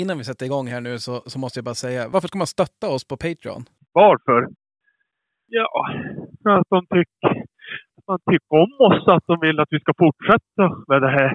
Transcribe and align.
innan 0.00 0.18
vi 0.18 0.24
sätter 0.24 0.46
igång 0.46 0.66
här 0.66 0.80
nu 0.80 0.98
så, 0.98 1.22
så 1.26 1.38
måste 1.38 1.58
jag 1.58 1.64
bara 1.64 1.74
säga, 1.74 2.08
varför 2.08 2.28
ska 2.28 2.38
man 2.38 2.46
stötta 2.46 2.88
oss 2.88 3.04
på 3.08 3.16
Patreon? 3.16 3.62
Varför? 3.92 4.48
Ja, 5.46 5.70
för 6.42 6.50
att 6.50 6.66
de 6.70 6.86
tycker, 6.86 7.44
man 8.06 8.18
tycker 8.30 8.52
om 8.64 8.72
oss, 8.88 9.08
att 9.08 9.26
de 9.26 9.40
vill 9.40 9.60
att 9.60 9.68
vi 9.70 9.80
ska 9.80 9.92
fortsätta 9.98 10.64
med 10.88 11.02
det 11.02 11.10
här. 11.10 11.30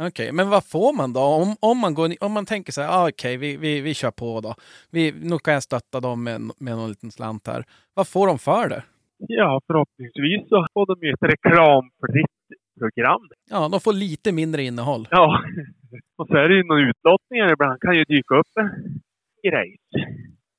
Okej, 0.00 0.32
men 0.32 0.50
vad 0.50 0.64
får 0.64 0.96
man 0.96 1.12
då? 1.12 1.20
Om, 1.20 1.56
om, 1.60 1.78
man, 1.78 1.94
går, 1.94 2.08
om 2.20 2.32
man 2.32 2.46
tänker 2.46 2.72
så 2.72 2.82
här, 2.82 2.88
ah, 2.88 3.08
okej, 3.08 3.36
vi, 3.36 3.56
vi, 3.56 3.80
vi 3.80 3.94
kör 3.94 4.10
på 4.10 4.40
då. 4.40 4.54
Vi, 4.90 5.12
nu 5.30 5.38
kan 5.38 5.54
jag 5.54 5.62
stötta 5.62 6.00
dem 6.00 6.24
med, 6.24 6.40
med 6.60 6.76
någon 6.76 6.88
liten 6.88 7.10
slant 7.10 7.46
här. 7.46 7.64
Vad 7.94 8.08
får 8.08 8.26
de 8.26 8.38
för 8.38 8.68
det? 8.68 8.82
ja, 9.18 9.60
förhoppningsvis 9.66 10.48
så 10.48 10.66
får 10.72 10.86
de 10.86 11.06
ju 11.06 11.12
ett 11.12 11.22
reklamfritt 11.22 12.37
program. 12.78 13.20
Ja, 13.50 13.68
de 13.68 13.80
får 13.80 13.92
lite 13.92 14.32
mindre 14.32 14.62
innehåll. 14.62 15.08
Ja, 15.10 15.42
och 16.16 16.26
så 16.26 16.36
är 16.36 16.48
det 16.48 16.54
ju 16.56 16.64
några 16.64 16.88
utlottningar 16.88 17.52
ibland. 17.52 17.80
kan 17.80 17.94
ju 17.96 18.04
dyka 18.04 18.34
upp 18.34 18.46
en 18.56 18.70
grej. 19.50 19.76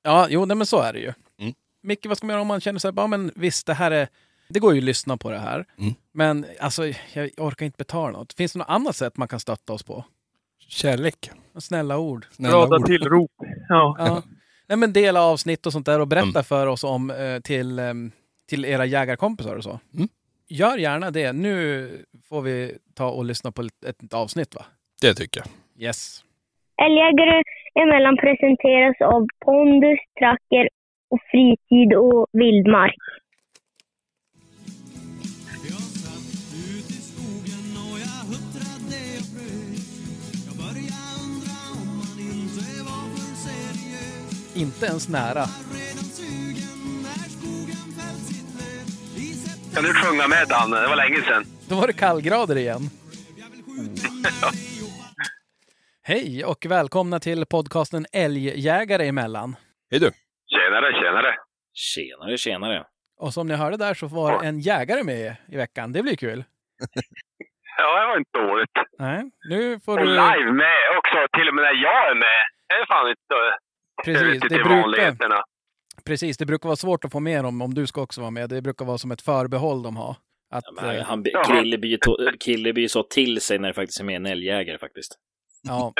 Ja, 0.02 0.26
jo, 0.30 0.44
nej, 0.44 0.56
men 0.56 0.66
så 0.66 0.80
är 0.80 0.92
det 0.92 0.98
ju. 0.98 1.12
Mm. 1.40 1.52
Micke, 1.82 2.06
vad 2.06 2.16
ska 2.16 2.26
man 2.26 2.34
göra 2.34 2.40
om 2.42 2.46
man 2.48 2.60
känner 2.60 2.78
så 2.78 2.88
här, 2.88 2.94
ja 2.96 3.06
men 3.06 3.30
visst, 3.34 3.66
det 3.66 3.74
här 3.74 3.90
är... 3.90 4.08
Det 4.48 4.60
går 4.60 4.72
ju 4.74 4.78
att 4.78 4.84
lyssna 4.84 5.16
på 5.16 5.30
det 5.30 5.38
här. 5.38 5.64
Mm. 5.78 5.94
Men 6.12 6.46
alltså, 6.60 6.86
jag 7.12 7.30
orkar 7.36 7.66
inte 7.66 7.76
betala 7.78 8.18
något. 8.18 8.32
Finns 8.32 8.52
det 8.52 8.58
något 8.58 8.68
annat 8.70 8.96
sätt 8.96 9.16
man 9.16 9.28
kan 9.28 9.40
stötta 9.40 9.72
oss 9.72 9.82
på? 9.82 10.04
Kärlek. 10.68 11.30
Snälla 11.58 11.98
ord. 11.98 12.26
Snälla 12.30 12.66
Glada 12.66 12.86
tillrop. 12.86 13.30
Ja. 13.68 13.96
Ja. 13.98 14.22
Nej, 14.68 14.78
men 14.78 14.92
dela 14.92 15.22
avsnitt 15.22 15.66
och 15.66 15.72
sånt 15.72 15.86
där 15.86 16.00
och 16.00 16.08
berätta 16.08 16.28
Mm. 16.28 16.44
för 16.44 16.66
oss 16.66 16.84
om 16.84 17.10
eh, 17.10 17.40
till, 17.40 17.78
em, 17.78 18.12
till 18.48 18.64
era 18.64 18.84
jägarkompisar 18.86 19.56
och 19.56 19.64
så. 19.64 19.80
Mm. 19.94 20.08
Gör 20.52 20.78
gärna 20.78 21.10
det. 21.10 21.32
Nu 21.32 21.88
får 22.28 22.42
vi 22.42 22.78
ta 22.94 23.10
och 23.10 23.24
lyssna 23.24 23.52
på 23.52 23.62
ett, 23.62 23.84
ett 24.02 24.14
avsnitt 24.14 24.54
va? 24.54 24.64
Det 25.02 25.14
tycker 25.14 25.40
jag. 25.40 25.48
Yes. 25.86 26.24
Älgjägare 26.86 27.42
emellan 27.82 28.16
presenteras 28.16 28.96
av 29.00 29.26
pondus, 29.44 30.00
tracker 30.18 30.68
och 31.10 31.18
fritid 31.30 31.94
och 31.94 32.26
vildmark. 32.32 32.94
Jag 35.68 35.82
satt 35.82 36.34
ut 36.54 36.90
Kan 49.74 49.84
du 49.84 49.94
sjunga 49.94 50.28
med 50.28 50.48
Danne? 50.48 50.80
Det 50.80 50.88
var 50.88 50.96
länge 50.96 51.16
sedan. 51.22 51.44
Då 51.68 51.74
var 51.74 51.86
det 51.86 51.92
kallgrader 51.92 52.56
igen. 52.58 52.80
Hej 56.02 56.44
och 56.44 56.66
välkomna 56.68 57.20
till 57.20 57.46
podcasten 57.46 58.06
Älgjägare 58.12 59.06
emellan. 59.08 59.56
Hej 59.90 60.00
du. 60.00 60.10
Tjenare, 60.54 60.92
tjenare. 61.02 61.34
Tjenare, 61.74 62.38
tjenare. 62.38 62.84
Och 63.18 63.32
som 63.34 63.46
ni 63.48 63.54
hörde 63.54 63.76
där 63.76 63.94
så 63.94 64.06
var 64.06 64.42
en 64.42 64.60
jägare 64.60 65.04
med 65.04 65.36
i 65.48 65.56
veckan. 65.56 65.92
Det 65.92 66.02
blir 66.02 66.16
kul. 66.16 66.44
Ja, 67.82 68.00
det 68.00 68.06
var 68.06 68.18
inte 68.18 68.38
dåligt. 68.38 68.70
Nej, 68.98 69.30
nu 69.50 69.80
får 69.80 69.92
Och 69.98 70.06
du... 70.06 70.10
live 70.10 70.52
med 70.52 70.78
också, 70.98 71.18
till 71.38 71.48
och 71.48 71.54
med 71.54 71.62
när 71.62 71.74
jag 71.82 72.10
är 72.10 72.14
med. 72.14 72.42
Det 72.68 72.74
är 72.74 72.86
fan 72.86 73.08
inte 73.08 73.36
Precis, 74.04 74.40
det 74.42 74.48
till 74.48 74.64
brukar. 74.64 75.16
Precis, 76.10 76.36
det 76.36 76.46
brukar 76.46 76.68
vara 76.68 76.76
svårt 76.76 77.04
att 77.04 77.12
få 77.12 77.20
med 77.20 77.44
dem 77.44 77.62
om 77.62 77.74
du 77.74 77.86
ska 77.86 78.02
också 78.02 78.20
vara 78.20 78.30
med. 78.30 78.48
Det 78.48 78.62
brukar 78.62 78.84
vara 78.84 78.98
som 78.98 79.10
ett 79.10 79.22
förbehåll 79.22 79.82
de 79.82 79.96
har. 79.96 80.16
Att, 80.50 80.64
Ja, 80.66 80.72
men 80.82 80.84
han, 80.84 80.98
eh, 81.26 81.32
han, 81.34 81.54
Krille 82.40 82.72
blir 82.72 82.82
ju 82.82 82.88
så 82.88 83.02
till 83.02 83.40
sig 83.40 83.58
när 83.58 83.68
det 83.68 83.74
faktiskt 83.74 84.00
är 84.00 84.04
med 84.04 84.16
en 84.16 84.26
älgjägare 84.26 84.78
faktiskt. 84.78 85.18
Ja. 85.62 85.92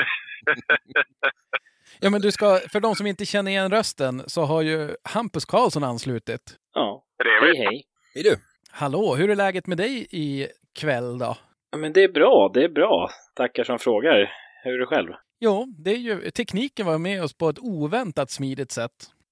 ja, 1.99 2.09
men 2.09 2.21
du 2.21 2.31
ska, 2.31 2.59
för 2.71 2.79
de 2.79 2.95
som 2.95 3.07
inte 3.07 3.25
känner 3.25 3.51
igen 3.51 3.71
rösten 3.71 4.23
så 4.27 4.41
har 4.41 4.61
ju 4.61 4.95
Hampus 5.03 5.45
Karlsson 5.45 5.83
anslutit. 5.83 6.55
Ja, 6.73 7.03
Trevligt. 7.23 7.57
hej 7.57 7.67
hej. 7.67 7.83
Hej 8.13 8.23
du. 8.23 8.35
Hallå, 8.71 9.15
hur 9.15 9.29
är 9.29 9.35
läget 9.35 9.67
med 9.67 9.77
dig 9.77 10.07
i 10.09 10.47
kväll 10.79 11.17
då? 11.17 11.37
Ja, 11.71 11.77
men 11.77 11.93
det 11.93 12.03
är 12.03 12.11
bra, 12.11 12.51
det 12.53 12.63
är 12.63 12.69
bra. 12.69 13.09
Tackar 13.35 13.63
som 13.63 13.79
frågar. 13.79 14.33
Hur 14.63 14.73
är 14.73 14.79
det 14.79 14.85
själv? 14.85 15.13
Jo, 15.39 15.65
det 15.77 15.91
är 15.91 15.97
ju, 15.97 16.31
tekniken 16.31 16.85
var 16.85 16.97
med 16.97 17.23
oss 17.23 17.33
på 17.33 17.49
ett 17.49 17.59
oväntat 17.59 18.31
smidigt 18.31 18.71
sätt. 18.71 18.91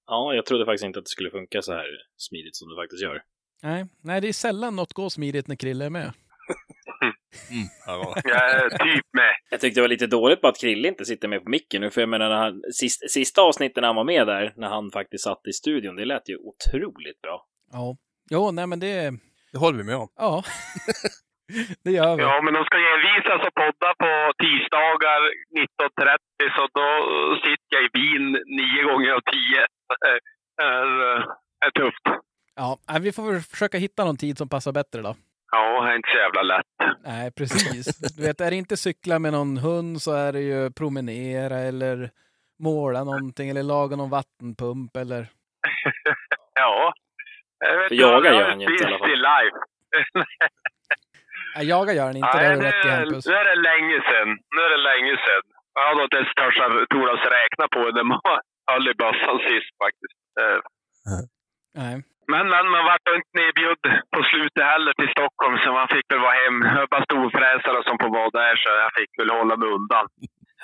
Ja, 0.09 0.33
jag 0.33 0.45
trodde 0.45 0.65
faktiskt 0.65 0.85
inte 0.85 0.99
att 0.99 1.05
det 1.05 1.09
skulle 1.09 1.31
funka 1.31 1.61
så 1.61 1.73
här 1.73 1.87
smidigt 2.17 2.55
som 2.55 2.69
det 2.69 2.75
faktiskt 2.81 3.03
gör. 3.03 3.21
Nej, 3.63 3.85
nej, 4.03 4.21
det 4.21 4.27
är 4.27 4.33
sällan 4.33 4.75
något 4.75 4.93
går 4.93 5.09
smidigt 5.09 5.47
när 5.47 5.55
Krille 5.55 5.85
är 5.85 5.89
med. 5.89 6.13
Mm. 7.51 7.67
Ja, 7.85 8.15
Jag 8.23 8.51
är 8.51 8.69
typ 8.69 9.05
med. 9.13 9.35
Jag 9.49 9.59
tyckte 9.61 9.77
det 9.79 9.81
var 9.81 9.87
lite 9.87 10.07
dåligt 10.07 10.41
på 10.41 10.47
att 10.47 10.59
Krille 10.59 10.87
inte 10.87 11.05
sitter 11.05 11.27
med 11.27 11.43
på 11.43 11.49
micken 11.49 11.81
nu, 11.81 11.89
för 11.89 12.01
jag 12.01 12.09
menar, 12.09 12.29
när 12.29 12.35
han, 12.35 12.61
sist, 12.73 13.11
sista 13.11 13.41
avsnittet 13.41 13.75
när 13.81 13.87
han 13.87 13.95
var 13.95 14.03
med 14.03 14.27
där, 14.27 14.53
när 14.57 14.67
han 14.67 14.91
faktiskt 14.91 15.23
satt 15.23 15.47
i 15.47 15.53
studion, 15.53 15.95
det 15.95 16.05
lät 16.05 16.29
ju 16.29 16.37
otroligt 16.37 17.21
bra. 17.21 17.45
Ja. 17.71 17.97
Jo, 18.29 18.51
nej 18.51 18.67
men 18.67 18.79
det... 18.79 19.11
det 19.51 19.57
håller 19.57 19.77
vi 19.77 19.83
med 19.83 19.95
om. 19.95 20.07
Ja. 20.15 20.43
det 21.83 21.91
gör 21.91 22.15
vi. 22.17 22.23
Ja, 22.23 22.41
men 22.43 22.53
de 22.53 22.63
ska 22.65 22.77
ju 22.77 22.87
envisas 22.95 23.47
och 23.47 23.53
podda 23.63 23.89
på 24.03 24.11
tisdagar 24.43 25.21
19.30 25.55 26.55
så 26.55 26.63
då 26.77 26.87
sitter 27.45 27.71
jag 27.75 27.83
i 27.85 27.89
bilen 27.93 28.31
nio 28.31 28.83
gånger 28.83 29.11
av 29.11 29.21
tio. 29.33 29.61
Det 30.57 30.63
är, 30.63 31.17
eh, 31.17 31.23
är 31.65 31.71
tufft. 31.71 32.05
Ja, 32.55 32.77
nej, 32.89 33.01
vi 33.01 33.11
får 33.11 33.39
försöka 33.51 33.77
hitta 33.77 34.05
någon 34.05 34.17
tid 34.17 34.37
som 34.37 34.49
passar 34.49 34.71
bättre 34.71 35.01
då. 35.01 35.15
Ja, 35.51 35.83
det 35.83 35.91
är 35.91 35.95
inte 35.95 36.09
så 36.11 36.17
jävla 36.17 36.41
lätt. 36.41 36.65
Nej, 37.05 37.31
precis. 37.31 38.15
Du 38.17 38.23
vet, 38.23 38.41
är 38.41 38.49
det 38.49 38.55
inte 38.55 38.77
cykla 38.77 39.19
med 39.19 39.33
någon 39.33 39.57
hund 39.57 40.01
så 40.01 40.11
är 40.13 40.33
det 40.33 40.41
ju 40.41 40.71
promenera 40.71 41.57
eller 41.59 42.09
måla 42.59 43.03
någonting 43.03 43.49
eller 43.49 43.63
laga 43.63 43.95
någon 43.95 44.09
vattenpump 44.09 44.95
eller... 44.97 45.27
Ja. 46.53 46.93
Jag 47.59 47.77
vet 47.77 47.87
För 47.87 47.93
inte 47.95 48.05
vad 48.05 48.13
jagar 48.13 48.31
jag 48.31 48.41
gör 48.41 48.49
han 48.49 48.61
ju 48.61 48.67
inte 48.67 48.83
i 48.83 48.87
alla 48.87 48.97
fall. 48.97 49.09
till 49.09 49.25
live. 51.59 51.67
Nej, 51.67 51.69
jaga 51.73 51.91
gör 51.99 52.07
den 52.11 52.17
inte, 52.21 52.37
det 52.37 52.45
har 52.47 52.53
du 52.55 52.61
nu, 52.61 52.67
rätt 52.69 52.85
i 52.85 52.89
Hampus. 52.89 53.25
nu 53.29 53.33
är 53.41 53.45
det 53.51 53.59
länge 53.69 53.97
sedan. 54.09 54.29
Nu 54.55 54.59
är 54.67 54.71
det 54.75 54.81
länge 54.91 55.13
sedan. 55.25 55.43
Jag 55.77 55.83
hade 55.89 56.03
inte 56.07 56.17
ens 56.21 56.31
törs- 56.39 56.85
torats 56.95 57.25
räkna 57.37 57.65
på 57.75 57.79
det 57.85 57.93
när 57.99 58.07
man 58.13 58.19
höll 58.71 58.85
i 58.93 58.95
bössan 59.03 59.37
sist 59.47 59.71
faktiskt. 59.83 60.17
Eh, 60.41 60.59
Nej. 61.79 61.95
Men, 62.33 62.43
men 62.53 62.65
man 62.73 62.83
vart 62.91 63.07
inte 63.17 63.33
nedbjuden 63.41 63.91
på 64.15 64.19
slutet 64.31 64.63
heller 64.73 64.93
till 64.99 65.11
Stockholm 65.15 65.55
så 65.63 65.67
man 65.79 65.87
fick 65.95 66.05
väl 66.13 66.21
vara 66.27 66.37
hem. 66.43 66.57
Det 66.77 66.87
var 66.95 67.01
storfräsare 67.09 67.79
som 67.87 67.95
får 68.01 68.11
vara 68.19 68.29
där 68.41 68.53
så 68.61 68.67
jag 68.85 68.91
fick 68.99 69.11
väl 69.19 69.29
hålla 69.39 69.55
mig 69.61 69.69
undan. 69.77 70.05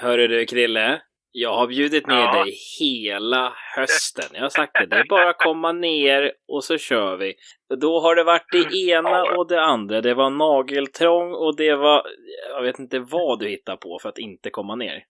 Hörru 0.04 0.28
du 0.28 0.46
Krille, 0.52 0.88
jag 1.38 1.54
har 1.54 1.68
bjudit 1.68 2.08
ner 2.08 2.16
Ja. 2.16 2.44
dig 2.44 2.54
hela 2.80 3.54
hösten. 3.76 4.26
Jag 4.34 4.42
har 4.42 4.50
sagt 4.50 4.74
det, 4.74 4.86
det 4.86 4.96
är 4.96 5.06
bara 5.10 5.30
att 5.30 5.38
komma 5.44 5.72
ner 5.72 6.32
och 6.48 6.64
så 6.64 6.78
kör 6.78 7.18
vi. 7.18 7.34
Då 7.82 8.00
har 8.00 8.16
det 8.16 8.24
varit 8.24 8.52
det 8.52 8.78
ena 8.90 9.24
och 9.24 9.48
det 9.48 9.62
andra. 9.64 10.02
Det 10.02 10.14
var 10.14 10.30
nageltrång 10.30 11.34
och 11.34 11.56
det 11.58 11.76
var, 11.76 12.04
jag 12.50 12.62
vet 12.62 12.80
inte 12.80 13.00
vad 13.00 13.40
du 13.40 13.48
hittar 13.48 13.76
på 13.78 14.00
för 14.02 14.10
att 14.10 14.18
inte 14.18 14.50
komma 14.50 14.76
ner. 14.76 14.92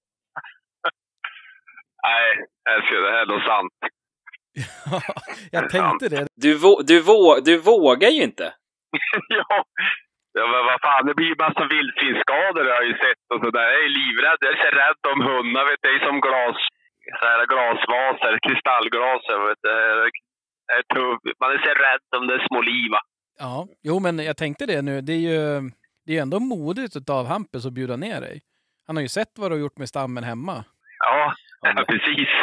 Nej, 2.04 2.46
älskling, 2.76 3.02
det 3.02 3.12
här 3.12 3.36
är 3.36 3.48
sant. 3.48 3.74
jag 5.52 5.70
tänkte 5.70 6.10
det. 6.10 6.28
Du, 6.36 6.58
vå- 6.58 6.84
du, 6.84 7.02
vå- 7.02 7.42
du 7.46 7.58
vågar 7.58 8.10
ju 8.10 8.24
inte. 8.24 8.54
ja. 9.30 9.64
Ja, 10.38 10.44
men 10.54 10.62
vad 10.70 10.80
fan, 10.88 11.06
det 11.08 11.16
blir 11.20 11.30
ju 11.34 11.38
massa 11.46 11.64
vildsvinsskador 11.76 12.64
har 12.70 12.78
jag 12.82 12.88
ju 12.92 12.96
sett 13.06 13.24
och 13.34 13.42
sådär. 13.46 13.66
Jag 13.74 13.84
är 13.88 13.94
livrädd. 14.00 14.40
Jag 14.46 14.52
är 14.56 14.62
så 14.66 14.72
rädd 14.82 15.02
om 15.14 15.20
hundar, 15.30 15.64
vet 15.70 15.80
du. 15.82 15.88
Det 15.90 15.96
är 16.00 16.06
som 16.10 16.18
glas, 16.28 16.58
så 17.20 17.26
här 17.32 17.42
glasvaser, 17.54 18.34
kristallglaser, 18.46 19.38
vet 19.48 19.62
du. 19.68 19.70
Det 20.68 20.74
är 20.80 20.84
tuff. 20.96 21.20
Man 21.42 21.52
är 21.56 21.60
så 21.68 21.74
rädd 21.88 22.06
om 22.18 22.28
det 22.28 22.48
små 22.50 22.62
liv, 22.62 22.90
va. 22.96 23.02
Ja, 23.40 23.68
jo 23.90 24.00
men 24.06 24.20
jag 24.20 24.38
tänkte 24.38 24.66
det 24.66 24.82
nu. 24.82 25.02
Det 25.02 25.14
är 25.14 25.24
ju 25.32 25.42
det 26.06 26.18
är 26.18 26.22
ändå 26.22 26.40
modigt 26.40 27.10
av 27.10 27.26
Hampus 27.26 27.66
att 27.66 27.74
bjuda 27.74 27.96
ner 27.96 28.22
dig. 28.22 28.42
Han 28.88 28.96
har 28.96 29.04
ju 29.04 29.08
sett 29.08 29.32
vad 29.38 29.52
du 29.52 29.56
har 29.56 29.60
gjort 29.62 29.78
med 29.78 29.90
stammen 29.90 30.24
hemma. 30.24 30.64
Ja, 31.00 31.34
Ja, 31.62 31.86
precis. 31.88 32.30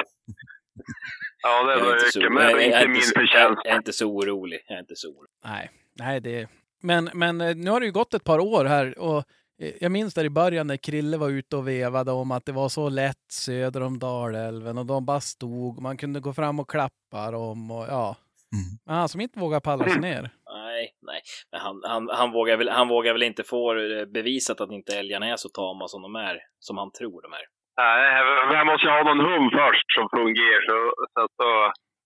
Ja, 1.45 1.65
det 1.65 1.73
Jag 1.73 1.81
är, 1.81 1.85
var 1.85 1.95
mycket, 1.95 2.33
men 2.33 2.43
det 2.43 2.51
jag, 2.51 2.61
jag, 2.61 2.67
inte 2.67 2.77
är 2.79 2.87
min 2.89 2.97
inte 2.97 3.09
jag, 3.15 3.21
förtjänst. 3.29 3.61
jag 3.65 3.73
är 3.73 3.77
inte 3.77 3.93
så 3.93 4.07
orolig. 4.07 4.61
Jag 4.67 4.77
är 4.77 4.81
inte 4.81 4.97
så 4.97 5.09
orolig. 5.09 5.31
Nej, 5.45 5.71
nej 5.99 6.21
det... 6.21 6.49
Men, 6.83 7.11
men 7.15 7.41
eh, 7.41 7.57
nu 7.57 7.71
har 7.71 7.81
det 7.81 7.87
ju 7.87 7.93
gått 7.93 8.15
ett 8.15 8.25
par 8.25 8.39
år 8.39 8.65
här 8.65 8.99
och 8.99 9.19
eh, 9.63 9.73
jag 9.81 9.93
minns 9.93 10.15
där 10.15 10.25
i 10.25 10.31
början 10.31 10.67
när 10.67 10.77
Krille 10.77 11.17
var 11.17 11.31
ute 11.31 11.57
och 11.57 11.69
vevade 11.69 12.13
om 12.13 12.31
att 12.31 12.47
det 12.47 12.53
var 12.53 12.69
så 12.69 12.89
lätt 12.89 13.27
söder 13.31 13.83
om 13.83 13.99
Dalälven 13.99 14.79
och 14.79 14.87
de 14.87 15.07
bara 15.07 15.21
stod. 15.21 15.83
Man 15.83 15.97
kunde 15.97 16.21
gå 16.21 16.33
fram 16.33 16.61
och 16.61 16.71
klappa 16.71 17.31
dem 17.31 17.71
och 17.71 17.87
ja. 17.89 18.17
Mm. 18.57 18.71
Men 18.87 18.95
han 18.97 19.09
som 19.09 19.21
inte 19.21 19.41
vågar 19.41 19.61
palla 19.61 19.85
sig 19.85 20.01
ner. 20.01 20.31
Nej, 20.55 20.91
nej. 21.03 21.21
Men 21.53 21.61
han, 21.61 21.83
han, 21.85 22.09
han, 22.19 22.31
vågar 22.33 22.57
väl, 22.57 22.69
han 22.69 22.89
vågar 22.89 23.13
väl 23.13 23.23
inte 23.23 23.43
få 23.43 23.75
eh, 23.75 24.05
bevisat 24.05 24.61
att 24.61 24.73
inte 24.73 24.99
älgarna 24.99 25.27
är 25.27 25.37
så 25.37 25.49
tama 25.49 25.89
som 25.89 26.03
de 26.03 26.17
är. 26.17 26.37
Som 26.59 26.79
han 26.79 26.93
tror 26.93 27.23
de 27.23 27.33
är. 27.33 27.47
Nej, 27.77 28.57
jag 28.59 28.67
måste 28.67 28.87
ju 28.87 28.93
ha 28.93 29.03
någon 29.03 29.27
hund 29.31 29.51
först 29.63 29.89
som 29.97 30.07
fungerar. 30.19 30.63
Så, 30.69 30.77
så, 31.15 31.21
så 31.39 31.49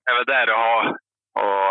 är 0.08 0.14
väl 0.16 0.30
där 0.34 0.46
det 0.46 0.58
har 0.66 0.84
och, 1.42 1.70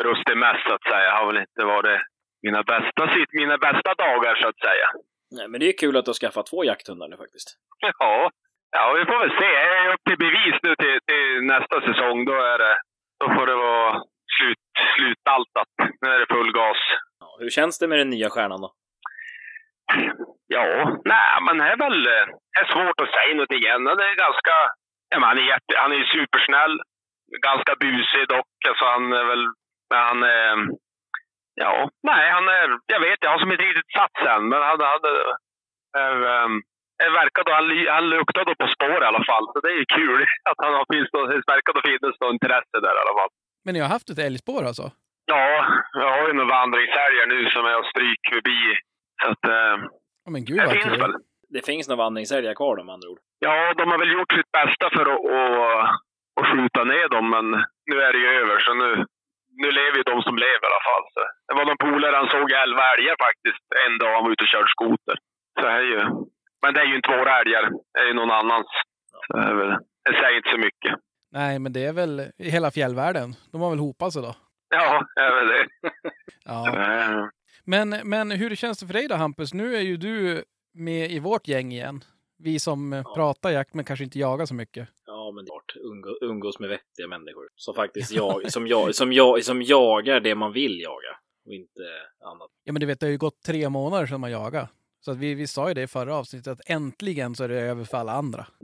brustit 0.00 0.38
mest, 0.44 0.64
så 0.68 0.74
att 0.74 0.86
säga. 0.92 1.10
Har 1.18 1.26
väl 1.26 1.44
inte 1.46 1.62
varit 1.74 2.00
mina 2.42 2.62
bästa, 2.62 3.02
mina 3.32 3.58
bästa 3.58 3.94
dagar, 3.94 4.34
så 4.42 4.48
att 4.48 4.60
säga. 4.66 4.88
Nej, 5.36 5.48
men 5.48 5.60
det 5.60 5.68
är 5.68 5.78
kul 5.78 5.96
att 5.96 6.04
du 6.04 6.08
har 6.08 6.20
skaffat 6.22 6.46
två 6.46 6.64
jakthundar 6.64 7.08
nu 7.08 7.16
faktiskt. 7.16 7.48
Ja, 7.98 8.30
ja 8.76 8.92
vi 8.98 9.04
får 9.04 9.18
väl 9.18 9.38
se. 9.40 9.50
Jag 9.68 9.86
är 9.86 9.92
upp 9.94 10.04
till 10.08 10.18
bevis 10.18 10.56
nu 10.62 10.74
till, 10.76 10.98
till 11.06 11.42
nästa 11.54 11.80
säsong. 11.80 12.24
Då, 12.24 12.32
är 12.32 12.58
det, 12.58 12.76
då 13.20 13.26
får 13.34 13.46
det 13.46 13.54
vara 13.54 14.02
slut, 14.36 14.58
slutaltat. 14.96 15.68
Nu 16.00 16.08
är 16.08 16.18
det 16.18 16.34
full 16.34 16.52
gas. 16.52 16.78
Ja, 17.20 17.36
hur 17.40 17.50
känns 17.50 17.78
det 17.78 17.88
med 17.88 17.98
den 17.98 18.10
nya 18.10 18.30
stjärnan 18.30 18.60
då? 18.60 18.70
Ja, 20.46 20.66
nej, 21.04 21.30
men 21.46 21.58
det 21.58 21.64
är 21.64 21.76
väl 21.76 22.02
det 22.52 22.60
är 22.60 22.72
svårt 22.72 23.00
att 23.00 23.14
säga 23.16 23.34
något 23.34 23.52
igen. 23.52 23.86
Han 23.86 24.00
är 24.00 24.14
ganska... 24.26 24.54
Ja, 25.08 25.18
han, 25.20 25.38
är 25.38 25.42
jätte, 25.52 25.72
han 25.76 25.92
är 25.92 26.04
supersnäll. 26.04 26.74
Ganska 27.42 27.74
busig 27.80 28.28
dock. 28.28 28.52
Alltså 28.68 28.84
han 28.84 29.12
är 29.12 29.24
väl... 29.24 29.44
Men 29.90 30.00
han 30.08 30.22
är... 30.22 30.56
Ja, 31.64 31.74
nej, 32.10 32.24
han 32.36 32.46
är... 32.58 32.66
Jag 32.94 33.00
vet, 33.06 33.18
jag 33.24 33.30
har 33.30 33.38
som 33.38 33.52
inte 33.52 33.64
riktigt 33.64 33.92
satt 33.98 34.14
sen, 34.24 34.42
men 34.50 34.58
han 34.68 34.80
hade... 34.92 35.10
Är, 36.04 36.16
um, 36.44 36.54
det 36.98 37.10
verkar 37.22 37.42
då, 37.44 37.52
han, 37.58 37.66
han 37.96 38.06
luktar 38.16 38.44
då 38.44 38.54
på 38.60 38.66
spår 38.74 38.98
i 39.04 39.06
alla 39.10 39.24
fall, 39.30 39.44
så 39.52 39.56
det 39.62 39.68
är 39.74 39.78
ju 39.82 39.86
kul 39.98 40.20
att 40.50 40.58
han 40.64 40.72
har, 40.74 40.84
finns 40.94 41.08
det 41.12 41.52
verkar 41.54 41.72
då 41.76 41.80
finnas 41.90 42.16
något 42.20 42.32
intresse 42.38 42.76
där 42.84 42.94
i 42.98 43.02
alla 43.04 43.16
fall. 43.20 43.30
Men 43.64 43.72
ni 43.74 43.80
har 43.80 43.88
haft 43.96 44.10
ett 44.10 44.18
älgspår 44.28 44.62
alltså? 44.70 44.86
Ja, 45.32 45.44
jag 46.02 46.10
har 46.16 46.22
ju 46.28 46.32
några 46.34 46.54
vandringsälgar 46.58 47.26
nu 47.34 47.50
som 47.50 47.64
jag 47.74 47.84
stryk 47.92 48.22
förbi. 48.34 48.60
Så 49.22 49.26
att, 49.32 49.44
eh, 49.56 49.76
Ja, 50.24 50.30
men 50.34 50.44
gud 50.44 50.58
det 50.58 50.70
finns 50.70 50.84
kul. 50.94 51.00
väl. 51.02 51.14
Det 51.56 51.66
finns 51.66 51.88
några 51.88 52.02
vandringsälgar 52.04 52.54
kvar 52.54 52.76
då 52.76 52.82
med 52.84 52.92
andra 52.92 53.08
ord. 53.08 53.18
Ja, 53.38 53.74
de 53.78 53.90
har 53.90 53.98
väl 53.98 54.12
gjort 54.12 54.32
sitt 54.32 54.52
bästa 54.58 54.86
för 54.96 55.04
att, 55.14 55.22
att, 55.40 55.84
att 56.40 56.46
skjuta 56.50 56.84
ner 56.84 57.08
dem, 57.08 57.30
men 57.30 57.46
nu 57.90 57.96
är 58.06 58.12
det 58.12 58.18
ju 58.18 58.28
över. 58.40 58.58
Så 58.60 58.74
nu, 58.74 59.06
nu 59.62 59.68
lever 59.78 59.96
ju 60.00 60.04
de 60.12 60.16
som 60.26 60.36
lever 60.44 60.64
i 60.66 60.70
alla 60.70 60.86
fall. 60.90 61.04
Så 61.14 61.20
det 61.46 61.54
var 61.58 61.64
någon 61.68 61.84
polare, 61.86 62.20
han 62.22 62.30
såg 62.36 62.46
elva 62.64 62.84
älgar 62.94 63.16
faktiskt 63.26 63.64
en 63.86 63.94
dag 64.00 64.12
han 64.14 64.24
var 64.24 64.32
ute 64.34 64.44
och 64.46 64.52
körde 64.54 64.74
skoter. 64.76 65.16
Så 65.54 65.60
det 65.66 65.72
är 65.80 65.86
ju, 65.92 66.00
men 66.62 66.70
det 66.74 66.80
är 66.80 66.88
ju 66.90 66.96
inte 66.96 67.16
våra 67.18 67.32
älgar, 67.42 67.64
det 67.92 68.00
är 68.02 68.08
ju 68.10 68.14
någon 68.20 68.36
annans. 68.40 68.68
Så 69.26 69.32
det, 69.36 69.46
är 69.52 69.56
väl, 69.60 69.72
det 70.06 70.14
säger 70.20 70.36
inte 70.40 70.54
så 70.56 70.60
mycket. 70.68 70.92
Nej, 71.38 71.58
men 71.62 71.72
det 71.72 71.84
är 71.90 71.94
väl 72.02 72.14
i 72.46 72.48
hela 72.56 72.70
fjällvärlden. 72.70 73.28
De 73.52 73.56
har 73.60 73.70
väl 73.70 73.86
hopat 73.88 74.12
sig 74.12 74.22
då. 74.22 74.32
Ja, 74.78 75.04
det 75.14 75.22
är 75.28 75.34
väl 75.38 75.48
det. 75.54 75.64
Ja. 76.44 76.60
Men, 77.64 77.88
men 78.04 78.30
hur 78.30 78.54
känns 78.54 78.80
det 78.80 78.86
för 78.86 78.94
dig 78.94 79.08
då 79.08 79.14
Hampus? 79.14 79.54
Nu 79.54 79.76
är 79.76 79.80
ju 79.80 79.96
du 79.96 80.44
med 80.74 81.10
i 81.10 81.18
vårt 81.18 81.48
gäng 81.48 81.72
igen. 81.72 81.96
Vi 82.38 82.58
som 82.58 82.92
eh, 82.92 83.14
pratar 83.14 83.50
jakt 83.50 83.74
men 83.74 83.84
kanske 83.84 84.04
inte 84.04 84.18
jagar 84.18 84.46
så 84.46 84.54
mycket. 84.54 84.88
Ja, 85.06 85.19
men 85.32 85.44
det 85.44 85.48
är 85.48 85.52
klart. 85.52 85.76
Umgå, 85.76 86.18
umgås 86.20 86.58
med 86.58 86.68
vettiga 86.68 87.08
människor. 87.08 87.48
Som 87.56 87.74
faktiskt 87.74 88.12
jag, 88.12 88.52
som, 88.52 88.66
jag, 88.66 88.94
som, 88.94 89.12
jag, 89.12 89.44
som 89.44 89.62
jagar 89.62 90.20
det 90.20 90.34
man 90.34 90.52
vill 90.52 90.80
jaga. 90.80 91.16
Och 91.46 91.52
inte 91.52 91.80
annat. 92.24 92.50
Ja 92.64 92.72
men 92.72 92.80
du 92.80 92.86
vet, 92.86 93.00
det 93.00 93.06
har 93.06 93.10
ju 93.10 93.18
gått 93.18 93.42
tre 93.46 93.68
månader 93.68 94.06
sedan 94.06 94.20
man 94.20 94.30
jagade. 94.30 94.68
Så 95.00 95.10
att 95.10 95.18
vi, 95.18 95.34
vi 95.34 95.46
sa 95.46 95.68
ju 95.68 95.74
det 95.74 95.82
i 95.82 95.86
förra 95.86 96.16
avsnittet 96.16 96.52
att 96.52 96.70
äntligen 96.70 97.34
så 97.34 97.44
är 97.44 97.48
det 97.48 97.60
över 97.60 97.84
för 97.84 97.98
alla 97.98 98.12
andra. 98.12 98.46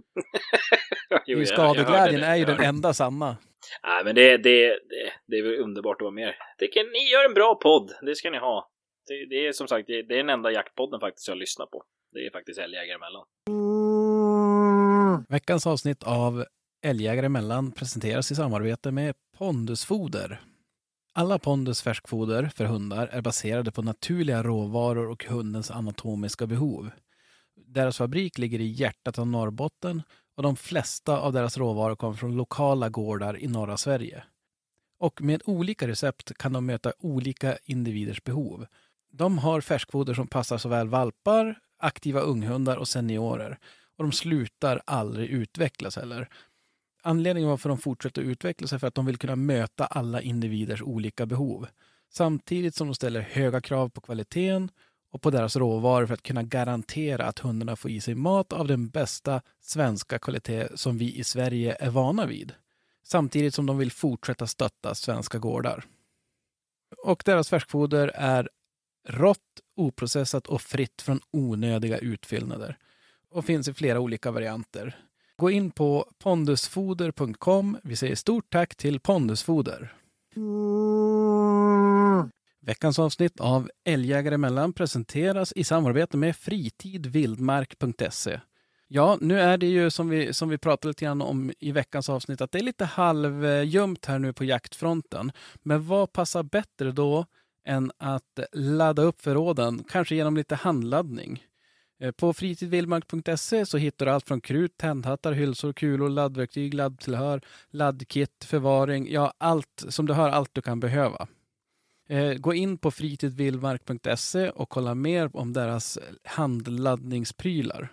Jo, 1.26 1.44
Skadeglädjen 1.46 2.20
det. 2.20 2.26
är 2.26 2.36
ju 2.36 2.44
den 2.44 2.60
enda 2.60 2.94
sanna. 2.94 3.36
Nej, 3.82 4.04
men 4.04 4.14
det, 4.14 4.36
det, 4.36 4.68
det, 4.68 5.12
det 5.26 5.38
är 5.38 5.42
väl 5.42 5.60
underbart 5.60 5.96
att 5.96 6.04
vara 6.04 6.10
med. 6.10 6.34
Tycker 6.58 6.84
ni 6.84 7.12
gör 7.12 7.24
en 7.28 7.34
bra 7.34 7.54
podd. 7.54 7.92
Det 8.02 8.14
ska 8.14 8.30
ni 8.30 8.38
ha. 8.38 8.70
Det, 9.06 9.26
det 9.26 9.46
är 9.46 9.52
som 9.52 9.68
sagt, 9.68 9.86
det, 9.86 10.02
det 10.02 10.14
är 10.14 10.18
den 10.18 10.30
enda 10.30 10.52
jaktpodden 10.52 11.00
faktiskt 11.00 11.28
jag 11.28 11.36
lyssnar 11.36 11.66
på. 11.66 11.82
Det 12.12 12.26
är 12.26 12.30
faktiskt 12.30 12.58
älgjägare 12.58 12.94
emellan. 12.94 13.24
Veckans 15.28 15.66
avsnitt 15.66 16.02
av 16.02 16.44
Älgjägare 16.86 17.26
emellan 17.26 17.72
presenteras 17.72 18.32
i 18.32 18.34
samarbete 18.34 18.90
med 18.90 19.14
Pondusfoder. 19.38 20.40
Alla 21.12 21.38
Pondus 21.38 21.82
färskfoder 21.82 22.50
för 22.56 22.64
hundar 22.64 23.06
är 23.06 23.20
baserade 23.20 23.70
på 23.72 23.82
naturliga 23.82 24.42
råvaror 24.42 25.08
och 25.08 25.24
hundens 25.24 25.70
anatomiska 25.70 26.46
behov. 26.46 26.90
Deras 27.66 27.98
fabrik 27.98 28.38
ligger 28.38 28.60
i 28.60 28.66
hjärtat 28.66 29.18
av 29.18 29.26
Norrbotten 29.26 30.02
och 30.36 30.42
de 30.42 30.56
flesta 30.56 31.18
av 31.18 31.32
deras 31.32 31.58
råvaror 31.58 31.96
kommer 31.96 32.14
från 32.14 32.36
lokala 32.36 32.88
gårdar 32.88 33.38
i 33.38 33.46
norra 33.46 33.76
Sverige. 33.76 34.24
Och 34.98 35.22
med 35.22 35.42
olika 35.44 35.88
recept 35.88 36.38
kan 36.38 36.52
de 36.52 36.66
möta 36.66 36.92
olika 36.98 37.58
individers 37.64 38.24
behov. 38.24 38.66
De 39.12 39.38
har 39.38 39.60
färskfoder 39.60 40.14
som 40.14 40.26
passar 40.26 40.58
såväl 40.58 40.88
valpar, 40.88 41.58
aktiva 41.78 42.20
unghundar 42.20 42.76
och 42.76 42.88
seniorer. 42.88 43.58
Och 43.96 44.04
de 44.04 44.12
slutar 44.12 44.82
aldrig 44.84 45.30
utvecklas 45.30 45.96
heller. 45.96 46.28
Anledningen 47.06 47.50
varför 47.50 47.68
de 47.68 47.78
fortsätter 47.78 48.22
att 48.22 48.28
utvecklas 48.28 48.72
är 48.72 48.78
för 48.78 48.86
att 48.86 48.94
de 48.94 49.06
vill 49.06 49.18
kunna 49.18 49.36
möta 49.36 49.86
alla 49.86 50.22
individers 50.22 50.82
olika 50.82 51.26
behov. 51.26 51.66
Samtidigt 52.12 52.74
som 52.74 52.86
de 52.86 52.94
ställer 52.94 53.20
höga 53.20 53.60
krav 53.60 53.88
på 53.88 54.00
kvaliteten 54.00 54.70
och 55.10 55.22
på 55.22 55.30
deras 55.30 55.56
råvaror 55.56 56.06
för 56.06 56.14
att 56.14 56.22
kunna 56.22 56.42
garantera 56.42 57.26
att 57.26 57.38
hundarna 57.38 57.76
får 57.76 57.90
i 57.90 58.00
sig 58.00 58.14
mat 58.14 58.52
av 58.52 58.66
den 58.66 58.88
bästa 58.88 59.42
svenska 59.60 60.18
kvalitet 60.18 60.68
som 60.74 60.98
vi 60.98 61.14
i 61.14 61.24
Sverige 61.24 61.76
är 61.80 61.90
vana 61.90 62.26
vid. 62.26 62.52
Samtidigt 63.02 63.54
som 63.54 63.66
de 63.66 63.78
vill 63.78 63.92
fortsätta 63.92 64.46
stötta 64.46 64.94
svenska 64.94 65.38
gårdar. 65.38 65.84
Och 67.04 67.22
deras 67.24 67.48
färskfoder 67.48 68.08
är 68.14 68.48
rått, 69.08 69.60
oprocessat 69.76 70.46
och 70.46 70.62
fritt 70.62 71.02
från 71.02 71.20
onödiga 71.30 71.98
utfyllnader 71.98 72.78
och 73.30 73.44
finns 73.44 73.68
i 73.68 73.74
flera 73.74 74.00
olika 74.00 74.30
varianter. 74.30 75.05
Gå 75.38 75.50
in 75.50 75.70
på 75.70 76.10
pondusfoder.com. 76.18 77.78
Vi 77.82 77.96
säger 77.96 78.14
stort 78.14 78.52
tack 78.52 78.76
till 78.76 79.00
Pondusfoder. 79.00 79.92
Veckans 82.60 82.98
avsnitt 82.98 83.40
av 83.40 83.70
Älgjägare 83.84 84.34
emellan 84.34 84.72
presenteras 84.72 85.52
i 85.56 85.64
samarbete 85.64 86.16
med 86.16 86.36
fritidvildmark.se. 86.36 88.40
Ja, 88.88 89.18
nu 89.20 89.40
är 89.40 89.58
det 89.58 89.66
ju 89.66 89.90
som 89.90 90.08
vi, 90.08 90.32
som 90.32 90.48
vi 90.48 90.58
pratade 90.58 90.88
lite 90.88 91.04
grann 91.04 91.22
om 91.22 91.52
i 91.58 91.72
veckans 91.72 92.08
avsnitt 92.08 92.40
att 92.40 92.52
det 92.52 92.58
är 92.58 92.62
lite 92.62 92.84
halvljumt 92.84 94.06
här 94.06 94.18
nu 94.18 94.32
på 94.32 94.44
jaktfronten. 94.44 95.32
Men 95.62 95.86
vad 95.86 96.12
passar 96.12 96.42
bättre 96.42 96.92
då 96.92 97.26
än 97.66 97.92
att 97.98 98.38
ladda 98.52 99.02
upp 99.02 99.20
förråden, 99.20 99.84
kanske 99.88 100.14
genom 100.14 100.36
lite 100.36 100.54
handladdning? 100.54 101.46
Eh, 101.98 102.10
på 102.12 102.32
fritidvildmark.se 102.32 103.66
så 103.66 103.78
hittar 103.78 104.06
du 104.06 104.12
allt 104.12 104.28
från 104.28 104.40
krut, 104.40 104.76
tändhattar, 104.76 105.32
hylsor, 105.32 105.72
kulor, 105.72 106.08
laddverktyg, 106.08 106.74
laddtillhör, 106.74 107.40
laddkit, 107.70 108.44
förvaring, 108.44 109.12
ja 109.12 109.32
allt 109.38 109.84
som 109.88 110.06
du 110.06 110.14
hör, 110.14 110.30
allt 110.30 110.54
du 110.54 110.62
kan 110.62 110.80
behöva. 110.80 111.28
Eh, 112.08 112.34
gå 112.34 112.54
in 112.54 112.78
på 112.78 112.90
fritidvildmark.se 112.90 114.50
och 114.50 114.68
kolla 114.68 114.94
mer 114.94 115.36
om 115.36 115.52
deras 115.52 115.98
handladdningsprylar. 116.24 117.92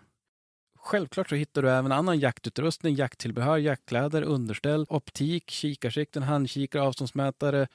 Självklart 0.78 1.30
så 1.30 1.36
hittar 1.36 1.62
du 1.62 1.70
även 1.70 1.92
annan 1.92 2.20
jaktutrustning, 2.20 2.96
jakttillbehör, 2.96 3.58
jaktkläder, 3.58 4.22
underställ, 4.22 4.86
optik, 4.90 5.50
kikarsikten, 5.50 6.24
handkikare, 6.24 6.82
avståndsmätare. 6.84 7.68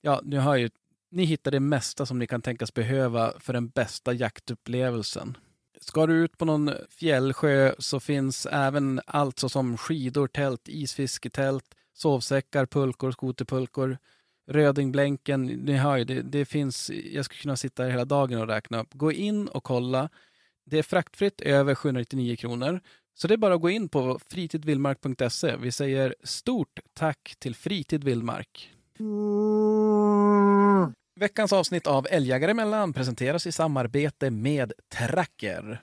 Ja, 0.00 0.20
ni 0.24 0.36
hör 0.36 0.56
ju, 0.56 0.70
ni 1.10 1.24
hittar 1.24 1.50
det 1.50 1.60
mesta 1.60 2.06
som 2.06 2.18
ni 2.18 2.26
kan 2.26 2.42
tänkas 2.42 2.74
behöva 2.74 3.32
för 3.40 3.52
den 3.52 3.68
bästa 3.68 4.12
jaktupplevelsen. 4.12 5.36
Ska 5.82 6.06
du 6.06 6.14
ut 6.14 6.38
på 6.38 6.44
någon 6.44 6.70
fjällsjö 6.90 7.74
så 7.78 8.00
finns 8.00 8.46
även 8.46 9.00
allt 9.06 9.38
som 9.38 9.76
skidor, 9.76 10.26
tält, 10.26 10.68
isfisketält, 10.68 11.64
sovsäckar, 11.94 12.66
pulkor, 12.66 13.10
skoterpulkor, 13.10 13.98
Rödingblänken, 14.46 15.46
ni 15.46 15.72
hör 15.72 15.96
ju, 15.96 16.04
det, 16.04 16.22
det 16.22 16.44
finns, 16.44 16.90
jag 16.90 17.24
skulle 17.24 17.42
kunna 17.42 17.56
sitta 17.56 17.82
här 17.82 17.90
hela 17.90 18.04
dagen 18.04 18.40
och 18.40 18.48
räkna 18.48 18.80
upp. 18.80 18.88
Gå 18.94 19.12
in 19.12 19.48
och 19.48 19.64
kolla. 19.64 20.08
Det 20.66 20.78
är 20.78 20.82
fraktfritt 20.82 21.40
över 21.40 21.74
799 21.74 22.36
kronor. 22.36 22.80
Så 23.14 23.28
det 23.28 23.34
är 23.34 23.38
bara 23.38 23.54
att 23.54 23.60
gå 23.60 23.70
in 23.70 23.88
på 23.88 24.18
fritidvildmark.se. 24.30 25.56
Vi 25.56 25.72
säger 25.72 26.14
stort 26.22 26.80
tack 26.94 27.34
till 27.38 27.54
Fritid 27.54 28.04
Vildmark. 28.04 28.70
Veckans 31.14 31.52
avsnitt 31.52 31.86
av 31.86 32.06
Älgjägare 32.10 32.50
emellan 32.50 32.92
presenteras 32.92 33.46
i 33.46 33.52
samarbete 33.52 34.30
med 34.30 34.72
Tracker. 34.98 35.80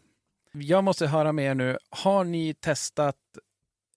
Jag 0.52 0.84
måste 0.84 1.08
höra 1.08 1.32
med 1.32 1.46
er 1.46 1.56
nu. 1.56 1.78
Har 1.90 2.24
ni 2.24 2.54
testat 2.54 3.16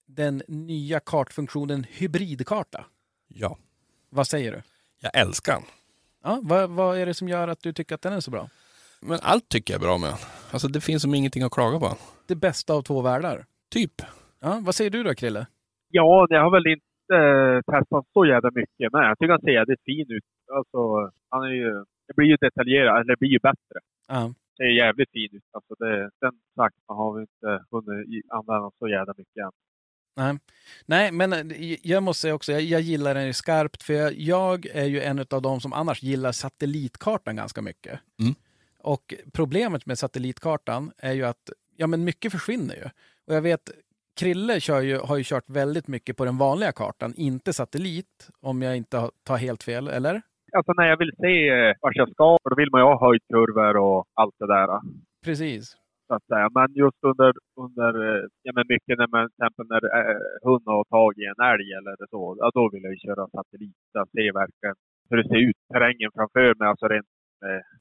den 0.06 0.42
nya 0.48 1.00
kartfunktionen 1.00 1.84
hybridkarta? 1.88 2.84
Ja. 3.28 3.58
Vad 4.10 4.26
säger 4.26 4.52
du? 4.52 4.62
Jag 5.00 5.16
älskar 5.20 5.52
den. 5.52 5.62
Ja, 6.22 6.40
vad, 6.42 6.70
vad 6.70 6.98
är 6.98 7.06
det 7.06 7.14
som 7.14 7.28
gör 7.28 7.48
att 7.48 7.62
du 7.62 7.72
tycker 7.72 7.94
att 7.94 8.02
den 8.02 8.12
är 8.12 8.20
så 8.20 8.30
bra? 8.30 8.48
Men 9.00 9.18
allt 9.22 9.48
tycker 9.48 9.74
jag 9.74 9.82
är 9.82 9.86
bra 9.86 9.98
med 9.98 10.10
den. 10.10 10.18
Alltså 10.50 10.68
det 10.68 10.80
finns 10.80 11.02
som 11.02 11.14
ingenting 11.14 11.42
att 11.42 11.52
klaga 11.52 11.78
på. 11.78 11.96
Det 12.28 12.36
bästa 12.36 12.74
av 12.74 12.82
två 12.82 13.00
världar. 13.02 13.44
Typ. 13.70 14.02
Ja, 14.40 14.60
vad 14.62 14.74
säger 14.74 14.90
du 14.90 15.02
då, 15.02 15.14
Krille? 15.14 15.46
Ja, 15.90 16.26
jag 16.30 16.42
har 16.42 16.50
väl 16.50 16.66
inte 16.66 17.16
eh, 17.18 17.74
testat 17.74 18.06
så 18.12 18.26
jävla 18.26 18.50
mycket, 18.54 18.92
men 18.92 19.02
jag 19.02 19.18
tycker 19.18 19.30
han 19.30 19.40
ser 19.40 19.58
jävligt 19.60 19.84
fin 19.84 20.06
ut. 20.08 20.24
Alltså, 20.52 21.10
han 21.28 21.42
är 21.42 21.54
ju... 21.62 21.84
Det 22.06 22.14
blir 22.16 22.26
ju 22.26 22.36
detaljerat, 22.36 22.94
eller 22.94 23.12
det 23.12 23.18
blir 23.18 23.28
ju 23.28 23.38
bättre. 23.38 23.78
Ja. 24.08 24.34
Ser 24.56 24.64
jävligt 24.64 25.10
fin 25.10 25.28
ut. 25.32 25.42
Alltså 25.50 25.74
det, 25.74 26.10
den 26.20 26.32
sagt 26.56 26.76
har 26.86 27.14
vi 27.14 27.20
inte 27.20 27.64
hunnit 27.70 28.24
använda 28.30 28.70
så 28.78 28.88
jävla 28.88 29.14
mycket 29.16 29.36
än. 29.36 29.50
Nej. 30.16 30.38
Nej, 30.86 31.12
men 31.12 31.32
eh, 31.32 31.76
jag 31.82 32.02
måste 32.02 32.20
säga 32.20 32.34
också, 32.34 32.52
jag, 32.52 32.62
jag 32.62 32.80
gillar 32.80 33.14
den 33.14 33.34
skarpt, 33.34 33.82
för 33.82 33.94
jag, 33.94 34.12
jag 34.12 34.66
är 34.66 34.84
ju 34.84 35.00
en 35.00 35.18
av 35.30 35.42
de 35.42 35.60
som 35.60 35.72
annars 35.72 36.02
gillar 36.02 36.32
satellitkartan 36.32 37.36
ganska 37.36 37.62
mycket. 37.62 38.00
Mm. 38.20 38.34
Och 38.78 39.14
problemet 39.32 39.86
med 39.86 39.98
satellitkartan 39.98 40.92
är 40.98 41.12
ju 41.12 41.24
att 41.24 41.50
ja, 41.76 41.86
men 41.86 42.04
mycket 42.04 42.32
försvinner 42.32 42.74
ju. 42.74 42.84
Och 43.26 43.34
jag 43.34 43.42
vet, 43.42 43.70
Krille 44.16 44.60
kör 44.60 44.80
ju, 44.80 44.98
har 44.98 45.16
ju 45.16 45.24
kört 45.24 45.50
väldigt 45.50 45.88
mycket 45.88 46.16
på 46.16 46.24
den 46.24 46.38
vanliga 46.38 46.72
kartan, 46.72 47.14
inte 47.16 47.52
satellit, 47.52 48.30
om 48.40 48.62
jag 48.62 48.76
inte 48.76 49.10
tar 49.22 49.36
helt 49.36 49.62
fel, 49.62 49.88
eller? 49.88 50.22
Alltså 50.56 50.72
när 50.72 50.86
jag 50.92 50.98
vill 51.02 51.14
se 51.24 51.48
eh, 51.48 51.74
vart 51.80 51.96
jag 51.96 52.10
ska, 52.10 52.38
då 52.50 52.56
vill 52.56 52.70
man 52.72 52.80
ju 52.80 52.84
ha 52.84 53.06
höjdkurvor 53.06 53.76
och 53.76 54.04
allt 54.20 54.34
det 54.38 54.46
där. 54.46 54.68
Precis. 55.24 55.64
Så 56.06 56.14
att 56.14 56.26
säga. 56.26 56.48
Men 56.54 56.68
just 56.82 57.00
under, 57.10 57.32
under 57.64 57.92
eh, 58.08 58.24
ja, 58.42 58.52
men 58.56 58.64
mycket 58.68 58.98
när 58.98 59.08
man 59.14 59.28
till 59.28 59.34
exempel 59.34 59.66
när 59.72 59.82
eh, 59.98 60.16
hund 60.46 60.66
har 60.66 60.84
tagit 60.84 61.28
en 61.30 61.44
älg 61.52 61.68
eller 61.78 61.94
så, 62.10 62.36
ja, 62.40 62.50
då 62.54 62.70
vill 62.72 62.82
jag 62.86 62.92
ju 62.92 62.98
köra 63.06 63.24
satellit. 63.34 63.76
Ser 63.92 64.32
verkligen 64.42 64.76
hur 65.08 65.16
det 65.16 65.28
ser 65.28 65.42
ut, 65.48 65.58
terrängen 65.72 66.10
framför 66.14 66.54
mig, 66.58 66.68
alltså 66.68 66.86
rent 66.88 67.12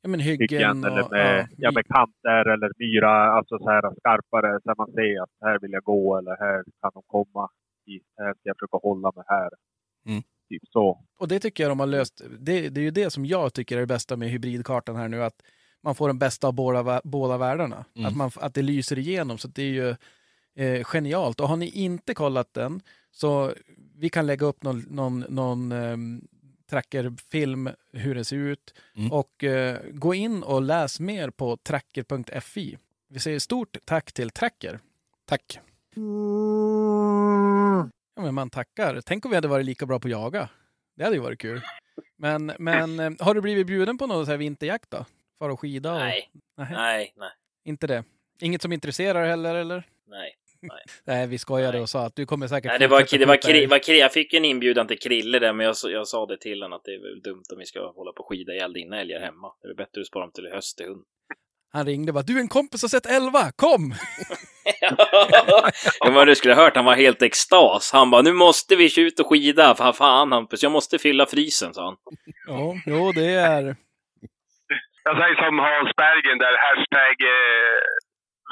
Ja, 0.02 0.10
men 0.10 0.20
hyggen 0.20 0.48
hyggen 0.50 0.84
eller 0.84 1.04
och... 1.04 1.12
med, 1.12 1.40
ja, 1.40 1.56
ja, 1.58 1.72
med 1.72 1.86
kanter 1.88 2.46
eller 2.54 2.72
myra, 2.78 3.14
alltså 3.38 3.58
så 3.58 3.70
här 3.70 3.82
skarpare 4.00 4.60
så 4.64 4.74
man 4.78 4.92
ser 4.92 5.22
att 5.24 5.34
här 5.46 5.60
vill 5.60 5.72
jag 5.72 5.84
gå 5.84 6.18
eller 6.18 6.36
här 6.46 6.64
kan 6.82 6.92
de 6.94 7.04
komma. 7.08 7.50
hit. 7.86 8.04
Här 8.18 8.34
ska 8.34 8.42
jag 8.50 8.56
försöka 8.60 8.78
hålla 8.88 9.12
mig 9.16 9.24
här. 9.28 9.50
Mm. 10.10 10.22
Typ 10.52 10.68
så. 10.68 11.04
Och 11.20 11.28
det 11.28 11.40
tycker 11.40 11.64
jag 11.64 11.72
de 11.72 11.80
har 11.80 11.88
löst. 11.88 12.22
Det, 12.40 12.70
det 12.70 12.82
är 12.82 12.84
ju 12.84 12.92
det 12.92 13.10
som 13.10 13.26
jag 13.26 13.54
tycker 13.54 13.76
är 13.76 13.80
det 13.80 13.88
bästa 13.88 14.18
med 14.18 14.30
hybridkartan 14.30 14.96
här 14.96 15.08
nu, 15.08 15.24
att 15.24 15.42
man 15.84 15.96
får 15.96 16.08
den 16.08 16.20
bästa 16.20 16.48
av 16.48 16.54
båda, 16.54 17.02
båda 17.04 17.38
världarna. 17.38 17.86
Mm. 17.96 18.08
Att, 18.08 18.16
man, 18.16 18.32
att 18.36 18.54
det 18.54 18.62
lyser 18.62 19.00
igenom, 19.00 19.38
så 19.38 19.48
det 19.48 19.64
är 19.64 19.72
ju 19.72 19.96
eh, 20.56 20.84
genialt. 20.84 21.40
Och 21.40 21.48
har 21.48 21.58
ni 21.58 21.70
inte 21.70 22.14
kollat 22.14 22.54
den, 22.54 22.82
så 23.12 23.54
vi 23.98 24.10
kan 24.10 24.28
lägga 24.28 24.46
upp 24.46 24.64
någon, 24.64 24.80
någon, 24.80 25.20
någon 25.20 25.72
ehm, 25.72 26.28
trackerfilm 26.70 27.70
hur 27.94 28.16
det 28.16 28.24
ser 28.24 28.38
ut. 28.38 28.74
Mm. 28.96 29.12
Och 29.12 29.44
eh, 29.44 29.80
gå 29.92 30.14
in 30.14 30.44
och 30.44 30.62
läs 30.62 31.00
mer 31.00 31.30
på 31.30 31.58
tracker.fi. 31.58 32.78
Vi 33.10 33.20
säger 33.20 33.40
stort 33.40 33.78
tack 33.86 34.14
till 34.14 34.30
Tracker. 34.30 34.80
Tack. 35.26 35.60
Ja, 38.16 38.22
men 38.22 38.34
man 38.34 38.50
tackar. 38.50 39.02
Tänk 39.02 39.26
om 39.26 39.32
vi 39.32 39.36
hade 39.36 39.48
varit 39.48 39.66
lika 39.66 39.86
bra 39.86 40.00
på 40.00 40.08
att 40.08 40.12
jaga. 40.12 40.50
Det 40.96 41.04
hade 41.04 41.16
ju 41.16 41.22
varit 41.22 41.40
kul. 41.40 41.62
Men, 42.18 42.52
men 42.60 43.00
eh, 43.00 43.12
har 43.20 43.34
du 43.34 43.42
blivit 43.42 43.68
bjuden 43.68 43.98
på 43.98 44.08
någon 44.08 44.26
så 44.26 44.32
här 44.32 44.38
vinterjakt 44.38 44.92
då? 44.92 45.06
Far 45.40 45.50
och 45.50 45.60
skida? 45.60 45.92
Och... 45.94 46.00
Nej, 46.00 46.32
Nej, 46.58 46.68
nej, 46.72 47.14
nej, 47.18 47.30
Inte 47.64 47.88
det? 47.88 48.04
Inget 48.42 48.62
som 48.62 48.72
intresserar 48.74 49.28
heller 49.28 49.56
eller? 49.56 49.84
nej. 50.08 50.36
Nej, 51.04 51.28
vi 51.28 51.38
skojade 51.38 51.72
Nej. 51.72 51.82
och 51.82 51.90
sa 51.90 52.06
att 52.06 52.16
du 52.16 52.26
kommer 52.26 52.48
säkert 52.48 52.70
Nej, 52.70 52.80
det 52.80 52.88
var, 52.88 53.18
det 53.20 53.26
var, 53.26 53.36
kri, 53.42 53.66
var 53.66 53.80
kri, 53.80 54.00
jag 54.00 54.14
fick 54.14 54.34
en 54.34 54.46
inbjudan 54.46 54.88
till 54.88 55.00
Krille 55.00 55.40
där, 55.40 55.54
men 55.54 55.66
jag, 55.66 55.78
sa- 55.78 55.90
jag 55.90 56.08
sa 56.08 56.26
det 56.26 56.38
till 56.38 56.62
honom 56.62 56.76
att 56.78 56.84
det 56.86 56.92
är 56.96 57.00
väl 57.00 57.22
dumt 57.22 57.44
om 57.52 57.58
vi 57.60 57.66
ska 57.66 57.92
hålla 57.92 58.12
på 58.12 58.24
och 58.24 58.30
skida 58.30 58.54
ihjäl 58.54 58.74
dina 58.74 59.02
älgar 59.02 59.20
hemma. 59.20 59.54
Det 59.62 59.68
är 59.70 59.74
bättre 59.74 60.02
att 60.02 60.08
spara 60.08 60.24
dem 60.26 60.32
till 60.32 60.48
höst 60.54 60.78
till 60.78 60.86
hund. 60.86 61.04
Han 61.74 61.86
ringde 61.86 62.10
och 62.10 62.14
bara, 62.14 62.24
du 62.24 62.40
en 62.40 62.48
kompis 62.48 62.82
har 62.82 62.90
sett 62.90 63.06
elva, 63.06 63.52
kom! 63.56 63.94
ja, 66.00 66.12
men 66.12 66.28
du 66.28 66.36
skulle 66.36 66.54
ha 66.54 66.64
hört, 66.64 66.76
han 66.76 66.86
var 66.86 66.96
helt 66.96 67.22
extas. 67.22 67.92
Han 67.94 68.12
bara, 68.12 68.22
nu 68.22 68.34
måste 68.34 68.76
vi 68.76 69.02
ut 69.02 69.20
och 69.20 69.30
skida. 69.30 69.76
Fan, 69.76 69.94
fan 69.94 70.32
Hampus, 70.32 70.64
jag 70.64 70.72
måste 70.72 71.00
fylla 71.00 71.26
frysen, 71.26 71.74
sa 71.74 71.86
han. 71.86 71.98
Ja, 72.48 72.76
jo 72.86 73.12
det 73.12 73.34
är... 73.34 73.76
Jag 75.04 75.18
säger 75.18 75.36
som 75.36 75.60
Hans 75.60 75.96
Bergen 75.96 76.38
där, 76.38 76.56
hashtag 76.66 77.16
eh, 77.22 77.80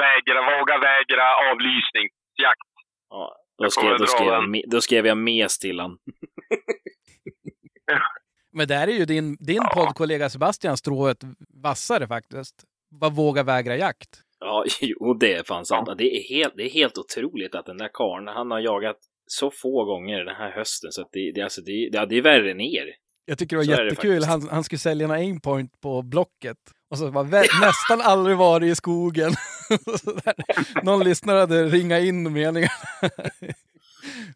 vägra, 0.02 0.42
våga 0.42 0.78
vägra 0.78 1.52
avlysning. 1.52 2.08
Jakt. 2.44 2.70
Ja, 3.10 3.36
då, 3.58 3.70
skrev, 3.70 3.98
då, 3.98 4.06
skrev 4.06 4.28
jag, 4.28 4.64
då 4.68 4.82
skrev 4.82 5.08
jag 5.08 5.18
mes 5.18 5.60
till 5.60 5.80
han. 5.80 5.98
Men 8.54 8.68
där 8.68 8.88
är 8.88 8.92
ju 8.92 9.06
din, 9.06 9.38
din 9.40 9.64
poddkollega 9.74 10.30
Sebastian 10.30 10.78
strået 10.78 11.18
vassare 11.64 12.08
faktiskt. 12.08 12.64
Vad 12.90 13.16
våga 13.16 13.44
vägra 13.44 13.78
jakt. 13.78 14.10
Ja, 14.40 14.66
jo, 14.82 15.14
det 15.14 15.34
är 15.34 15.44
fan 15.44 15.66
sant. 15.66 15.90
Det 15.98 16.18
är 16.18 16.24
helt, 16.30 16.54
det 16.58 16.64
är 16.64 16.70
helt 16.70 16.98
otroligt 16.98 17.56
att 17.56 17.66
den 17.66 17.78
där 17.78 17.90
karln, 17.94 18.28
han 18.28 18.52
har 18.52 18.60
jagat 18.60 18.98
så 19.28 19.52
få 19.52 19.86
gånger 19.86 20.24
den 20.26 20.36
här 20.36 20.52
hösten 20.52 20.92
så 20.92 21.02
att 21.02 21.10
det, 21.12 21.32
det, 21.36 21.42
alltså, 21.42 21.62
det, 21.62 21.90
det, 21.92 22.06
det 22.06 22.18
är 22.18 22.22
värre 22.22 22.52
än 22.52 22.62
er. 22.62 22.86
Jag 23.26 23.38
tycker 23.38 23.56
det 23.56 23.58
var 23.60 23.76
Så 23.76 23.82
det 23.82 23.90
jättekul. 23.90 24.22
faktiskt. 24.22 24.30
Han, 24.30 24.56
han 24.56 24.64
skulle 24.64 24.80
sälja 24.80 25.06
en 25.06 25.12
aimpoint 25.12 25.82
på 25.82 26.02
Blocket. 26.02 26.58
Och 26.90 26.98
så 26.98 27.10
var 27.10 27.24
nästan 27.62 28.02
aldrig 28.02 28.38
varit 28.38 28.72
i 28.72 28.76
skogen. 28.76 29.32
Någon 30.84 31.04
lyssnare 31.04 31.40
hade 31.40 31.64
ringat 31.66 32.02
in 32.02 32.34
meningar. 32.34 32.72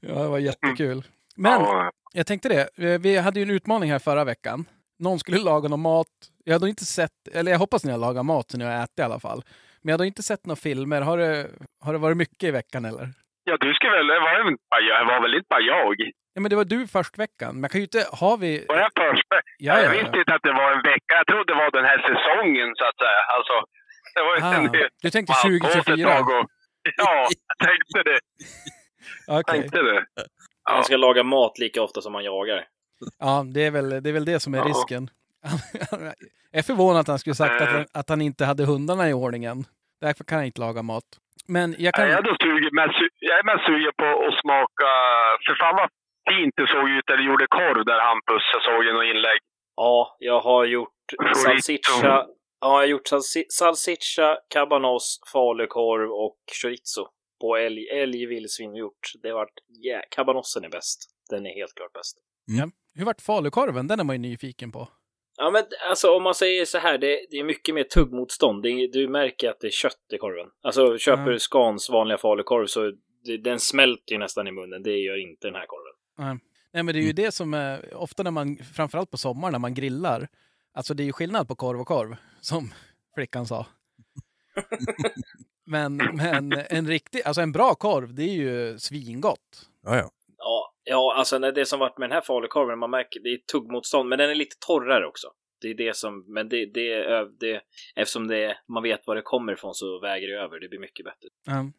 ja, 0.02 0.14
det 0.24 0.28
var 0.28 0.40
jättekul. 0.40 1.04
Men 1.36 1.62
Ja, 1.62 1.92
jag 2.14 2.28
tänkte 2.28 2.50
det. 2.76 2.98
Vi 2.98 3.18
hade 3.18 3.40
ju 3.40 3.44
en 3.44 3.50
utmaning 3.50 3.92
här 3.92 4.00
förra 4.00 4.24
veckan. 4.24 4.66
Någon 5.00 5.20
skulle 5.20 5.38
laga 5.38 5.70
någon 5.70 5.82
mat. 5.82 6.08
Jag 6.46 6.54
hade 6.54 6.70
inte 6.70 6.86
sett, 6.86 7.28
eller 7.34 7.52
jag 7.52 7.60
hoppas 7.60 7.84
ni 7.86 7.92
har 7.92 8.00
lagat 8.00 8.26
mat 8.26 8.52
så 8.52 8.58
ni 8.58 8.66
har 8.66 8.84
ätit 8.84 9.00
i 9.00 9.02
alla 9.02 9.20
fall. 9.20 9.42
Men 9.82 9.90
jag 9.92 9.94
hade 9.98 10.08
inte 10.08 10.24
sett 10.24 10.46
några 10.46 10.56
filmer. 10.56 11.02
Har 11.02 11.18
det, 11.18 11.48
har 11.86 11.94
det 11.94 12.00
varit 12.00 12.18
mycket 12.18 12.44
i 12.44 12.52
veckan 12.52 12.86
eller? 12.86 13.10
ja, 13.44 13.58
du 13.58 13.74
ska 13.74 13.90
väl... 13.90 14.08
Det 14.08 14.20
var, 14.20 14.48
inte 14.52 14.64
jag- 14.90 15.08
det 15.08 15.14
var 15.14 15.22
väl 15.22 15.34
inte 15.34 15.48
bara 15.50 15.62
jag? 15.62 15.96
Ja, 16.34 16.42
men 16.42 16.50
det 16.50 16.56
var 16.56 16.66
du 16.66 16.88
först 16.88 17.18
veckan. 17.18 17.52
Men 17.56 17.62
jag 17.64 17.72
kan 17.72 17.80
ju 17.82 17.86
inte, 17.86 18.06
har 18.12 18.38
vi... 18.38 18.66
Var 18.68 18.78
jag 18.78 18.92
först? 19.04 19.28
Ja, 19.32 19.42
jag 19.58 19.78
ja, 19.80 19.84
ja. 19.84 19.90
visste 19.92 20.18
inte 20.20 20.34
att 20.36 20.44
det 20.44 20.54
var 20.54 20.72
en 20.72 20.84
vecka. 20.94 21.14
Jag 21.20 21.28
trodde 21.28 21.54
det 21.54 21.58
var 21.58 21.72
den 21.72 21.86
här 21.92 22.00
säsongen, 22.10 22.70
så 22.80 22.84
att 22.90 22.98
säga. 23.04 23.22
Alltså, 23.38 23.56
det 24.16 24.22
var 24.28 24.34
Ah, 24.50 24.90
du 25.02 25.10
tänkte 25.10 25.34
Fan, 25.34 25.60
på 25.60 25.68
ett 25.68 25.74
2024? 25.74 26.10
tag 26.18 26.28
och- 26.40 26.48
Ja, 26.98 27.28
jag 27.50 27.58
tänkte 27.68 28.00
det. 28.10 28.20
Okej. 29.40 29.60
Tänkte 29.62 29.82
det. 29.82 30.06
Ja. 30.16 30.24
Han 30.74 30.84
ska 30.84 30.98
laga 30.98 31.24
mat 31.24 31.60
lika 31.60 31.82
ofta 31.82 32.02
som 32.02 32.14
han 32.16 32.24
jagar. 32.24 32.66
Ja, 33.20 33.46
det 33.54 33.62
är, 33.66 33.72
väl, 33.72 33.90
det 34.04 34.10
är 34.10 34.14
väl 34.14 34.26
det 34.26 34.40
som 34.40 34.54
är 34.54 34.58
Ja. 34.58 34.64
risken. 34.66 35.10
Jag 36.52 36.60
är 36.60 36.64
förvånad 36.64 37.00
att 37.00 37.08
han 37.08 37.20
skulle 37.20 37.36
sagt 37.36 37.62
att, 37.62 37.70
han- 37.70 37.86
att 37.94 38.10
han 38.10 38.22
inte 38.22 38.46
hade 38.46 38.66
hundarna 38.66 39.10
i 39.10 39.14
ordningen. 39.14 39.66
Därför 40.02 40.24
kan 40.24 40.38
han 40.38 40.46
inte 40.46 40.62
laga 40.62 40.82
mat. 40.82 41.04
Men 41.48 41.76
jag 41.80 41.94
kan... 41.94 42.10
Jag, 42.10 42.28
är 42.28 42.38
sugen, 42.44 42.70
men 42.72 42.90
jag 43.20 43.40
är 43.40 43.44
mest 43.44 43.66
sugen 43.66 43.92
på 43.98 44.06
att 44.06 44.40
smaka... 44.42 44.90
För 45.46 45.56
fan 45.62 45.76
vad 45.76 45.90
fint 46.30 46.54
det 46.58 46.68
såg 46.68 46.90
ut 46.90 47.04
när 47.10 47.18
du 47.18 47.26
gjorde 47.26 47.48
korv 47.48 47.86
där 47.86 48.00
Hampus. 48.08 48.44
Jag 48.54 48.64
såg 48.64 48.84
ju 48.86 48.94
något 48.94 49.06
inlägg. 49.16 49.40
Ja, 49.76 50.16
jag 50.20 50.40
har 50.42 50.66
gjort 50.66 50.90
salsiccia. 51.44 52.04
Ja, 52.04 52.28
jag 52.62 52.68
har 52.70 52.86
gjort 52.86 53.08
salsi- 53.12 53.50
salsiccia, 53.50 54.38
cabanos, 54.54 55.20
falukorv 55.34 56.12
och 56.12 56.38
chorizo. 56.62 57.08
På 57.42 57.58
älg, 57.58 57.90
älg 57.90 58.26
vildsvinhjort. 58.26 59.04
Det 59.24 59.30
har 59.30 59.36
varit... 59.36 59.60
Yeah, 59.86 60.04
cabanossen 60.10 60.64
är 60.64 60.70
bäst. 60.70 61.00
Den 61.30 61.46
är 61.46 61.54
helt 61.56 61.74
klart 61.76 61.94
bäst. 61.94 62.18
Ja. 62.46 62.66
Hur 62.94 63.06
vart 63.06 63.22
falukorven? 63.22 63.88
Den 63.88 64.00
är 64.00 64.04
man 64.04 64.16
ju 64.16 64.20
nyfiken 64.20 64.72
på. 64.72 64.90
Ja, 65.38 65.50
men 65.50 65.64
alltså 65.90 66.16
om 66.16 66.24
man 66.24 66.36
säger 66.36 66.66
så 66.66 66.78
här, 66.78 66.98
det, 66.98 67.26
det 67.30 67.38
är 67.38 67.44
mycket 67.44 67.76
mer 67.76 67.84
tuggmotstånd. 67.84 68.64
Det 68.64 68.88
du 68.88 69.08
märker 69.08 69.50
att 69.50 69.60
det 69.60 69.68
är 69.68 69.72
kött 69.72 70.14
i 70.14 70.18
korven. 70.18 70.48
Alltså 70.64 70.98
köper 70.98 71.32
du 71.32 71.40
Scans 71.40 71.90
vanliga 71.90 72.18
falukorv 72.18 72.66
så 72.66 72.92
det, 73.26 73.38
den 73.38 73.60
smälter 73.60 74.14
ju 74.14 74.18
nästan 74.18 74.48
i 74.48 74.52
munnen. 74.52 74.84
Det 74.84 74.98
gör 74.98 75.30
inte 75.30 75.48
den 75.48 75.56
här 75.56 75.66
korven. 75.66 75.94
Nej, 76.18 76.38
Nej, 76.74 76.84
men 76.84 76.96
det 76.96 77.02
är 77.02 77.04
ju 77.04 77.14
det 77.14 77.32
som 77.32 77.54
är, 77.54 77.96
ofta 77.96 78.24
när 78.24 78.32
man, 78.32 78.58
framförallt 78.58 79.12
på 79.12 79.18
sommaren 79.18 79.52
när 79.52 79.60
man 79.60 79.74
grillar, 79.74 80.28
alltså 80.74 80.94
det 80.94 81.04
är 81.04 81.06
ju 81.06 81.12
skillnad 81.12 81.48
på 81.48 81.56
korv 81.56 81.82
och 81.82 81.88
korv, 81.88 82.16
som 82.42 82.74
flickan 83.16 83.46
sa. 83.46 83.66
men, 85.66 85.98
men 85.98 86.54
en 86.70 86.88
riktig, 86.88 87.22
alltså 87.26 87.42
en 87.42 87.52
bra 87.52 87.76
korv, 87.76 88.14
det 88.14 88.24
är 88.24 88.34
ju 88.34 88.80
svingott. 88.80 89.70
Ja, 89.84 89.98
ja. 89.98 90.10
Ja, 90.44 90.74
ja 90.84 91.16
alltså 91.18 91.40
det 91.40 91.66
som 91.66 91.80
varit 91.80 91.98
med 91.98 92.10
den 92.10 92.16
här 92.16 92.22
falukorven, 92.22 92.80
man 92.80 92.90
märker 92.90 93.20
det 93.20 93.30
är 93.30 93.38
tuggmotstånd, 93.38 94.10
men 94.10 94.20
den 94.20 94.30
är 94.30 94.36
lite 94.36 94.56
torrare 94.60 95.08
också. 95.08 95.28
Det 95.62 95.68
är 95.68 95.74
det 95.74 95.96
som, 95.96 96.26
men 96.28 96.50
det, 96.50 96.66
det, 96.66 97.06
det 97.40 97.62
eftersom 97.96 98.28
det, 98.28 98.58
man 98.68 98.84
vet 98.84 99.08
var 99.08 99.16
det 99.16 99.22
kommer 99.22 99.54
ifrån 99.54 99.74
så 99.74 100.00
väger 100.00 100.28
det 100.28 100.34
över. 100.34 100.60
Det 100.60 100.68
blir 100.70 100.80
mycket 100.80 101.06
bättre. 101.06 101.30
Ja. 101.46 101.72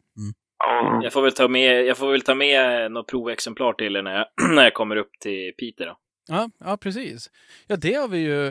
Jag 1.03 1.13
får 1.13 1.21
väl 1.21 1.31
ta 1.31 1.47
med, 1.47 1.85
jag 1.85 1.97
får 1.97 2.11
väl 2.11 2.21
ta 2.21 2.35
med 2.35 2.91
något 2.91 3.07
provexemplar 3.07 3.73
till 3.73 3.95
er 3.95 4.01
när 4.01 4.15
jag, 4.17 4.27
när 4.55 4.63
jag 4.63 4.73
kommer 4.73 4.95
upp 4.95 5.11
till 5.19 5.53
Piteå 5.57 5.85
då. 5.87 5.97
Ja, 6.27 6.49
ja, 6.59 6.77
precis. 6.77 7.31
Ja, 7.67 7.75
det 7.75 7.93
har 7.93 8.07
vi 8.07 8.17
ju. 8.17 8.47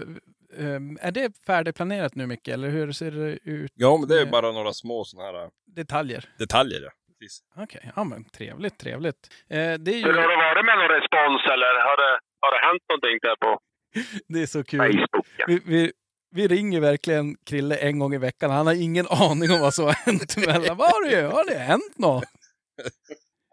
ehm, 0.59 0.99
är 1.01 1.13
det 1.13 1.33
färdigplanerat 1.47 2.15
nu, 2.15 2.27
Micke? 2.27 2.49
Eller 2.49 2.69
hur 2.69 2.93
ser 2.93 3.11
det 3.11 3.39
ut? 3.45 3.73
ja, 3.75 3.97
men 3.97 4.09
det 4.09 4.21
är 4.21 4.27
bara 4.27 4.53
några 4.53 4.73
små 4.73 5.05
sådana 5.05 5.33
här 5.39 5.45
äh, 5.45 5.51
Detaljer? 5.67 6.29
detaljer. 6.39 6.83
Ja. 6.83 6.91
Precis. 7.25 7.43
Okej, 7.57 7.93
ja 7.97 8.05
men 8.05 8.25
trevligt, 8.25 8.79
trevligt. 8.79 9.29
Eh, 9.51 9.57
det 9.57 9.91
är 9.91 10.05
Hur 10.05 10.13
har 10.13 10.23
ju 10.23 10.29
det 10.29 10.37
varit 10.37 10.65
med 10.65 10.79
någon 10.79 10.89
respons 10.89 11.43
eller 11.55 11.73
har 11.89 11.97
det, 11.97 12.19
har 12.41 12.51
det 12.55 12.67
hänt 12.67 12.83
någonting 12.89 13.19
där 13.23 13.37
på 13.37 13.59
det 14.33 14.43
är 14.43 14.47
så 14.47 14.65
kul. 14.65 14.81
Facebook? 14.81 15.27
Vi, 15.47 15.63
vi, 15.67 15.93
vi 16.31 16.49
ringer 16.49 16.81
verkligen 16.81 17.37
Krille 17.47 17.77
en 17.77 17.99
gång 17.99 18.15
i 18.15 18.19
veckan. 18.19 18.51
Han 18.51 18.67
har 18.67 18.83
ingen 18.83 19.07
aning 19.31 19.51
om 19.53 19.61
vad 19.61 19.75
som 19.75 19.85
har 19.85 20.07
hänt 20.07 20.37
mellan. 20.37 20.77
Vad 20.77 20.89
har 20.89 21.11
det, 21.11 21.23
har 21.37 21.45
det 21.45 21.59
hänt 21.59 21.99
något? 21.99 22.25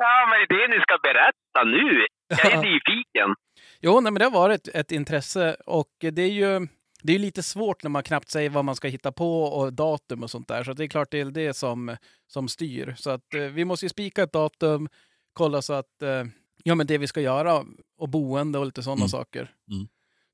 Ja, 0.04 0.28
men 0.30 0.58
det 0.58 0.64
är 0.64 0.68
det 0.68 0.76
ni 0.76 0.82
ska 0.82 0.98
berätta 0.98 1.64
nu. 1.64 2.06
Jag 2.30 2.54
är 2.54 2.58
nyfiken. 2.58 3.36
Jo, 3.82 4.02
nej, 4.02 4.12
men 4.12 4.20
det 4.20 4.26
har 4.26 4.32
varit 4.32 4.68
ett 4.68 4.92
intresse 4.92 5.56
och 5.66 5.92
det 6.00 6.22
är 6.22 6.34
ju 6.42 6.68
det 7.04 7.12
är 7.12 7.18
ju 7.18 7.22
lite 7.26 7.44
svårt 7.44 7.84
när 7.84 7.90
man 7.90 8.04
knappt 8.04 8.30
säger 8.30 8.50
vad 8.50 8.66
man 8.66 8.76
ska 8.76 8.88
hitta 8.88 9.12
på 9.12 9.44
och 9.44 9.74
datum 9.74 10.24
och 10.24 10.32
sånt 10.32 10.48
där. 10.48 10.64
Så 10.64 10.74
det 10.74 10.84
är 10.84 10.88
klart 10.88 11.12
det 11.12 11.20
är 11.20 11.26
det 11.26 11.54
som, 11.54 11.98
som 12.28 12.48
styr. 12.48 12.96
Så 12.98 13.10
att 13.10 13.34
eh, 13.34 13.42
vi 13.42 13.66
måste 13.66 13.86
ju 13.86 13.90
spika 13.90 14.24
ett 14.24 14.34
datum, 14.34 14.90
kolla 15.34 15.62
så 15.62 15.74
att 15.74 16.02
eh, 16.02 16.24
ja, 16.64 16.76
men 16.76 16.88
det 16.88 16.98
vi 16.98 17.08
ska 17.08 17.22
göra 17.22 17.66
och 17.98 18.10
boende 18.10 18.60
och 18.60 18.66
lite 18.66 18.84
sådana 18.84 19.00
Mm. 19.02 19.10
saker. 19.10 19.56
Mm. 19.72 19.88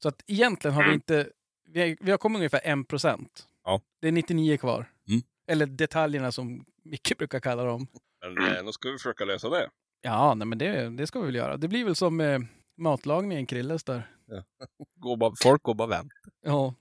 Så 0.03 0.07
att 0.09 0.23
egentligen 0.27 0.75
har 0.75 0.87
vi 0.87 0.93
inte, 0.93 1.29
vi, 1.69 1.97
vi 1.99 2.11
har 2.11 2.17
kommit 2.17 2.37
ungefär 2.37 2.61
en 2.63 2.83
procent 2.85 3.47
Ja. 3.63 3.81
Det 4.01 4.07
är 4.07 4.11
99 4.11 4.57
kvar. 4.57 4.91
Mm. 5.09 5.21
Eller 5.47 5.65
detaljerna 5.65 6.31
som 6.31 6.65
Micke 6.83 7.17
brukar 7.17 7.39
kalla 7.39 7.63
dem. 7.63 7.87
Men 8.21 8.47
eh, 8.57 8.63
då 8.63 8.71
ska 8.71 8.89
vi 8.89 8.97
försöka 8.97 9.25
lösa 9.25 9.49
det. 9.49 9.69
Ja, 10.01 10.33
nej, 10.33 10.47
men 10.47 10.57
det, 10.57 10.89
det 10.89 11.07
ska 11.07 11.19
vi 11.19 11.25
väl 11.25 11.35
göra. 11.35 11.57
Det 11.57 11.67
blir 11.67 11.85
väl 11.85 11.95
som 11.95 12.21
eh, 12.21 12.39
matlagningen 12.77 13.45
Krilles 13.45 13.83
där. 13.83 14.09
Går 14.95 15.17
bara, 15.17 15.31
folk 15.43 15.63
går 15.63 15.73
bara 15.75 15.87
vänt. 15.87 16.11
Ja. 16.45 16.73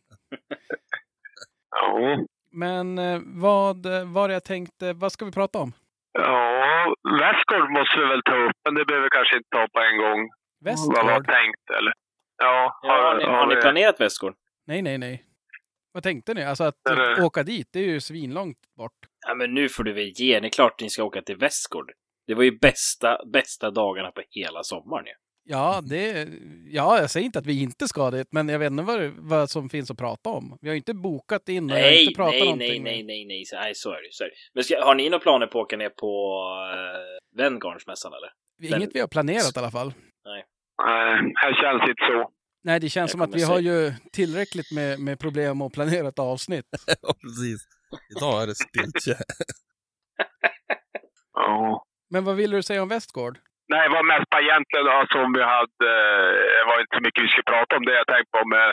Ja. 1.70 2.24
Men 2.52 2.98
eh, 2.98 3.20
vad 3.24 3.86
eh, 3.86 4.12
var 4.12 4.28
det 4.28 4.34
jag 4.34 4.44
tänkte, 4.44 4.92
vad 4.92 5.12
ska 5.12 5.24
vi 5.24 5.32
prata 5.32 5.58
om? 5.58 5.72
Ja, 6.12 6.94
Västgård 7.20 7.70
måste 7.70 8.00
vi 8.00 8.06
väl 8.06 8.22
ta 8.22 8.36
upp, 8.36 8.56
men 8.64 8.74
det 8.74 8.84
behöver 8.84 9.04
vi 9.04 9.10
kanske 9.10 9.36
inte 9.36 9.48
ta 9.50 9.66
på 9.72 9.80
en 9.80 9.98
gång. 9.98 10.28
Vad 10.64 10.78
var 10.96 11.04
Västgård? 11.12 11.26
tänkt, 11.26 11.70
eller? 11.78 11.92
Ja, 12.38 12.78
Ja, 12.82 12.88
har, 12.92 13.16
ni, 13.18 13.24
har 13.24 13.46
ni 13.46 13.56
planerat 13.60 14.00
Västgård? 14.00 14.34
Nej, 14.66 14.82
nej, 14.82 14.98
nej. 14.98 15.24
Vad 15.92 16.02
tänkte 16.02 16.34
ni? 16.34 16.44
Alltså 16.44 16.64
att 16.64 16.74
det- 16.84 17.22
åka 17.22 17.42
dit, 17.42 17.68
det 17.72 17.78
är 17.78 17.84
ju 17.84 18.00
svinlångt 18.00 18.58
bort. 18.76 18.92
Ja, 19.26 19.34
men 19.34 19.54
nu 19.54 19.68
får 19.68 19.84
du 19.84 19.92
väl 19.92 20.12
ge 20.16 20.40
Det 20.40 20.46
är 20.48 20.50
klart 20.50 20.80
ni 20.80 20.90
ska 20.90 21.04
åka 21.04 21.22
till 21.22 21.36
Västgård. 21.36 21.92
Det 22.26 22.34
var 22.34 22.42
ju 22.42 22.58
bästa, 22.58 23.18
bästa 23.32 23.70
dagarna 23.70 24.10
på 24.10 24.22
hela 24.30 24.62
sommaren 24.62 25.06
ju. 25.06 25.12
Ja, 25.48 25.80
det, 25.82 26.28
ja, 26.66 26.98
jag 27.00 27.10
säger 27.10 27.24
inte 27.26 27.38
att 27.38 27.46
vi 27.46 27.62
inte 27.62 27.88
ska 27.88 28.10
dit, 28.10 28.28
men 28.30 28.48
jag 28.48 28.58
vet 28.58 28.70
inte 28.70 28.82
vad, 28.82 29.00
det- 29.00 29.12
vad 29.16 29.50
som 29.50 29.68
finns 29.70 29.90
att 29.90 29.98
prata 29.98 30.30
om. 30.30 30.58
Vi 30.60 30.68
har 30.68 30.74
ju 30.74 30.78
inte 30.78 30.94
bokat 30.94 31.48
in 31.48 31.70
och 31.70 31.76
jag 31.78 31.82
har 31.84 31.90
Nej, 31.90 32.04
inte 32.04 32.14
pratat 32.16 32.32
nej, 32.32 32.40
nej, 32.40 32.48
någonting. 32.48 32.82
nej, 32.84 33.02
nej, 33.04 33.24
nej, 33.26 33.44
så, 33.44 33.56
nej, 33.56 33.72
så 33.74 33.90
är 33.90 34.02
det. 34.02 34.08
Så 34.12 34.24
är 34.24 34.28
det. 34.28 34.34
Men 34.54 34.64
ska, 34.64 34.84
har 34.84 34.94
ni 34.94 35.08
några 35.10 35.22
planer 35.22 35.46
på 35.46 35.58
att 35.60 35.64
åka 35.64 35.76
ner 35.76 35.88
på 35.88 36.40
uh, 37.34 37.38
Venngarnsmässan 37.38 38.12
eller? 38.12 38.76
Inget 38.76 38.94
vi 38.94 39.00
har 39.00 39.08
planerat 39.08 39.56
i 39.56 39.58
alla 39.58 39.70
fall. 39.70 39.94
Nej, 40.24 40.44
här 41.42 41.54
känns 41.62 41.88
inte 41.90 42.02
så. 42.08 42.30
Nej, 42.64 42.80
det 42.80 42.88
känns 42.88 43.08
Jag 43.08 43.10
som 43.10 43.20
att 43.20 43.34
vi 43.34 43.42
har 43.42 43.56
säga- 43.56 43.72
ju 43.86 43.92
tillräckligt 44.12 44.72
med, 44.72 45.00
med 45.00 45.18
problem 45.18 45.60
att 45.62 45.72
planera 45.72 46.08
ett 46.08 46.18
avsnitt. 46.18 46.66
ja, 47.02 47.14
precis. 47.22 47.60
Idag 48.16 48.42
är 48.42 48.46
det 48.46 48.54
stiltje. 48.54 49.16
Ja. 51.32 51.84
Men 52.10 52.24
vad 52.24 52.36
vill 52.36 52.50
du 52.50 52.62
säga 52.62 52.82
om 52.82 52.88
Västgård? 52.88 53.38
Nej, 53.72 53.82
det 53.88 53.94
var 53.98 54.04
mest 54.12 54.28
på 54.32 54.36
egentligen 54.46 54.86
alltså, 54.98 55.16
om 55.24 55.32
vi 55.38 55.42
hade... 55.54 55.84
eh, 55.94 56.32
Det 56.58 56.64
var 56.70 56.76
inte 56.82 56.94
så 56.96 57.02
mycket 57.06 57.24
vi 57.24 57.30
skulle 57.32 57.52
prata 57.54 57.72
om 57.78 57.84
det. 57.86 57.94
Jag 58.02 58.08
tänkte 58.12 58.30
på 58.34 58.40
om, 58.46 58.52
eh, 58.62 58.72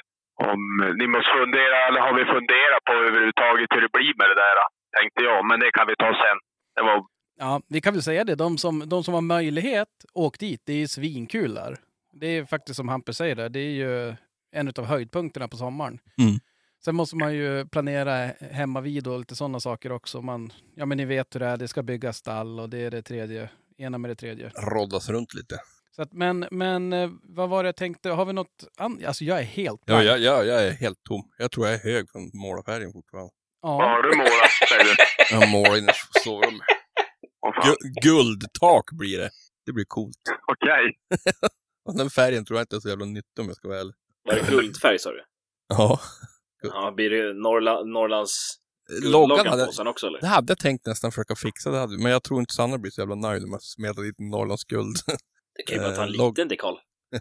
om 0.51 0.59
ni 0.99 1.05
måste 1.13 1.31
fundera, 1.41 1.77
eller 1.87 2.01
har 2.07 2.13
vi 2.19 2.23
funderat 2.35 2.81
på 2.87 2.93
överhuvudtaget 3.07 3.69
hur 3.73 3.81
det 3.85 3.93
blir 3.97 4.13
med 4.21 4.27
det 4.31 4.39
där? 4.45 4.57
Tänkte 4.97 5.19
jag, 5.29 5.39
men 5.49 5.57
det 5.63 5.71
kan 5.77 5.87
vi 5.91 5.95
ta 6.03 6.09
sen. 6.23 6.37
Det 6.75 6.83
var... 6.89 6.97
Ja, 7.43 7.61
vi 7.73 7.79
kan 7.81 7.93
väl 7.93 8.03
säga 8.09 8.23
det. 8.23 8.35
De 8.45 8.57
som, 8.63 8.75
de 8.93 9.03
som 9.03 9.13
har 9.13 9.21
möjlighet, 9.37 9.93
åk 10.13 10.39
dit. 10.39 10.61
Det 10.65 10.73
är 10.83 10.87
svinkul 10.87 11.53
där. 11.53 11.73
Det 12.21 12.27
är 12.37 12.45
faktiskt 12.45 12.75
som 12.77 12.89
Hampus 12.89 13.17
säger 13.17 13.35
där, 13.35 13.49
det 13.49 13.59
är 13.59 13.71
ju 13.83 14.13
en 14.55 14.67
av 14.79 14.85
höjdpunkterna 14.85 15.47
på 15.47 15.57
sommaren. 15.57 15.99
Mm. 16.17 16.35
Sen 16.85 16.95
måste 16.95 17.15
man 17.15 17.33
ju 17.35 17.65
planera 17.65 18.13
hemma 18.51 18.81
vid 18.81 19.07
och 19.07 19.19
lite 19.19 19.35
sådana 19.35 19.59
saker 19.59 19.91
också. 19.91 20.21
Man, 20.21 20.51
ja 20.75 20.85
men 20.85 20.97
ni 20.97 21.05
vet 21.05 21.35
hur 21.35 21.39
det 21.39 21.45
är, 21.45 21.57
det 21.57 21.67
ska 21.67 21.83
byggas 21.83 22.17
stall 22.17 22.59
och 22.59 22.69
det 22.69 22.77
är 22.85 22.91
det 22.91 23.01
tredje, 23.01 23.49
ena 23.77 23.97
med 23.97 24.11
det 24.11 24.15
tredje. 24.15 24.49
Roddas 24.55 25.09
runt 25.09 25.33
lite. 25.33 25.59
Så 25.95 26.01
att, 26.01 26.13
men, 26.13 26.47
men 26.51 26.93
eh, 26.93 27.09
vad 27.23 27.49
var 27.49 27.63
det 27.63 27.67
jag 27.67 27.75
tänkte, 27.75 28.09
har 28.09 28.25
vi 28.25 28.33
något 28.33 28.63
annat? 28.77 29.03
Alltså 29.03 29.23
jag 29.25 29.39
är 29.39 29.43
helt 29.43 29.81
Ja, 29.85 29.93
blank. 29.93 30.05
jag, 30.07 30.19
jag, 30.19 30.45
jag 30.47 30.63
är 30.63 30.71
helt 30.71 31.03
tom. 31.03 31.31
Jag 31.37 31.51
tror 31.51 31.65
jag 31.67 31.75
är 31.75 31.79
hög 31.79 32.09
från 32.11 32.31
målarfärgen 32.33 32.93
fortfarande. 32.93 33.31
Vad 33.61 33.71
Ja, 33.71 33.87
har 33.89 34.01
du 34.03 34.17
målat, 34.17 34.51
säger 34.69 34.83
du? 34.83 34.95
Jag 35.39 35.49
målar 35.49 35.77
in 35.77 35.89
i 35.89 36.19
sovrummet. 36.23 36.61
Gu- 37.63 38.01
guldtak 38.01 38.91
blir 38.91 39.17
det. 39.19 39.29
Det 39.65 39.71
blir 39.73 39.85
coolt. 39.87 40.17
Okej. 40.51 40.97
Och 41.85 41.97
den 41.97 42.09
färgen 42.09 42.45
tror 42.45 42.59
jag 42.59 42.63
inte 42.63 42.75
är 42.75 42.79
så 42.79 42.89
jävla 42.89 43.05
nyttig 43.05 43.39
om 43.39 43.47
jag 43.47 43.55
ska 43.55 43.67
vara 43.67 43.79
ärlig. 43.79 43.93
Var 44.23 44.33
det 44.35 44.49
guldfärg 44.49 44.99
sa 44.99 45.11
du? 45.11 45.23
Ja. 45.67 45.99
Ja, 46.61 46.91
blir 46.95 47.09
det 47.09 47.33
Norrla, 47.33 47.83
Norrlands 47.83 48.55
Loggan 48.89 49.47
hade, 49.47 49.65
på 49.65 49.71
sen 49.71 49.87
också 49.87 50.07
eller? 50.07 50.21
det 50.21 50.27
hade 50.27 50.51
jag 50.51 50.59
tänkt 50.59 50.85
nästan 50.85 51.11
försöka 51.11 51.35
fixa, 51.35 51.71
det 51.71 51.77
hade, 51.77 51.97
men 51.97 52.11
jag 52.11 52.23
tror 52.23 52.39
inte 52.39 52.53
Sanna 52.53 52.77
blir 52.77 52.91
så 52.91 53.01
jävla 53.01 53.15
nöjd 53.15 53.43
om 53.43 53.51
jag 53.51 53.63
smetar 53.63 54.01
dit 54.01 54.19
Norrlands 54.19 54.63
guld. 54.63 54.95
Det 55.55 55.63
kan 55.63 55.77
ju 55.77 55.83
bara 55.83 55.95
ta 55.95 56.03
en 56.03 56.07
eh, 56.19 56.27
liten 56.27 56.47
dekal. 56.47 56.79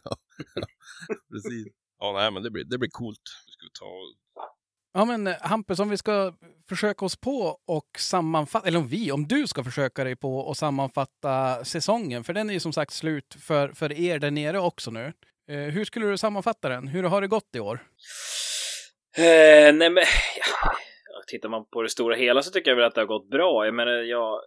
Precis. 1.32 1.66
Ja, 1.98 2.12
nej, 2.12 2.30
men 2.30 2.42
det 2.42 2.50
blir, 2.50 2.64
det 2.64 2.78
blir 2.78 2.90
coolt. 2.90 3.20
Vi 3.46 3.52
ska 3.52 3.84
ta... 3.84 3.90
ja 4.92 5.04
men 5.04 5.26
eh, 5.26 5.34
Hampus, 5.40 5.78
om 5.78 5.88
vi 5.88 5.96
ska 5.96 6.34
försöka 6.68 7.04
oss 7.04 7.16
på 7.16 7.58
och 7.66 7.88
sammanfatta, 7.98 8.68
eller 8.68 8.78
om 8.78 8.88
vi, 8.88 9.12
om 9.12 9.28
du 9.28 9.46
ska 9.46 9.64
försöka 9.64 10.04
dig 10.04 10.16
på 10.16 10.38
och 10.38 10.56
sammanfatta 10.56 11.64
säsongen, 11.64 12.24
för 12.24 12.32
den 12.32 12.50
är 12.50 12.54
ju 12.54 12.60
som 12.60 12.72
sagt 12.72 12.92
slut 12.92 13.36
för, 13.40 13.68
för 13.68 13.92
er 13.92 14.18
där 14.18 14.30
nere 14.30 14.60
också 14.60 14.90
nu. 14.90 15.12
Eh, 15.50 15.56
hur 15.56 15.84
skulle 15.84 16.06
du 16.06 16.18
sammanfatta 16.18 16.68
den? 16.68 16.88
Hur 16.88 17.02
har 17.02 17.20
det 17.20 17.28
gått 17.28 17.56
i 17.56 17.60
år? 17.60 17.86
Eh, 19.16 19.74
nej 19.74 19.90
men, 19.90 20.04
ja, 20.38 20.72
tittar 21.26 21.48
man 21.48 21.64
på 21.72 21.82
det 21.82 21.88
stora 21.88 22.14
hela 22.14 22.42
så 22.42 22.50
tycker 22.50 22.70
jag 22.70 22.76
väl 22.76 22.84
att 22.84 22.94
det 22.94 23.00
har 23.00 23.06
gått 23.06 23.30
bra. 23.30 23.64
Jag 23.64 23.74
menar, 23.74 23.92
jag, 23.92 24.40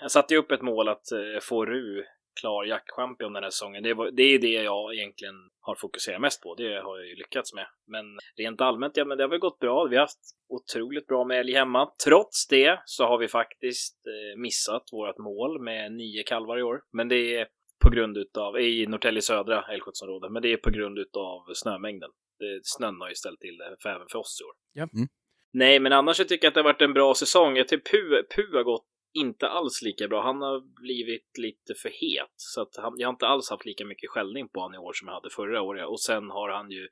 jag 0.00 0.10
satte 0.10 0.34
ju 0.34 0.40
upp 0.40 0.50
ett 0.50 0.62
mål 0.62 0.88
att 0.88 1.12
eh, 1.12 1.40
få 1.42 1.66
Ru 1.66 2.04
klar 2.40 2.64
jaktchampion 2.64 3.32
den 3.32 3.42
här 3.42 3.50
säsongen. 3.50 3.82
Det, 3.82 3.94
var, 3.94 4.10
det 4.10 4.22
är 4.22 4.38
det 4.38 4.62
jag 4.62 4.94
egentligen 4.94 5.34
har 5.60 5.74
fokuserat 5.74 6.20
mest 6.20 6.42
på. 6.42 6.54
Det 6.54 6.80
har 6.80 6.98
jag 6.98 7.08
ju 7.08 7.14
lyckats 7.14 7.54
med. 7.54 7.66
Men 7.86 8.04
rent 8.36 8.60
allmänt, 8.60 8.96
ja 8.96 9.04
men 9.04 9.18
det 9.18 9.24
har 9.24 9.28
väl 9.28 9.38
gått 9.38 9.58
bra. 9.58 9.86
Vi 9.90 9.96
har 9.96 10.00
haft 10.00 10.20
otroligt 10.48 11.06
bra 11.06 11.24
med 11.24 11.40
älg 11.40 11.54
hemma. 11.54 11.92
Trots 12.04 12.48
det 12.48 12.80
så 12.84 13.04
har 13.04 13.18
vi 13.18 13.28
faktiskt 13.28 14.06
eh, 14.06 14.40
missat 14.40 14.82
vårt 14.92 15.18
mål 15.18 15.62
med 15.62 15.92
nio 15.92 16.22
kalvar 16.22 16.58
i 16.58 16.62
år. 16.62 16.82
Men 16.92 17.08
det 17.08 17.36
är 17.36 17.46
på 17.84 17.90
grund 17.90 18.16
utav, 18.16 18.60
i 18.60 18.86
Norrtälje 18.86 19.22
södra 19.22 19.64
älgskötselområde, 19.72 20.30
men 20.30 20.42
det 20.42 20.52
är 20.52 20.56
på 20.56 20.70
grund 20.70 20.98
utav 20.98 21.44
snömängden. 21.54 22.10
Det, 22.38 22.60
snön 22.62 23.00
har 23.00 23.08
ju 23.08 23.14
ställt 23.14 23.40
till 23.40 23.58
det 23.58 23.76
för, 23.82 23.88
även 23.88 24.06
för 24.12 24.18
oss 24.18 24.40
i 24.40 24.44
år. 24.44 24.54
Ja. 24.72 24.88
Mm. 24.94 25.08
Nej, 25.52 25.80
men 25.80 25.92
annars 25.92 26.16
så 26.16 26.24
tycker 26.24 26.46
jag 26.46 26.50
att 26.50 26.54
det 26.54 26.60
har 26.60 26.72
varit 26.72 26.82
en 26.82 26.92
bra 26.92 27.14
säsong. 27.14 27.56
Jag 27.56 27.68
tycker 27.68 27.90
Pu, 27.90 28.22
Pu 28.34 28.56
har 28.56 28.64
gått 28.64 28.86
inte 29.12 29.48
alls 29.48 29.82
lika 29.82 30.08
bra. 30.08 30.22
Han 30.22 30.42
har 30.42 30.82
blivit 30.82 31.38
lite 31.38 31.74
för 31.82 31.88
het. 31.88 32.34
Så 32.36 32.62
att 32.62 32.76
han, 32.76 32.94
jag 32.96 33.08
har 33.08 33.12
inte 33.12 33.26
alls 33.26 33.50
haft 33.50 33.66
lika 33.66 33.84
mycket 33.84 34.10
skällning 34.10 34.48
på 34.48 34.60
honom 34.60 34.74
i 34.74 34.78
år 34.78 34.92
som 34.92 35.08
jag 35.08 35.14
hade 35.14 35.30
förra 35.30 35.62
året. 35.62 35.86
Och 35.86 36.00
sen 36.00 36.30
har 36.30 36.48
han 36.48 36.70
ju 36.70 36.88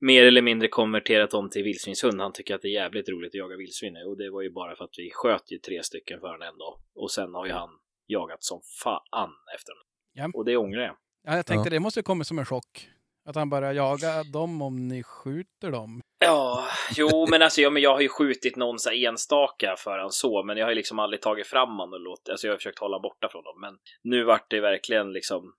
mer 0.00 0.24
eller 0.24 0.42
mindre 0.42 0.68
konverterat 0.68 1.34
om 1.34 1.50
till 1.50 1.62
vildsvinshund. 1.62 2.20
Han 2.20 2.32
tycker 2.32 2.54
att 2.54 2.62
det 2.62 2.68
är 2.68 2.82
jävligt 2.82 3.08
roligt 3.08 3.30
att 3.30 3.34
jaga 3.34 3.56
vildsvin 3.56 3.92
nu. 3.92 4.04
Och 4.04 4.18
det 4.18 4.30
var 4.30 4.42
ju 4.42 4.50
bara 4.50 4.76
för 4.76 4.84
att 4.84 4.94
vi 4.96 5.10
sköt 5.12 5.52
ju 5.52 5.58
tre 5.58 5.82
stycken 5.82 6.20
för 6.20 6.26
honom 6.26 6.42
en 6.42 6.58
dag. 6.58 6.74
Och 6.94 7.10
sen 7.10 7.34
har 7.34 7.46
ju 7.46 7.52
han 7.52 7.70
jagat 8.06 8.44
som 8.44 8.60
fan 8.82 9.30
efter 9.54 9.72
honom. 9.72 9.86
Ja. 10.12 10.30
Och 10.34 10.44
det 10.44 10.56
ångrar 10.56 10.82
jag. 10.82 10.96
Ja, 11.24 11.36
jag 11.36 11.46
tänkte 11.46 11.70
det 11.70 11.80
måste 11.80 12.00
ju 12.00 12.04
komma 12.04 12.24
som 12.24 12.38
en 12.38 12.44
chock. 12.44 12.88
Att 13.28 13.36
han 13.36 13.50
börjar 13.50 13.72
jaga 13.72 14.22
dem 14.22 14.62
om 14.62 14.88
ni 14.88 15.02
skjuter 15.02 15.70
dem. 15.70 16.00
Ja, 16.18 16.64
jo, 16.96 17.26
men 17.30 17.42
alltså 17.42 17.60
ja, 17.60 17.70
men 17.70 17.82
jag 17.82 17.94
har 17.94 18.00
ju 18.00 18.08
skjutit 18.08 18.56
någon 18.56 18.78
så 18.78 18.90
här 18.90 19.08
enstaka 19.08 19.74
för 19.78 19.98
han 19.98 20.10
så, 20.10 20.42
men 20.42 20.56
jag 20.56 20.66
har 20.66 20.70
ju 20.70 20.76
liksom 20.76 20.98
aldrig 20.98 21.22
tagit 21.22 21.46
fram 21.46 21.68
honom 21.68 21.92
och 21.92 22.00
låtit, 22.00 22.28
alltså 22.28 22.46
jag 22.46 22.52
har 22.52 22.58
försökt 22.58 22.78
hålla 22.78 23.00
borta 23.00 23.28
från 23.28 23.44
dem, 23.44 23.60
men 23.60 23.78
nu 24.02 24.24
vart 24.24 24.50
det 24.50 24.60
verkligen 24.60 25.12
liksom 25.12 25.54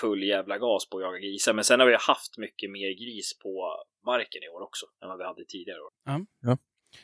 full 0.00 0.22
jävla 0.22 0.58
gas 0.58 0.88
på 0.88 0.96
att 0.96 1.02
jaga 1.02 1.18
grisar. 1.18 1.52
Men 1.52 1.64
sen 1.64 1.80
har 1.80 1.86
vi 1.86 1.94
haft 1.94 2.38
mycket 2.38 2.70
mer 2.70 2.90
gris 3.04 3.38
på 3.38 3.82
marken 4.06 4.42
i 4.42 4.48
år 4.48 4.62
också 4.62 4.86
än 5.02 5.08
vad 5.08 5.18
vi 5.18 5.24
hade 5.24 5.44
tidigare 5.44 5.80
år. 5.80 5.90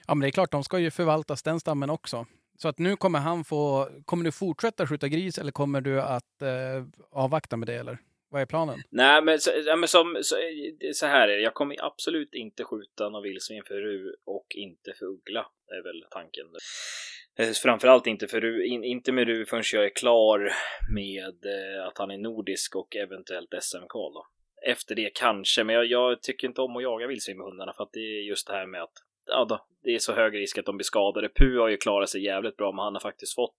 Ja, 0.06 0.14
men 0.14 0.20
det 0.20 0.28
är 0.28 0.30
klart, 0.30 0.52
de 0.52 0.64
ska 0.64 0.78
ju 0.78 0.90
förvaltas 0.90 1.42
den 1.42 1.60
stammen 1.60 1.90
också. 1.90 2.26
Så 2.58 2.68
att 2.68 2.78
nu 2.78 2.96
kommer 2.96 3.18
han 3.18 3.44
få... 3.44 3.88
Kommer 4.04 4.24
du 4.24 4.32
fortsätta 4.32 4.86
skjuta 4.86 5.08
gris 5.08 5.38
eller 5.38 5.52
kommer 5.52 5.80
du 5.80 6.00
att 6.02 6.42
eh, 6.42 6.84
avvakta 7.10 7.56
med 7.56 7.68
det 7.68 7.74
eller? 7.74 7.98
Vad 8.30 8.42
är 8.42 8.46
planen? 8.46 8.78
Nej, 8.90 9.22
men, 9.22 9.38
så, 9.38 9.50
ja, 9.66 9.76
men 9.76 9.88
som, 9.88 10.18
så, 10.22 10.36
så 10.92 11.06
här 11.06 11.28
är 11.28 11.36
det. 11.36 11.42
Jag 11.42 11.54
kommer 11.54 11.84
absolut 11.84 12.34
inte 12.34 12.64
skjuta 12.64 13.08
någon 13.08 13.22
vildsvin 13.22 13.62
för 13.66 13.74
ru 13.74 14.14
och 14.24 14.46
inte 14.54 14.92
för 14.98 15.06
uggla. 15.06 15.46
är 15.68 15.82
väl 15.82 16.04
tanken. 16.10 16.46
Eh, 17.38 17.52
framförallt 17.62 18.06
inte 18.06 18.26
för 18.26 18.40
ru, 18.40 18.64
in, 18.64 18.84
inte 18.84 19.12
med 19.12 19.26
ru 19.26 19.44
förrän 19.44 19.62
jag 19.72 19.84
är 19.84 19.94
klar 19.94 20.52
med 20.94 21.44
eh, 21.44 21.86
att 21.86 21.98
han 21.98 22.10
är 22.10 22.18
nordisk 22.18 22.76
och 22.76 22.96
eventuellt 22.96 23.54
SM-kval 23.60 24.12
då. 24.14 24.26
Efter 24.66 24.94
det 24.94 25.10
kanske, 25.14 25.64
men 25.64 25.74
jag, 25.74 25.86
jag 25.86 26.22
tycker 26.22 26.48
inte 26.48 26.60
om 26.60 26.76
att 26.76 26.82
jaga 26.82 27.06
vildsvin 27.06 27.38
med 27.38 27.46
hundarna 27.46 27.72
för 27.76 27.82
att 27.82 27.92
det 27.92 28.00
är 28.00 28.22
just 28.22 28.46
det 28.46 28.52
här 28.52 28.66
med 28.66 28.82
att 28.82 28.94
ja 29.26 29.46
då, 29.48 29.66
det 29.82 29.94
är 29.94 29.98
så 29.98 30.12
hög 30.12 30.34
risk 30.34 30.58
att 30.58 30.66
de 30.66 30.76
blir 30.76 30.84
skadade. 30.84 31.28
Pu 31.28 31.58
har 31.58 31.68
ju 31.68 31.76
klarat 31.76 32.08
sig 32.08 32.24
jävligt 32.24 32.56
bra, 32.56 32.72
men 32.72 32.84
han 32.84 32.94
har 32.94 33.00
faktiskt 33.00 33.34
fått 33.34 33.54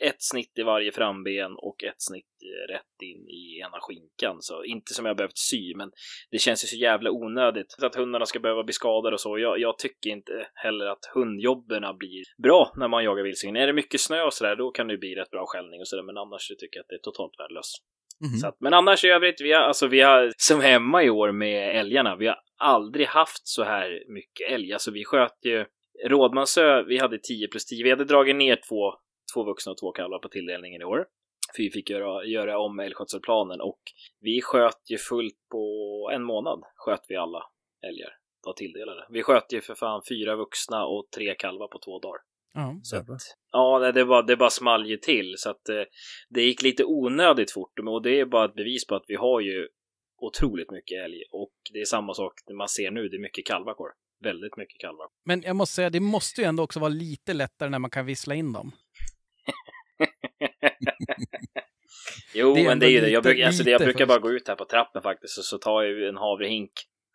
ett 0.00 0.22
snitt 0.22 0.58
i 0.58 0.62
varje 0.62 0.92
framben 0.92 1.52
och 1.56 1.84
ett 1.84 2.02
snitt 2.02 2.24
eh, 2.42 2.72
rätt 2.72 3.02
in 3.02 3.28
i 3.28 3.60
ena 3.60 3.78
skinkan. 3.80 4.36
Så 4.40 4.64
inte 4.64 4.94
som 4.94 5.06
jag 5.06 5.16
behövt 5.16 5.38
sy, 5.38 5.74
men 5.76 5.90
det 6.30 6.38
känns 6.38 6.64
ju 6.64 6.68
så 6.68 6.76
jävla 6.76 7.10
onödigt 7.10 7.76
att 7.82 7.94
hundarna 7.94 8.26
ska 8.26 8.40
behöva 8.40 8.64
bli 8.64 8.72
skadade 8.72 9.14
och 9.14 9.20
så. 9.20 9.38
Jag, 9.38 9.58
jag 9.58 9.78
tycker 9.78 10.10
inte 10.10 10.46
heller 10.54 10.86
att 10.86 11.10
hundjobberna 11.14 11.94
blir 11.94 12.22
bra 12.42 12.72
när 12.76 12.88
man 12.88 13.04
jagar 13.04 13.22
vildsvin. 13.22 13.56
Är 13.56 13.66
det 13.66 13.72
mycket 13.72 14.00
snö 14.00 14.22
och 14.22 14.34
sådär, 14.34 14.56
då 14.56 14.70
kan 14.70 14.88
det 14.88 14.98
bli 14.98 15.14
rätt 15.14 15.30
bra 15.30 15.46
skällning 15.46 15.80
och 15.80 15.88
sådär, 15.88 16.02
men 16.02 16.18
annars 16.18 16.48
så 16.48 16.54
tycker 16.54 16.78
jag 16.78 16.82
att 16.82 16.88
det 16.88 16.94
är 16.94 17.10
totalt 17.10 17.32
värdelöst. 17.38 17.84
Mhm. 18.20 18.38
Så 18.38 18.46
att, 18.48 18.56
men 18.60 18.74
annars 18.74 19.04
i 19.04 19.08
övrigt, 19.08 19.40
vi 19.40 19.52
har, 19.52 19.60
alltså 19.60 19.86
vi 19.86 20.00
har 20.00 20.32
som 20.36 20.60
hemma 20.60 21.02
i 21.02 21.10
år 21.10 21.32
med 21.32 21.76
älgarna, 21.76 22.16
vi 22.16 22.26
har 22.26 22.38
aldrig 22.58 23.06
haft 23.06 23.48
så 23.48 23.62
här 23.64 24.02
mycket 24.08 24.50
älg. 24.50 24.72
Alltså 24.72 24.90
vi 24.90 25.04
sköt 25.04 25.38
ju 25.44 25.64
Rådmansö, 26.06 26.82
vi 26.82 26.98
hade 26.98 27.18
10 27.18 27.48
plus 27.48 27.66
10. 27.66 27.84
Vi 27.84 27.90
hade 27.90 28.04
dragit 28.04 28.36
ner 28.36 28.60
två, 28.68 28.94
två 29.34 29.44
vuxna 29.44 29.72
och 29.72 29.78
två 29.78 29.92
kalvar 29.92 30.18
på 30.18 30.28
tilldelningen 30.28 30.82
i 30.82 30.84
år. 30.84 31.06
För 31.56 31.62
vi 31.62 31.70
fick 31.70 31.90
göra, 31.90 32.24
göra 32.24 32.58
om 32.58 32.80
älgskötselplanen 32.80 33.60
och 33.60 33.80
vi 34.20 34.40
sköt 34.42 34.90
ju 34.90 34.98
fullt 34.98 35.48
på 35.50 35.64
en 36.14 36.22
månad 36.22 36.62
sköt 36.76 37.04
vi 37.08 37.16
alla 37.16 37.42
älgar. 37.82 38.10
var 38.46 38.52
tilldelade. 38.52 39.06
Vi 39.10 39.22
sköt 39.22 39.52
ju 39.52 39.60
för 39.60 39.74
fan 39.74 40.02
fyra 40.08 40.36
vuxna 40.36 40.86
och 40.86 41.08
tre 41.16 41.34
kalvar 41.34 41.68
på 41.68 41.78
två 41.78 41.98
dagar. 41.98 42.20
Ja. 42.54 42.80
Så 42.82 42.96
att, 42.96 43.06
ja, 43.52 43.78
nej, 43.78 43.92
det 43.92 44.04
bara, 44.04 44.22
det 44.22 44.36
bara 44.36 44.50
small 44.50 44.86
ju 44.86 44.96
till 44.96 45.34
så 45.38 45.50
att 45.50 45.68
eh, 45.68 45.82
det 46.28 46.42
gick 46.42 46.62
lite 46.62 46.84
onödigt 46.84 47.52
fort 47.52 47.78
och 47.78 48.02
det 48.02 48.20
är 48.20 48.24
bara 48.24 48.44
ett 48.44 48.54
bevis 48.54 48.86
på 48.86 48.94
att 48.94 49.04
vi 49.08 49.14
har 49.14 49.40
ju 49.40 49.68
otroligt 50.20 50.70
mycket 50.70 51.04
älg 51.04 51.22
och 51.32 51.52
det 51.72 51.80
är 51.80 51.84
samma 51.84 52.14
sak 52.14 52.32
man 52.58 52.68
ser 52.68 52.90
nu. 52.90 53.08
Det 53.08 53.16
är 53.16 53.20
mycket 53.20 53.46
kalvar 53.46 53.74
kvar. 53.74 53.90
Väldigt 54.24 54.56
mycket 54.56 54.80
kalvar. 54.80 55.06
Men 55.24 55.42
jag 55.42 55.56
måste 55.56 55.74
säga, 55.74 55.90
det 55.90 56.00
måste 56.00 56.40
ju 56.40 56.46
ändå 56.46 56.62
också 56.62 56.80
vara 56.80 56.88
lite 56.88 57.34
lättare 57.34 57.70
när 57.70 57.78
man 57.78 57.90
kan 57.90 58.06
vissla 58.06 58.34
in 58.34 58.52
dem. 58.52 58.72
Jo, 62.34 62.54
Det 62.54 62.64
men 62.64 62.78
det 62.78 62.86
är 62.86 62.90
ju 62.90 63.00
det. 63.00 63.08
Jag, 63.10 63.22
brukar, 63.22 63.46
alltså, 63.46 63.62
det, 63.62 63.70
jag 63.70 63.80
brukar 63.80 64.06
bara 64.06 64.18
gå 64.18 64.30
ut 64.30 64.48
här 64.48 64.54
på 64.54 64.64
trappen 64.64 65.02
faktiskt 65.02 65.38
och 65.38 65.44
så 65.44 65.58
tar 65.58 65.82
jag 65.82 66.08
en 66.08 66.16
havrehink. 66.16 66.70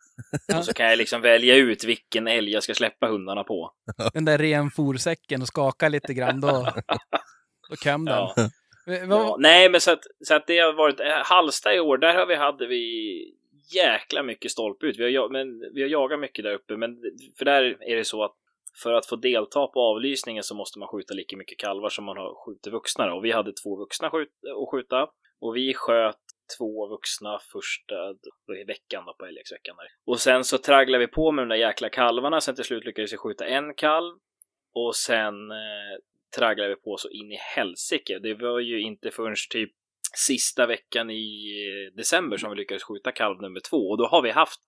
Och 0.58 0.66
så 0.66 0.74
kan 0.74 0.86
jag 0.86 0.98
liksom 0.98 1.22
välja 1.22 1.56
ut 1.56 1.84
vilken 1.84 2.28
älg 2.28 2.52
jag 2.52 2.64
ska 2.64 2.74
släppa 2.74 3.08
hundarna 3.08 3.44
på. 3.44 3.72
Den 4.14 4.26
där 4.26 4.38
renforsäcken 4.38 5.42
och 5.42 5.48
skaka 5.48 5.90
lite 5.90 6.14
grann, 6.14 6.42
då, 6.42 6.74
då 7.70 7.76
kom 7.76 8.06
den. 8.06 8.16
Ja. 8.16 8.36
Ja, 9.10 9.38
nej, 9.40 9.70
men 9.70 9.82
så 9.82 9.92
att, 9.92 10.04
så 10.28 10.34
att 10.34 10.48
det 10.48 10.60
har 10.60 10.74
varit 10.74 11.00
eh, 11.00 11.06
Halsta 11.24 11.74
i 11.74 11.80
år. 11.80 11.98
Där 11.98 12.16
har 12.16 12.26
vi 12.26 12.36
hade 12.36 12.68
vi 12.68 13.36
jäkla 13.74 14.24
mycket 14.24 14.52
stolpe 14.52 14.86
ut. 14.86 15.00
Vi 15.00 15.16
har, 15.16 15.30
men, 15.30 15.48
vi 15.74 15.82
har 15.82 15.90
jagat 15.90 16.20
mycket 16.20 16.46
där 16.46 16.54
uppe, 16.54 16.78
men 16.78 16.90
för 17.38 17.46
där 17.46 17.78
är 17.82 17.96
det 17.96 18.06
så 18.06 18.24
att 18.24 18.36
för 18.84 18.94
att 18.94 19.06
få 19.06 19.16
delta 19.16 19.68
på 19.68 19.82
avlysningen 19.82 20.44
så 20.44 20.56
måste 20.56 20.80
man 20.80 20.88
skjuta 20.88 21.14
lika 21.14 21.38
mycket 21.38 21.60
kalvar 21.60 21.90
som 21.90 22.06
man 22.06 22.18
har 22.18 22.46
skjutit 22.46 22.74
vuxna. 22.74 23.08
då. 23.08 23.16
Och 23.16 23.26
vi 23.26 23.32
hade 23.32 23.54
två 23.54 23.76
vuxna 23.76 24.10
skjut, 24.10 24.30
att 24.62 24.70
skjuta 24.72 25.10
och 25.40 25.56
vi 25.56 25.74
sköt 25.74 26.18
två 26.58 26.88
vuxna 26.88 27.40
första 27.52 27.96
eh, 27.96 28.16
då 28.48 28.56
i 28.56 28.64
veckan 28.64 29.06
då, 29.06 29.14
på 29.14 29.26
älgjaktsveckan. 29.26 29.76
Och 30.06 30.20
sen 30.20 30.44
så 30.44 30.58
tragglade 30.58 31.06
vi 31.06 31.12
på 31.12 31.32
med 31.32 31.42
de 31.42 31.50
där 31.50 31.56
jäkla 31.56 31.90
kalvarna. 31.90 32.42
Sen 32.42 32.56
till 32.56 32.64
slut 32.64 32.86
lyckades 32.86 33.14
vi 33.14 33.18
skjuta 33.18 33.46
en 33.46 33.74
kalv 33.74 34.18
och 34.74 34.96
sen 34.96 35.52
eh, 35.52 35.98
tragglade 36.38 36.70
vi 36.70 36.76
på 36.76 36.98
så 36.98 37.10
in 37.10 37.32
i 37.32 37.38
helsike. 37.56 38.20
Det 38.20 38.34
var 38.34 38.60
ju 38.60 38.82
inte 38.82 39.12
förrän 39.12 39.36
typ 39.52 39.72
sista 40.18 40.66
veckan 40.66 41.10
i 41.10 41.52
eh, 41.68 41.98
december 41.98 42.38
som 42.38 42.50
vi 42.50 42.56
lyckades 42.56 42.84
skjuta 42.84 43.12
kalv 43.12 43.42
nummer 43.42 43.60
två. 43.70 43.78
Och 43.78 43.98
då 43.98 44.08
har 44.08 44.22
vi 44.22 44.32
haft 44.32 44.60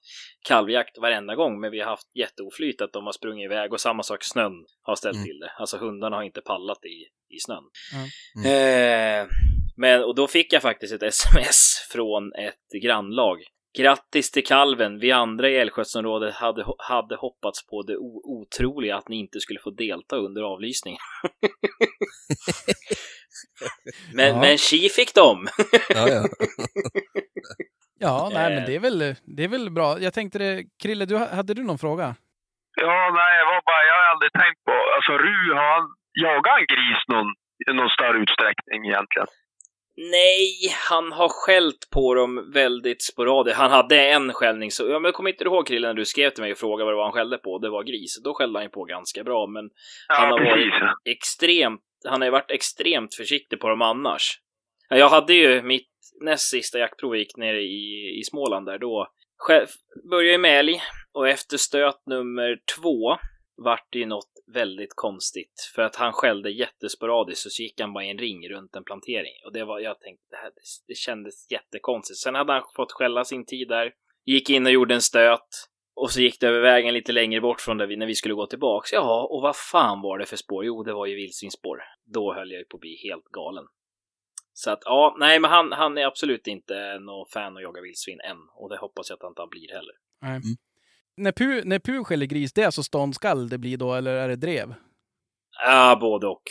kalvjakt 0.47 0.97
varenda 0.97 1.35
gång, 1.35 1.59
men 1.59 1.71
vi 1.71 1.79
har 1.79 1.89
haft 1.89 2.15
jätteoflyt 2.15 2.81
att 2.81 2.93
de 2.93 3.05
har 3.05 3.11
sprungit 3.13 3.45
iväg 3.45 3.73
och 3.73 3.81
samma 3.81 4.03
sak 4.03 4.23
snön 4.23 4.65
har 4.81 4.95
ställt 4.95 5.15
Mm. 5.15 5.25
till 5.25 5.39
det. 5.39 5.51
Alltså 5.57 5.77
hundarna 5.77 6.15
har 6.15 6.23
inte 6.23 6.41
pallat 6.41 6.85
i, 6.85 6.97
i 7.35 7.39
snön. 7.39 7.63
Mm. 8.35 9.21
Eh, 9.23 9.27
men, 9.77 10.03
och 10.03 10.15
då 10.15 10.27
fick 10.27 10.53
jag 10.53 10.61
faktiskt 10.61 10.93
ett 10.93 11.03
sms 11.13 11.87
från 11.91 12.33
ett 12.33 12.81
grannlag. 12.83 13.37
Grattis 13.77 14.31
till 14.31 14.45
kalven! 14.45 14.99
Vi 14.99 15.11
andra 15.11 15.49
i 15.49 15.57
älgskötselområdet 15.57 16.33
hade, 16.33 16.65
hade 16.77 17.15
hoppats 17.15 17.67
på 17.67 17.83
det 17.83 17.97
otroliga 18.23 18.97
att 18.97 19.09
ni 19.09 19.15
inte 19.15 19.39
skulle 19.39 19.59
få 19.59 19.69
delta 19.69 20.15
under 20.15 20.41
avlysningen. 20.41 20.99
men, 24.13 24.27
Ja. 24.27 24.39
men 24.41 24.57
tji 24.57 24.89
fick 24.89 25.13
de! 25.15 25.47
Ja, 25.89 26.07
ja. 26.09 26.23
Ja, 27.99 28.29
nej, 28.33 28.49
men 28.49 28.57
Eh. 28.63 28.65
det 28.65 28.75
är, 28.75 28.79
väl, 28.79 29.15
det 29.37 29.43
är 29.43 29.47
väl 29.47 29.69
bra. 29.71 29.99
Jag 29.99 30.13
tänkte 30.13 30.37
det, 30.39 30.63
Krille, 30.83 31.05
du, 31.05 31.17
hade 31.17 31.53
du 31.53 31.63
någon 31.63 31.77
fråga? 31.77 32.15
Ja, 32.81 33.11
nej, 33.19 33.37
jag 33.39 33.45
var 33.45 33.61
bara, 33.65 33.83
jag 33.89 33.95
har 33.99 34.11
aldrig 34.13 34.31
tänkt 34.33 34.63
på, 34.65 34.73
alltså 34.95 35.11
Ru, 35.11 35.53
har 35.53 35.69
han 35.79 35.87
jagat 36.23 36.59
en 36.59 36.65
gris 36.75 37.01
någon, 37.07 37.27
i 37.69 37.73
någon 37.73 37.89
större 37.89 38.17
utsträckning 38.23 38.85
egentligen? 38.85 39.27
Nej, 40.11 40.47
han 40.89 41.11
har 41.11 41.29
skällt 41.29 41.89
på 41.93 42.13
dem 42.13 42.51
väldigt 42.53 43.03
sporadiskt. 43.03 43.57
Han 43.59 43.71
hade 43.71 44.07
en 44.09 44.33
skällning, 44.33 44.71
så 44.71 44.83
ja, 44.83 44.99
men 44.99 45.03
jag 45.03 45.13
kommer 45.13 45.29
inte 45.29 45.43
ihåg 45.43 45.67
Krille 45.67 45.87
när 45.87 45.93
du 45.93 46.05
skrev 46.05 46.29
till 46.29 46.43
mig 46.43 46.51
och 46.51 46.57
frågade 46.57 46.83
vad 46.85 46.93
det 46.93 46.97
var 46.97 47.03
han 47.03 47.13
skällde 47.13 47.37
på. 47.37 47.59
Det 47.59 47.69
var 47.69 47.83
gris. 47.83 48.21
Då 48.23 48.33
skällde 48.33 48.59
han 48.59 48.63
ju 48.65 48.69
på 48.69 48.83
ganska 48.83 49.23
bra, 49.23 49.47
men 49.47 49.69
Han 50.07 50.29
Ja, 50.29 50.31
har 50.31 50.39
varit- 50.45 50.53
precis. 50.53 51.17
extremt, 51.17 51.81
han 52.07 52.21
har 52.21 52.27
ju 52.27 52.31
varit 52.31 52.51
extremt 52.51 53.15
försiktig 53.15 53.59
på 53.59 53.69
dem 53.69 53.81
annars. 53.81 54.39
Jag 54.89 55.09
hade 55.09 55.33
ju 55.33 55.61
mitt 55.61 55.89
näst 56.21 56.49
sista 56.49 56.79
jaktprov 56.79 57.15
jag 57.15 57.19
gick 57.19 57.37
nere 57.37 57.61
i, 57.61 58.19
i 58.19 58.23
Småland 58.23 58.65
där 58.65 58.77
då. 58.77 59.07
Själv, 59.37 59.67
började 60.09 60.31
ju 60.31 60.37
med 60.37 60.59
älg 60.59 60.81
och 61.13 61.29
efter 61.29 61.57
stöt 61.57 62.05
nummer 62.05 62.59
två 62.77 63.17
vart 63.57 63.87
det 63.91 63.99
ju 63.99 64.05
något 64.05 64.31
väldigt 64.53 64.93
konstigt. 64.95 65.71
För 65.75 65.81
att 65.81 65.95
han 65.95 66.13
skällde 66.13 66.49
jättesporadiskt 66.49 67.45
och 67.45 67.51
så 67.51 67.63
gick 67.63 67.81
han 67.81 67.93
bara 67.93 68.05
i 68.05 68.09
en 68.09 68.17
ring 68.17 68.49
runt 68.49 68.75
en 68.75 68.83
plantering. 68.83 69.33
Och 69.45 69.53
det 69.53 69.65
var, 69.65 69.79
jag 69.79 69.99
tänkte, 69.99 70.25
det, 70.29 70.37
här, 70.37 70.49
det, 70.49 70.61
det 70.87 70.95
kändes 70.95 71.51
jättekonstigt. 71.51 72.17
Sen 72.17 72.35
hade 72.35 72.53
han 72.53 72.63
fått 72.75 72.91
skälla 72.91 73.25
sin 73.25 73.45
tid 73.45 73.67
där. 73.67 73.91
Gick 74.25 74.49
in 74.49 74.65
och 74.65 74.71
gjorde 74.71 74.93
en 74.95 75.01
stöt. 75.01 75.47
Och 75.99 76.11
så 76.11 76.21
gick 76.21 76.39
det 76.39 76.47
över 76.47 76.59
vägen 76.59 76.93
lite 76.93 77.11
längre 77.11 77.41
bort 77.41 77.61
från 77.61 77.77
där 77.77 77.87
vi, 77.87 77.95
när 77.95 78.05
vi 78.05 78.15
skulle 78.15 78.33
gå 78.33 78.45
tillbaks. 78.47 78.93
Ja, 78.93 79.27
och 79.31 79.41
vad 79.41 79.55
fan 79.55 80.01
var 80.01 80.17
det 80.17 80.25
för 80.25 80.35
spår? 80.35 80.65
Jo, 80.65 80.83
det 80.83 80.93
var 80.93 81.05
ju 81.05 81.15
vildsvinsspår. 81.15 81.83
Då 82.05 82.33
höll 82.33 82.51
jag 82.51 82.59
ju 82.59 82.65
på 82.65 82.77
att 82.77 82.81
bli 82.81 82.99
helt 83.03 83.25
galen. 83.25 83.65
Så 84.53 84.71
att 84.71 84.79
ja, 84.85 85.15
nej, 85.19 85.39
men 85.39 85.51
han, 85.51 85.71
han 85.71 85.97
är 85.97 86.05
absolut 86.05 86.47
inte 86.47 86.99
någon 86.99 87.25
fan 87.33 87.57
att 87.57 87.63
jaga 87.63 87.81
vildsvin 87.81 88.19
än. 88.19 88.37
Och 88.55 88.69
det 88.69 88.77
hoppas 88.77 89.09
jag 89.09 89.15
att 89.15 89.21
han 89.21 89.31
inte 89.31 89.47
blir 89.51 89.73
heller. 89.73 89.93
Nej. 90.21 90.41
När 91.17 91.31
Pu, 91.31 91.63
när 91.63 91.79
Pu 91.79 92.03
skäller 92.03 92.25
gris, 92.25 92.53
det 92.53 92.61
är 92.61 92.65
alltså 92.65 92.83
ståndskall 92.83 93.49
det 93.49 93.57
blir 93.57 93.77
då, 93.77 93.93
eller 93.93 94.13
är 94.13 94.27
det 94.27 94.35
drev? 94.35 94.73
Ja, 95.65 95.97
både 96.01 96.27
och. 96.27 96.43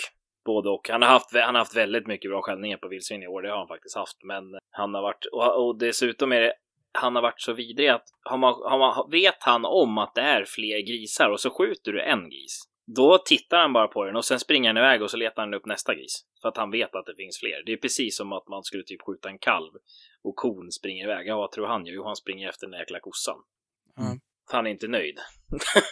Både 0.45 0.69
och. 0.69 0.89
Han 0.89 1.03
har 1.03 1.09
haft, 1.09 1.33
han 1.33 1.55
har 1.55 1.59
haft 1.59 1.77
väldigt 1.77 2.07
mycket 2.07 2.31
bra 2.31 2.43
skällningar 2.43 2.77
på 2.77 2.89
vildsvin 2.89 3.23
i 3.23 3.27
år, 3.27 3.43
det 3.43 3.51
har 3.51 3.59
han 3.59 3.69
faktiskt 3.69 3.97
haft. 3.97 4.23
Men 4.23 4.45
han 4.71 4.95
har 4.95 5.03
varit, 5.03 5.25
och, 5.33 5.67
och 5.67 5.79
dessutom 5.79 6.33
är 6.33 6.41
det, 6.41 6.53
han 6.97 7.15
har 7.15 7.23
varit 7.23 7.41
så 7.41 7.53
vidrig 7.53 7.89
att 7.89 8.05
har 8.23 8.39
man, 8.39 8.55
har 8.55 8.79
man, 8.79 9.11
vet 9.11 9.43
han 9.43 9.65
om 9.65 9.99
att 9.99 10.15
det 10.15 10.21
är 10.21 10.45
fler 10.45 10.81
grisar 10.87 11.31
och 11.31 11.41
så 11.41 11.51
skjuter 11.51 11.93
du 11.93 12.03
en 12.03 12.31
gris. 12.31 12.63
Då 12.97 13.19
tittar 13.19 13.59
han 13.59 13.73
bara 13.73 13.89
på 13.89 14.05
den 14.05 14.17
och 14.17 14.25
sen 14.25 14.41
springer 14.41 14.69
han 14.69 14.77
iväg 14.77 15.03
och 15.03 15.11
så 15.11 15.17
letar 15.17 15.43
han 15.43 15.55
upp 15.55 15.67
nästa 15.67 15.95
gris. 15.95 16.25
För 16.43 16.49
att 16.49 16.57
han 16.57 16.71
vet 16.71 16.95
att 16.95 17.07
det 17.07 17.15
finns 17.17 17.39
fler. 17.39 17.63
Det 17.67 17.73
är 17.73 17.77
precis 17.77 18.17
som 18.17 18.33
att 18.33 18.49
man 18.49 18.63
skulle 18.63 18.83
typ 18.83 19.03
skjuta 19.07 19.29
en 19.29 19.39
kalv 19.39 19.73
och 20.23 20.37
kon 20.37 20.73
springer 20.73 21.05
iväg. 21.05 21.27
Ja, 21.27 21.37
vad 21.37 21.53
tror 21.53 21.67
han 21.67 21.87
gör? 21.87 21.95
Jo, 21.95 22.05
han 22.05 22.17
springer 22.17 22.49
efter 22.49 22.67
den 22.67 22.71
där 22.71 22.79
jäkla 22.79 23.01
kossan. 23.01 23.39
Mm. 23.99 24.21
Han 24.53 24.67
är 24.67 24.71
inte 24.71 24.89
nöjd. 24.89 25.19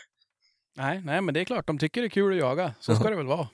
Nej, 0.76 1.02
nej, 1.04 1.20
men 1.20 1.34
det 1.34 1.40
är 1.40 1.44
klart, 1.44 1.66
de 1.66 1.78
tycker 1.78 2.00
det 2.00 2.06
är 2.06 2.10
kul 2.10 2.32
att 2.32 2.38
jaga. 2.38 2.74
Så 2.80 2.94
ska 2.94 3.10
det 3.10 3.16
väl 3.16 3.26
vara. 3.26 3.48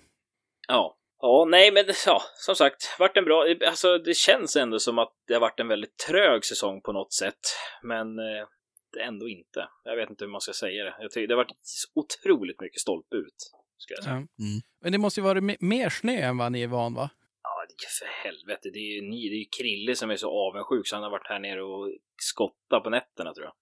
Ja. 0.69 0.97
Ja, 1.23 1.47
nej, 1.49 1.73
men 1.73 1.85
ja, 2.07 2.23
som 2.35 2.57
sagt, 2.57 2.97
vart 2.99 3.17
en 3.17 3.25
bra, 3.25 3.45
alltså 3.67 3.99
det 3.99 4.15
känns 4.17 4.57
ändå 4.57 4.79
som 4.79 4.99
att 4.99 5.13
det 5.27 5.35
har 5.35 5.41
varit 5.41 5.61
en 5.61 5.69
väldigt 5.69 5.97
trög 5.97 6.45
säsong 6.45 6.81
på 6.83 6.93
något 6.93 7.13
sätt, 7.13 7.41
men 7.83 8.19
eh, 8.19 8.47
det 8.93 9.01
är 9.01 9.05
ändå 9.07 9.29
inte. 9.29 9.69
Jag 9.85 9.97
vet 9.97 10.11
inte 10.11 10.25
hur 10.25 10.33
man 10.33 10.41
ska 10.41 10.53
säga 10.53 10.85
det. 10.85 10.95
Jag 11.01 11.11
tycker 11.11 11.29
det 11.29 11.35
har 11.35 11.45
varit 11.45 11.57
otroligt 11.95 12.61
mycket 12.61 12.81
stolpe 12.81 13.17
ut, 13.17 13.35
skulle 13.79 13.97
jag 13.97 14.05
säga. 14.05 14.27
Ja. 14.37 14.45
Men 14.83 14.93
det 14.93 14.99
måste 14.99 15.21
ju 15.21 15.25
vara 15.25 15.41
me- 15.41 15.57
mer 15.61 15.89
snö 15.89 16.13
än 16.13 16.39
vad 16.39 16.53
ni 16.53 16.63
är 16.63 16.67
van, 16.69 16.95
va? 16.95 17.11
Ja, 17.43 17.65
det 17.69 17.75
är 17.85 18.07
för 18.07 18.29
helvete. 18.29 18.71
Det 18.73 18.79
är 18.79 18.95
ju 18.95 19.03
ni, 19.03 19.29
det 19.29 19.35
är 19.35 19.39
ju 19.39 19.49
Krille 19.59 19.95
som 19.97 20.11
är 20.11 20.17
så 20.17 20.31
avundsjuk 20.31 20.89
så 20.89 20.97
han 20.97 21.03
har 21.03 21.11
varit 21.11 21.29
här 21.29 21.39
nere 21.39 21.63
och 21.63 21.93
skottat 22.17 22.83
på 22.85 22.91
nätterna 22.91 23.35
tror 23.35 23.47
jag. 23.47 23.55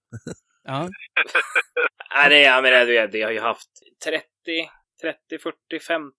Ja. 0.65 0.89
Nej, 2.15 2.29
det, 2.31 2.41
jag 2.41 2.63
menar, 2.63 2.87
det, 2.87 3.07
det 3.07 3.23
har 3.23 3.31
ju 3.31 3.41
haft 3.41 3.71
30, 4.05 4.25
30, 5.03 5.39
40, 5.39 5.81
50. 5.87 6.13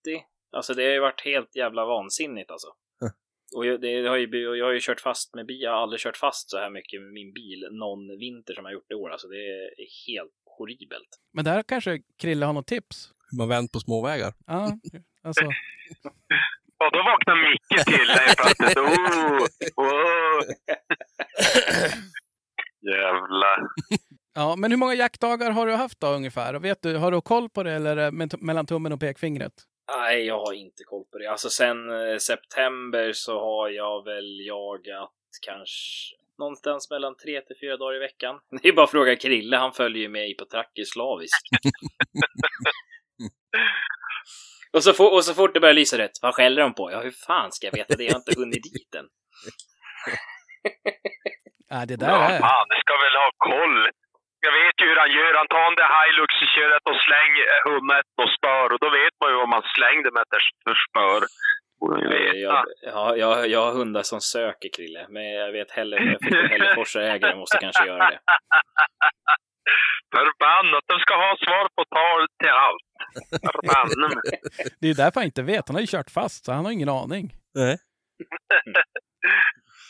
Alltså 0.51 0.73
det 0.73 0.83
har 0.83 0.91
ju 0.91 0.99
varit 0.99 1.21
helt 1.25 1.55
jävla 1.55 1.85
vansinnigt 1.85 2.51
alltså. 2.51 2.67
Och 3.55 3.65
jag, 3.65 3.81
det 3.81 4.07
har 4.07 4.17
ju, 4.17 4.57
jag 4.57 4.65
har 4.65 4.73
ju 4.73 4.79
kört 4.81 5.01
fast 5.01 5.35
med 5.35 5.45
bil, 5.45 5.61
jag 5.61 5.71
har 5.71 5.77
aldrig 5.77 5.99
kört 5.99 6.17
fast 6.17 6.49
så 6.49 6.57
här 6.57 6.69
mycket 6.69 7.01
med 7.01 7.13
min 7.13 7.33
bil 7.33 7.67
någon 7.71 8.19
vinter 8.19 8.53
som 8.53 8.65
jag 8.65 8.73
gjort 8.73 8.91
i 8.91 8.93
år. 8.93 9.09
Alltså 9.09 9.27
det 9.27 9.35
är 9.35 9.69
helt 10.07 10.31
horribelt. 10.57 11.09
Men 11.33 11.45
där 11.45 11.63
kanske 11.63 11.99
Krille 12.21 12.45
har 12.45 12.53
något 12.53 12.67
tips? 12.67 13.11
Hur 13.31 13.37
man 13.37 13.49
vänt 13.49 13.71
på 13.71 13.79
småvägar. 13.79 14.33
Ja, 14.47 14.71
alltså. 15.23 15.45
Och 16.83 16.91
då 16.93 16.99
vaknar 17.03 17.51
Micke 17.51 17.85
till 17.85 18.09
helt 18.09 18.37
plötsligt. 18.37 18.77
Oh, 19.75 19.85
oh. 19.85 20.41
Jävlar. 22.91 23.67
Ja, 24.35 24.55
men 24.55 24.71
hur 24.71 24.77
många 24.77 24.93
jaktdagar 24.93 25.51
har 25.51 25.67
du 25.67 25.73
haft 25.73 25.99
då 25.99 26.07
ungefär? 26.07 26.53
Och 26.53 26.65
Vet 26.65 26.81
du, 26.81 26.97
har 26.97 27.11
du 27.11 27.21
koll 27.21 27.49
på 27.49 27.63
det 27.63 27.71
eller 27.71 27.97
är 27.97 28.05
det 28.05 28.11
med, 28.11 28.41
mellan 28.41 28.65
tummen 28.65 28.91
och 28.91 28.99
pekfingret? 28.99 29.53
Nej, 29.97 30.25
jag 30.25 30.39
har 30.39 30.53
inte 30.53 30.83
koll 30.83 31.05
på 31.11 31.17
det. 31.17 31.27
Alltså 31.27 31.49
sen 31.49 31.89
eh, 31.89 32.17
september 32.17 33.11
så 33.13 33.39
har 33.39 33.69
jag 33.69 34.05
väl 34.05 34.39
jagat 34.45 35.11
kanske 35.45 36.15
någonstans 36.37 36.89
mellan 36.89 37.15
tre 37.17 37.41
till 37.41 37.55
fyra 37.61 37.77
dagar 37.77 37.95
i 37.95 37.99
veckan. 37.99 38.39
Det 38.61 38.67
är 38.67 38.73
bara 38.73 38.83
att 38.83 38.91
fråga 38.91 39.15
Krille, 39.15 39.57
han 39.57 39.73
följer 39.73 40.01
ju 40.01 40.09
med 40.09 40.29
i 40.29 40.33
på 40.33 40.45
tracker 40.45 40.83
slaviskt. 40.83 41.47
och, 44.73 44.83
så 44.83 44.93
for, 44.93 45.13
och 45.13 45.25
så 45.25 45.33
fort 45.33 45.53
det 45.53 45.59
börjar 45.59 45.73
lysa 45.73 45.97
rätt, 45.97 46.11
vad 46.21 46.35
skäller 46.35 46.61
de 46.61 46.73
på? 46.73 46.91
Ja, 46.91 47.01
hur 47.01 47.11
fan 47.11 47.51
ska 47.51 47.67
jag 47.67 47.75
veta 47.75 47.95
det? 47.95 48.03
Jag 48.03 48.11
har 48.13 48.19
inte 48.19 48.39
hunnit 48.39 48.63
dit 48.63 48.95
än. 48.95 49.05
Ja, 51.71 51.85
det 51.85 51.95
där 51.95 52.07
Ja, 52.07 52.29
är... 52.29 52.39
fan, 52.39 52.67
det 52.69 52.79
ska 52.81 52.93
väl 52.93 53.15
ha 53.23 53.31
koll. 53.37 53.89
Jag 54.45 54.53
vet 54.59 54.75
ju 54.81 54.85
hur 54.89 54.99
han 55.03 55.11
gör. 55.17 55.33
Han 55.41 55.47
tar 55.55 55.75
där 55.81 55.91
Hilux 55.97 56.33
och 56.43 56.49
kör 56.55 56.69
ett 56.77 56.87
och 56.91 57.01
slänger 57.05 57.45
hummet 57.69 58.07
och 58.21 58.29
spör. 58.37 58.67
Och 58.73 58.79
då 58.85 58.89
vet 58.99 59.15
man 59.21 59.29
ju 59.31 59.35
vad 59.43 59.49
man 59.55 59.63
slängde 59.75 60.09
med 60.17 60.25
för 60.65 60.75
spör. 60.87 61.21
Jag, 62.47 62.65
ja, 62.81 63.15
jag, 63.15 63.47
jag 63.47 63.61
har 63.65 63.71
hundar 63.71 64.03
som 64.03 64.21
söker 64.21 64.69
Krille, 64.75 65.05
men 65.09 65.23
jag 65.33 65.51
vet 65.51 65.71
heller, 65.71 65.97
jag 66.11 66.19
fick 66.23 66.51
Hälleforsa 66.51 67.01
ägare 67.01 67.35
måste 67.35 67.57
kanske 67.57 67.85
göra 67.87 68.09
det. 68.09 68.19
Förbannat, 70.15 70.83
de 70.87 70.99
ska 70.99 71.15
ha 71.15 71.37
svar 71.45 71.67
på 71.75 71.83
tal 71.95 72.27
till 72.39 72.49
allt. 72.49 72.87
Förbanne 73.45 74.07
mig. 74.15 74.39
Det 74.81 74.89
är 74.89 74.93
därför 74.93 75.19
han 75.19 75.25
inte 75.25 75.43
vet. 75.43 75.67
Han 75.67 75.75
har 75.75 75.81
ju 75.81 75.87
kört 75.87 76.11
fast, 76.11 76.45
så 76.45 76.51
han 76.51 76.65
har 76.65 76.71
ingen 76.71 76.89
aning. 76.89 77.31
Nej. 77.55 77.77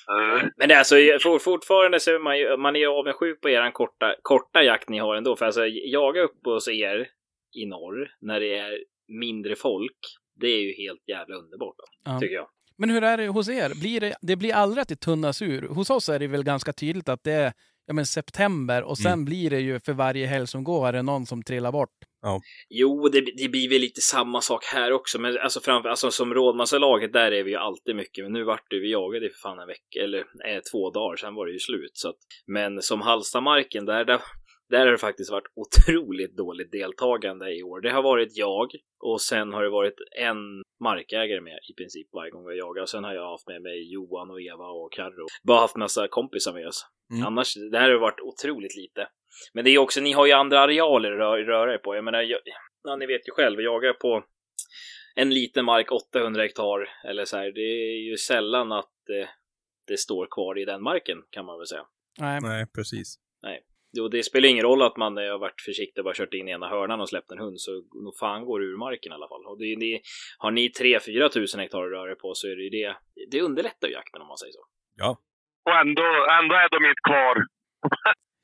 Eh, 0.10 0.48
Men 0.58 0.68
det 0.70 0.74
är 0.74 0.78
alltså, 0.80 0.96
for, 1.24 1.40
fortfarande 1.40 2.00
så 2.00 2.12
är 2.12 2.20
man 2.20 2.40
ju, 2.40 2.58
man 2.58 2.76
är 2.76 2.80
ju 2.80 2.88
avundsjuk 2.88 3.42
på 3.42 3.50
er 3.50 3.72
korta, 3.72 4.16
korta 4.22 4.64
jakt 4.64 4.90
ni 4.90 4.98
har 4.98 5.16
ändå. 5.16 5.36
För 5.36 5.46
alltså, 5.46 5.66
jaga 5.68 6.22
upp 6.22 6.46
hos 6.46 6.68
er 6.68 7.08
i 7.56 7.66
norr 7.66 8.12
när 8.22 8.40
det 8.40 8.58
är 8.58 8.80
mindre 9.08 9.56
folk, 9.56 9.98
det 10.40 10.48
är 10.48 10.62
ju 10.62 10.74
helt 10.74 11.04
jävla 11.08 11.36
underbart. 11.36 11.76
Då, 11.78 11.84
Ja. 12.12 12.20
Tycker 12.20 12.36
jag. 12.36 12.48
Men 12.78 12.90
hur 12.90 13.04
är 13.04 13.18
det 13.18 13.28
hos 13.28 13.50
er? 13.50 13.82
Blir 13.82 14.00
det, 14.00 14.16
det 14.22 14.36
blir 14.36 14.54
aldrig 14.54 14.82
att 14.82 14.88
det 14.88 14.96
tunnas 15.00 15.42
ur. 15.42 15.68
Hos 15.68 15.90
oss 15.90 16.10
är 16.10 16.20
det 16.20 16.28
väl 16.28 16.44
ganska 16.44 16.74
tydligt 16.74 17.10
att 17.10 17.24
det 17.24 17.32
är 17.32 17.54
ja, 17.86 17.94
men 17.94 18.06
september 18.06 18.84
och 18.84 18.98
sen 18.98 19.26
blir 19.26 19.50
det 19.50 19.60
ju 19.60 19.80
för 19.80 19.94
varje 19.94 20.28
helg 20.28 20.48
som 20.48 20.64
går 20.64 20.88
är 20.88 20.94
det 20.94 21.02
någon 21.02 21.26
som 21.26 21.44
trillar 21.44 21.72
bort. 21.72 21.90
Jo, 22.70 23.10
det, 23.10 23.22
det 23.22 23.50
blir 23.50 23.70
väl 23.70 23.82
lite 23.82 24.02
samma 24.02 24.42
sak 24.42 24.66
här 24.66 24.92
också, 24.92 25.20
men 25.20 25.38
alltså, 25.38 25.60
framför, 25.60 25.90
alltså 25.90 26.12
som 26.12 26.34
rådmassalaget, 26.34 27.14
där 27.14 27.32
är 27.32 27.44
vi 27.44 27.52
ju 27.52 27.58
alltid 27.58 27.96
mycket, 27.96 28.26
men 28.26 28.34
nu 28.34 28.44
vart 28.44 28.70
det, 28.70 28.80
vi 28.80 28.92
jagade 28.92 29.26
i 29.26 29.30
för 29.30 29.40
fan 29.40 29.60
en 29.60 29.68
vecka, 29.68 30.04
eller 30.04 30.20
eh, 30.20 30.60
två 30.72 30.92
dagar, 30.92 31.16
sen 31.16 31.36
var 31.36 31.46
det 31.46 31.52
ju 31.52 31.60
slut. 31.60 31.92
Så 31.94 32.10
att, 32.10 32.16
men 32.48 32.82
som 32.82 33.02
Hallstamarken, 33.02 33.86
där, 33.86 34.06
där, 34.06 34.20
där 34.70 34.86
har 34.86 34.92
det 34.92 34.98
faktiskt 34.98 35.32
varit 35.32 35.52
otroligt 35.56 36.38
dåligt 36.38 36.72
deltagande 36.72 37.56
i 37.58 37.64
år. 37.64 37.82
Det 37.82 37.90
har 37.90 38.04
varit 38.04 38.38
jag 38.38 38.72
och 39.00 39.22
sen 39.22 39.54
har 39.54 39.64
det 39.64 39.70
varit 39.70 39.96
en 40.20 40.38
markägare 40.84 41.42
med 41.42 41.60
i 41.72 41.74
princip 41.74 42.08
varje 42.14 42.32
gång 42.32 42.46
vi 42.46 42.52
har 42.52 42.68
jagat. 42.68 42.90
Sen 42.90 43.04
har 43.04 43.14
jag 43.14 43.32
haft 43.32 43.48
med 43.48 43.62
mig 43.62 43.94
Johan 43.94 44.32
och 44.32 44.42
Eva 44.42 44.68
och 44.68 44.94
Karro. 44.94 45.28
Bara 45.44 45.60
haft 45.60 45.76
massa 45.76 46.08
kompisar 46.08 46.54
med 46.54 46.68
oss. 46.68 46.86
Mm. 47.14 47.26
Annars, 47.26 47.54
det 47.72 47.80
här 47.80 47.90
har 47.92 48.00
varit 48.00 48.20
otroligt 48.22 48.76
lite. 48.76 49.08
Men 49.54 49.66
det 49.66 49.72
är 49.72 49.78
också, 49.78 50.02
ni 50.02 50.12
har 50.12 50.26
ju 50.26 50.32
andra 50.32 50.60
arealer 50.60 51.12
att 51.12 51.20
rö- 51.20 51.44
röra 51.46 51.74
er 51.74 51.78
på. 51.78 51.96
Jag 51.96 52.04
menar, 52.04 52.22
jag, 52.22 52.40
ja, 52.84 52.96
ni 52.96 53.06
vet 53.06 53.28
ju 53.28 53.32
själv, 53.32 53.62
jag 53.62 53.74
jagar 53.74 53.94
på 53.94 54.24
en 55.16 55.30
liten 55.34 55.66
mark, 55.66 55.92
800 55.92 56.42
hektar 56.42 56.90
eller 57.10 57.26
så 57.26 57.38
här. 57.38 57.52
Det 57.52 57.62
är 57.62 58.10
ju 58.10 58.18
sällan 58.18 58.72
att 58.72 59.10
eh, 59.22 59.30
det 59.88 59.98
står 59.98 60.28
kvar 60.32 60.60
i 60.60 60.66
den 60.66 60.84
marken 60.84 61.18
kan 61.30 61.46
man 61.46 61.58
väl 61.58 61.68
säga. 61.68 61.86
Nej. 62.20 62.40
Nej, 62.42 62.66
precis. 62.76 63.16
Jo, 63.92 64.08
det 64.08 64.24
spelar 64.24 64.50
ingen 64.50 64.66
roll 64.66 64.82
att 64.82 64.98
man 64.98 65.18
eh, 65.18 65.32
har 65.32 65.40
varit 65.40 65.62
försiktig 65.62 66.02
och 66.02 66.06
bara 66.06 66.14
kört 66.14 66.34
in 66.34 66.48
i 66.48 66.52
ena 66.52 66.70
hörnan 66.70 67.02
och 67.02 67.10
släppt 67.10 67.32
en 67.32 67.40
hund, 67.40 67.62
så 67.62 67.72
nog 68.04 68.16
fan 68.20 68.46
går 68.46 68.60
det 68.60 68.66
ur 68.66 68.78
marken 68.78 69.12
i 69.12 69.16
alla 69.16 69.28
fall. 69.28 69.46
Och 69.46 69.58
det, 69.58 69.76
det, 69.76 70.02
har 70.38 70.52
ni 70.52 70.70
3-4 70.70 71.30
tusen 71.30 71.60
hektar 71.60 71.84
att 71.84 71.92
röra 71.92 72.16
på 72.16 72.34
så 72.34 72.48
är 72.48 72.56
det 72.56 72.70
det, 72.70 72.96
det 73.32 73.42
underlättar 73.42 73.88
ju 73.88 73.94
jakten 73.94 74.22
om 74.22 74.28
man 74.28 74.38
säger 74.38 74.54
så. 74.54 74.66
Och 75.66 75.76
ändå, 75.76 76.04
ändå 76.42 76.56
är 76.56 76.70
de 76.70 76.86
inte 76.90 77.02
kvar. 77.10 77.46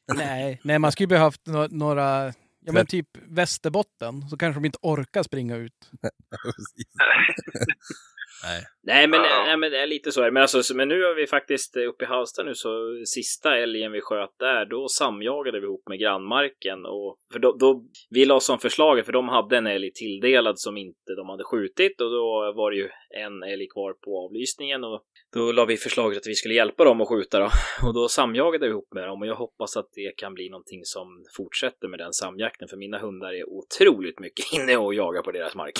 Nej, 0.18 0.60
nej, 0.64 0.80
man 0.80 0.92
skulle 0.92 1.04
ju 1.04 1.08
behövt 1.10 1.46
no 1.46 1.68
några, 1.72 2.34
ja 2.60 2.74
men 2.74 2.86
typ 2.86 3.08
Västerbotten, 3.28 4.30
så 4.30 4.38
kanske 4.38 4.60
de 4.62 4.66
inte 4.66 4.80
orkar 4.82 5.24
springa 5.24 5.56
ut. 5.56 5.92
Nej. 8.44 8.64
Nej, 8.84 9.08
men, 9.08 9.20
Ja. 9.20 9.44
nej, 9.46 9.58
men 9.58 9.72
det 9.72 9.78
är 9.80 9.88
lite 9.88 10.12
så. 10.12 10.22
Men, 10.22 10.38
alltså, 10.38 10.64
så- 10.64 10.76
men 10.76 10.88
nu 10.88 11.04
har 11.04 11.16
vi 11.16 11.28
faktiskt 11.28 11.76
eh, 11.78 11.84
uppe 11.90 12.06
i 12.06 12.08
Hallsta 12.08 12.44
nu, 12.44 12.56
så 12.56 12.70
sista 13.06 13.58
älgen 13.58 13.92
vi 13.92 14.02
sköt 14.02 14.30
där, 14.40 14.66
då 14.66 14.88
samjagade 14.88 15.60
vi 15.60 15.66
ihop 15.66 15.84
med 15.90 16.00
grannmarken. 16.00 16.86
Och, 16.86 17.18
för 17.34 17.40
då, 17.40 17.52
då, 17.60 17.84
vi 18.10 18.26
la 18.26 18.40
som 18.40 18.60
förslaget, 18.60 19.06
för 19.06 19.14
de 19.14 19.30
hade 19.30 19.58
en 19.58 19.68
älg 19.68 19.92
tilldelad 19.94 20.60
som 20.60 20.78
inte 20.78 21.12
de 21.18 21.30
hade 21.30 21.44
skjutit 21.44 22.02
och 22.02 22.12
då 22.12 22.54
var 22.56 22.72
det 22.72 22.78
ju 22.78 22.90
en 23.24 23.44
älg 23.44 23.68
kvar 23.68 23.94
på 23.94 24.26
avlysningen 24.26 24.84
och 24.84 25.02
då 25.34 25.52
la 25.52 25.66
vi 25.66 25.78
förslaget 25.78 26.18
att 26.18 26.28
vi 26.28 26.36
skulle 26.36 26.54
hjälpa 26.54 26.84
dem 26.84 27.02
att 27.02 27.08
skjuta 27.10 27.40
då. 27.40 27.50
Och 27.88 27.94
då 27.94 28.08
samjagade 28.08 28.66
vi 28.66 28.72
ihop 28.72 28.88
med 28.94 29.08
dem 29.08 29.22
och 29.22 29.28
jag 29.28 29.36
hoppas 29.36 29.78
att 29.78 29.90
det 29.94 30.14
kan 30.18 30.34
bli 30.34 30.50
någonting 30.50 30.80
som 30.84 31.08
fortsätter 31.38 31.88
med 31.88 32.00
den 32.00 32.14
samjakten, 32.14 32.68
för 32.68 32.78
mina 32.78 33.00
hundar 33.00 33.34
är 33.34 33.50
otroligt 33.50 34.20
mycket 34.20 34.46
inne 34.54 34.78
och 34.78 34.94
jagar 34.94 35.22
på 35.22 35.32
deras 35.32 35.56
mark. 35.56 35.74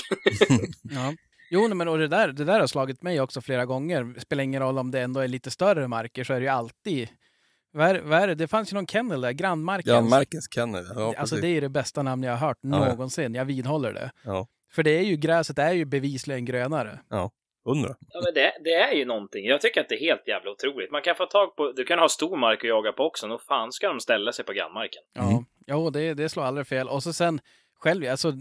Ja. 0.82 1.12
Jo, 1.50 1.74
men 1.74 1.88
och 1.88 1.98
det 1.98 2.08
där, 2.08 2.28
det 2.28 2.44
där 2.44 2.60
har 2.60 2.66
slagit 2.66 3.02
mig 3.02 3.20
också 3.20 3.40
flera 3.40 3.64
gånger. 3.66 4.14
Spelar 4.20 4.44
ingen 4.44 4.62
roll 4.62 4.78
om 4.78 4.90
det 4.90 5.00
ändå 5.00 5.20
är 5.20 5.28
lite 5.28 5.50
större 5.50 5.88
marker 5.88 6.24
så 6.24 6.32
är 6.32 6.40
det 6.40 6.44
ju 6.44 6.50
alltid... 6.50 7.08
Vad 7.72 7.88
är, 7.88 8.00
vad 8.00 8.18
är 8.22 8.26
det? 8.28 8.34
det 8.34 8.48
fanns 8.48 8.72
ju 8.72 8.74
någon 8.74 8.86
kennel 8.86 9.20
där, 9.20 9.32
Grannmarkens. 9.32 9.86
Grannmarkens 9.86 10.48
kennel. 10.54 10.84
Ja, 10.94 11.14
alltså 11.18 11.36
det 11.36 11.48
är 11.48 11.60
det 11.60 11.68
bästa 11.68 12.02
namn 12.02 12.22
jag 12.22 12.36
har 12.36 12.48
hört 12.48 12.58
ja. 12.60 12.68
någonsin. 12.68 13.34
Jag 13.34 13.44
vidhåller 13.44 13.92
det. 13.92 14.10
Ja. 14.24 14.46
För 14.72 14.82
det 14.82 14.90
är 14.98 15.02
ju, 15.02 15.16
gräset 15.16 15.58
är 15.58 15.72
ju 15.72 15.84
bevisligen 15.84 16.44
grönare. 16.44 16.98
Undra. 17.64 17.96
Ja, 18.08 18.20
men 18.24 18.34
det, 18.34 18.52
det 18.64 18.74
är 18.74 18.92
ju 18.92 19.04
någonting. 19.04 19.44
Jag 19.46 19.60
tycker 19.60 19.80
att 19.80 19.88
det 19.88 19.94
är 19.94 20.00
helt 20.00 20.28
jävla 20.28 20.50
otroligt. 20.50 20.90
Man 20.90 21.02
kan 21.02 21.14
få 21.16 21.26
tag 21.26 21.56
på, 21.56 21.72
du 21.72 21.84
kan 21.84 21.98
ha 21.98 22.08
stor 22.08 22.36
mark 22.36 22.58
att 22.64 22.68
jaga 22.68 22.92
på 22.92 23.04
också. 23.04 23.26
Nog 23.26 23.42
fan 23.42 23.72
ska 23.72 23.88
de 23.88 24.00
ställa 24.00 24.32
sig 24.32 24.44
på 24.44 24.52
grannmarken. 24.52 25.02
Ja, 25.14 25.30
Mm. 25.30 25.44
jo, 25.66 25.90
det, 25.90 26.14
det 26.14 26.28
slår 26.28 26.44
aldrig 26.44 26.66
fel. 26.66 26.88
Och 26.88 27.02
så 27.02 27.12
sen 27.12 27.40
själv, 27.80 28.10
alltså 28.10 28.32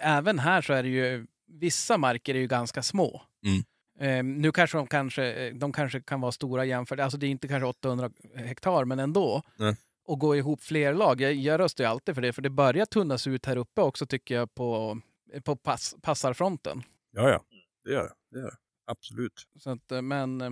även 0.00 0.38
här 0.38 0.60
så 0.62 0.72
är 0.72 0.82
det 0.82 0.88
ju, 0.88 1.26
vissa 1.46 1.98
marker 1.98 2.34
är 2.34 2.38
ju 2.38 2.46
ganska 2.46 2.82
små. 2.82 3.22
Mm. 3.44 3.64
Eh, 3.98 4.24
nu 4.40 4.52
kanske 4.52 4.76
de 4.76 4.86
kanske, 4.86 5.50
de 5.50 5.72
kanske 5.72 6.00
kan 6.00 6.20
vara 6.20 6.32
stora 6.32 6.64
jämfört, 6.64 7.00
alltså 7.00 7.18
det 7.18 7.26
är 7.26 7.30
inte 7.30 7.48
kanske 7.48 7.66
800 7.66 8.10
hektar, 8.34 8.84
men 8.84 8.98
ändå. 8.98 9.42
Nej. 9.56 9.76
Och 10.04 10.18
gå 10.18 10.36
ihop 10.36 10.62
fler 10.62 10.94
lag. 10.94 11.20
Jag, 11.20 11.34
jag 11.34 11.60
röstar 11.60 11.84
ju 11.84 11.90
alltid 11.90 12.14
för 12.14 12.22
det, 12.22 12.32
för 12.32 12.42
det 12.42 12.50
börjar 12.50 12.86
tunnas 12.86 13.26
ut 13.26 13.46
här 13.46 13.56
uppe 13.56 13.80
också 13.80 14.06
tycker 14.06 14.34
jag 14.34 14.54
på, 14.54 15.00
på 15.44 15.56
pass, 15.56 15.94
passarfronten. 16.02 16.82
Ja, 17.12 17.30
ja. 17.30 17.44
Det 17.84 17.92
gör 17.92 18.02
det. 18.02 18.14
det, 18.30 18.38
gör 18.38 18.50
det. 18.50 18.56
Absolut. 18.86 19.46
Så 19.58 19.70
att, 19.70 19.92
eh, 19.92 20.02
men, 20.02 20.40
eh, 20.40 20.50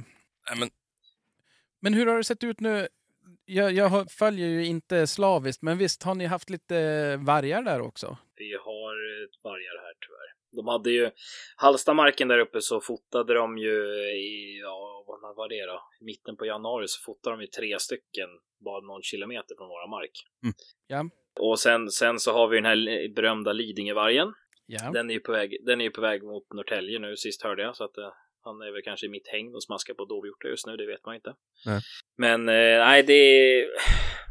Nej, 0.49 0.59
men 0.59 0.69
men 1.85 1.95
hur 1.95 2.07
har 2.07 2.17
det 2.17 2.25
sett 2.25 2.45
ut 2.45 2.61
nu? 2.61 2.89
Jag, 3.45 3.73
jag 3.73 4.11
följer 4.11 4.49
ju 4.49 4.65
inte 4.67 5.07
slaviskt, 5.07 5.63
men 5.63 5.79
visst 5.79 6.03
har 6.03 6.15
ni 6.15 6.27
haft 6.27 6.51
lite 6.51 7.17
vargar 7.17 7.63
där 7.63 7.81
också? 7.81 8.19
Vi 8.37 8.53
har 8.65 9.23
eh, 9.23 9.29
vargar 9.43 9.83
här 9.85 9.95
tyvärr. 10.07 10.44
De 10.57 10.69
hade 10.69 10.91
ju 10.91 11.11
Hallstamarken 11.57 12.29
där 12.29 12.39
uppe 12.39 12.61
så 12.61 12.81
fotade 12.81 13.35
de 13.35 13.59
ju 13.59 13.75
i, 14.17 14.61
ja 14.63 15.05
vad 15.07 15.37
var 15.37 15.49
det 15.49 15.67
då? 15.67 15.81
I 16.01 16.05
mitten 16.05 16.37
på 16.37 16.47
januari 16.47 16.89
så 16.89 17.03
fotade 17.05 17.37
de 17.37 17.41
ju 17.43 17.47
tre 17.47 17.79
stycken 17.79 18.29
bara 18.65 18.81
någon 18.81 19.03
kilometer 19.03 19.55
från 19.59 19.69
våra 19.69 19.87
mark. 19.87 20.11
Mm. 20.43 20.55
Ja. 20.87 21.11
Och 21.41 21.61
sen, 21.61 21.91
sen 21.91 22.19
så 22.19 22.33
har 22.33 22.49
vi 22.49 22.57
den 22.57 22.65
här 22.65 23.15
berömda 23.15 23.53
Lidingövargen. 23.53 24.33
Ja. 24.67 24.91
Den 24.91 25.11
är 25.11 25.15
ju 25.15 25.21
på 25.21 25.33
väg, 25.33 25.57
den 25.67 25.81
är 25.81 25.91
på 25.91 26.01
väg 26.01 26.23
mot 26.23 26.53
Norrtälje 26.53 26.99
nu, 26.99 27.17
sist 27.17 27.43
hörde 27.43 27.63
jag. 27.63 27.77
Så 27.77 27.85
att 27.85 27.99
eh, 27.99 28.13
han 28.45 28.63
är 28.63 28.73
väl 28.73 28.83
kanske 28.83 29.07
i 29.07 29.09
mitt 29.09 29.29
hägn 29.29 29.55
och 29.55 29.63
smaskar 29.63 29.95
på 29.95 30.05
dovhjortar 30.05 30.49
just 30.49 30.67
nu, 30.67 30.77
det 30.77 30.87
vet 30.87 31.07
man 31.07 31.15
inte. 31.15 31.35
Nej. 31.67 31.81
Men 32.17 32.49
eh, 32.49 32.79
nej, 32.87 33.03
det, 33.03 33.67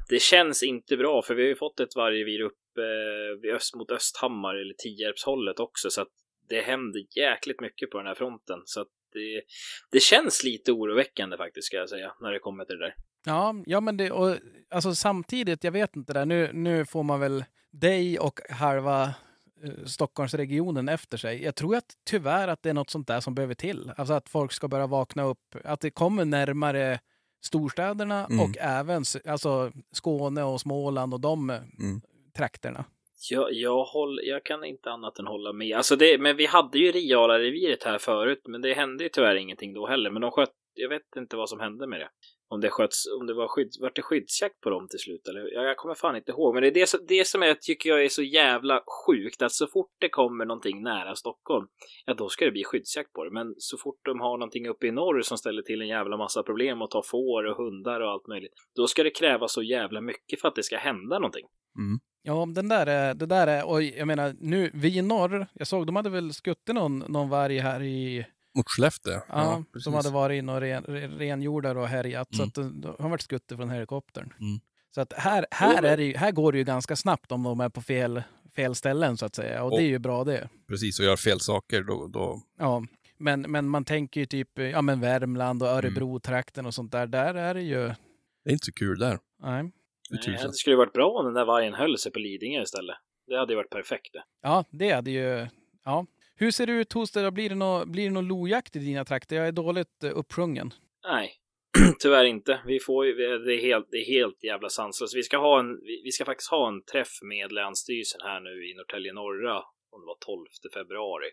det 0.09 0.21
känns 0.21 0.63
inte 0.63 0.97
bra, 0.97 1.21
för 1.21 1.35
vi 1.35 1.41
har 1.41 1.49
ju 1.49 1.55
fått 1.55 1.79
ett 1.79 1.95
vargrevir 1.95 2.41
upp 2.41 2.57
eh, 2.77 3.55
öst, 3.55 3.75
mot 3.75 3.91
Östhammar 3.91 4.55
eller 4.55 4.73
Tierpshållet 4.73 5.59
också, 5.59 5.89
så 5.89 6.01
att 6.01 6.07
det 6.49 6.61
händer 6.61 7.03
jäkligt 7.17 7.61
mycket 7.61 7.89
på 7.89 7.97
den 7.97 8.07
här 8.07 8.15
fronten. 8.15 8.59
Så 8.65 8.81
att 8.81 8.87
det, 9.13 9.41
det 9.91 9.99
känns 9.99 10.43
lite 10.43 10.71
oroväckande 10.71 11.37
faktiskt, 11.37 11.67
ska 11.67 11.77
jag 11.77 11.89
säga, 11.89 12.13
när 12.21 12.31
det 12.31 12.39
kommer 12.39 12.65
till 12.65 12.77
det 12.77 12.85
där. 12.85 12.95
Ja, 13.25 13.55
ja 13.65 13.81
men 13.81 13.97
det, 13.97 14.11
och, 14.11 14.37
alltså 14.69 14.95
samtidigt, 14.95 15.63
jag 15.63 15.71
vet 15.71 15.95
inte 15.95 16.13
där, 16.13 16.25
nu, 16.25 16.49
nu 16.53 16.85
får 16.85 17.03
man 17.03 17.19
väl 17.19 17.45
dig 17.71 18.19
och 18.19 18.39
halva 18.49 19.03
eh, 19.63 19.85
Stockholmsregionen 19.85 20.89
efter 20.89 21.17
sig. 21.17 21.43
Jag 21.43 21.55
tror 21.55 21.75
att 21.75 21.93
tyvärr 22.05 22.47
att 22.47 22.63
det 22.63 22.69
är 22.69 22.73
något 22.73 22.89
sånt 22.89 23.07
där 23.07 23.19
som 23.19 23.35
behöver 23.35 23.55
till. 23.55 23.91
Alltså 23.97 24.13
att 24.13 24.29
folk 24.29 24.51
ska 24.51 24.67
börja 24.67 24.87
vakna 24.87 25.23
upp, 25.23 25.55
att 25.63 25.79
det 25.81 25.91
kommer 25.91 26.25
närmare 26.25 26.99
storstäderna 27.41 28.25
Mm. 28.25 28.39
och 28.39 28.57
även 28.59 29.03
alltså 29.25 29.71
Skåne 29.91 30.43
och 30.43 30.61
Småland 30.61 31.13
och 31.13 31.19
de 31.19 31.49
Mm. 31.49 32.01
Trakterna. 32.37 32.85
Jag, 33.31 33.53
jag, 33.53 33.83
håll, 33.83 34.19
jag 34.23 34.43
kan 34.45 34.63
inte 34.63 34.91
annat 34.91 35.19
än 35.19 35.27
hålla 35.27 35.53
med. 35.53 35.77
Alltså 35.77 35.95
det, 35.95 36.17
men 36.17 36.35
vi 36.35 36.45
hade 36.45 36.77
ju 36.79 36.91
Riala-reviret 36.91 37.83
här 37.83 37.97
förut, 37.97 38.41
men 38.47 38.61
det 38.61 38.73
hände 38.73 39.03
ju 39.03 39.09
tyvärr 39.09 39.35
ingenting 39.35 39.73
då 39.73 39.87
heller. 39.87 40.09
Men 40.09 40.21
de 40.21 40.31
sköt, 40.31 40.49
jag 40.73 40.89
vet 40.89 41.15
inte 41.17 41.35
vad 41.35 41.49
som 41.49 41.59
hände 41.59 41.87
med 41.87 41.99
det. 41.99 42.09
Om 42.47 42.61
det 42.61 42.69
sköts, 42.69 42.97
om 43.19 43.27
det 43.27 43.33
var 43.33 43.47
skydds, 43.47 43.79
vart 43.81 43.95
det 43.95 44.01
skyddsjakt 44.01 44.61
på 44.61 44.69
dem 44.69 44.87
till 44.89 44.99
slut 44.99 45.27
eller? 45.27 45.53
Jag, 45.53 45.65
jag 45.65 45.77
kommer 45.77 45.95
fan 45.95 46.15
inte 46.15 46.31
ihåg. 46.31 46.53
Men 46.53 46.61
det 46.63 46.69
är 46.69 46.73
det, 46.73 46.87
som- 46.89 47.05
det 47.07 47.27
som 47.27 47.41
jag 47.41 47.61
tycker 47.61 47.89
jag 47.89 48.03
är 48.05 48.09
så 48.09 48.23
jävla 48.23 48.83
sjukt, 49.07 49.41
att 49.41 49.51
så 49.51 49.67
fort 49.67 49.91
det 49.99 50.09
kommer 50.09 50.45
någonting 50.45 50.83
nära 50.83 51.15
Stockholm, 51.15 51.67
ja 52.05 52.13
då 52.13 52.29
ska 52.29 52.45
det 52.45 52.51
bli 52.51 52.63
skyddsjakt 52.63 53.13
på 53.13 53.23
det. 53.23 53.31
Men 53.31 53.53
så 53.57 53.77
fort 53.77 53.99
de 54.05 54.19
har 54.19 54.37
någonting 54.37 54.67
uppe 54.67 54.87
i 54.87 54.91
norr 54.91 55.21
som 55.21 55.37
ställer 55.37 55.61
till 55.61 55.81
en 55.81 55.87
jävla 55.87 56.17
massa 56.17 56.43
problem 56.43 56.81
och 56.81 56.91
tar 56.91 57.01
får 57.01 57.43
och 57.45 57.57
hundar 57.57 58.01
och 58.01 58.11
allt 58.11 58.27
möjligt, 58.27 58.53
då 58.75 58.87
ska 58.87 59.03
det 59.03 59.09
krävas 59.11 59.53
så 59.53 59.63
jävla 59.63 60.01
mycket 60.01 60.41
för 60.41 60.47
att 60.47 60.55
det 60.55 60.63
ska 60.63 60.77
hända 60.77 61.19
någonting. 61.19 61.45
Ja, 62.25 62.45
den 62.49 62.67
där 62.67 62.85
är, 62.87 63.13
det 63.13 63.25
där 63.25 63.47
är, 63.47 63.65
och 63.65 63.83
jag 63.83 64.07
menar 64.07 64.35
nu, 64.39 64.71
vi 64.73 64.97
i 64.97 65.01
norr, 65.01 65.47
jag 65.53 65.67
såg 65.67 65.85
de 65.87 65.95
hade 65.95 66.09
väl 66.09 66.33
skuttit 66.33 66.75
någon, 66.75 66.99
någon 66.99 67.29
varg 67.29 67.59
här 67.59 67.81
i, 67.83 68.25
Mot 68.55 68.65
Skellefteå? 68.69 69.19
ja, 69.29 69.63
precis. 69.73 69.83
som 69.83 69.93
hade 69.93 70.09
varit 70.09 70.37
in 70.39 70.49
och 70.49 70.61
ren, 70.61 70.83
ren- 70.83 71.11
renjordar 71.17 71.75
och 71.75 71.87
härjat. 71.87 72.27
Så 72.35 72.41
Mm. 72.41 72.47
att 72.47 72.53
de, 72.55 72.81
de 72.81 73.03
har 73.03 73.09
varit 73.09 73.21
skuttit 73.21 73.57
från 73.57 73.69
helikoptern. 73.69 74.33
Mm. 74.39 74.59
Så 74.95 75.01
att 75.01 75.13
här, 75.13 75.45
här, 75.51 75.83
är 75.83 75.97
det 75.97 76.17
här 76.17 76.31
går 76.31 76.51
det 76.51 76.57
ju 76.57 76.63
ganska 76.63 76.95
snabbt 76.95 77.31
om 77.31 77.43
de 77.43 77.59
är 77.59 77.69
på 77.69 77.81
fel, 77.81 78.23
fel 78.55 78.75
ställen 78.75 79.17
så 79.17 79.25
att 79.25 79.35
säga. 79.35 79.63
Och 79.63 79.71
det 79.71 79.83
är 79.83 79.87
ju 79.87 79.99
bra 79.99 80.23
det. 80.23 80.49
Precis, 80.67 80.99
och 80.99 81.05
gör 81.05 81.15
fel 81.15 81.39
saker 81.39 81.83
då, 81.83 82.07
då 82.07 82.41
Ja. 82.59 82.83
Men, 83.17 83.41
men 83.41 83.69
man 83.69 83.85
tänker 83.85 84.19
ju 84.19 84.25
typ 84.25 84.49
ja, 84.59 84.81
men 84.81 84.99
Värmland 84.99 85.63
och 85.63 85.69
Örebro-trakten 85.69 86.65
och 86.65 86.73
sånt 86.73 86.91
där. 86.91 87.07
Där 87.07 87.33
är 87.33 87.53
det 87.53 87.61
ju... 87.61 87.87
det 88.43 88.49
är 88.49 88.53
inte 88.53 88.65
så 88.65 88.71
kul 88.73 88.99
där. 88.99 89.19
Nej. 89.43 89.71
Nej, 90.09 90.37
det 90.43 90.53
skulle 90.53 90.75
varit 90.75 90.93
bra 90.93 91.09
om 91.09 91.25
den 91.25 91.33
där 91.33 91.45
vargen 91.45 91.73
höll 91.73 91.97
sig 91.97 92.11
på 92.11 92.19
Lidingö 92.19 92.61
istället. 92.61 92.95
Det 93.27 93.37
hade 93.37 93.53
ju 93.53 93.57
varit 93.57 93.69
perfekt 93.69 94.13
det. 94.13 94.23
Ja, 94.41 94.65
det 94.69 94.91
hade 94.91 95.11
ju... 95.11 95.47
Ja. 95.85 96.05
Hur 96.35 96.51
ser 96.51 96.67
det 96.67 96.73
ut 96.73 96.93
hos 96.93 97.11
dig? 97.11 97.23
då? 97.23 97.31
Blir 97.31 97.49
det 97.49 97.55
någon 97.55 97.91
blir 97.91 98.03
det 98.03 98.09
nå 98.09 98.21
lojakt 98.21 98.75
i 98.75 98.79
dina 98.79 99.05
trakter? 99.05 99.35
Jag 99.35 99.47
är 99.47 99.51
dåligt 99.51 100.03
eh, 100.03 100.17
uppsjungen. 100.17 100.73
Nej, 101.07 101.33
tyvärr 101.99 102.25
inte. 102.25 102.61
Vi 102.65 102.79
får 102.79 103.05
ju, 103.05 103.13
det, 103.37 103.55
är 103.55 103.61
helt, 103.61 103.87
det 103.91 103.97
är 103.97 104.05
helt 104.05 104.43
jävla 104.43 104.69
sanslöst. 104.69 105.15
Vi 105.15 105.23
ska, 105.23 105.37
ha 105.37 105.59
en, 105.59 105.79
vi 105.81 106.01
vi 106.03 106.11
ska 106.11 106.25
faktiskt 106.25 106.51
ha 106.51 106.67
en 106.67 106.83
träff 106.83 107.21
med 107.21 107.51
Länsstyrelsen 107.51 108.21
här 108.23 108.39
nu 108.39 108.69
i 108.69 108.73
Norrtälje 108.73 109.13
Norra, 109.13 109.57
om 109.91 110.01
det 110.01 110.05
var 110.05 110.17
12 110.19 110.45
februari. 110.73 111.29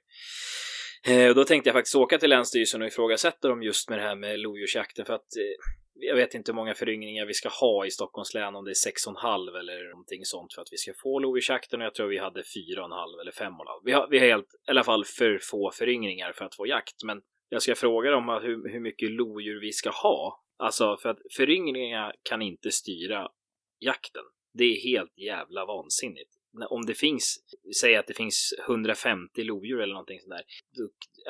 Eh, 1.08 1.28
och 1.28 1.34
då 1.34 1.44
tänkte 1.44 1.68
jag 1.68 1.74
faktiskt 1.74 1.96
åka 1.96 2.18
till 2.18 2.30
Länsstyrelsen 2.30 2.82
och 2.82 2.88
ifrågasätta 2.88 3.48
dem 3.48 3.62
just 3.62 3.90
med 3.90 3.98
det 3.98 4.02
här 4.02 4.16
med 4.16 4.40
lodjursjakten 4.40 5.04
för 5.04 5.14
att 5.14 5.36
eh, 5.36 5.56
jag 6.00 6.16
vet 6.16 6.34
inte 6.34 6.52
hur 6.52 6.56
många 6.56 6.74
föryngringar 6.74 7.26
vi 7.26 7.34
ska 7.34 7.48
ha 7.48 7.86
i 7.86 7.90
Stockholms 7.90 8.34
län, 8.34 8.56
om 8.56 8.64
det 8.64 8.70
är 8.70 8.90
6,5 8.90 9.58
eller 9.58 9.90
någonting 9.90 10.24
sånt 10.24 10.54
för 10.54 10.62
att 10.62 10.72
vi 10.72 10.76
ska 10.76 10.92
få 11.02 11.18
lodjursjakten 11.18 11.80
och 11.80 11.86
jag 11.86 11.94
tror 11.94 12.08
vi 12.08 12.18
hade 12.18 12.42
4,5 12.42 13.20
eller 13.20 13.32
5,5. 13.32 13.50
Vi 13.84 13.92
har, 13.92 14.08
vi 14.10 14.18
har 14.18 14.26
helt, 14.26 14.54
i 14.68 14.70
alla 14.70 14.84
fall 14.84 15.04
för 15.04 15.38
få 15.42 15.70
föryngringar 15.70 16.32
för 16.32 16.44
att 16.44 16.54
få 16.54 16.66
jakt, 16.66 17.04
men 17.04 17.22
jag 17.48 17.62
ska 17.62 17.74
fråga 17.74 18.10
dem 18.10 18.28
hur, 18.42 18.72
hur 18.72 18.80
mycket 18.80 19.10
lodjur 19.10 19.60
vi 19.60 19.72
ska 19.72 19.90
ha. 19.90 20.44
Alltså 20.58 20.96
för 20.96 21.08
att 21.08 21.18
föryngringar 21.36 22.14
kan 22.22 22.42
inte 22.42 22.70
styra 22.70 23.28
jakten. 23.78 24.24
Det 24.54 24.64
är 24.64 24.80
helt 24.80 25.18
jävla 25.18 25.66
vansinnigt. 25.66 26.30
Om 26.70 26.86
det 26.86 26.94
finns, 26.94 27.38
säg 27.80 27.96
att 27.96 28.06
det 28.06 28.14
finns 28.14 28.54
150 28.68 29.42
lodjur 29.42 29.80
eller 29.80 29.92
någonting 29.92 30.20
sånt 30.20 30.30
där. 30.30 30.44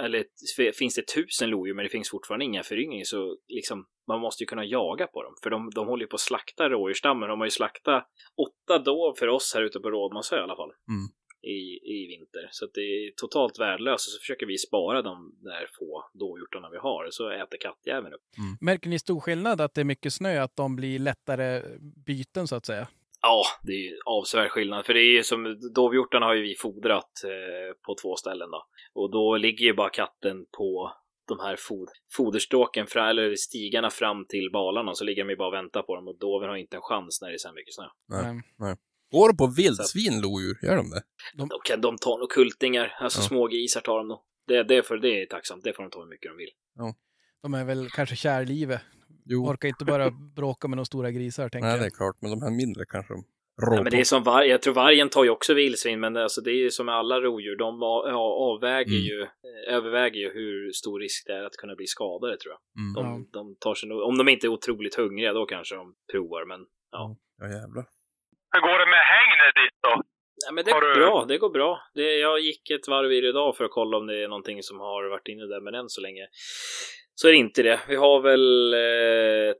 Eller 0.04 0.72
finns 0.72 0.94
det 0.94 1.00
1000 1.00 1.50
lodjur 1.50 1.74
men 1.74 1.84
det 1.84 1.88
finns 1.88 2.10
fortfarande 2.10 2.44
inga 2.44 2.62
föryngringar 2.62 3.04
så 3.04 3.38
liksom 3.48 3.86
man 4.10 4.20
måste 4.20 4.42
ju 4.42 4.46
kunna 4.46 4.64
jaga 4.64 5.06
på 5.06 5.22
dem. 5.22 5.34
För 5.42 5.50
de, 5.50 5.70
de 5.74 5.86
håller 5.86 6.02
ju 6.02 6.08
på 6.08 6.14
att 6.14 6.20
slakta 6.20 6.68
rådjursstammen. 6.68 7.28
De 7.28 7.40
har 7.40 7.46
ju 7.46 7.50
slaktat 7.50 8.08
åtta 8.36 8.78
dov 8.78 9.14
för 9.18 9.28
oss 9.28 9.52
här 9.54 9.62
ute 9.62 9.80
på 9.80 9.90
Rådmansö 9.90 10.36
i 10.36 10.40
alla 10.40 10.56
fall. 10.56 10.70
Mm. 10.88 11.06
I, 11.42 11.58
I 11.96 12.06
vinter. 12.06 12.48
Så 12.50 12.64
att 12.64 12.70
det 12.74 12.80
är 12.80 13.12
totalt 13.16 13.58
värdelöst. 13.58 14.08
Och 14.08 14.12
så 14.12 14.18
försöker 14.18 14.46
vi 14.46 14.58
spara 14.58 15.02
de 15.02 15.38
där 15.42 15.68
få 15.78 16.10
dovhjortarna 16.14 16.70
vi 16.70 16.78
har. 16.78 17.08
Så 17.10 17.30
äter 17.30 17.58
kattjäveln 17.60 18.14
upp. 18.14 18.20
Märker 18.60 18.88
ni 18.88 18.98
stor 18.98 19.20
skillnad 19.20 19.60
att 19.60 19.74
det 19.74 19.80
är 19.80 19.84
mycket 19.84 20.12
snö, 20.12 20.42
att 20.42 20.56
de 20.56 20.76
blir 20.76 20.98
lättare 20.98 21.62
byten 22.06 22.48
så 22.48 22.56
att 22.56 22.66
säga? 22.66 22.88
Ja, 23.22 23.42
det 23.62 23.72
är 23.72 23.90
ju 23.90 23.98
avsevärd 24.06 24.50
skillnad. 24.50 24.86
För 24.86 24.94
det 24.94 25.00
är 25.00 25.12
ju 25.12 25.22
som 25.22 25.58
dovhjortarna 25.74 26.26
har 26.26 26.34
ju 26.34 26.42
vi 26.42 26.54
fodrat 26.54 27.10
eh, 27.24 27.76
på 27.86 27.94
två 28.02 28.16
ställen 28.16 28.50
då. 28.50 28.66
Och 28.94 29.10
då 29.10 29.36
ligger 29.36 29.64
ju 29.64 29.74
bara 29.74 29.90
katten 29.90 30.46
på 30.58 30.92
de 31.34 31.40
här 31.40 31.56
fod 31.58 31.88
foderstråken, 32.16 32.86
fra, 32.86 33.10
eller 33.10 33.34
stigarna 33.36 33.90
fram 33.90 34.26
till 34.28 34.50
balarna. 34.52 34.94
Så 34.94 35.04
ligger 35.04 35.24
de 35.24 35.30
ju 35.30 35.36
bara 35.36 35.48
och 35.48 35.54
väntar 35.54 35.82
på 35.82 35.96
dem 35.96 36.08
och 36.08 36.18
doven 36.18 36.48
har 36.48 36.56
inte 36.56 36.76
en 36.76 36.82
chans 36.82 37.18
när 37.22 37.28
det 37.28 37.34
är 37.34 37.38
så 37.38 37.48
här 37.48 37.54
mycket 37.54 37.74
snö. 37.74 37.84
Nej. 38.58 38.76
Går 39.12 39.28
de 39.28 39.36
på 39.36 39.46
vildsvin, 39.46 40.20
lodjur? 40.20 40.58
Gör 40.62 40.76
de 40.76 40.90
det? 40.90 41.02
De, 41.34 41.48
kan, 41.64 41.80
de 41.80 41.96
tar 41.98 42.18
nog 42.18 42.30
kultingar, 42.30 42.96
alltså 43.00 43.20
Ja. 43.20 43.28
små 43.28 43.46
grisar 43.46 43.80
tar 43.80 43.98
de 43.98 44.08
nog. 44.08 44.18
Det, 44.46 44.62
det, 44.62 44.76
är 44.76 44.82
för, 44.82 44.96
det 44.98 45.22
är 45.22 45.26
tacksamt, 45.26 45.64
det 45.64 45.72
får 45.76 45.82
de 45.82 45.90
ta 45.90 46.00
hur 46.00 46.08
mycket 46.08 46.30
de 46.30 46.36
vill. 46.36 46.50
De 47.42 47.54
är 47.54 47.64
väl 47.64 47.88
kanske 47.90 48.16
kär 48.16 48.42
i 48.42 48.46
livet. 48.46 48.80
Jo, 49.24 49.46
Orkar 49.46 49.68
inte 49.68 49.84
bara 49.84 50.10
bråka 50.10 50.68
med 50.68 50.78
de 50.78 50.84
stora 50.86 51.10
grisar, 51.10 51.48
tänker 51.48 51.68
nej 51.68 51.76
det 51.78 51.82
är 51.82 51.86
jag. 51.86 51.94
klart. 51.94 52.16
Men 52.20 52.30
de 52.30 52.42
här 52.42 52.50
mindre 52.50 52.84
kanske 52.88 53.14
de 53.14 53.24
Ja, 53.60 53.76
rår 53.76 53.82
men 53.82 53.90
det 53.92 54.00
är 54.00 54.04
som 54.04 54.22
varg, 54.22 54.48
jag 54.48 54.62
tror 54.62 54.74
vargen 54.74 55.08
tar 55.08 55.24
ju 55.24 55.30
också 55.30 55.54
vildsvin, 55.54 56.00
men 56.00 56.12
det, 56.12 56.22
alltså, 56.22 56.40
det 56.40 56.50
är 56.50 56.54
ju 56.54 56.70
som 56.70 56.86
med 56.86 56.94
alla 56.94 57.20
rovdjur, 57.20 57.56
de 57.56 57.78
ja, 57.82 58.20
avväger 58.50 58.92
Mm. 58.92 59.02
ju, 59.04 59.22
eh, 59.22 59.74
överväger 59.74 60.20
ju 60.20 60.30
hur 60.32 60.72
stor 60.72 61.00
risk 61.00 61.26
det 61.26 61.32
är 61.32 61.44
att 61.44 61.52
kunna 61.56 61.74
bli 61.74 61.86
skadade 61.86 62.36
tror 62.36 62.52
jag. 62.54 62.60
Mm. 62.82 62.92
De, 62.94 63.04
Ja. 63.32 63.38
de 63.40 63.56
tar 63.60 63.74
sig 63.74 63.90
om 63.92 64.18
de 64.18 64.28
inte 64.28 64.46
är 64.46 64.48
otroligt 64.48 64.94
hungriga, 64.94 65.32
då 65.32 65.46
kanske 65.46 65.74
de 65.74 65.94
provar, 66.12 66.44
men 66.46 66.60
Ja 66.92 67.16
jävlar. 67.42 67.84
Hur 68.52 68.60
går 68.60 68.78
det 68.78 68.90
med 68.96 69.04
hängnet 69.14 69.54
ditt 69.60 69.78
då? 69.82 70.02
Nej, 70.46 70.54
men 70.54 70.64
det 70.64 70.70
går 70.72 70.80
du- 70.80 70.94
bra. 71.00 71.24
Det 71.28 71.38
går 71.38 71.50
bra. 71.50 71.80
Det, 71.94 72.14
jag 72.18 72.40
gick 72.40 72.70
ett 72.70 72.88
varv 72.88 73.12
i 73.12 73.20
det 73.20 73.28
idag 73.28 73.56
för 73.56 73.64
att 73.64 73.70
kolla 73.70 73.96
om 73.96 74.06
det 74.06 74.22
är 74.24 74.28
någonting 74.28 74.62
som 74.62 74.78
har 74.80 75.10
varit 75.10 75.28
inne 75.28 75.46
där, 75.46 75.60
men 75.60 75.74
än 75.74 75.88
så 75.88 76.00
länge 76.00 76.26
så 77.14 77.28
är 77.28 77.32
det 77.32 77.38
inte 77.38 77.62
det. 77.62 77.80
Vi 77.88 77.96
har 77.96 78.20
väl 78.20 78.74
eh, 78.74 79.52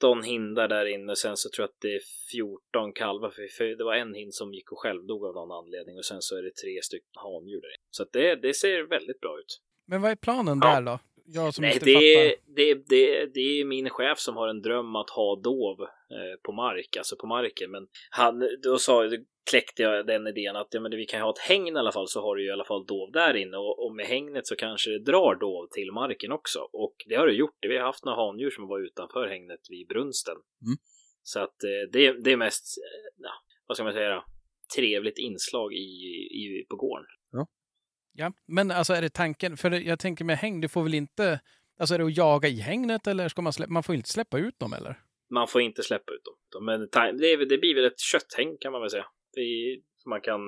13 0.00 0.22
hindar 0.22 0.68
där 0.68 0.86
inne, 0.86 1.16
sen 1.16 1.36
så 1.36 1.48
tror 1.50 1.62
jag 1.62 1.68
att 1.68 1.80
det 1.80 1.94
är 1.94 2.00
14 2.32 2.92
kalvar. 2.92 3.30
För, 3.30 3.76
det 3.78 3.84
var 3.84 3.94
en 3.94 4.14
hind 4.14 4.34
som 4.34 4.54
gick 4.54 4.72
och 4.72 4.78
självdog 4.78 5.24
av 5.24 5.34
någon 5.34 5.52
anledning 5.64 5.96
och 5.98 6.04
sen 6.04 6.22
så 6.22 6.36
är 6.36 6.42
det 6.42 6.50
tre 6.54 6.82
stycken 6.82 7.10
handjur 7.14 7.60
där 7.60 7.68
inne. 7.68 7.86
Så 7.90 8.02
att 8.02 8.12
det, 8.12 8.34
det 8.36 8.54
ser 8.54 8.82
väldigt 8.82 9.20
bra 9.20 9.38
ut. 9.38 9.60
Men 9.86 10.02
vad 10.02 10.10
är 10.10 10.16
planen 10.16 10.60
Ja. 10.62 10.74
där 10.74 10.82
då? 10.82 10.98
Jag 11.32 11.54
som 11.54 11.62
Nej, 11.62 11.72
inte 11.74 11.84
det 11.84 12.14
fattar. 12.34 12.54
det, 12.56 12.74
det, 12.74 13.26
det 13.34 13.60
är 13.60 13.64
min 13.64 13.90
chef 13.90 14.18
som 14.18 14.36
har 14.36 14.48
en 14.48 14.62
dröm 14.62 14.96
att 14.96 15.10
ha 15.10 15.36
dov 15.36 15.80
eh, 15.82 16.40
på 16.42 16.52
mark, 16.52 16.96
alltså 16.96 17.16
på 17.16 17.26
marken. 17.26 17.70
Men 17.70 17.86
han, 18.10 18.48
då 18.62 18.78
sa, 18.78 19.10
kläckte 19.50 19.82
jag 19.82 20.06
den 20.06 20.26
idén 20.26 20.56
att 20.56 20.68
ja, 20.70 20.80
men 20.80 20.90
vi 20.90 21.06
kan 21.06 21.20
ha 21.20 21.30
ett 21.30 21.38
hägn 21.38 21.76
i 21.76 21.78
alla 21.78 21.92
fall 21.92 22.08
så 22.08 22.20
har 22.22 22.36
du 22.36 22.42
ju 22.42 22.48
i 22.48 22.52
alla 22.52 22.64
fall 22.64 22.86
dov 22.86 23.12
där 23.12 23.36
inne 23.36 23.56
och, 23.56 23.86
och 23.86 23.94
med 23.94 24.06
hägnet 24.06 24.46
så 24.46 24.56
kanske 24.56 24.90
det 24.90 25.04
drar 25.04 25.34
dov 25.34 25.66
till 25.70 25.92
marken 25.92 26.32
också. 26.32 26.58
Och 26.72 26.96
det 27.08 27.14
har 27.14 27.26
det 27.26 27.32
gjort. 27.32 27.58
Vi 27.60 27.76
har 27.76 27.84
haft 27.84 28.04
några 28.04 28.26
handjur 28.26 28.50
som 28.50 28.68
var 28.68 28.80
utanför 28.80 29.28
hägnet 29.28 29.60
vid 29.68 29.88
brunsten. 29.88 30.36
Mm. 30.66 30.76
Så 31.22 31.40
att 31.40 31.64
eh, 31.64 31.90
det, 31.92 32.24
det 32.24 32.32
är 32.32 32.36
mest, 32.36 32.64
eh, 32.78 33.24
ja, 33.24 33.32
vad 33.66 33.76
ska 33.76 33.84
man 33.84 33.92
säga 33.92 34.24
trevligt 34.76 35.18
inslag 35.18 35.72
i, 35.72 35.86
i, 36.40 36.66
på 36.70 36.76
gården. 36.76 37.06
Ja, 38.12 38.32
men 38.46 38.70
alltså 38.70 38.92
är 38.92 39.02
det 39.02 39.10
tanken? 39.10 39.56
För 39.56 39.70
jag 39.70 39.98
tänker 39.98 40.24
med 40.24 40.38
häng, 40.38 40.60
du 40.60 40.68
får 40.68 40.82
väl 40.82 40.94
inte... 40.94 41.40
Alltså 41.80 41.94
är 41.94 41.98
det 41.98 42.04
att 42.04 42.16
jaga 42.16 42.48
i 42.48 42.60
hängnet 42.60 43.06
eller 43.06 43.28
ska 43.28 43.42
man 43.42 43.52
släppa... 43.52 43.72
Man 43.72 43.82
får 43.82 43.94
inte 43.94 44.08
släppa 44.08 44.38
ut 44.38 44.58
dem 44.58 44.72
eller? 44.72 45.00
Man 45.30 45.48
får 45.48 45.60
inte 45.60 45.82
släppa 45.82 46.12
ut 46.12 46.22
dem. 46.52 46.64
Men 46.64 46.80
det, 47.18 47.36
det 47.36 47.58
blir 47.58 47.74
väl 47.74 47.84
ett 47.84 48.00
kötthäng 48.00 48.56
kan 48.60 48.72
man 48.72 48.80
väl 48.80 48.90
säga. 48.90 49.06
Det 49.34 49.40
är, 49.40 49.80
man 50.08 50.20
kan 50.20 50.40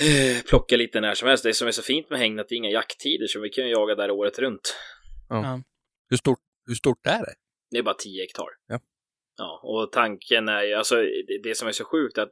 eh, 0.00 0.42
plocka 0.48 0.76
lite 0.76 1.00
när 1.00 1.14
som 1.14 1.28
helst. 1.28 1.44
Det 1.44 1.54
som 1.54 1.68
är 1.68 1.72
så 1.72 1.82
fint 1.82 2.10
med 2.10 2.18
hägnet 2.18 2.52
är 2.52 2.56
inga 2.56 2.70
jakttider 2.70 3.26
så 3.26 3.40
vi 3.40 3.48
kan 3.48 3.64
ju 3.64 3.70
jaga 3.70 3.94
där 3.94 4.10
året 4.10 4.38
runt. 4.38 4.76
Ja. 5.28 5.62
Hur 6.10 6.16
stort, 6.16 6.38
hur 6.66 6.74
stort 6.74 7.06
är 7.06 7.18
det? 7.18 7.34
Det 7.70 7.78
är 7.78 7.82
bara 7.82 7.94
10 7.94 8.22
hektar. 8.22 8.48
Ja. 8.66 8.80
Ja, 9.36 9.60
och 9.62 9.92
tanken 9.92 10.48
är 10.48 10.62
ju, 10.62 10.74
alltså 10.74 10.96
det, 10.96 11.42
det 11.42 11.54
som 11.54 11.68
är 11.68 11.72
så 11.72 11.84
sjukt 11.84 12.18
att 12.18 12.30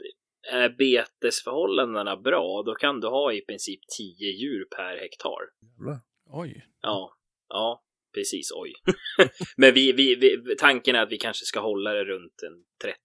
är 0.53 0.69
betesförhållandena 0.69 2.17
bra, 2.17 2.63
då 2.67 2.75
kan 2.75 3.01
du 3.01 3.09
ha 3.09 3.33
i 3.33 3.41
princip 3.41 3.81
10 3.99 4.27
djur 4.31 4.65
per 4.77 4.97
hektar. 4.97 5.41
Jävlar. 5.61 6.01
Oj. 6.27 6.67
Ja, 6.81 7.17
ja, 7.49 7.85
precis. 8.15 8.53
Oj. 8.53 8.73
Men 9.57 9.75
vi, 9.75 9.93
vi, 9.93 10.15
vi, 10.15 10.57
tanken 10.59 10.97
är 10.97 11.03
att 11.03 11.13
vi 11.13 11.19
kanske 11.19 11.45
ska 11.45 11.61
hålla 11.61 11.93
det 11.93 12.05
runt 12.05 12.43
en 12.43 12.65
30 12.83 12.99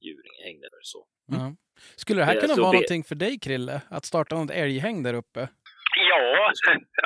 djur 0.00 0.22
i 0.40 0.44
hägnet 0.44 0.72
eller 0.72 0.82
så. 0.82 1.06
Ja. 1.26 1.54
Skulle 1.96 2.20
det 2.20 2.24
här 2.24 2.32
Det 2.34 2.38
är 2.38 2.40
kunna 2.40 2.54
vara 2.54 2.70
be- 2.70 2.76
någonting 2.76 3.04
för 3.04 3.14
dig, 3.14 3.38
Krille? 3.40 3.80
Att 3.90 4.04
starta 4.04 4.36
något 4.36 4.50
älghäng 4.50 5.02
där 5.02 5.14
uppe? 5.14 5.48
Ja, 6.10 6.50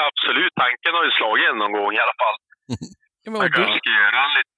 absolut. 0.09 0.53
Tanken 0.55 0.93
har 0.93 1.05
ju 1.05 1.11
slagit 1.11 1.49
en 1.53 1.59
någon 1.59 1.73
gång 1.73 1.93
i 1.95 1.99
alla 1.99 2.17
fall. 2.23 2.37
Ja, 3.25 3.31
men, 3.31 3.39
Man 3.41 3.53
kanske 3.53 3.73
du, 3.73 3.79
ska 3.79 3.91
göra 3.91 4.25
en 4.25 4.31
liten... 4.31 4.53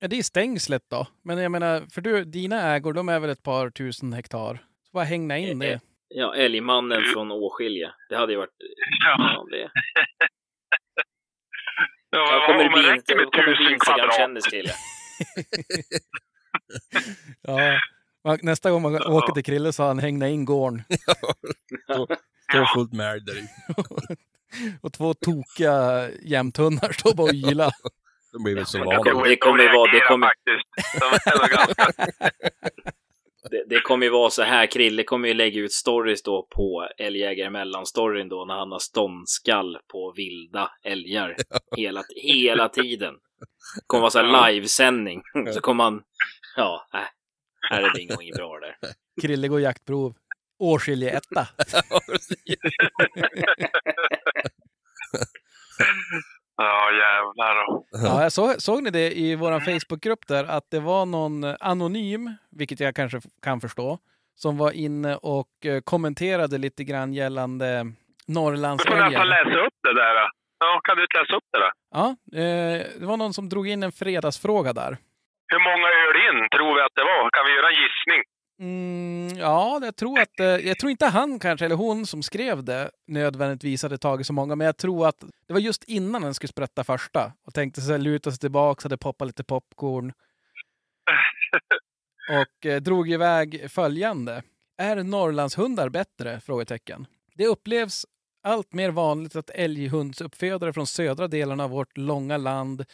ja, 0.00 0.08
det 0.08 0.18
är 0.18 0.22
stängslet 0.22 0.82
då. 0.90 1.06
Men 1.24 1.38
jag 1.38 1.52
menar, 1.52 1.86
för 1.94 2.00
du, 2.00 2.24
dina 2.24 2.74
ägor, 2.74 2.92
de 2.92 3.08
är 3.08 3.20
väl 3.20 3.30
ett 3.30 3.42
par 3.42 3.70
tusen 3.70 4.12
hektar? 4.12 4.54
Så 4.54 4.90
bara 4.92 5.04
hängna 5.04 5.38
in 5.38 5.58
det. 5.58 5.80
Ja, 6.08 6.34
älgmannen 6.34 7.02
från 7.12 7.30
Åskilje. 7.32 7.92
Det 8.08 8.16
hade 8.16 8.32
ju 8.32 8.38
varit... 8.38 8.50
Ja, 9.04 9.16
Ja, 9.34 9.46
det... 9.50 9.58
ja 12.10 12.32
Jag 12.32 12.46
kommer 12.46 12.66
om 12.66 12.72
bli, 12.72 12.82
det 12.82 12.88
en- 12.90 12.94
räcker 12.96 13.16
med 13.16 13.22
jag 13.24 13.32
kommer 13.32 13.44
bli 13.46 13.56
tusen 13.56 13.78
kvadrat. 13.78 14.04
Instagram-kändis 14.04 14.46
Krille. 14.46 14.72
Ja. 17.42 17.78
Nästa 18.42 18.70
gång 18.70 18.82
man 18.82 18.94
åker 19.02 19.32
till 19.32 19.44
Krille 19.44 19.72
så 19.72 19.82
har 19.82 19.88
han 19.88 19.98
hängna 19.98 20.28
in 20.28 20.44
gården. 20.44 20.82
Står 22.52 22.74
fullt 22.74 22.92
med 22.92 23.12
älg 23.12 23.20
där 23.24 23.38
i. 23.38 23.46
och 24.82 24.92
två 24.92 25.14
tokiga 25.14 26.08
jämthundar 26.22 26.92
står 26.92 27.14
bara 27.14 27.24
och 27.24 27.34
ylar. 27.34 27.72
De 28.32 28.42
blir 28.44 28.54
väl 28.54 28.66
så 28.66 28.78
Det 28.78 28.84
vana. 28.84 29.02
kommer- 29.02 29.28
det 29.28 29.36
kommer 29.36 29.62
ju 29.62 29.68
vara- 29.72 29.92
det 29.92 30.00
kommer-. 30.00 30.30
Det, 33.50 33.64
det 33.68 33.80
kommer 33.80 34.06
ju 34.06 34.12
vara 34.12 34.30
så 34.30 34.42
här, 34.42 34.66
Krille 34.66 35.02
kommer 35.02 35.28
ju 35.28 35.34
lägga 35.34 35.60
ut 35.60 35.72
stories 35.72 36.22
då 36.22 36.46
på 36.56 36.88
Älgjägare 36.98 37.50
mellan-storyn 37.50 38.28
då 38.28 38.44
när 38.44 38.54
han 38.54 38.72
har 38.72 38.78
ståndskall 38.78 39.78
på 39.92 40.12
vilda 40.16 40.70
älgar 40.84 41.36
hela, 41.76 42.02
hela 42.22 42.68
tiden. 42.68 43.14
Det 43.76 43.82
kommer 43.86 44.00
vara 44.00 44.10
så 44.10 44.22
här 44.22 44.52
livesändning. 44.52 45.22
Så 45.54 45.60
kommer 45.60 45.84
han, 45.84 46.02
ja, 46.56 46.86
äh, 46.94 47.00
här 47.70 47.82
är 47.82 47.92
det 47.94 48.02
inget 48.02 48.36
bra 48.36 48.58
där. 48.58 48.76
Krille 49.22 49.48
går 49.48 49.60
jaktprov. 49.60 50.14
Årskilje 50.58 51.10
etta. 51.10 51.48
Ja, 56.58 56.90
jävlar 56.92 57.66
då. 57.66 57.84
Ja, 57.90 58.22
jag 58.22 58.32
såg, 58.32 58.62
såg 58.62 58.82
ni 58.82 58.90
det 58.90 59.18
i 59.18 59.34
vår 59.34 59.60
Facebookgrupp 59.60 60.26
där 60.26 60.44
att 60.44 60.70
det 60.70 60.80
var 60.80 61.06
någon 61.06 61.44
anonym, 61.44 62.34
vilket 62.50 62.80
jag 62.80 62.94
kanske 62.94 63.20
kan 63.42 63.60
förstå, 63.60 63.98
som 64.34 64.56
var 64.58 64.70
inne 64.72 65.16
och 65.16 65.66
eh, 65.66 65.80
kommenterade 65.80 66.58
lite 66.58 66.84
grann 66.84 67.14
gällande 67.14 67.92
Du 68.26 68.34
får 68.34 68.96
nästan 69.10 69.28
läsa 69.28 69.66
upp 69.66 69.74
det 69.82 69.94
där. 69.94 70.14
då. 70.14 70.30
Ja, 70.58 70.80
kan 70.84 70.96
du 70.96 71.02
inte 71.02 71.18
läsa 71.18 71.36
upp 71.36 71.44
det 71.52 71.58
där? 71.58 71.72
Ja, 71.90 72.08
eh, 72.40 72.86
det 73.00 73.06
var 73.06 73.16
någon 73.16 73.34
som 73.34 73.48
drog 73.48 73.68
in 73.68 73.82
en 73.82 73.92
fredagsfråga 73.92 74.72
där. 74.72 74.98
Hur 75.52 75.60
många 75.68 75.88
öl 76.02 76.14
Lindén 76.18 76.48
tror 76.56 76.74
vi 76.76 76.80
att 76.86 76.96
det 76.98 77.06
var. 77.12 77.30
Kan 77.30 77.44
vi 77.46 77.52
göra 77.56 77.68
en 77.72 77.80
gissning? 77.84 78.22
Mm, 78.60 79.38
ja, 79.38 79.80
jag 79.82 79.96
tror 79.96 80.20
att 80.20 80.40
eh, 80.40 80.46
jag 80.46 80.78
tror 80.78 80.90
inte 80.90 81.06
han 81.06 81.38
kanske, 81.38 81.64
eller 81.64 81.76
hon 81.76 82.06
som 82.06 82.22
skrev 82.22 82.64
det, 82.64 82.90
nödvändigtvis 83.06 83.82
hade 83.82 83.98
tagit 83.98 84.26
så 84.26 84.32
många, 84.32 84.56
men 84.56 84.64
jag 84.64 84.76
tror 84.76 85.08
att 85.08 85.20
det 85.46 85.52
var 85.52 85.60
just 85.60 85.84
innan 85.84 86.22
den 86.22 86.34
skulle 86.34 86.48
sprätta 86.48 86.84
första 86.84 87.32
och 87.46 87.54
tänkte 87.54 87.80
sig 87.80 87.98
luta 87.98 88.30
sig 88.30 88.38
tillbaka, 88.38 88.80
hade 88.82 88.98
poppat 88.98 89.26
lite 89.26 89.44
popcorn 89.44 90.12
och 92.40 92.66
eh, 92.66 92.80
drog 92.80 93.10
iväg 93.10 93.70
följande. 93.70 94.42
Är 94.78 94.96
Norrlandshundar 94.96 95.88
bättre? 95.88 96.40
Frågetecken. 96.40 97.06
Det 97.34 97.46
upplevs 97.46 98.06
allt 98.42 98.72
mer 98.72 98.90
vanligt 98.90 99.36
att 99.36 99.50
älghundsuppfödare 99.50 100.72
från 100.72 100.86
södra 100.86 101.28
delarna 101.28 101.64
av 101.64 101.70
vårt 101.70 101.96
långa 101.96 102.36
land 102.36 102.84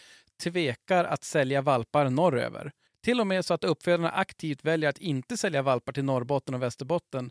tvekar 0.43 1.05
att 1.05 1.25
sälja 1.25 1.63
valpar 1.63 2.11
norröver. 2.11 2.73
Till 3.05 3.21
och 3.21 3.27
med 3.27 3.45
så 3.45 3.55
att 3.55 3.65
uppfödarna 3.65 4.11
aktivt 4.11 4.65
väljer 4.65 4.91
att 4.91 4.99
inte 4.99 5.37
sälja 5.37 5.63
valpar 5.63 5.93
till 5.93 6.05
Norrbotten 6.05 6.55
och 6.55 6.63
Västerbotten, 6.63 7.31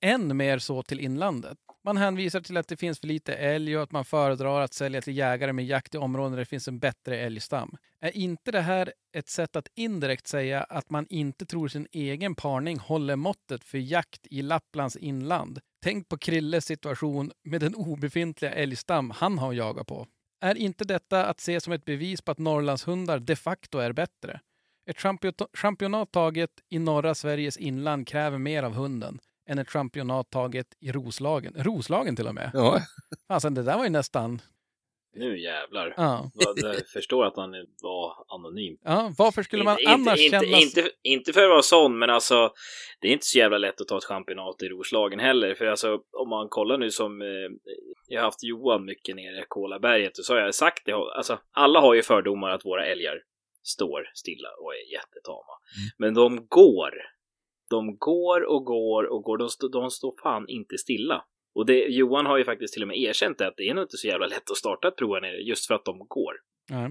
än, 0.00 0.36
mer 0.36 0.58
så 0.58 0.82
till 0.82 1.00
inlandet. 1.00 1.58
Man 1.84 1.96
hänvisar 1.96 2.40
till 2.40 2.56
att 2.56 2.68
det 2.68 2.76
finns 2.76 3.00
för 3.00 3.06
lite 3.06 3.34
älg 3.34 3.76
och 3.76 3.82
att 3.82 3.92
man 3.92 4.04
föredrar 4.04 4.60
att 4.60 4.74
sälja 4.74 5.00
till 5.00 5.16
jägare 5.16 5.52
med 5.52 5.66
jakt 5.66 5.94
i 5.94 5.98
områden 5.98 6.32
där 6.32 6.38
det 6.38 6.44
finns 6.44 6.68
en 6.68 6.78
bättre 6.78 7.18
älgstam. 7.18 7.76
Är 8.00 8.16
inte 8.16 8.52
det 8.52 8.60
här 8.60 8.92
ett 9.16 9.28
sätt 9.28 9.56
att 9.56 9.68
indirekt 9.74 10.26
säga 10.26 10.62
att 10.62 10.90
man 10.90 11.06
inte 11.10 11.46
tror 11.46 11.68
sin 11.68 11.86
egen 11.92 12.34
parning 12.34 12.78
håller 12.78 13.16
måttet 13.16 13.64
för 13.64 13.78
jakt 13.78 14.26
i 14.30 14.42
Lapplands 14.42 14.96
inland? 14.96 15.60
Tänk 15.82 16.08
på 16.08 16.18
Krilles 16.18 16.64
situation 16.64 17.32
med 17.44 17.60
den 17.60 17.74
obefintliga 17.74 18.52
älgstam 18.52 19.10
han 19.10 19.38
har 19.38 19.52
jagat 19.52 19.86
på. 19.86 20.06
Är 20.40 20.54
inte 20.54 20.84
detta 20.84 21.26
att 21.26 21.40
se 21.40 21.60
som 21.60 21.72
ett 21.72 21.84
bevis 21.84 22.22
på 22.22 22.32
att 22.32 22.38
Norrlandshundar 22.38 23.18
de 23.18 23.36
facto 23.36 23.78
är 23.78 23.92
bättre? 23.92 24.40
Ett 24.90 24.96
champio- 24.96 25.56
championat 25.56 26.12
taget 26.12 26.50
i 26.68 26.78
norra 26.78 27.14
Sveriges 27.14 27.56
inland 27.56 28.06
kräver 28.08 28.38
mer 28.38 28.62
av 28.62 28.72
hunden 28.74 29.18
än 29.48 29.58
ett 29.58 29.70
championat 29.70 30.30
taget 30.30 30.66
i 30.80 30.92
Roslagen. 30.92 31.54
Roslagen 31.56 32.16
till 32.16 32.26
och 32.26 32.34
med. 32.34 32.50
Ja, 32.54 32.80
Alltså, 33.26 33.50
det 33.50 33.62
där 33.62 33.76
var 33.76 33.84
ju 33.84 33.90
nästan... 33.90 34.40
Nu 35.12 35.42
jävlar. 35.42 35.94
Ja. 35.96 36.30
Jag 36.56 36.88
förstår 36.88 37.24
att 37.24 37.36
han 37.36 37.50
var 37.82 38.12
anonym. 38.28 38.76
Ja, 38.84 39.12
varför 39.18 39.42
skulle 39.42 39.64
man 39.64 39.78
inte, 39.78 39.92
annars 39.92 40.20
inte, 40.20 40.40
känna... 40.40 40.58
inte, 40.58 40.90
inte 41.02 41.32
för 41.32 41.42
att 41.42 41.50
vara 41.50 41.62
sån, 41.62 41.98
men 41.98 42.10
alltså 42.10 42.52
det 43.00 43.08
är 43.08 43.12
inte 43.12 43.26
så 43.26 43.38
jävla 43.38 43.58
lätt 43.58 43.80
att 43.80 43.88
ta 43.88 43.96
ett 43.96 44.04
championat 44.04 44.62
i 44.62 44.68
Roslagen 44.68 45.20
heller. 45.20 45.54
För 45.54 45.66
alltså 45.66 46.00
om 46.12 46.28
man 46.28 46.48
kollar 46.48 46.78
nu 46.78 46.90
som, 46.90 47.22
eh, 47.22 47.28
jag 48.08 48.20
har 48.20 48.24
haft 48.24 48.42
Johan 48.42 48.84
mycket 48.84 49.16
nere 49.16 49.40
i 49.40 49.44
Kolaberget 49.48 50.18
och 50.18 50.24
så 50.24 50.34
har 50.34 50.40
jag 50.40 50.54
sagt 50.54 50.82
det, 50.86 50.92
alltså 50.92 51.38
alla 51.52 51.80
har 51.80 51.94
ju 51.94 52.02
fördomar 52.02 52.50
att 52.50 52.64
våra 52.64 52.86
älgar 52.86 53.22
står 53.62 54.10
stilla 54.14 54.48
och 54.58 54.74
är 54.74 54.92
jättetama. 54.92 55.54
Men 55.98 56.14
de 56.14 56.46
går. 56.46 56.92
De 57.70 57.96
går 57.98 58.40
och 58.40 58.64
går 58.64 59.04
och 59.04 59.22
går. 59.22 59.38
De, 59.38 59.48
stå, 59.48 59.68
de 59.68 59.90
står 59.90 60.14
fan 60.22 60.48
inte 60.48 60.78
stilla. 60.78 61.24
Och 61.54 61.66
det, 61.66 61.74
Johan 61.78 62.26
har 62.26 62.38
ju 62.38 62.44
faktiskt 62.44 62.72
till 62.74 62.82
och 62.82 62.88
med 62.88 62.96
erkänt 62.98 63.38
det, 63.38 63.46
att 63.46 63.56
det 63.56 63.68
är 63.68 63.74
nog 63.74 63.84
inte 63.84 63.96
så 63.96 64.06
jävla 64.08 64.26
lätt 64.26 64.50
att 64.50 64.56
starta 64.56 64.88
ett 64.88 64.96
prov 64.96 65.14
här 65.14 65.20
nere 65.20 65.36
just 65.36 65.66
för 65.66 65.74
att 65.74 65.84
de 65.84 65.98
går. 66.08 66.34
Ja. 66.68 66.88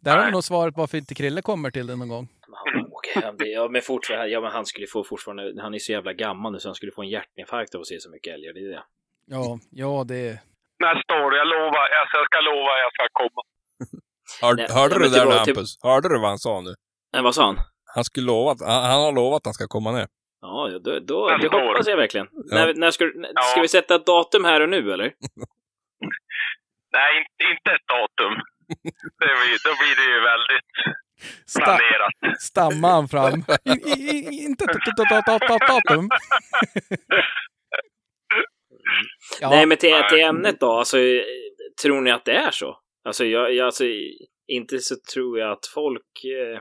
Där 0.00 0.18
har 0.18 0.26
vi 0.26 0.32
nog 0.32 0.44
svaret 0.44 0.74
varför 0.76 0.98
inte 0.98 1.14
Krille 1.14 1.42
kommer 1.42 1.70
till 1.70 1.86
det 1.86 1.96
någon 1.96 2.08
gång. 2.08 2.28
Han 3.14 3.36
ja, 3.38 3.68
men 3.68 3.82
fortfarande, 3.82 4.28
ja, 4.28 4.40
men 4.40 4.50
han 4.52 4.66
skulle 4.66 4.86
få 4.86 5.04
fortfarande, 5.04 5.62
han 5.62 5.74
är 5.74 5.78
så 5.78 5.92
jävla 5.92 6.12
gammal 6.12 6.52
nu 6.52 6.58
så 6.60 6.68
han 6.68 6.74
skulle 6.74 6.92
få 6.92 7.02
en 7.02 7.08
hjärtinfarkt 7.08 7.74
av 7.74 7.80
att 7.80 7.86
se 7.86 8.00
så 8.00 8.10
mycket 8.10 8.34
älgar, 8.34 8.52
det 8.52 8.60
är 8.60 8.68
det. 8.68 8.84
Ja, 9.26 9.58
ja 9.70 10.04
det... 10.08 10.40
Nästa 10.78 11.14
år, 11.24 11.34
jag 11.34 11.46
lovar. 11.46 11.84
Alltså, 12.00 12.16
jag 12.20 12.26
ska 12.26 12.40
lova 12.40 12.70
jag 12.84 12.92
ska 12.96 13.08
komma. 13.12 13.42
Hör, 14.42 14.54
Nej, 14.54 14.66
hörde 14.70 14.94
du 14.94 15.00
det 15.04 15.10
där 15.10 15.20
tillbaka- 15.20 15.38
Hampus? 15.38 15.78
Hörde 15.82 16.08
du 16.08 16.18
vad 16.20 16.28
han 16.28 16.38
sa 16.38 16.60
nu? 16.60 16.74
Nej, 17.12 17.22
vad 17.22 17.34
sa 17.34 17.46
han? 17.46 17.58
Han 17.94 18.04
skulle 18.04 18.26
lova 18.26 18.50
att, 18.50 18.60
han, 18.60 18.84
han 18.84 19.00
har 19.00 19.12
lovat 19.12 19.36
att 19.36 19.46
han 19.46 19.54
ska 19.54 19.66
komma 19.68 19.92
ner. 19.92 20.06
Ja, 20.46 20.78
då, 20.84 20.98
då, 20.98 21.28
Nästa 21.30 21.48
det 21.48 21.56
år. 21.56 21.68
hoppas 21.68 21.86
jag 21.88 21.96
verkligen. 21.96 22.28
Ja. 22.32 22.56
När, 22.56 22.74
när 22.74 22.90
ska, 22.90 23.04
när, 23.04 23.28
ska 23.28 23.58
Ja. 23.58 23.62
vi 23.62 23.68
sätta 23.68 23.94
ett 23.94 24.06
datum 24.06 24.44
här 24.44 24.60
och 24.60 24.68
nu 24.68 24.92
eller? 24.92 25.12
Nej, 26.92 27.18
inte, 27.18 27.42
inte 27.52 27.70
ett 27.70 27.86
datum. 27.88 28.34
Det 29.18 29.32
blir, 29.38 29.64
då 29.64 29.72
blir 29.80 29.96
det 29.96 30.14
ju 30.14 30.20
väldigt 30.20 30.70
Sta 31.46 31.60
planerat. 31.64 32.40
stammar 32.40 32.88
han 32.90 33.08
fram. 33.08 33.34
Inte 34.32 34.66
t- 34.66 34.72
t- 34.72 34.90
t- 34.96 35.20
t- 35.28 35.38
t- 35.48 35.66
datum. 35.68 36.08
Ja, 39.40 39.50
Nej, 39.50 39.66
men 39.66 39.76
till, 39.78 39.94
till 40.10 40.20
ämnet 40.20 40.60
då, 40.60 40.72
alltså, 40.72 40.96
tror 41.82 42.00
ni 42.00 42.10
att 42.10 42.24
det 42.24 42.32
är 42.34 42.50
så? 42.50 42.78
Alltså, 43.04 43.24
jag, 43.24 43.54
jag, 43.54 43.66
alltså, 43.66 43.84
inte 44.46 44.78
så 44.78 44.94
tror 45.14 45.38
jag 45.38 45.50
att 45.50 45.66
folk 45.74 46.24
eh, 46.24 46.60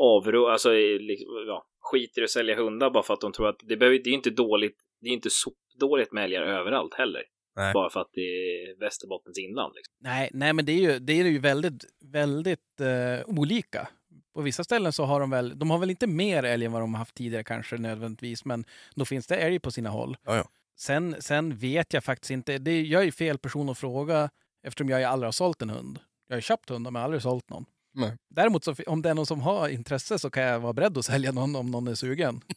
avrå, 0.00 0.48
alltså, 0.48 0.72
liksom, 0.72 1.26
ja, 1.46 1.64
skiter 1.84 2.20
i 2.20 2.24
att 2.24 2.30
sälja 2.30 2.56
hundar 2.56 2.90
bara 2.90 3.02
för 3.02 3.14
att 3.14 3.20
de 3.20 3.32
tror 3.32 3.48
att 3.48 3.60
det, 3.62 3.76
behöver, 3.76 4.00
det 4.04 4.10
är 4.10 4.14
inte 4.14 4.30
dåligt, 4.30 4.76
det 5.00 5.08
är 5.08 5.12
inte 5.12 5.30
så 5.30 5.52
dåligt 5.80 6.12
med 6.12 6.24
älgar 6.24 6.42
överallt 6.42 6.94
heller. 6.94 7.22
Nej. 7.56 7.72
Bara 7.72 7.90
för 7.90 8.00
att 8.00 8.10
det 8.12 8.20
är 8.20 8.80
Västerbottens 8.80 9.38
inland. 9.38 9.72
Liksom. 9.74 9.94
Nej, 10.00 10.30
nej, 10.32 10.52
men 10.52 10.64
det 10.64 10.72
är 10.72 10.80
ju, 10.92 10.98
det 10.98 11.12
är 11.12 11.24
ju 11.24 11.38
väldigt, 11.38 11.84
väldigt 12.04 12.80
eh, 12.80 13.28
olika. 13.38 13.88
På 14.34 14.42
vissa 14.42 14.64
ställen 14.64 14.92
så 14.92 15.04
har 15.04 15.20
de 15.20 15.30
väl, 15.30 15.58
de 15.58 15.70
har 15.70 15.78
väl 15.78 15.90
inte 15.90 16.06
mer 16.06 16.42
älg 16.42 16.64
än 16.64 16.72
vad 16.72 16.82
de 16.82 16.94
har 16.94 16.98
haft 16.98 17.14
tidigare 17.14 17.44
kanske 17.44 17.76
nödvändigtvis, 17.76 18.44
men 18.44 18.64
då 18.94 19.04
finns 19.04 19.26
det 19.26 19.36
älg 19.36 19.58
på 19.58 19.70
sina 19.70 19.90
håll. 19.90 20.16
Ja, 20.24 20.36
ja. 20.36 20.48
Sen, 20.76 21.16
sen 21.22 21.56
vet 21.56 21.92
jag 21.92 22.04
faktiskt 22.04 22.30
inte, 22.30 22.58
det, 22.58 22.82
jag 22.82 23.00
är 23.00 23.04
ju 23.04 23.12
fel 23.12 23.38
person 23.38 23.68
att 23.68 23.78
fråga 23.78 24.30
eftersom 24.62 24.88
jag 24.88 25.02
aldrig 25.02 25.26
har 25.26 25.32
sålt 25.32 25.62
en 25.62 25.70
hund. 25.70 25.98
Jag 26.28 26.34
har 26.34 26.38
ju 26.38 26.42
köpt 26.42 26.70
hundar 26.70 26.90
men 26.90 27.02
aldrig 27.02 27.22
sålt 27.22 27.50
någon. 27.50 27.64
Nej. 27.94 28.12
Däremot 28.30 28.64
så, 28.64 28.74
om 28.86 29.02
det 29.02 29.10
är 29.10 29.14
någon 29.14 29.26
som 29.26 29.40
har 29.40 29.68
intresse 29.68 30.18
så 30.18 30.30
kan 30.30 30.42
jag 30.42 30.60
vara 30.60 30.72
beredd 30.72 30.98
att 30.98 31.04
sälja 31.04 31.32
någon 31.32 31.56
om 31.56 31.70
någon 31.70 31.88
är 31.88 31.94
sugen. 31.94 32.34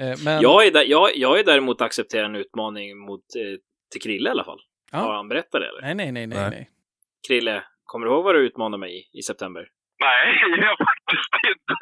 Eh, 0.00 0.14
men, 0.24 0.42
Jag, 0.42 0.66
är 0.66 0.70
där, 0.70 0.84
jag, 0.84 1.16
jag 1.16 1.38
är 1.40 1.44
däremot 1.44 1.80
accepterar 1.80 2.24
en 2.24 2.36
utmaning 2.36 2.98
mot, 2.98 3.20
eh, 3.20 3.58
till 3.92 4.00
Krille 4.04 4.28
i 4.28 4.30
alla 4.30 4.44
fall. 4.44 4.60
Ja. 4.92 4.98
Har 4.98 5.14
han 5.14 5.28
berättat 5.28 5.60
det 5.60 5.68
eller? 5.68 5.82
Nej, 5.82 5.94
nej, 5.94 6.12
nej, 6.12 6.26
nej. 6.26 6.50
Nej. 6.50 6.68
Krille, 7.28 7.62
kommer 7.84 8.06
du 8.06 8.12
ihåg 8.12 8.24
vad 8.24 8.34
du 8.34 8.40
utmanade 8.46 8.80
mig 8.80 8.90
i, 8.98 9.18
i 9.18 9.22
september? 9.22 9.68
Nej, 10.06 10.26
jag 10.66 10.76
faktiskt 10.90 11.32
inte. 11.52 11.74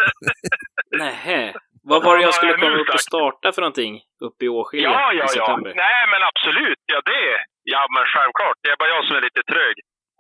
Nähä. 1.05 1.55
Vad 1.83 2.05
var 2.05 2.17
det 2.17 2.23
jag 2.23 2.35
skulle 2.35 2.53
komma 2.53 2.77
upp 2.83 2.95
och 2.95 3.01
starta 3.11 3.53
för 3.53 3.62
någonting 3.62 3.95
uppe 4.27 4.45
i 4.45 4.49
Åskilje 4.49 4.89
Ja, 4.89 5.12
i 5.12 5.17
ja, 5.17 5.23
ja. 5.23 5.29
september? 5.29 5.71
Nej, 5.87 6.03
men 6.12 6.21
absolut. 6.31 6.81
Ja, 6.93 6.99
det. 7.12 7.29
Ja, 7.62 7.83
men 7.95 8.05
självklart. 8.14 8.57
Det 8.62 8.69
är 8.75 8.77
bara 8.83 8.93
jag 8.97 9.03
som 9.07 9.17
är 9.17 9.23
lite 9.29 9.43
trög. 9.53 9.75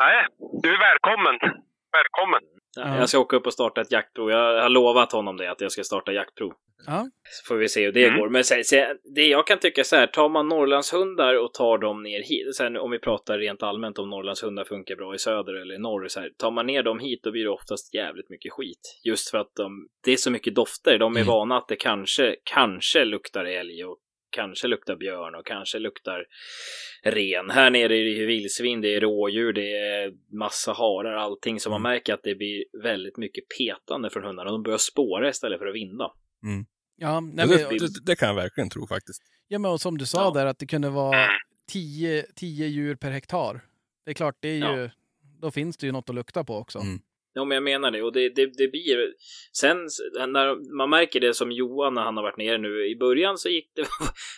Nej, 0.04 0.18
du 0.62 0.68
är 0.76 0.80
välkommen. 0.90 1.36
Välkommen. 1.96 2.40
Ja. 2.76 2.98
Jag 2.98 3.08
ska 3.08 3.18
åka 3.18 3.36
upp 3.36 3.46
och 3.46 3.52
starta 3.52 3.80
ett 3.80 3.92
jaktprov. 3.92 4.30
Jag 4.30 4.62
har 4.62 4.68
lovat 4.68 5.12
honom 5.12 5.36
det, 5.36 5.50
att 5.50 5.60
jag 5.60 5.72
ska 5.72 5.84
starta 5.84 6.12
jaktprov. 6.12 6.52
Ja. 6.86 7.08
Så 7.22 7.48
får 7.48 7.56
vi 7.56 7.68
se 7.68 7.84
hur 7.84 7.92
det 7.92 8.04
Mm. 8.06 8.20
går. 8.20 8.28
Men 8.28 8.44
se, 8.44 8.64
se, 8.64 8.94
det 9.14 9.26
jag 9.26 9.46
kan 9.46 9.58
tycka 9.58 9.84
så 9.84 9.96
här, 9.96 10.06
tar 10.06 10.28
man 10.28 10.48
Norrlandshundar 10.48 11.34
och 11.44 11.54
tar 11.54 11.78
dem 11.78 12.02
ner 12.02 12.22
hit, 12.22 12.54
så 12.56 12.62
här, 12.62 12.78
om 12.78 12.90
vi 12.90 12.98
pratar 12.98 13.38
rent 13.38 13.62
allmänt 13.62 13.98
om 13.98 14.10
Norrlandshundar 14.10 14.64
funkar 14.64 14.96
bra 14.96 15.14
i 15.14 15.18
söder 15.18 15.54
eller 15.54 15.74
i 15.74 15.78
norr, 15.78 16.08
så 16.08 16.20
här, 16.20 16.30
tar 16.38 16.50
man 16.50 16.66
ner 16.66 16.82
dem 16.82 16.98
hit 16.98 17.20
då 17.22 17.30
blir 17.30 17.44
det 17.44 17.50
oftast 17.50 17.94
jävligt 17.94 18.30
mycket 18.30 18.52
skit. 18.52 19.00
Just 19.04 19.30
för 19.30 19.38
att 19.38 19.52
de, 19.56 19.88
det 20.04 20.12
är 20.12 20.16
så 20.16 20.30
mycket 20.30 20.54
dofter. 20.54 20.98
De 20.98 21.16
är 21.16 21.20
Mm. 21.20 21.26
vana 21.32 21.56
att 21.56 21.68
det 21.68 21.76
kanske, 21.76 22.36
kanske 22.44 23.04
luktar 23.04 23.44
älg 23.44 23.84
och 23.84 23.98
kanske 24.36 24.66
luktar 24.68 24.96
björn 24.96 25.34
och 25.34 25.46
kanske 25.46 25.78
luktar 25.78 26.24
ren. 27.04 27.50
Här 27.50 27.70
nere 27.70 27.84
är 27.84 28.04
det 28.04 28.10
ju 28.10 28.26
vildsvin, 28.26 28.80
det 28.80 28.94
är 28.94 29.00
rådjur, 29.00 29.52
det 29.52 29.76
är 29.78 30.12
massa 30.38 30.72
harar, 30.72 31.12
allting. 31.12 31.60
Så 31.60 31.70
man 31.70 31.80
Mm. 31.80 31.92
märker 31.92 32.14
att 32.14 32.22
det 32.22 32.34
blir 32.34 32.64
väldigt 32.82 33.16
mycket 33.16 33.44
petande 33.58 34.10
från 34.10 34.24
hundarna. 34.24 34.50
De 34.50 34.62
börjar 34.62 34.78
spåra 34.78 35.28
istället 35.28 35.58
för 35.58 35.66
att 35.66 35.74
vinda. 35.74 36.12
Ja, 36.98 37.20
nej, 37.20 37.48
det, 37.48 37.68
men, 37.70 37.78
det, 37.78 37.88
det 38.06 38.16
kan 38.16 38.28
jag 38.28 38.34
verkligen 38.34 38.70
tro 38.70 38.86
faktiskt. 38.86 39.22
ja, 39.48 39.58
men 39.58 39.70
och 39.70 39.80
som 39.80 39.98
du 39.98 40.06
sa 40.06 40.20
Ja. 40.24 40.30
där 40.40 40.46
att 40.46 40.58
det 40.58 40.66
kunde 40.66 40.90
vara 40.90 41.26
10 41.72 42.22
10 42.34 42.66
djur 42.66 42.94
per 42.96 43.10
hektar. 43.10 43.60
Det 44.04 44.10
är 44.10 44.14
klart, 44.14 44.36
det 44.40 44.48
är 44.48 44.54
ju, 44.76 44.82
Ja. 44.82 44.90
då 45.40 45.50
finns 45.50 45.76
det 45.76 45.86
ju 45.86 45.92
något 45.92 46.08
att 46.08 46.14
lukta 46.14 46.44
på 46.44 46.56
också. 46.56 46.78
Mm. 46.78 46.98
Ja, 47.36 47.44
men 47.44 47.54
jag 47.54 47.62
menar 47.62 47.90
det. 47.90 48.02
Och 48.02 48.12
det, 48.12 48.28
det, 48.28 48.46
det 48.46 48.68
blir... 48.68 49.14
Sen 49.52 49.76
när 50.28 50.76
man 50.76 50.90
märker 50.90 51.20
det 51.20 51.34
som 51.34 51.52
Johan 51.52 51.94
när 51.94 52.02
han 52.02 52.16
har 52.16 52.24
varit 52.24 52.36
nere 52.36 52.58
nu. 52.58 52.86
I 52.86 52.96
början 52.96 53.38
så 53.38 53.48
gick 53.48 53.70
det... 53.74 53.86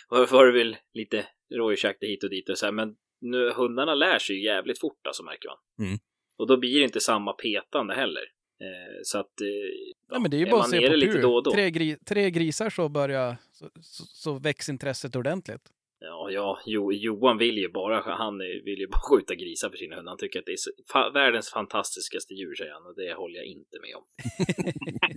var 0.31 0.45
det 0.45 0.51
väl 0.51 0.77
lite 0.93 1.25
rådjursjakt 1.55 2.03
hit 2.03 2.23
och 2.23 2.29
dit 2.29 2.49
och 2.49 2.57
så 2.57 2.65
här, 2.65 2.73
Men 2.73 2.95
nu, 3.21 3.51
hundarna 3.51 3.95
lär 3.95 4.19
sig 4.19 4.35
ju 4.35 4.43
jävligt 4.43 4.79
fort 4.79 5.07
alltså, 5.07 5.23
märker 5.23 5.49
man. 5.49 5.87
Mm. 5.87 5.99
Och 6.37 6.47
då 6.47 6.57
blir 6.57 6.79
det 6.79 6.83
inte 6.83 6.99
samma 6.99 7.33
petande 7.33 7.93
heller. 7.93 8.23
Eh, 8.61 8.99
så 9.03 9.19
att... 9.19 9.41
Eh, 9.41 9.95
Ja, 10.11 10.19
men 10.19 10.31
det 10.31 10.37
är 10.37 10.39
ju 10.39 10.49
bara 10.49 10.61
att 10.61 10.69
se 10.69 10.87
på 10.87 10.95
lite 10.95 11.21
då 11.21 11.35
och 11.35 11.43
då. 11.43 11.51
Tre, 11.51 11.69
gri 11.71 11.97
tre 12.05 12.29
grisar 12.31 12.69
så 12.69 12.89
börjar, 12.89 13.37
så, 13.51 13.69
så, 13.81 14.03
så 14.05 14.39
väcks 14.39 14.69
intresset 14.69 15.15
ordentligt. 15.15 15.61
Ja, 16.01 16.29
ja 16.31 16.59
jo, 16.65 16.93
Johan 16.93 17.37
vill 17.37 17.57
ju 17.57 17.69
bara, 17.71 18.01
han 18.15 18.37
vill 18.37 18.79
ju 18.79 18.87
bara 18.87 19.01
skjuta 19.09 19.35
grisar 19.35 19.69
för 19.69 19.77
sina 19.77 19.95
hundar. 19.95 20.11
Han 20.11 20.17
tycker 20.17 20.39
att 20.39 20.45
det 20.45 20.51
är 20.51 20.57
så, 20.57 20.71
fa, 20.91 21.09
världens 21.09 21.49
fantastiskaste 21.49 22.33
djur, 22.33 22.55
säger 22.55 22.71
han. 22.73 22.85
Och 22.85 22.95
det 22.95 23.13
håller 23.13 23.35
jag 23.35 23.45
inte 23.45 23.77
med 23.81 23.95
om. 23.95 24.03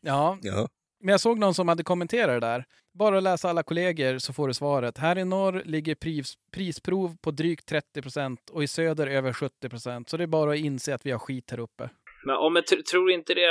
Ja, 0.00 0.38
Ja. 0.42 0.68
men 1.00 1.12
jag 1.12 1.20
såg 1.20 1.38
någon 1.38 1.54
som 1.54 1.68
hade 1.68 1.82
kommenterat 1.82 2.40
det 2.40 2.46
där. 2.46 2.64
Bara 2.98 3.16
att 3.16 3.22
läsa 3.22 3.48
alla 3.50 3.62
kollegor 3.62 4.18
så 4.18 4.32
får 4.32 4.48
du 4.48 4.54
svaret. 4.54 4.98
Här 4.98 5.18
i 5.18 5.24
norr 5.24 5.62
ligger 5.64 5.94
pris, 5.94 6.34
prisprov 6.52 7.16
på 7.22 7.30
drygt 7.30 7.68
30 7.68 8.02
procent 8.02 8.50
och 8.52 8.62
i 8.62 8.66
söder 8.66 9.06
över 9.06 9.32
70 9.32 9.68
procent. 9.68 10.08
Så 10.08 10.16
det 10.16 10.22
är 10.22 10.26
bara 10.26 10.50
att 10.52 10.58
inse 10.58 10.94
att 10.94 11.06
vi 11.06 11.10
har 11.10 11.18
skit 11.18 11.50
här 11.50 11.60
uppe. 11.60 11.90
Men, 12.26 12.34
ja, 12.34 12.48
men 12.48 12.62
tr- 12.62 12.82
tror 12.82 13.10
inte 13.10 13.34
det, 13.34 13.46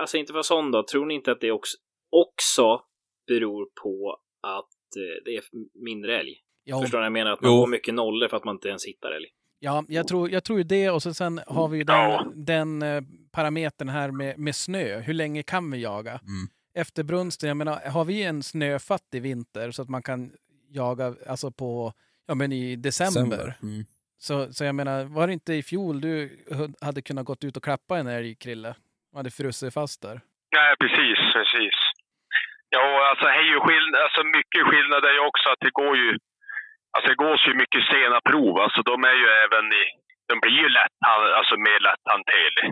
alltså 0.00 0.16
inte 0.16 0.32
för 0.32 0.42
sån 0.42 0.70
då, 0.70 0.82
tror 0.82 1.06
ni 1.06 1.14
inte 1.14 1.32
att 1.32 1.40
det 1.40 1.52
också, 1.52 1.76
också 2.10 2.80
beror 3.26 3.66
på 3.82 4.18
att 4.46 4.68
det 5.24 5.36
är 5.36 5.42
mindre 5.84 6.20
älg? 6.20 6.36
Ja, 6.64 6.80
Förstår 6.80 6.98
ni 6.98 7.00
vad 7.00 7.06
jag 7.06 7.12
menar? 7.12 7.32
Att 7.32 7.40
man 7.40 7.52
Jo. 7.52 7.62
får 7.62 7.66
mycket 7.66 7.94
nollor 7.94 8.28
för 8.28 8.36
att 8.36 8.44
man 8.44 8.54
inte 8.54 8.68
ens 8.68 8.84
hittar 8.86 9.12
älg. 9.12 9.26
ja 9.58 9.84
jag, 9.88 10.08
tror, 10.08 10.30
jag 10.30 10.44
tror 10.44 10.58
ju 10.58 10.64
det 10.64 10.90
och 10.90 11.02
så 11.02 11.14
sen 11.14 11.40
har 11.46 11.68
vi 11.68 11.78
ju 11.78 11.84
den, 11.84 11.96
Ja. 11.96 12.26
den 12.34 12.82
eh, 12.82 13.02
parametern 13.32 13.88
här 13.88 14.10
med, 14.10 14.38
med 14.38 14.56
snö. 14.56 15.00
Hur 15.00 15.14
länge 15.14 15.42
kan 15.42 15.70
vi 15.70 15.78
jaga? 15.78 16.10
Mm. 16.12 16.48
Efter 16.74 17.02
brunsten, 17.02 17.48
jag 17.48 17.56
menar, 17.56 17.80
har 17.90 18.04
vi 18.04 18.22
en 18.22 18.42
snöfattig 18.42 19.22
vinter 19.22 19.70
så 19.70 19.82
att 19.82 19.88
man 19.88 20.02
kan 20.02 20.32
jaga 20.68 21.14
alltså 21.26 21.50
på, 21.50 21.92
ja 22.26 22.34
men 22.34 22.52
i 22.52 22.76
december. 22.76 23.54
Mm. 23.62 23.84
Så, 24.18 24.52
så 24.52 24.64
jag 24.64 24.74
menar, 24.74 25.04
var 25.04 25.26
det 25.26 25.32
inte 25.32 25.54
i 25.54 25.62
fjol 25.62 26.00
du 26.00 26.44
hade 26.80 27.02
kunnat 27.02 27.24
gått 27.26 27.44
ut 27.44 27.56
och 27.56 27.64
klappa 27.64 27.98
en 27.98 28.06
älg, 28.06 28.34
Krille? 28.34 28.74
Och 29.12 29.16
hade 29.18 29.30
frusit 29.30 29.74
fast 29.74 30.02
där. 30.02 30.20
Nej, 30.56 30.74
precis, 30.80 31.18
precis. 31.32 31.74
Ja, 32.76 32.86
alltså 33.10 33.24
det 33.24 33.32
är 33.42 33.48
ju 33.54 33.60
skillnad, 33.66 34.00
alltså 34.04 34.20
mycket 34.38 34.62
skillnad 34.70 35.04
är 35.04 35.14
ju 35.18 35.22
också 35.30 35.46
att 35.50 35.62
det 35.66 35.74
går 35.80 35.96
ju, 35.96 36.10
alltså 36.94 37.08
det 37.10 37.22
gås 37.26 37.40
ju 37.48 37.54
mycket 37.62 37.82
sena 37.92 38.18
prov. 38.30 38.54
Alltså 38.64 38.80
de 38.90 39.04
är 39.04 39.16
ju 39.22 39.26
även 39.44 39.64
i, 39.80 39.84
de 40.28 40.34
blir 40.42 40.58
ju 40.64 40.68
lätt, 40.68 40.96
alltså 41.38 41.54
mer 41.56 41.80
lätthanterlig. 41.88 42.68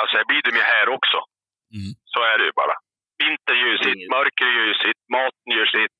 Alltså 0.00 0.14
det 0.18 0.26
blir 0.30 0.42
de 0.42 0.50
ju 0.60 0.64
här 0.74 0.88
också. 0.96 1.18
Mm. 1.76 1.90
Så 2.12 2.18
är 2.30 2.38
det 2.38 2.44
ju 2.44 2.54
bara. 2.62 2.76
Vinter 3.22 3.54
gör 3.60 3.72
ju 3.74 3.78
sitt, 3.78 3.96
Inget. 3.96 4.10
mörker 4.16 4.46
gör 4.56 4.66
ju 4.72 4.74
sitt, 4.74 5.00
maten 5.16 5.50
gör 5.56 5.66
sitt. 5.76 5.96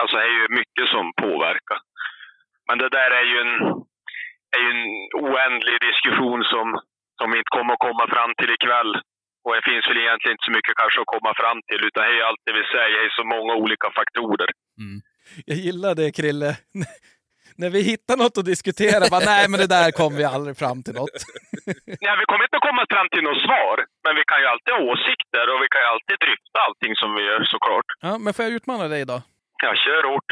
Alltså 0.00 0.16
det 0.16 0.22
är 0.22 0.36
ju 0.40 0.46
mycket 0.60 0.86
som 0.94 1.04
påverkar. 1.22 1.80
Men 2.68 2.78
det 2.78 2.88
där 2.88 3.10
är 3.20 3.26
ju 3.32 3.36
en, 3.44 3.54
är 4.56 4.60
ju 4.64 4.70
en 4.76 4.84
oändlig 5.24 5.76
diskussion 5.88 6.44
som, 6.44 6.66
som 7.18 7.26
vi 7.30 7.38
inte 7.38 7.56
kommer 7.56 7.72
att 7.72 7.86
komma 7.88 8.04
fram 8.14 8.32
till 8.38 8.50
ikväll. 8.50 8.92
Och 9.44 9.52
det 9.56 9.64
finns 9.70 9.84
väl 9.88 9.98
egentligen 10.04 10.34
inte 10.36 10.48
så 10.48 10.54
mycket 10.58 10.74
kanske 10.80 10.98
att 11.02 11.12
komma 11.14 11.32
fram 11.42 11.58
till, 11.68 11.80
utan 11.88 12.02
det 12.04 12.14
är 12.18 12.24
allt 12.28 12.42
det 12.48 12.54
vi 12.60 12.64
säger, 12.74 12.94
det 12.98 13.08
är 13.10 13.18
så 13.20 13.26
många 13.34 13.52
olika 13.62 13.88
faktorer. 13.98 14.50
Jag 15.50 15.58
gillar 15.66 15.92
det, 16.00 16.08
Krille. 16.18 16.50
När 17.60 17.70
vi 17.70 17.80
hittar 17.92 18.16
något 18.22 18.38
att 18.38 18.50
diskutera, 18.54 19.02
bara 19.14 19.24
nej 19.34 19.44
men 19.50 19.60
det 19.62 19.70
där 19.76 19.90
kommer 19.98 20.16
vi 20.22 20.24
aldrig 20.36 20.54
fram 20.62 20.78
till 20.84 20.94
något. 21.00 21.18
Nej, 22.04 22.14
vi 22.20 22.26
kommer 22.30 22.44
inte 22.46 22.56
att 22.60 22.68
komma 22.68 22.84
fram 22.94 23.08
till 23.12 23.24
något 23.28 23.42
svar, 23.48 23.76
men 24.04 24.12
vi 24.18 24.24
kan 24.30 24.38
ju 24.42 24.46
alltid 24.52 24.72
ha 24.76 24.80
åsikter 24.92 25.44
och 25.52 25.58
vi 25.64 25.68
kan 25.72 25.80
ju 25.84 25.88
alltid 25.94 26.16
dryfta 26.24 26.56
allting 26.66 26.92
som 27.00 27.08
vi 27.16 27.22
gör 27.28 27.42
såklart. 27.54 27.88
Ja, 28.06 28.12
men 28.22 28.34
får 28.34 28.44
jag 28.44 28.52
utmana 28.58 28.88
dig 28.94 29.02
då? 29.12 29.22
Jag 29.62 29.76
kör 29.84 30.02
hårt. 30.10 30.30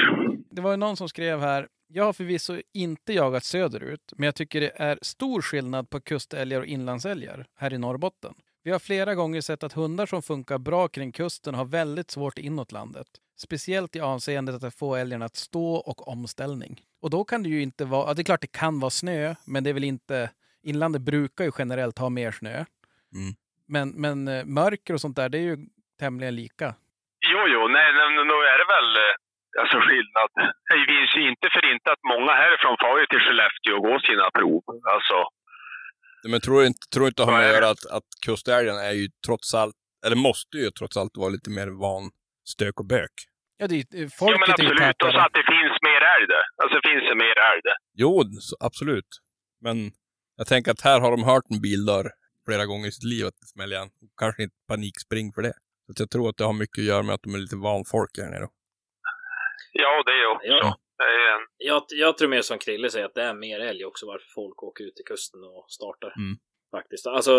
Det 0.51 0.61
var 0.63 0.71
ju 0.71 0.77
någon 0.77 0.97
som 0.97 1.09
skrev 1.09 1.41
här, 1.41 1.67
jag 1.89 2.05
har 2.05 2.13
förvisso 2.13 2.61
inte 2.75 3.13
jagat 3.13 3.45
söderut, 3.45 4.13
men 4.17 4.25
jag 4.27 4.35
tycker 4.35 4.61
det 4.61 4.73
är 4.77 4.99
stor 5.03 5.43
skillnad 5.43 5.91
på 5.91 6.01
kustälgar 6.01 6.61
och 6.61 6.67
inlandsälgar 6.67 7.47
här 7.61 7.73
i 7.75 7.79
Norrbotten. 7.79 8.35
Vi 8.67 8.73
har 8.73 8.79
flera 8.79 9.14
gånger 9.14 9.41
sett 9.41 9.62
att 9.62 9.73
hundar 9.73 10.07
som 10.07 10.23
funkar 10.23 10.59
bra 10.59 10.89
kring 10.89 11.12
kusten 11.12 11.55
har 11.55 11.64
väldigt 11.64 12.11
svårt 12.11 12.39
inåt 12.39 12.73
landet. 12.73 13.07
Speciellt 13.47 13.97
i 13.97 14.01
avseendet 14.01 14.64
att 14.64 14.79
få 14.79 14.97
älgarna 14.97 15.25
att 15.25 15.37
stå 15.37 15.69
och 15.91 16.09
omställning. 16.09 16.73
Och 17.03 17.11
då 17.11 17.25
kan 17.25 17.43
det 17.43 17.49
ju 17.49 17.62
inte 17.62 17.85
vara, 17.85 18.05
ja, 18.07 18.14
det 18.14 18.23
är 18.23 18.31
klart 18.31 18.47
det 18.47 18.59
kan 18.62 18.81
vara 18.81 18.91
snö, 18.91 19.35
men 19.53 19.64
det 19.64 19.71
är 19.71 19.75
väl 19.75 19.91
inte, 19.95 20.31
inlandet 20.71 21.03
brukar 21.03 21.45
ju 21.45 21.53
generellt 21.59 21.99
ha 21.99 22.09
mer 22.09 22.31
snö. 22.31 22.57
Mm. 23.17 23.31
Men, 23.75 23.87
men 24.05 24.19
eh, 24.29 24.45
mörker 24.45 24.95
och 24.95 25.01
sånt 25.01 25.17
där, 25.17 25.29
det 25.29 25.39
är 25.39 25.47
ju 25.51 25.57
tämligen 26.03 26.35
lika. 26.37 26.69
Jo, 27.33 27.41
jo, 27.55 27.61
nej, 27.77 27.89
nej, 27.97 28.07
nej, 28.14 28.25
nog 28.31 28.43
är 28.53 28.59
det 28.62 28.69
väl 28.77 28.91
eh, 29.05 29.14
alltså 29.61 29.79
skillnad. 29.87 30.31
Det 30.71 30.87
finns 30.93 31.12
ju 31.17 31.23
inte 31.31 31.47
för 31.55 31.64
inte 31.75 31.89
att 31.95 32.03
många 32.14 32.33
härifrån 32.43 32.77
far 32.83 32.99
ju 33.01 33.07
till 33.07 33.25
Skellefteå 33.25 33.75
och 33.77 33.83
går 33.89 33.99
sina 33.99 34.27
prov. 34.39 34.62
Alltså, 34.95 35.17
Men 36.29 36.41
tror 36.41 36.61
du 36.61 36.66
inte, 36.66 36.79
tror 36.95 37.07
inte 37.07 37.22
har 37.22 37.33
med 37.33 37.49
att 37.49 37.55
göra 37.55 37.68
att, 37.70 37.87
att 37.87 38.05
kustälgen 38.27 38.77
är 38.77 38.93
ju 38.93 39.09
trots 39.27 39.55
allt, 39.55 39.74
eller 40.07 40.16
måste 40.16 40.57
ju 40.57 40.70
trots 40.70 40.97
allt 40.97 41.16
vara 41.16 41.29
lite 41.29 41.51
mer 41.51 41.66
van 41.68 42.11
stök 42.49 42.81
och 42.81 42.87
bök? 42.87 43.12
Ja, 43.59 43.66
det 43.66 43.74
är, 43.74 43.77
ju- 43.77 43.85
jo, 43.93 44.01
men 44.01 44.11
folket 44.11 44.59
är 44.59 44.62
ju 44.62 44.68
absolut. 44.68 45.03
Och 45.03 45.12
så 45.12 45.18
att 45.18 45.33
det 45.33 45.45
finns 45.55 45.77
mer 45.89 46.01
älg 46.14 46.27
där. 46.35 46.45
Alltså 46.62 46.77
finns 46.89 47.05
det 47.11 47.14
mer 47.14 47.37
älg 47.51 47.61
där. 47.68 47.77
Jo, 47.95 48.24
absolut. 48.61 49.09
Men 49.61 49.91
jag 50.37 50.47
tänker 50.47 50.70
att 50.70 50.81
här 50.81 51.01
har 51.01 51.11
de 51.11 51.24
hört 51.24 51.45
en 51.51 51.61
bildörr 51.61 52.11
flera 52.47 52.66
gånger 52.66 52.89
i 52.89 52.93
sitt 52.93 53.05
liv 53.05 53.27
att 53.27 53.35
det 53.41 53.47
smäller 53.47 53.77
igen. 53.77 53.91
Kanske 54.20 54.43
inte 54.43 54.57
panikspring 54.68 55.33
för 55.33 55.43
det. 55.43 55.53
Så 55.87 55.93
att 55.93 56.01
jag 56.01 56.11
tror 56.11 56.29
att 56.29 56.37
det 56.37 56.45
har 56.45 56.53
mycket 56.53 56.79
att 56.79 56.85
göra 56.85 57.03
med 57.03 57.14
att 57.14 57.22
de 57.22 57.35
är 57.35 57.39
lite 57.39 57.57
van 57.57 57.85
folk 57.85 58.11
här 58.18 58.31
nere. 58.31 58.49
Ja, 59.72 60.03
det 60.07 60.12
är 60.12 60.20
ju 60.20 60.27
också. 60.27 60.47
Ja. 60.47 60.77
En... 60.99 61.47
Jag, 61.57 61.82
jag 61.88 62.18
tror 62.18 62.28
mer 62.28 62.42
som 62.42 62.59
Krille 62.59 62.90
säger 62.90 63.07
att 63.07 63.14
det 63.14 63.22
är 63.22 63.34
mer 63.34 63.61
älg 63.61 63.84
också 63.84 64.07
varför 64.07 64.26
folk 64.34 64.62
åker 64.62 64.84
ut 64.84 64.97
till 64.97 65.05
kusten 65.05 65.40
och 65.44 65.66
startar. 65.68 66.14
Mm. 66.16 66.36
Faktiskt. 66.70 67.07
Alltså, 67.07 67.32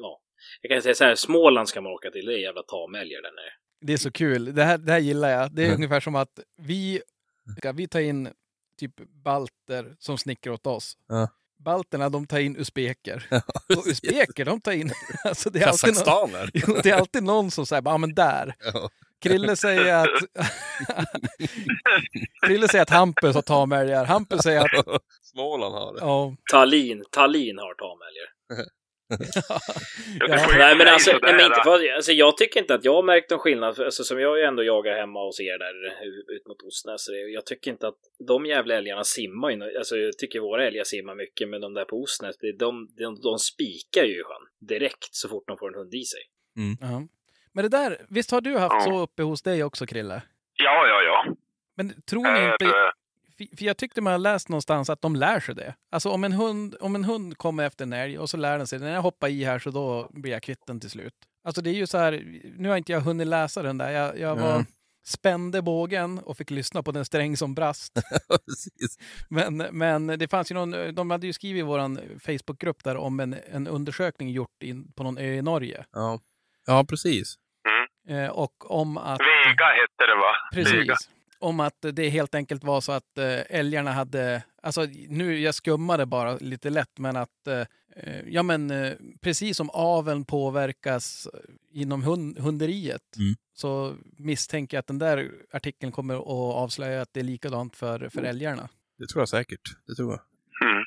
ja. 0.00 0.20
Jag 0.62 0.70
kan 0.70 0.82
säga 0.82 0.94
så 0.94 1.04
här, 1.04 1.14
Småland 1.14 1.68
ska 1.68 1.80
man 1.80 1.92
åka 1.92 2.10
till, 2.10 2.26
det 2.26 2.34
är 2.34 2.38
jävla 2.38 2.62
tamälgar 2.62 3.22
där 3.22 3.30
nere. 3.30 3.52
Det 3.80 3.92
är 3.92 3.96
så 3.96 4.10
kul. 4.12 4.54
Det 4.54 4.62
här, 4.62 4.78
det 4.78 4.92
här 4.92 4.98
gillar 4.98 5.28
jag. 5.28 5.54
Det 5.54 5.62
är 5.62 5.66
Mm. 5.66 5.76
ungefär 5.80 6.00
som 6.00 6.14
att 6.14 6.40
vi, 6.62 7.02
vi 7.74 7.88
tar 7.88 8.00
in 8.00 8.28
typ 8.80 8.94
balter 9.24 9.96
som 9.98 10.18
snickrar 10.18 10.52
åt 10.52 10.66
oss. 10.66 10.96
Ja. 11.08 11.28
Balterna 11.64 12.08
de 12.08 12.26
tar 12.26 12.38
in 12.38 12.56
usbeker. 12.56 13.26
Och 13.76 13.86
usbeker 13.86 14.44
de 14.44 14.60
tar 14.60 14.72
in... 14.72 14.90
Alltså 15.24 15.50
det, 15.50 15.62
är 15.62 15.66
alltid 15.66 15.94
någon, 15.94 15.94
Kazakstaner! 15.94 16.50
jo, 16.54 16.76
det 16.82 16.90
är 16.90 16.94
alltid 16.94 17.22
någon 17.22 17.50
som 17.50 17.66
säger 17.66 17.82
ja 17.84 17.92
ah, 17.92 17.98
men 17.98 18.14
där. 18.14 18.54
Krille 19.22 19.56
säger 19.56 19.94
att... 19.94 20.08
Krille 22.46 22.68
säger 22.68 22.82
att 22.82 22.90
Hampus 22.90 23.34
har 23.34 23.42
tamälgar. 23.42 24.04
Hampus 24.04 24.42
säger 24.42 24.60
att... 24.60 25.02
Småland 25.22 25.74
har 25.74 25.92
det. 25.94 26.00
Ja, 26.00 26.36
Tallinn, 26.50 27.04
Tallinn 27.10 27.58
har 27.58 27.74
tamälgar. 27.74 28.28
Ja, 30.28 30.46
Nej 30.58 30.76
men 30.76 30.88
alltså, 30.88 31.10
nej, 31.22 31.34
men 31.34 31.46
inte 31.46 31.60
för, 31.64 31.94
alltså 31.94 32.12
jag 32.12 32.36
tycker 32.36 32.60
inte 32.60 32.74
att 32.74 32.84
jag 32.84 32.94
har 32.94 33.02
märkt 33.02 33.30
någon 33.30 33.38
skillnad, 33.38 33.76
för, 33.76 33.84
alltså, 33.84 34.04
som 34.04 34.20
jag 34.20 34.44
ändå 34.44 34.62
jagar 34.62 34.96
hemma 34.96 35.24
hos 35.26 35.40
er 35.40 35.58
där 35.58 35.74
ut 36.36 36.46
mot 36.48 36.62
Osnäs. 36.62 37.04
så 37.04 37.12
det- 37.12 37.18
Jag 37.18 37.46
tycker 37.46 37.70
inte 37.70 37.88
att 37.88 37.98
de 38.26 38.46
jävla 38.46 38.74
älgarna 38.74 39.04
simmar 39.04 39.50
ju, 39.50 39.78
alltså 39.78 39.96
jag 39.96 40.18
tycker 40.18 40.40
våra 40.40 40.66
älgar 40.66 40.84
simmar 40.84 41.14
mycket, 41.14 41.48
men 41.48 41.60
de 41.60 41.74
där 41.74 41.84
på 41.84 42.02
Osnäs, 42.02 42.36
det, 42.38 42.52
de, 42.58 42.88
de, 42.98 43.20
de 43.20 43.38
spikar 43.38 44.04
ju 44.04 44.20
i 44.20 44.22
sjön 44.22 44.66
direkt 44.68 45.08
så 45.14 45.28
fort 45.28 45.44
de 45.48 45.58
får 45.58 45.68
en 45.68 45.74
hund 45.74 45.94
i 45.94 46.04
sig. 46.04 46.20
ja. 46.80 47.02
Men 47.54 47.62
det 47.62 47.68
där, 47.68 48.06
visst 48.08 48.30
har 48.30 48.40
du 48.40 48.58
haft 48.58 48.74
Ja. 48.74 48.80
så 48.80 48.98
uppe 48.98 49.22
hos 49.22 49.42
dig 49.42 49.64
också 49.64 49.86
Krille? 49.86 50.22
Ja, 50.56 50.86
ja, 50.86 51.02
ja. 51.02 51.34
Men 51.76 52.02
tror 52.02 52.22
ni 52.22 52.40
Eh, 52.40 52.52
inte... 52.52 52.74
För 53.56 53.64
jag 53.64 53.76
tyckte 53.76 54.00
man 54.00 54.12
har 54.12 54.18
läst 54.18 54.48
någonstans 54.48 54.90
att 54.90 55.02
de 55.02 55.16
lär 55.16 55.40
sig 55.40 55.54
det. 55.54 55.74
Alltså 55.90 56.10
om 56.10 56.24
en 56.24 56.32
hund, 56.32 56.76
om 56.80 56.94
en 56.94 57.04
hund 57.04 57.38
kommer 57.38 57.64
efter 57.66 57.84
en 57.84 57.92
älg 57.92 58.18
och 58.18 58.30
så 58.30 58.36
lär 58.36 58.58
den 58.58 58.66
sig, 58.66 58.78
när 58.78 58.92
jag 58.94 59.02
hoppar 59.02 59.28
i 59.28 59.44
här 59.44 59.58
så 59.58 59.70
då 59.70 60.08
blir 60.10 60.32
jag 60.32 60.42
kvitt 60.42 60.66
den 60.66 60.80
till 60.80 60.90
slut. 60.90 61.14
Alltså 61.44 61.62
det 61.62 61.70
är 61.70 61.74
ju 61.74 61.86
så 61.86 61.98
här, 61.98 62.40
nu 62.56 62.68
har 62.68 62.76
inte 62.76 62.92
jag 62.92 63.00
hunnit 63.00 63.26
läsa 63.26 63.62
den 63.62 63.78
där. 63.78 63.90
Jag, 63.90 64.18
jag 64.18 64.36
var, 64.36 64.48
Ja. 64.50 64.64
spände 65.06 65.62
bågen 65.62 66.18
och 66.18 66.36
fick 66.36 66.50
lyssna 66.50 66.82
på 66.82 66.92
den 66.92 67.04
sträng 67.04 67.36
som 67.36 67.54
brast. 67.54 67.92
Men, 69.28 69.56
men 69.56 70.06
det 70.06 70.28
fanns 70.28 70.50
ju 70.50 70.54
någon, 70.54 70.94
de 70.94 71.10
hade 71.10 71.26
ju 71.26 71.32
skrivit 71.32 71.60
i 71.60 71.62
vår 71.62 72.18
Facebookgrupp 72.18 72.84
där 72.84 72.96
om 72.96 73.20
en, 73.20 73.36
en 73.52 73.66
undersökning 73.66 74.30
gjort 74.30 74.62
in, 74.62 74.92
på 74.92 75.02
någon 75.02 75.18
ö 75.18 75.32
i 75.34 75.42
Norge. 75.42 75.84
Ja. 75.92 76.20
ja, 76.66 76.84
precis. 76.88 77.34
Eh, 78.08 78.28
och 78.30 78.70
om 78.80 78.96
att... 78.98 79.20
Vega 79.20 79.66
hette 79.66 80.06
det 80.06 80.14
va? 80.16 80.32
Vega. 80.52 80.64
Precis. 80.94 81.10
Om 81.38 81.60
att 81.60 81.78
det 81.92 82.08
helt 82.08 82.34
enkelt 82.34 82.64
var 82.64 82.80
så 82.80 82.92
att 82.92 83.18
eh, 83.18 83.58
älgarna 83.58 83.92
hade, 83.92 84.42
alltså 84.62 84.80
nu 85.08 85.38
jag 85.38 85.54
skummade 85.54 86.06
bara 86.06 86.36
lite 86.36 86.70
lätt, 86.70 86.98
men 86.98 87.16
att 87.16 87.46
eh, 87.46 87.60
eh, 87.96 88.20
ja 88.26 88.42
men 88.42 88.70
eh, 88.70 88.92
precis 89.22 89.56
som 89.56 89.70
aveln 89.70 90.24
påverkas 90.24 91.28
inom 91.72 92.02
hund, 92.02 92.38
hunderiet 92.38 93.02
Mm. 93.16 93.34
så 93.54 93.94
misstänker 94.18 94.76
jag 94.76 94.80
att 94.80 94.86
den 94.86 94.98
där 94.98 95.30
artikeln 95.52 95.92
kommer 95.92 96.14
att 96.14 96.56
avslöja 96.64 97.02
att 97.02 97.12
det 97.14 97.20
är 97.20 97.24
likadant 97.34 97.76
för, 97.76 98.08
för 98.08 98.22
älgarna. 98.22 98.68
Det 98.98 99.06
tror 99.06 99.20
jag 99.22 99.28
säkert. 99.28 99.64
Det 99.86 99.94
tror 99.94 100.10
jag. 100.14 100.20
Mm. 100.70 100.84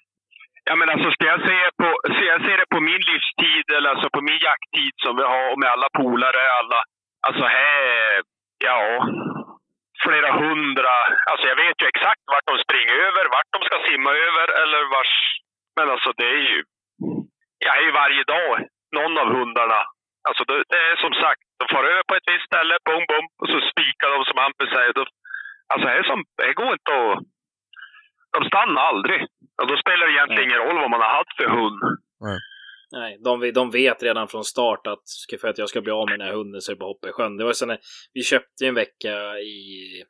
Ja, 0.70 0.76
men 0.80 0.90
alltså 0.94 1.08
ska 1.12 1.26
jag 1.34 1.42
se 1.52 1.60
på, 1.82 1.90
ska 2.16 2.24
jag 2.34 2.42
se 2.48 2.54
det 2.62 2.68
på 2.76 2.80
min 2.90 3.02
livstid 3.12 3.66
eller 3.78 3.90
alltså 3.94 4.08
på 4.16 4.22
min 4.30 4.40
jakttid 4.48 4.94
som 5.06 5.14
vi 5.20 5.24
har 5.34 5.46
och 5.54 5.60
med 5.64 5.70
alla 5.76 5.90
polare, 6.02 6.42
alla, 6.62 6.80
alltså 7.28 7.44
här, 7.46 8.22
ja, 8.70 8.82
flera 10.04 10.32
hundra, 10.42 10.96
alltså 11.30 11.46
jag 11.52 11.58
vet 11.64 11.82
ju 11.82 11.88
exakt 11.88 12.24
vart 12.34 12.50
de 12.52 12.56
springer 12.66 12.96
över, 13.08 13.24
vart 13.36 13.54
de 13.56 13.60
ska 13.68 13.76
simma 13.90 14.12
över 14.28 14.48
eller 14.62 14.82
vars, 14.96 15.14
men 15.78 15.90
alltså 15.94 16.10
det 16.20 16.30
är 16.38 16.44
ju, 16.52 16.64
jag 17.66 17.78
är 17.78 17.84
ju 17.88 17.92
varje 17.92 18.24
dag 18.24 18.52
någon 18.98 19.18
av 19.18 19.28
hundarna. 19.38 19.82
Alltså 20.28 20.44
det, 20.50 20.64
det 20.72 20.82
är 20.90 20.96
som 21.06 21.14
sagt, 21.24 21.42
de 21.60 21.66
får 21.74 21.84
över 21.92 22.04
på 22.08 22.16
ett 22.16 22.30
visst 22.32 22.46
ställe, 22.46 22.76
bom, 22.90 23.04
bom, 23.12 23.26
och 23.42 23.50
så 23.52 23.60
spikar 23.72 24.10
de 24.16 24.26
som 24.26 24.38
Hampus 24.44 24.70
säger. 24.70 24.94
Då, 24.94 25.06
alltså 25.72 25.86
det, 25.88 25.94
är 25.94 26.04
som, 26.04 26.24
det 26.38 26.54
går 26.54 26.72
inte 26.74 26.94
att 27.02 27.20
de 28.36 28.40
stannar 28.50 28.82
aldrig. 28.92 29.22
Och 29.62 29.68
då 29.68 29.76
spelar 29.78 30.06
det 30.06 30.14
egentligen 30.14 30.46
ingen 30.48 30.64
roll 30.64 30.80
vad 30.82 30.94
man 30.94 31.02
har 31.06 31.14
haft 31.20 31.38
för 31.38 31.50
hund. 31.58 31.80
Nej, 32.92 33.20
de, 33.24 33.52
de 33.54 33.72
vet 33.72 34.04
redan 34.04 34.28
från 34.28 34.44
start 34.44 34.88
att 34.88 35.40
för 35.42 35.48
att 35.48 35.58
jag 35.58 35.70
ska 35.70 35.82
bli 35.82 35.92
av 35.92 36.10
med 36.10 36.20
den 36.20 36.28
här 36.28 36.36
hunden 36.36 36.62
så 36.62 36.72
är 36.72 36.76
det 36.76 36.80
bara 36.80 36.90
hoppa 36.90 37.10
i 37.10 37.12
sjön. 37.12 37.38
Det 37.38 37.44
var 37.44 37.54
så 37.54 37.66
när 37.66 37.80
vi 38.14 38.24
köpte 38.24 38.64
ju 38.64 38.68
en 38.68 38.76
vecka 38.76 39.40
i 39.40 40.04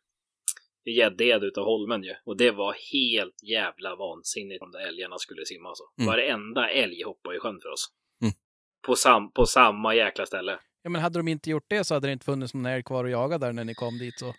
i 0.87 0.91
Gädded 0.91 1.43
utav 1.43 1.65
Holmen 1.65 2.03
ju. 2.03 2.13
Och 2.25 2.37
det 2.37 2.51
var 2.51 2.75
helt 2.91 3.43
jävla 3.43 3.95
vansinnigt 3.95 4.61
om 4.61 4.71
de 4.71 4.77
älgarna 4.77 5.17
skulle 5.17 5.45
simma 5.45 5.69
alltså. 5.69 5.83
Mm. 5.99 6.07
Varenda 6.07 6.69
älg 6.69 7.03
hoppade 7.03 7.35
i 7.35 7.39
sjön 7.39 7.59
för 7.61 7.69
oss. 7.69 7.87
på, 8.85 8.95
sam, 8.95 9.31
på 9.31 9.45
samma 9.45 9.95
jäkla 9.95 10.25
ställe. 10.25 10.59
Ja, 10.83 10.89
men 10.89 11.01
hade 11.01 11.19
de 11.19 11.27
inte 11.27 11.49
gjort 11.49 11.65
det 11.67 11.83
så 11.83 11.93
hade 11.93 12.07
det 12.07 12.13
inte 12.13 12.25
funnits 12.25 12.53
någon 12.53 12.65
älg 12.65 12.83
kvar 12.83 13.05
att 13.05 13.11
jaga 13.11 13.37
där 13.37 13.53
när 13.53 13.63
ni 13.63 13.73
kom 13.73 13.97
dit. 13.97 14.19
Så. 14.19 14.33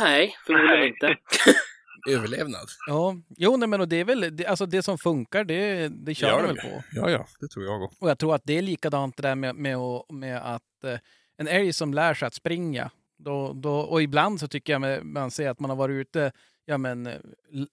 Nej, 0.00 0.34
förmodligen 0.46 0.78
Nej. 0.80 0.88
inte. 0.88 1.06
Överlevnad. 2.10 2.66
Ja, 2.86 3.16
jo, 3.36 3.56
nej, 3.56 3.68
men 3.68 3.80
och 3.80 3.88
det 3.88 3.96
är 3.96 4.04
väl, 4.04 4.36
det, 4.36 4.46
alltså 4.46 4.66
det 4.66 4.82
som 4.82 4.98
funkar, 4.98 5.44
det, 5.44 5.88
det 5.88 6.14
kör 6.14 6.28
Ja, 6.28 6.36
de 6.38 6.46
väl 6.46 6.56
på. 6.56 6.82
Ja, 6.92 7.10
ja, 7.10 7.26
det 7.40 7.48
tror 7.48 7.64
jag 7.64 7.82
också. 7.82 8.04
Och 8.04 8.10
jag 8.10 8.18
tror 8.18 8.34
att 8.34 8.42
det 8.44 8.58
är 8.58 8.62
likadant 8.62 9.16
det 9.16 9.22
där 9.22 9.34
med, 9.34 9.54
med, 9.54 9.76
att- 9.76 10.10
med 10.10 10.54
att 10.54 10.84
eh, 10.84 10.98
en 11.36 11.48
älg 11.48 11.72
som 11.72 11.94
lär 11.94 12.14
sig 12.14 12.26
att 12.26 12.34
springa, 12.34 12.90
då, 13.18 13.52
då, 13.52 13.74
och 13.80 14.02
ibland 14.02 14.40
så 14.40 14.48
tycker 14.48 14.72
jag 14.72 14.80
med, 14.80 15.04
man 15.06 15.30
ser 15.30 15.50
att 15.50 15.60
man 15.60 15.70
har 15.70 15.76
varit 15.76 15.94
ute 15.94 16.32
ja, 16.64 16.78
men, 16.78 17.06
eh, 17.06 17.14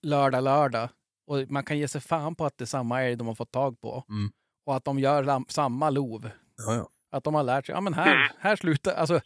lördag, 0.02 0.44
lördag 0.44 0.90
och 1.28 1.38
man 1.52 1.64
kan 1.64 1.78
ge 1.78 1.88
sig 1.88 2.02
fan 2.02 2.36
på 2.36 2.46
att 2.46 2.58
det 2.58 2.64
är 2.64 2.66
samma 2.66 3.04
älg 3.04 3.16
de 3.16 3.28
har 3.28 3.36
fått 3.36 3.52
tag 3.52 3.82
på. 3.82 4.06
Mm. 4.10 4.32
Och 4.66 4.76
att 4.76 4.86
de 4.86 5.00
gör 5.00 5.24
lam- 5.24 5.46
samma 5.50 5.90
lov. 5.90 6.30
Ja, 6.68 6.76
ja. 6.76 6.90
Att 7.12 7.24
de 7.24 7.36
har 7.36 7.44
lärt 7.44 7.66
sig, 7.66 7.76
ja 7.76 7.82
men 7.82 7.94
här, 7.94 8.16
Mm. 8.16 8.28
här 8.40 8.56
slutar, 8.56 8.94
alltså 8.94 9.22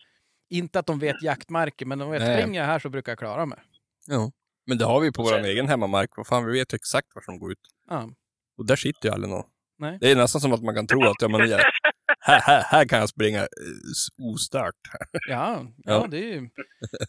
inte 0.49 0.79
att 0.79 0.85
de 0.85 0.99
vet 0.99 1.21
jaktmarker, 1.23 1.85
men 1.85 1.99
de 1.99 2.11
vet, 2.11 2.21
Nej. 2.21 2.41
springer 2.41 2.59
jag 2.59 2.67
här 2.67 2.79
så 2.79 2.89
brukar 2.89 3.11
jag 3.11 3.19
klara 3.19 3.45
mig. 3.45 3.59
ja. 4.07 4.31
Men 4.65 4.77
det 4.77 4.85
har 4.85 4.99
vi 4.99 5.11
på 5.11 5.23
vår 5.23 5.45
egen 5.45 5.67
hemmamark. 5.67 6.09
Vad 6.17 6.27
fan, 6.27 6.45
vi 6.45 6.51
vet 6.51 6.73
exakt 6.73 7.07
var 7.15 7.21
som 7.21 7.39
går 7.39 7.51
ut. 7.51 7.59
Ja. 7.89 8.09
Och 8.57 8.65
där 8.65 8.75
sitter 8.75 9.09
ju 9.09 9.13
aldrig 9.13 9.29
någon. 9.29 9.43
Nej. 9.79 9.97
Det 10.01 10.11
är 10.11 10.15
nästan 10.15 10.41
som 10.41 10.53
att 10.53 10.63
man 10.63 10.75
kan 10.75 10.87
tro 10.87 11.03
att 11.03 11.21
ja, 11.21 11.27
men, 11.27 11.49
ja, 11.49 11.59
här, 12.19 12.39
här, 12.39 12.61
här 12.61 12.85
kan 12.85 12.99
jag 12.99 13.09
springa 13.09 13.39
eh, 13.39 14.25
ostört. 14.33 14.75
Ja, 15.29 15.65
ja, 15.77 16.07
det 16.11 16.17
är 16.17 16.33
ju... 16.33 16.49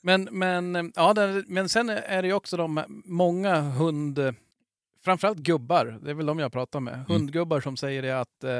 Men, 0.02 0.28
men, 0.32 0.92
ja, 0.96 1.14
det, 1.14 1.44
men 1.46 1.68
sen 1.68 1.88
är 1.88 2.22
det 2.22 2.28
ju 2.28 2.34
också 2.34 2.57
de 2.57 3.02
många 3.04 3.61
hund... 3.61 4.34
Framförallt 5.04 5.38
gubbar, 5.38 5.98
det 6.02 6.11
är 6.11 6.14
väl 6.14 6.26
de 6.26 6.38
jag 6.38 6.52
pratar 6.52 6.80
med. 6.80 7.04
Hundgubbar 7.09 7.61
som 7.61 7.76
säger 7.76 8.02
det 8.02 8.20
att 8.20 8.44
eh, 8.44 8.59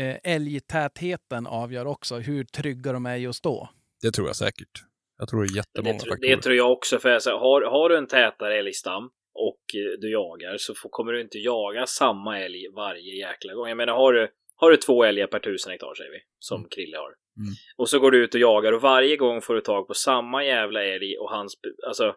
eh, 0.00 0.16
älgtätheten 0.24 1.46
avgör 1.46 1.86
också 1.86 2.18
hur 2.18 2.44
trygga 2.44 2.92
de 2.92 3.06
är 3.06 3.28
att 3.28 3.36
stå. 3.36 3.68
Det 4.02 4.10
tror 4.10 4.26
jag 4.26 4.36
säkert. 4.36 4.84
Jag 5.18 5.28
tror 5.28 5.40
det 5.42 5.46
är 5.46 5.52
Det, 5.52 5.56
jättemånga 5.56 5.98
tr- 5.98 6.08
faktorer. 6.08 6.36
det 6.36 6.42
tror 6.42 6.54
jag 6.54 6.72
också. 6.72 6.98
För 6.98 7.08
jag 7.08 7.22
säger, 7.22 7.36
har, 7.36 7.62
har 7.62 7.88
du 7.88 7.96
en 7.96 8.06
tätare 8.06 8.58
älgstam 8.58 9.04
och 9.34 9.60
eh, 9.74 9.98
du 10.00 10.10
jagar 10.12 10.56
så 10.58 10.74
får, 10.74 10.88
kommer 10.88 11.12
du 11.12 11.20
inte 11.20 11.38
jaga 11.38 11.86
samma 11.86 12.40
älg 12.40 12.68
varje 12.76 13.14
jäkla 13.28 13.54
gång. 13.54 13.68
Jag 13.68 13.76
menar, 13.76 13.92
har 13.92 14.12
du, 14.12 14.28
har 14.56 14.70
du 14.70 14.76
två 14.76 15.04
älgar 15.04 15.26
per 15.26 15.38
tusen 15.38 15.70
hektar 15.72 15.94
säger 15.94 16.10
vi, 16.10 16.18
som 16.38 16.56
Mm. 16.60 16.68
Krille 16.70 16.96
har. 16.96 17.12
Mm. 17.38 17.52
Och 17.76 17.88
så 17.88 17.98
går 17.98 18.10
du 18.10 18.24
ut 18.24 18.34
och 18.34 18.40
jagar 18.40 18.72
och 18.72 18.80
varje 18.82 19.16
gång 19.16 19.40
får 19.42 19.54
du 19.54 19.60
tag 19.60 19.86
på 19.86 19.94
samma 19.94 20.44
jävla 20.44 20.84
älg 20.84 21.18
och 21.18 21.30
han, 21.30 21.46
sp- 21.46 21.86
alltså, 21.88 22.14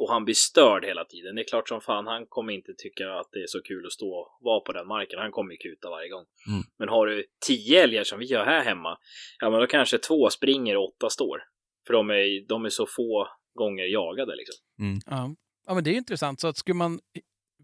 och 0.00 0.10
han 0.12 0.24
blir 0.24 0.34
störd 0.34 0.84
hela 0.84 1.04
tiden. 1.04 1.34
Det 1.34 1.42
är 1.42 1.48
klart 1.48 1.68
som 1.68 1.80
fan, 1.80 2.06
han 2.06 2.26
kommer 2.28 2.52
inte 2.52 2.72
tycka 2.78 3.10
att 3.12 3.28
det 3.32 3.38
är 3.38 3.46
så 3.46 3.62
kul 3.62 3.86
att 3.86 3.92
stå 3.92 4.10
och 4.14 4.38
vara 4.40 4.60
på 4.60 4.72
den 4.72 4.86
marken. 4.86 5.18
Han 5.18 5.30
kommer 5.30 5.52
ju 5.52 5.56
kuta 5.56 5.90
varje 5.90 6.08
gång. 6.08 6.24
Mm. 6.48 6.62
Men 6.78 6.88
har 6.88 7.06
du 7.06 7.24
tio 7.46 7.82
älgar 7.82 8.04
som 8.04 8.18
vi 8.18 8.34
har 8.34 8.44
här 8.44 8.64
hemma, 8.64 8.98
ja 9.40 9.50
men 9.50 9.60
då 9.60 9.66
kanske 9.66 9.98
två 9.98 10.30
springer 10.30 10.76
och 10.76 10.88
åtta 10.88 11.10
står. 11.10 11.38
För 11.86 11.92
de 11.94 12.10
är, 12.10 12.48
de 12.48 12.64
är 12.64 12.68
så 12.68 12.86
få 12.86 13.28
gånger 13.54 13.84
jagade 13.84 14.36
liksom. 14.36 14.56
Ja. 15.06 15.34
ja, 15.66 15.74
men 15.74 15.84
det 15.84 15.90
är 15.90 15.94
intressant. 15.94 16.40
Så 16.40 16.48
att 16.48 16.56
skulle 16.56 16.74
man... 16.74 17.00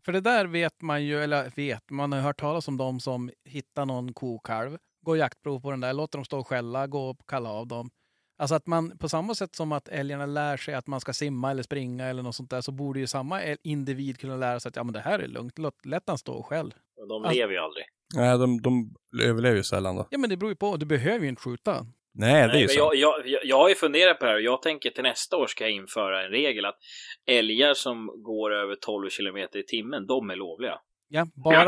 För 0.04 0.12
det 0.12 0.20
där 0.20 0.46
vet 0.46 0.82
man 0.82 1.04
ju, 1.04 1.22
eller 1.22 1.52
vet, 1.56 1.90
man 1.90 2.12
har 2.12 2.20
hört 2.20 2.40
talas 2.40 2.68
om 2.68 2.76
de 2.76 3.00
som 3.00 3.30
hittar 3.44 3.86
någon 3.86 4.12
kokalv, 4.12 4.78
går 5.02 5.16
jaktprov 5.16 5.60
på 5.60 5.70
den 5.70 5.80
där, 5.80 5.92
låter 5.92 6.18
dem 6.18 6.24
stå 6.24 6.38
och 6.38 6.46
skälla, 6.46 6.86
gå 6.86 7.10
och 7.10 7.16
kalla 7.26 7.50
av 7.50 7.66
dem. 7.66 7.90
Alltså 8.38 8.54
att 8.54 8.66
man, 8.66 8.98
på 8.98 9.08
samma 9.08 9.34
sätt 9.34 9.54
som 9.54 9.72
att 9.72 9.88
älgarna 9.88 10.26
lär 10.26 10.56
sig 10.56 10.74
att 10.74 10.86
man 10.86 11.00
ska 11.00 11.12
simma 11.12 11.50
eller 11.50 11.62
springa 11.62 12.06
eller 12.06 12.22
något 12.22 12.34
sånt 12.34 12.50
där, 12.50 12.60
så 12.60 12.72
borde 12.72 13.00
ju 13.00 13.06
samma 13.06 13.42
individ 13.62 14.18
kunna 14.18 14.36
lära 14.36 14.60
sig 14.60 14.68
att 14.68 14.76
ja, 14.76 14.84
men 14.84 14.92
det 14.92 15.00
här 15.00 15.18
är 15.18 15.28
lugnt, 15.28 15.58
låt 15.58 15.86
lätt 15.86 16.02
han 16.06 16.18
stå 16.18 16.32
och 16.32 16.46
skäll. 16.46 16.74
Och 17.00 17.08
de 17.08 17.22
Alltså- 17.24 17.38
lever 17.38 17.52
ju 17.52 17.58
aldrig. 17.58 17.84
Nej, 18.14 18.38
de, 18.38 18.60
de 18.62 18.94
överlever 19.22 19.56
ju 19.56 19.62
sällan 19.62 19.96
då. 19.96 20.06
Ja, 20.10 20.18
men 20.18 20.30
det 20.30 20.36
beror 20.36 20.50
ju 20.52 20.56
på, 20.56 20.76
du 20.76 20.86
behöver 20.86 21.22
ju 21.24 21.28
inte 21.28 21.42
skjuta. 21.42 21.86
Nej, 22.18 22.48
det 22.48 22.54
är 22.58 22.60
ju 22.60 22.68
så. 22.68 22.90
jag, 22.94 23.26
jag, 23.26 23.44
jag, 23.44 23.56
har 23.56 23.68
ju 23.68 23.74
funderat 23.74 24.18
på 24.18 24.24
det 24.24 24.30
här 24.30 24.36
och 24.36 24.42
jag 24.42 24.62
tänker 24.62 24.90
till 24.90 25.02
nästa 25.02 25.36
år 25.36 25.46
ska 25.46 25.64
jag 25.64 25.70
införa 25.70 26.24
en 26.24 26.30
regel 26.30 26.64
att 26.64 26.78
älgar 27.26 27.74
som 27.74 28.06
går 28.22 28.54
över 28.54 28.74
12 28.74 29.10
kilometer 29.10 29.58
i 29.58 29.62
timmen, 29.62 30.06
de 30.06 30.30
är 30.30 30.36
lovliga. 30.36 30.78
Ja, 31.08 31.26
bara... 31.44 31.64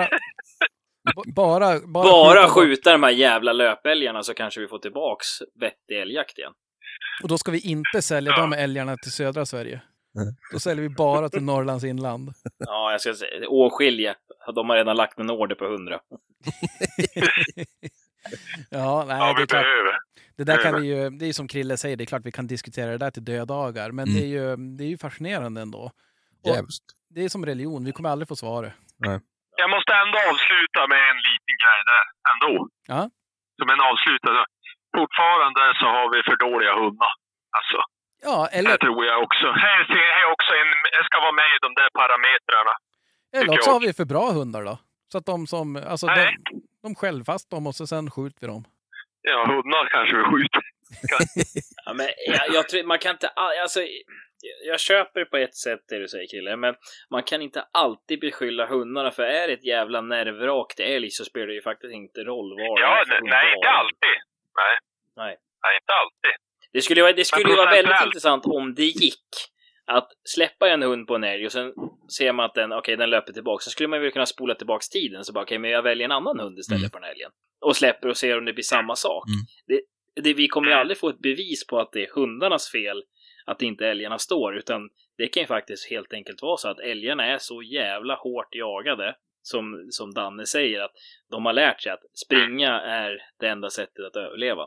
ba- 1.14 1.22
bara, 1.36 1.80
bara, 1.80 2.04
Bara 2.04 2.42
skjuta- 2.42 2.48
skjuta 2.48 2.92
de 2.92 3.02
här 3.02 3.10
jävla 3.10 3.52
löpälgarna 3.52 4.22
så 4.22 4.34
kanske 4.34 4.60
vi 4.60 4.68
får 4.68 4.78
tillbaks 4.78 5.26
vettig 5.60 6.00
älgjakt 6.00 6.38
igen. 6.38 6.52
Och 7.22 7.28
då 7.28 7.38
ska 7.38 7.52
vi 7.52 7.60
inte 7.60 8.02
sälja 8.02 8.32
de 8.36 8.52
älgarna 8.52 8.96
till 8.96 9.12
södra 9.12 9.46
Sverige. 9.46 9.80
Mm. 10.16 10.34
Då 10.52 10.58
säljer 10.60 10.82
vi 10.82 10.94
bara 10.94 11.28
till 11.28 11.42
Norrlands 11.42 11.84
inland. 11.84 12.30
Ja, 12.58 12.90
jag 12.92 13.00
ska 13.00 13.14
säga 13.14 13.48
Åskilje. 13.48 14.14
De 14.54 14.68
har 14.70 14.76
redan 14.76 14.96
lagt 14.96 15.18
en 15.18 15.30
order 15.30 15.54
på 15.54 15.64
100. 15.64 16.00
Ja, 18.70 19.04
nej, 19.08 19.16
Ja, 19.18 19.26
det 19.36 19.42
är 19.42 19.46
klart. 19.46 19.62
behöver. 19.62 19.98
Det 20.36 20.44
där 20.44 20.62
kan 20.62 20.80
vi 20.80 20.86
ju, 20.94 21.10
det 21.10 21.26
är 21.28 21.32
som 21.32 21.48
Krille 21.48 21.76
säger, 21.76 21.96
det 21.96 22.04
är 22.04 22.06
klart 22.12 22.22
vi 22.24 22.32
kan 22.32 22.46
diskutera 22.46 22.90
det 22.90 22.98
där 22.98 23.10
till 23.10 23.24
dödagar, 23.24 23.90
men 23.90 24.08
Mm. 24.08 24.14
det, 24.20 24.26
är 24.26 24.30
ju, 24.36 24.56
det 24.76 24.84
är 24.84 24.88
ju 24.88 24.98
fascinerande 24.98 25.60
ändå. 25.60 25.82
Och 26.44 26.54
Jävligt. 26.54 26.86
det 27.14 27.24
är 27.24 27.28
som 27.28 27.46
religion, 27.46 27.84
vi 27.84 27.92
kommer 27.92 28.10
aldrig 28.10 28.28
få 28.28 28.36
svaret. 28.36 28.72
Jag 29.62 29.70
måste 29.70 29.92
ändå 30.04 30.18
avsluta 30.30 30.80
med 30.92 31.00
en 31.10 31.18
liten 31.28 31.54
grej 31.62 31.80
där 31.92 32.04
ändå. 32.32 32.68
Ja. 32.94 33.02
Som 33.58 33.68
en 33.74 33.80
avslutande. 33.90 34.42
Fortfarande 34.96 35.60
så 35.80 35.86
har 35.96 36.06
vi 36.14 36.18
för 36.28 36.36
dåliga 36.46 36.74
hundar. 36.82 37.12
Alltså, 37.58 37.78
Ja, 38.22 38.48
det 38.52 38.58
eller, 38.58 38.76
tror 38.76 39.04
jag 39.06 39.22
också. 39.26 39.46
Här 39.66 39.80
ser 39.92 40.08
jag 40.22 40.32
också 40.36 40.50
en, 40.60 40.70
jag 40.98 41.04
ska 41.08 41.16
vara 41.26 41.32
med 41.40 41.48
i 41.56 41.58
de 41.66 41.70
där 41.80 41.88
parametrarna. 42.00 42.74
eller 43.36 43.52
också 43.58 43.70
har 43.70 43.80
vi 43.80 43.92
för 43.92 44.04
bra 44.04 44.26
hundar 44.38 44.62
då. 44.64 44.78
Så 45.12 45.18
att 45.18 45.26
de 45.26 45.46
som, 45.46 45.66
alltså 45.76 46.06
Nej. 46.06 46.36
de 46.50 46.57
skäller 46.94 47.24
fast 47.24 47.50
dem 47.50 47.66
och 47.66 47.74
så 47.74 47.86
sen 47.86 48.10
skjuter 48.10 48.40
vi 48.40 48.46
dem. 48.46 48.64
Ja, 49.22 49.46
hundar 49.46 49.88
kanske 49.90 50.16
vi 50.16 50.22
skjuter. 50.24 50.62
Ja, 51.84 51.92
men 51.94 52.06
jag, 52.26 52.54
jag 52.54 52.68
tror, 52.68 52.82
man 52.84 52.98
kan 52.98 53.10
inte, 53.12 53.28
all- 53.28 53.58
alltså, 53.62 53.80
jag 54.66 54.80
köper 54.80 55.24
på 55.24 55.36
ett 55.36 55.54
sätt 55.54 55.80
det 55.88 55.98
du 55.98 56.08
säger 56.08 56.26
Kille, 56.26 56.56
men 56.56 56.74
man 57.10 57.22
kan 57.22 57.42
inte 57.42 57.64
alltid 57.72 58.20
beskylla 58.20 58.66
hundarna 58.66 59.10
för 59.10 59.22
är 59.22 59.46
det 59.48 59.52
ett 59.54 59.64
jävla 59.64 60.00
nervvrak 60.00 60.74
till 60.74 60.84
älg 60.84 61.10
så 61.10 61.24
spelar 61.24 61.46
det 61.46 61.54
ju 61.54 61.62
faktiskt 61.62 61.92
inte 61.94 62.20
roll 62.20 62.56
det 62.56 62.62
Ja, 62.64 63.04
för 63.08 63.20
nej, 63.20 63.54
inte 63.56 63.68
alltid. 63.68 64.16
Nej. 64.56 64.78
Nej. 65.16 65.36
Nej, 65.64 65.76
inte 65.80 65.92
alltid. 65.92 66.34
Det 66.72 66.82
skulle, 66.82 67.02
vara- 67.02 67.12
det 67.12 67.24
skulle 67.24 67.50
ju 67.50 67.56
vara 67.56 67.70
väldigt 67.70 68.04
intressant 68.06 68.44
om 68.46 68.74
det 68.74 68.82
gick 68.84 69.24
att 69.88 70.08
släppa 70.24 70.68
en 70.68 70.82
hund 70.82 71.06
på 71.06 71.14
en 71.14 71.24
älg 71.24 71.46
och 71.46 71.52
sen 71.52 71.72
ser 72.18 72.32
man 72.32 72.46
att 72.46 72.54
den, 72.54 72.72
okej, 72.72 72.96
den 72.96 73.10
löper 73.10 73.32
tillbaka. 73.32 73.62
Så 73.62 73.70
skulle 73.70 73.88
man 73.88 74.00
väl 74.00 74.10
kunna 74.10 74.26
spola 74.26 74.54
tillbaks 74.54 74.88
tiden 74.88 75.24
så 75.24 75.32
bara, 75.32 75.44
okej, 75.44 75.58
men 75.58 75.70
jag 75.70 75.82
väljer 75.82 76.04
en 76.04 76.12
annan 76.12 76.40
hund 76.40 76.58
istället 76.58 76.80
Mm. 76.80 76.90
på 76.90 76.98
den 76.98 77.04
här 77.04 77.12
älgen. 77.12 77.30
Och 77.60 77.76
släpper 77.76 78.08
och 78.08 78.16
ser 78.16 78.38
om 78.38 78.44
det 78.44 78.52
blir 78.52 78.62
samma 78.64 78.96
sak. 78.96 79.24
Mm. 79.28 79.40
Det, 79.66 79.80
det, 80.22 80.34
vi 80.34 80.48
kommer 80.48 80.68
ju 80.68 80.74
aldrig 80.74 80.98
få 80.98 81.08
ett 81.08 81.18
bevis 81.18 81.66
på 81.66 81.78
att 81.78 81.92
det 81.92 82.02
är 82.02 82.10
hundarnas 82.14 82.70
fel 82.70 83.02
att 83.46 83.62
inte 83.62 83.86
älgarna 83.86 84.18
står, 84.18 84.56
utan 84.58 84.88
det 85.18 85.28
kan 85.28 85.42
ju 85.42 85.46
faktiskt 85.46 85.90
helt 85.90 86.12
enkelt 86.12 86.42
vara 86.42 86.56
så 86.56 86.68
att 86.68 86.80
älgarna 86.80 87.26
är 87.26 87.38
så 87.38 87.62
jävla 87.62 88.14
hårt 88.14 88.54
jagade 88.54 89.16
som, 89.42 89.86
som 89.90 90.14
Danne 90.14 90.46
säger, 90.46 90.80
att 90.80 90.92
de 91.30 91.46
har 91.46 91.52
lärt 91.52 91.82
sig 91.82 91.92
att 91.92 92.02
springa 92.26 92.80
är 92.80 93.18
det 93.40 93.48
enda 93.48 93.70
sättet 93.70 94.04
att 94.06 94.16
överleva. 94.16 94.66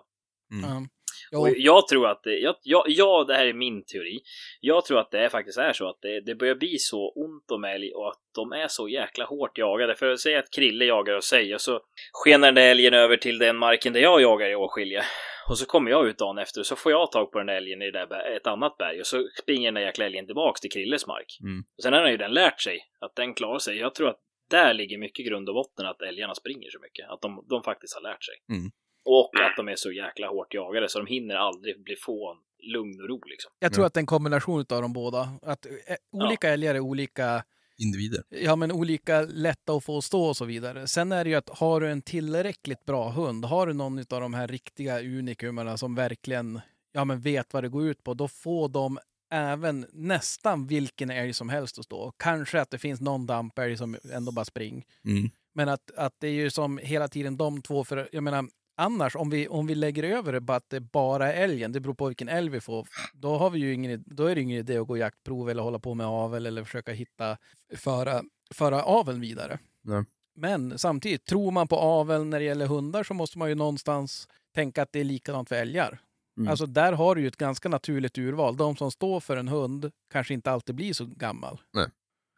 Mm. 0.52 0.88
Och 1.36 1.50
jag 1.58 1.88
tror 1.88 2.08
att 2.08 2.24
det, 2.24 2.40
jag, 2.40 2.56
jag, 2.64 2.84
ja, 2.88 3.26
det 3.28 3.34
här 3.34 3.46
är 3.46 3.54
min 3.54 3.86
teori. 3.86 4.20
Jag 4.60 4.86
tror 4.86 5.00
att 5.00 5.12
det 5.12 5.20
är 5.20 5.30
faktiskt 5.30 5.58
är 5.58 5.74
så 5.74 5.90
att 5.90 5.98
det, 6.02 6.22
det 6.22 6.36
börjar 6.36 6.56
bli 6.56 6.78
så 6.78 7.12
ont 7.16 7.52
om 7.52 7.64
älg 7.64 7.94
och 7.94 8.08
att 8.08 8.20
de 8.36 8.52
är 8.52 8.68
så 8.68 8.90
jäkla 8.90 9.26
hårt 9.26 9.58
jagade. 9.58 9.96
För 9.96 10.12
att 10.12 10.20
säga 10.20 10.40
att 10.40 10.52
Krille 10.52 10.86
jagar 10.86 11.16
och 11.16 11.24
säger 11.24 11.56
och 11.56 11.62
så 11.62 11.80
skenar 12.12 12.52
den 12.52 12.64
älgen 12.64 12.94
över 12.94 13.18
till 13.18 13.38
den 13.38 13.58
marken 13.58 13.94
där 13.94 14.00
jag 14.00 14.22
jagar 14.22 14.50
i 14.50 14.56
Åskilje. 14.56 15.04
Och 15.50 15.58
så 15.58 15.66
kommer 15.66 15.92
jag 15.92 16.08
ut 16.08 16.18
dagen 16.18 16.38
efter 16.38 16.60
och 16.60 16.66
så 16.66 16.76
får 16.76 16.92
jag 16.92 17.12
tag 17.12 17.32
på 17.32 17.38
den 17.38 17.48
där 17.48 17.54
älgen 17.54 17.82
i 17.82 17.92
det 17.92 18.06
där, 18.06 18.36
ett 18.36 18.48
annat 18.48 18.78
berg 18.78 19.00
och 19.00 19.08
så 19.08 19.28
springer 19.42 19.68
den 19.68 19.74
där 19.74 19.82
jäkla 19.82 20.06
älgen 20.06 20.26
tillbaks 20.26 20.62
till 20.62 20.72
Krilles 20.72 21.08
mark. 21.08 21.38
Mm. 21.44 21.64
Och 21.78 21.84
sen 21.84 21.94
har 21.94 22.10
ju 22.10 22.18
den 22.18 22.34
lärt 22.34 22.62
sig 22.62 22.80
att 23.00 23.16
den 23.16 23.34
klarar 23.34 23.60
sig. 23.60 23.78
Jag 23.78 23.96
tror 23.96 24.10
att 24.10 24.20
där 24.50 24.74
ligger 24.74 24.98
mycket 24.98 25.26
grund 25.26 25.50
och 25.50 25.56
botten 25.56 25.86
att 25.86 26.02
älgarna 26.02 26.36
springer 26.36 26.70
så 26.70 26.80
mycket. 26.80 27.10
Att 27.10 27.22
de, 27.22 27.46
de 27.50 27.64
faktiskt 27.64 27.96
har 27.96 28.02
lärt 28.02 28.24
sig. 28.24 28.36
Mm. 28.50 28.72
Och 29.06 29.32
att 29.42 29.56
de 29.58 29.68
är 29.68 29.76
så 29.76 29.92
jäkla 29.92 30.28
hårt 30.28 30.54
jagade 30.54 30.90
så 30.90 31.00
de 31.00 31.08
hinner 31.08 31.36
aldrig 31.36 31.84
bli 31.84 31.96
få 31.96 32.32
en 32.32 32.38
lugn 32.72 33.02
och 33.02 33.10
ro 33.10 33.22
liksom. 33.26 33.52
jag 33.60 33.74
tror 33.74 33.86
att 33.86 33.94
det 33.94 33.98
är 33.98 34.02
en 34.02 34.06
kombination 34.06 34.60
av 34.60 34.82
de 34.82 34.94
båda. 34.94 35.30
Att 35.42 35.66
eh, 35.66 35.72
olika 36.12 36.50
älgar 36.50 36.76
är 36.76 36.80
olika 36.80 37.44
Individer. 37.78 38.24
Ja, 38.30 38.56
men 38.56 38.72
olika 38.72 39.22
lätta 39.22 39.74
att 39.74 39.84
få 39.84 40.02
stå 40.02 40.24
och 40.26 40.38
så 40.38 40.46
vidare. 40.46 40.88
Sen 40.88 41.12
är 41.12 41.24
det 41.24 41.30
ju 41.30 41.36
att 41.36 41.50
har 41.50 41.82
du 41.82 41.92
en 41.92 42.02
tillräckligt 42.02 42.86
bra 42.86 43.10
hund, 43.10 43.46
har 43.46 43.68
du 43.68 43.74
någon 43.74 44.00
av 44.00 44.22
de 44.22 44.34
här 44.34 44.48
riktiga 44.48 45.00
unikumerna 45.00 45.78
som 45.78 45.96
verkligen 45.96 46.62
ja, 46.92 47.06
men 47.06 47.20
vet 47.20 47.54
vad 47.54 47.64
det 47.64 47.70
går 47.70 47.88
ut 47.88 48.04
på, 48.04 48.14
då 48.14 48.28
får 48.28 48.70
de 48.70 49.00
även 49.34 49.86
nästan 49.94 50.68
vilken 50.68 51.10
älg 51.10 51.34
som 51.34 51.50
helst 51.50 51.80
att 51.80 51.86
stå. 51.86 52.12
Kanske 52.18 52.62
att 52.62 52.70
det 52.70 52.78
finns 52.78 53.02
någon 53.02 53.26
dampälg 53.26 53.78
som 53.78 53.98
ändå 54.14 54.32
bara 54.32 54.46
spring. 54.46 54.86
Mm. 55.06 55.30
Men 55.54 55.70
att, 55.70 55.92
att 55.92 56.16
det 56.20 56.28
är 56.28 56.32
ju 56.32 56.50
som 56.50 56.78
hela 56.78 57.08
tiden 57.08 57.38
de 57.38 57.62
två, 57.62 57.84
för 57.84 58.10
jag 58.12 58.24
menar 58.24 58.46
annars 58.82 59.16
om 59.16 59.30
vi, 59.30 59.48
om 59.48 59.68
vi 59.68 59.76
lägger 59.76 60.04
över 60.04 60.34
det 60.34 60.42
på 60.42 60.54
att 60.54 60.70
det 60.70 60.80
bara 60.80 61.34
är 61.34 61.44
älgen, 61.44 61.72
det 61.72 61.80
beror 61.80 61.94
på 61.94 62.08
vilken 62.08 62.30
älg 62.30 62.50
vi 62.50 62.62
får, 62.62 62.88
då, 63.14 63.38
har 63.38 63.50
vi 63.50 63.60
ju 63.60 63.74
ingen, 63.74 64.04
då 64.06 64.26
är 64.26 64.36
det 64.36 64.42
ingen 64.42 64.60
idé 64.60 64.78
att 64.78 64.88
gå 64.88 64.98
jaktprov 64.98 65.50
eller 65.50 65.64
hålla 65.64 65.80
på 65.80 65.94
med 65.94 66.08
avel 66.08 66.46
eller 66.46 66.64
försöka 66.64 66.92
hitta, 66.92 67.38
föra, 67.78 68.22
föra 68.54 68.84
aveln 68.84 69.22
vidare. 69.22 69.60
Nej. 69.82 70.04
Men 70.36 70.80
samtidigt, 70.80 71.26
tror 71.26 71.52
man 71.52 71.68
på 71.68 71.76
avel 71.76 72.26
när 72.26 72.40
det 72.40 72.46
gäller 72.46 72.68
hundar 72.68 73.04
så 73.04 73.14
måste 73.14 73.38
man 73.40 73.50
ju 73.50 73.56
någonstans 73.56 74.28
tänka 74.56 74.82
att 74.82 74.92
det 74.92 75.00
är 75.00 75.04
likadant 75.04 75.50
för 75.50 75.56
älgar. 75.56 76.00
Mm. 76.38 76.50
Alltså 76.52 76.66
där 76.66 76.94
har 76.94 77.16
du 77.16 77.22
ju 77.22 77.28
ett 77.28 77.38
ganska 77.38 77.70
naturligt 77.70 78.18
urval. 78.18 78.58
De 78.58 78.76
som 78.76 78.92
står 78.92 79.20
för 79.20 79.38
en 79.38 79.48
hund 79.48 79.92
kanske 80.14 80.34
inte 80.34 80.52
alltid 80.52 80.76
blir 80.76 80.94
så 80.94 81.06
gammal. 81.06 81.56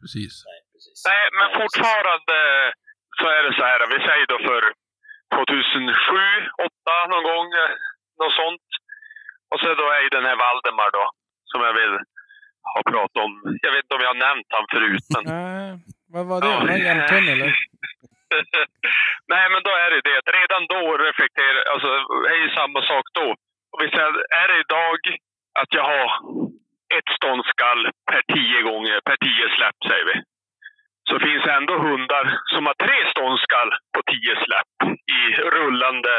Precis. 0.00 0.44
Precis. 0.72 1.02
Nej, 1.08 1.24
men 1.38 1.46
Ja, 1.50 1.56
precis. 1.58 1.62
fortfarande 1.62 2.36
så 3.18 3.24
är 3.36 3.42
det 3.46 3.54
så 3.58 3.64
här. 3.70 3.80
Vi 3.94 3.98
säger 4.08 4.26
då 4.32 4.38
för 4.48 4.62
2007, 5.34 5.94
2008 6.58 7.12
någon 7.12 7.26
gång, 7.30 7.46
eh, 7.62 7.72
något 8.20 8.36
sånt. 8.42 8.68
Och 9.50 9.58
så 9.60 9.68
då 9.80 9.86
är 9.96 10.00
ju 10.06 10.08
den 10.08 10.26
här 10.28 10.36
Valdemar 10.44 10.90
då, 10.98 11.04
som 11.50 11.60
jag 11.68 11.74
vill 11.80 11.94
ha 12.74 12.80
pratat 12.92 13.22
om. 13.26 13.32
Jag 13.64 13.72
vet 13.72 13.84
inte 13.84 13.94
om 13.94 14.04
jag 14.06 14.12
har 14.14 14.24
nämnt 14.28 14.48
han 14.56 14.66
förut, 14.74 15.06
men... 15.14 15.22
Nej, 15.34 15.70
vad 16.14 16.24
var 16.30 16.40
det? 16.40 16.48
Ja. 16.48 16.60
Var 16.60 16.66
det 16.66 16.78
jämthund 16.88 17.28
eller? 17.34 17.50
Nej, 19.32 19.46
men 19.52 19.62
då 19.68 19.72
är 19.84 19.90
det 19.94 20.00
det. 20.10 20.18
Redan 20.38 20.62
då 20.74 20.82
reflekterar... 21.08 21.62
Alltså, 21.72 21.88
det 22.22 22.30
är 22.36 22.40
ju 22.46 22.50
samma 22.60 22.80
sak 22.92 23.06
då. 23.20 23.26
Och 23.72 23.80
vi 23.82 23.88
säger, 23.94 24.12
är 24.42 24.46
det 24.48 24.58
idag 24.64 25.00
att 25.60 25.70
jag 25.78 25.84
har 25.94 26.08
ett 26.98 27.08
ståndskall 27.16 27.82
per 28.10 28.22
tio 28.34 28.62
gånger, 28.62 29.00
per 29.08 29.16
tio 29.26 29.46
släpp 29.56 29.78
säger 29.88 30.06
vi. 30.10 30.16
Så 31.14 31.20
finns 31.26 31.46
ändå 31.58 31.74
hundar 31.88 32.24
som 32.54 32.62
har 32.68 32.76
tre 32.84 32.98
ståndskall 33.12 33.70
på 33.94 34.00
tio 34.10 34.34
släpp 34.44 34.74
i 35.18 35.20
rullande, 35.56 36.14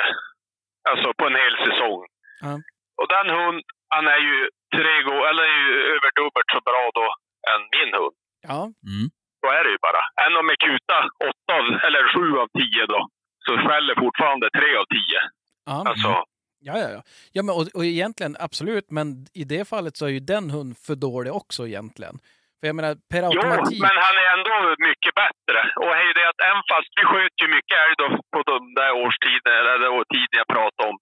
alltså 0.89 1.07
på 1.17 1.23
en 1.29 1.35
hel 1.43 1.55
säsong. 1.65 2.01
Ja. 2.45 2.53
Och 2.99 3.07
den 3.15 3.27
hund, 3.37 3.61
han 3.95 4.05
är 4.15 4.21
ju 4.29 4.37
tre 4.75 4.95
gånger, 5.05 5.25
eller 5.29 5.43
är 5.43 5.57
ju 5.67 5.73
över 5.95 6.09
dubbelt 6.19 6.49
så 6.55 6.59
bra 6.69 6.83
då 6.99 7.07
än 7.51 7.61
min 7.75 7.91
hund. 7.99 8.15
Ja, 8.49 8.61
Mm. 8.91 9.07
Så 9.41 9.47
är 9.57 9.63
det 9.63 9.71
ju 9.75 9.81
bara. 9.87 10.03
Än 10.25 10.33
om 10.39 10.45
jag 10.51 10.59
kutar 10.67 11.03
åtta 11.29 11.51
av, 11.59 11.65
eller 11.85 12.03
sju 12.13 12.25
av 12.43 12.47
tio 12.59 12.85
då, 12.93 12.99
så 13.45 13.51
skäller 13.57 13.95
fortfarande 14.03 14.49
tre 14.57 14.69
av 14.81 14.85
tio. 14.95 15.19
ja. 15.65 15.83
Alltså, 15.89 16.23
Ja, 16.67 16.77
ja, 16.77 16.89
ja. 16.89 17.01
ja 17.31 17.43
men, 17.43 17.55
och, 17.55 17.67
och 17.73 17.85
egentligen 17.85 18.35
absolut, 18.39 18.91
men 18.91 19.07
i 19.33 19.43
det 19.43 19.67
fallet 19.67 19.97
så 19.97 20.05
är 20.05 20.09
ju 20.09 20.19
den 20.19 20.49
hund 20.49 20.77
för 20.77 20.95
dålig 20.95 21.33
också 21.33 21.67
egentligen. 21.67 22.19
För 22.65 22.69
jag 22.73 22.79
menar, 22.81 22.95
per 23.13 23.21
jo, 23.21 23.27
automatik... 23.27 23.79
men 23.85 23.95
han 24.05 24.15
är 24.23 24.27
ändå 24.37 24.55
mycket 24.89 25.13
bättre. 25.23 25.59
Och 25.83 25.91
det 26.15 26.21
är 26.25 26.29
att 26.33 26.41
även 26.49 26.63
fast 26.71 26.91
vi 26.97 27.03
sköt 27.11 27.35
ju 27.41 27.47
mycket 27.57 27.75
älg 27.83 27.93
då 28.01 28.07
på 28.33 28.39
de 28.51 28.57
där 28.79 28.91
årstiderna, 29.03 29.69
eller 29.75 29.89
tiden 30.15 30.37
jag 30.43 30.49
pratade 30.55 30.85
om. 30.91 30.97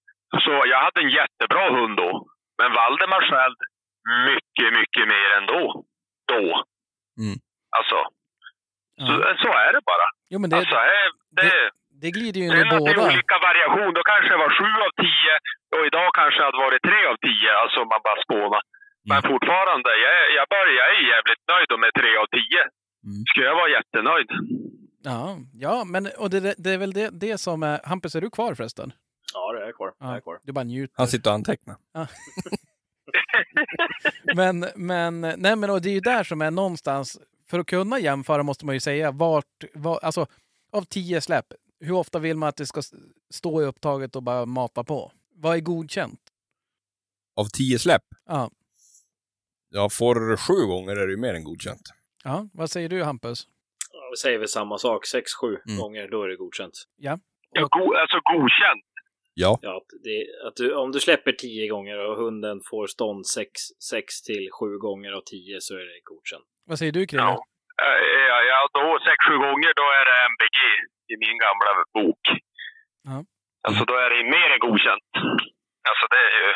Så 0.45 0.53
jag 0.71 0.79
hade 0.85 0.99
en 1.05 1.13
jättebra 1.19 1.65
hund 1.77 1.95
då. 2.03 2.09
Men 2.59 2.69
Valdemar 2.77 3.21
själv 3.31 3.57
mycket, 4.31 4.69
mycket 4.79 5.05
mer 5.13 5.29
ändå. 5.39 5.63
Då. 6.31 6.43
Mm. 7.23 7.37
Alltså, 7.77 7.99
ja. 9.01 9.05
så, 9.07 9.13
så 9.43 9.49
är 9.65 9.71
det 9.75 9.81
bara. 9.91 10.07
Jo, 10.31 10.37
men 10.41 10.49
det, 10.49 10.57
alltså, 10.61 10.77
eh, 10.95 11.09
det, 11.37 11.51
det 12.01 12.09
glider 12.15 12.39
ju 12.41 12.45
in 12.47 12.53
i 12.57 12.61
att 12.61 12.69
det 12.69 12.93
är 12.93 13.01
båda. 13.01 13.07
olika 13.11 13.35
variation. 13.49 13.91
Då 13.97 14.01
kanske 14.11 14.29
det 14.33 14.39
var 14.45 14.51
sju 14.59 14.69
av 14.87 14.91
tio 15.03 15.33
och 15.75 15.83
idag 15.89 16.09
kanske 16.19 16.37
det 16.39 16.45
hade 16.49 16.63
varit 16.67 16.83
tre 16.89 17.01
av 17.11 17.17
tio. 17.27 17.49
Alltså 17.61 17.77
om 17.83 17.89
man 17.93 18.01
bara 18.07 18.19
spånar. 18.27 18.63
Men 19.09 19.17
Mm. 19.17 19.31
fortfarande, 19.31 19.89
jag, 20.05 20.15
jag, 20.39 20.45
börjar, 20.55 20.75
jag 20.81 20.89
är 20.97 21.03
jävligt 21.13 21.43
nöjd 21.53 21.71
med 21.83 21.91
tre 21.99 22.11
av 22.21 22.27
tio. 22.37 22.61
Mm. 23.07 23.23
Skulle 23.29 23.45
jag 23.45 23.55
vara 23.55 23.69
jättenöjd. 23.77 24.29
Ja, 25.03 25.37
ja 25.65 25.83
men 25.83 26.07
och 26.17 26.29
det, 26.29 26.55
det 26.57 26.69
är 26.71 26.77
väl 26.77 26.93
det, 26.93 27.09
det 27.19 27.37
som 27.37 27.63
är... 27.63 27.81
Hampus, 27.83 28.15
är 28.15 28.21
du 28.21 28.29
kvar 28.29 28.53
förresten? 28.55 28.93
Ja, 29.33 29.53
det 29.53 29.65
är 29.67 29.71
kvar. 29.71 29.87
Det 29.87 29.95
Ja, 29.99 30.15
är 30.15 30.21
kvar. 30.21 30.39
du 30.43 30.51
bara 30.51 30.63
njuter. 30.63 30.93
Han 30.97 31.07
sitter 31.07 31.29
och 31.29 31.33
antecknar. 31.35 31.75
Men, 34.35 34.65
men, 34.75 35.21
nej 35.21 35.55
men 35.55 35.69
och 35.69 35.81
det 35.81 35.89
är 35.89 35.93
ju 35.93 35.99
där 35.99 36.23
som 36.23 36.41
är 36.41 36.51
någonstans, 36.51 37.19
för 37.49 37.59
att 37.59 37.67
kunna 37.67 37.99
jämföra 37.99 38.43
måste 38.43 38.65
man 38.65 38.75
ju 38.75 38.79
säga 38.79 39.11
vart, 39.11 39.63
var, 39.73 39.99
alltså 40.03 40.25
av 40.71 40.81
tio 40.81 41.21
släpp, 41.21 41.45
hur 41.79 41.91
ofta 41.93 42.19
vill 42.19 42.37
man 42.37 42.49
att 42.49 42.55
det 42.57 42.65
ska 42.65 42.81
stå 43.33 43.61
i 43.61 43.65
upptaget 43.65 44.15
och 44.15 44.23
bara 44.23 44.45
mata 44.45 44.83
på? 44.83 45.11
Vad 45.35 45.55
är 45.55 45.59
godkänt? 45.61 46.19
Av 47.35 47.45
tio 47.45 47.79
släpp? 47.79 48.03
Ja. 48.25 48.49
Ja, 49.75 49.89
får 49.99 50.15
sju 50.45 50.65
gånger 50.73 50.95
är 51.01 51.05
det 51.07 51.13
ju 51.17 51.21
mer 51.25 51.33
än 51.33 51.43
godkänt. 51.43 51.85
Ja, 52.23 52.47
vad 52.53 52.69
säger 52.69 52.89
du 52.89 53.03
Hampus? 53.03 53.39
Vi 54.11 54.17
säger 54.17 54.39
väl 54.39 54.47
samma 54.47 54.77
sak. 54.77 55.05
Sex, 55.05 55.25
sju 55.41 55.47
Mm. 55.67 55.77
gånger, 55.81 56.07
då 56.13 56.23
är 56.23 56.27
det 56.27 56.35
godkänt. 56.35 56.75
Ja, 56.97 57.19
go, 57.75 57.83
alltså 58.01 58.17
godkänt. 58.33 58.85
Ja. 59.33 59.59
Ja, 59.61 59.77
att 59.77 59.89
det, 60.03 60.17
att 60.47 60.55
du, 60.55 60.65
om 60.83 60.91
du 60.91 60.99
släpper 60.99 61.31
tio 61.31 61.67
gånger 61.73 61.97
och 62.07 62.15
hunden 62.23 62.57
får 62.69 62.87
stånd 62.87 63.27
sex, 63.27 63.51
sex 63.91 64.21
till 64.21 64.45
sju 64.59 64.77
gånger 64.85 65.11
av 65.17 65.21
tio 65.33 65.61
så 65.61 65.73
är 65.81 65.85
det 65.91 65.99
godkänt. 66.11 66.47
Vad 66.69 66.79
säger 66.79 66.91
du 66.91 67.05
Krille? 67.07 67.23
Ja. 67.23 67.33
Eh, 67.83 68.03
Ja, 68.31 68.37
ja, 68.51 68.59
då 68.79 68.85
sex, 69.07 69.17
sju 69.27 69.35
gånger 69.47 69.71
då 69.81 69.85
är 69.99 70.05
det 70.09 70.17
MBG 70.33 70.57
i 71.13 71.15
min 71.23 71.37
gamla 71.45 71.71
bok. 71.97 72.23
Ja. 73.09 73.17
Alltså 73.67 73.83
då 73.89 73.95
är 74.05 74.09
det 74.13 74.23
mer 74.35 74.47
än 74.53 74.61
godkänt. 74.67 75.09
Alltså 75.89 76.05
det 76.13 76.21
är 76.29 76.33
ju... 76.43 76.49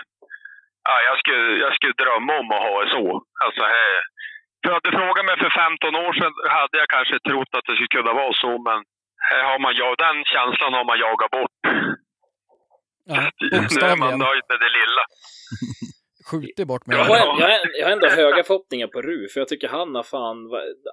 Ja, 0.88 0.96
jag 1.10 1.16
skulle, 1.22 1.46
jag 1.66 1.72
skulle 1.76 1.94
drömma 2.04 2.34
om 2.42 2.52
att 2.56 2.66
ha 2.68 2.76
det 2.84 2.90
så. 2.98 3.06
Alltså 3.46 3.62
här, 3.76 3.94
för 4.64 4.72
att 4.76 4.84
du 4.88 4.92
frågade 5.00 5.28
mig 5.30 5.38
för 5.44 5.50
15 5.50 5.96
år 6.06 6.14
sedan 6.20 6.34
hade 6.58 6.76
jag 6.82 6.90
kanske 6.96 7.16
trott 7.30 7.52
att 7.58 7.66
det 7.68 7.76
skulle 7.76 7.96
kunna 7.98 8.14
vara 8.22 8.34
så, 8.44 8.52
men 8.68 8.80
här 9.30 9.44
har 9.50 9.60
man, 9.64 9.74
ja, 9.82 9.90
den 10.06 10.18
känslan 10.36 10.74
har 10.78 10.86
man 10.90 11.00
jagat 11.06 11.32
bort. 11.38 11.58
Ja, 13.06 13.20
Nu 13.76 13.82
är 13.94 13.98
man 14.06 14.20
nöjd 14.28 14.44
med 14.52 14.60
det 14.64 14.72
lilla. 14.80 15.04
Skjutit 16.32 16.68
bort 16.68 16.86
med 16.86 16.98
Jag 16.98 17.04
har, 17.06 17.18
jag, 17.42 17.52
jag 17.80 17.86
har 17.88 17.94
ändå 17.94 18.08
höga 18.08 18.44
förhoppningar 18.44 18.88
på 18.88 19.02
Ru, 19.02 19.28
för 19.30 19.40
jag 19.42 19.48
tycker 19.48 19.68
han 19.68 19.96
har 19.96 20.04
fan, 20.04 20.38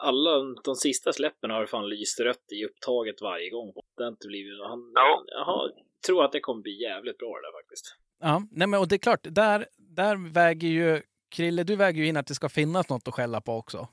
alla 0.01 0.31
de 0.65 0.75
sista 0.75 1.13
släppen 1.13 1.51
har 1.51 1.67
fan 1.67 1.89
lyst 1.89 2.21
rött 2.21 2.47
i 2.53 2.65
upptaget 2.65 3.23
varje 3.23 3.51
gång. 3.51 3.73
Det 3.97 4.03
har 4.03 4.11
inte 4.11 4.27
blivit, 4.27 4.53
han, 4.69 4.93
Ja. 4.95 5.25
jag 5.27 5.45
har, 5.45 5.71
tror 6.07 6.25
att 6.25 6.33
det 6.33 6.41
kommer 6.41 6.63
bli 6.63 6.83
jävligt 6.83 7.19
bra 7.19 7.29
det 7.29 7.43
där 7.47 7.53
faktiskt. 7.63 7.87
Ja, 8.21 8.43
nej 8.51 8.69
men 8.69 8.81
och 8.81 8.89
det 8.89 8.95
är 8.97 8.99
klart, 8.99 9.21
där, 9.23 9.67
där 9.95 10.33
väger 10.33 10.69
ju 10.69 11.03
Krille, 11.35 11.63
du 11.65 11.77
väger 11.77 12.03
ju 12.03 12.09
in 12.09 12.17
att 12.17 12.27
det 12.27 12.35
ska 12.35 12.49
finnas 12.49 12.89
något 12.89 13.09
att 13.09 13.15
skälla 13.15 13.41
på 13.41 13.57
också. 13.57 13.89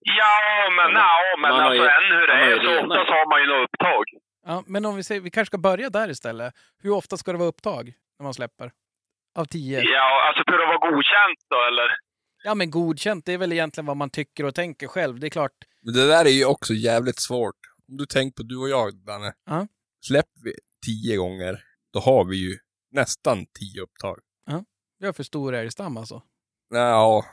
Ja, 0.00 0.70
men, 0.76 0.92
Ja, 0.92 1.18
men 1.40 1.50
man 1.50 1.60
alltså 1.60 1.74
ju- 1.74 1.88
än 1.88 2.20
hur 2.20 2.26
det 2.26 2.32
är 2.32 2.56
så 2.56 2.62
renar. 2.62 2.82
oftast 2.82 3.10
har 3.10 3.30
man 3.30 3.40
ju 3.40 3.46
något 3.46 3.68
upptag. 3.68 4.04
Ja, 4.46 4.64
men 4.66 4.84
om 4.84 4.96
vi 4.96 5.02
säger, 5.02 5.20
vi 5.20 5.30
kanske 5.30 5.50
ska 5.50 5.58
börja 5.58 5.90
där 5.90 6.10
istället. 6.10 6.54
Hur 6.82 6.90
ofta 6.90 7.16
ska 7.16 7.32
det 7.32 7.38
vara 7.38 7.48
upptag 7.48 7.92
när 8.18 8.24
man 8.24 8.34
släpper? 8.34 8.72
Av 9.38 9.44
tio? 9.44 9.80
Ja, 9.82 10.28
alltså 10.28 10.42
för 10.48 10.58
att 10.62 10.68
vara 10.68 10.90
godkänt 10.90 11.38
då 11.50 11.56
eller? 11.68 11.88
Ja, 12.44 12.54
men 12.54 12.70
godkänt, 12.70 13.26
det 13.26 13.32
är 13.32 13.38
väl 13.38 13.52
egentligen 13.52 13.86
vad 13.86 13.96
man 13.96 14.10
tycker 14.10 14.44
och 14.44 14.54
tänker 14.54 14.86
själv. 14.86 15.20
Det 15.20 15.26
är 15.26 15.30
klart. 15.30 15.52
Men 15.82 15.94
det 15.94 16.06
där 16.08 16.24
är 16.24 16.30
ju 16.30 16.44
också 16.44 16.72
jävligt 16.74 17.18
svårt. 17.20 17.56
Om 17.88 17.96
du 17.96 18.06
tänker 18.06 18.36
på 18.36 18.42
du 18.42 18.56
och 18.56 18.68
jag, 18.68 18.94
Danne. 19.06 19.32
Ja. 19.46 19.66
Släpper 20.06 20.40
vi 20.44 20.52
tio 20.86 21.16
gånger, 21.16 21.58
då 21.92 22.00
har 22.00 22.24
vi 22.24 22.36
ju 22.36 22.58
nästan 22.90 23.36
tio 23.60 23.82
upptag. 23.82 24.18
Vi 25.04 25.08
har 25.08 25.12
för 25.12 25.22
stor 25.22 25.54
älgstam 25.54 25.96
alltså. 25.96 26.22
Ja, 26.74 27.24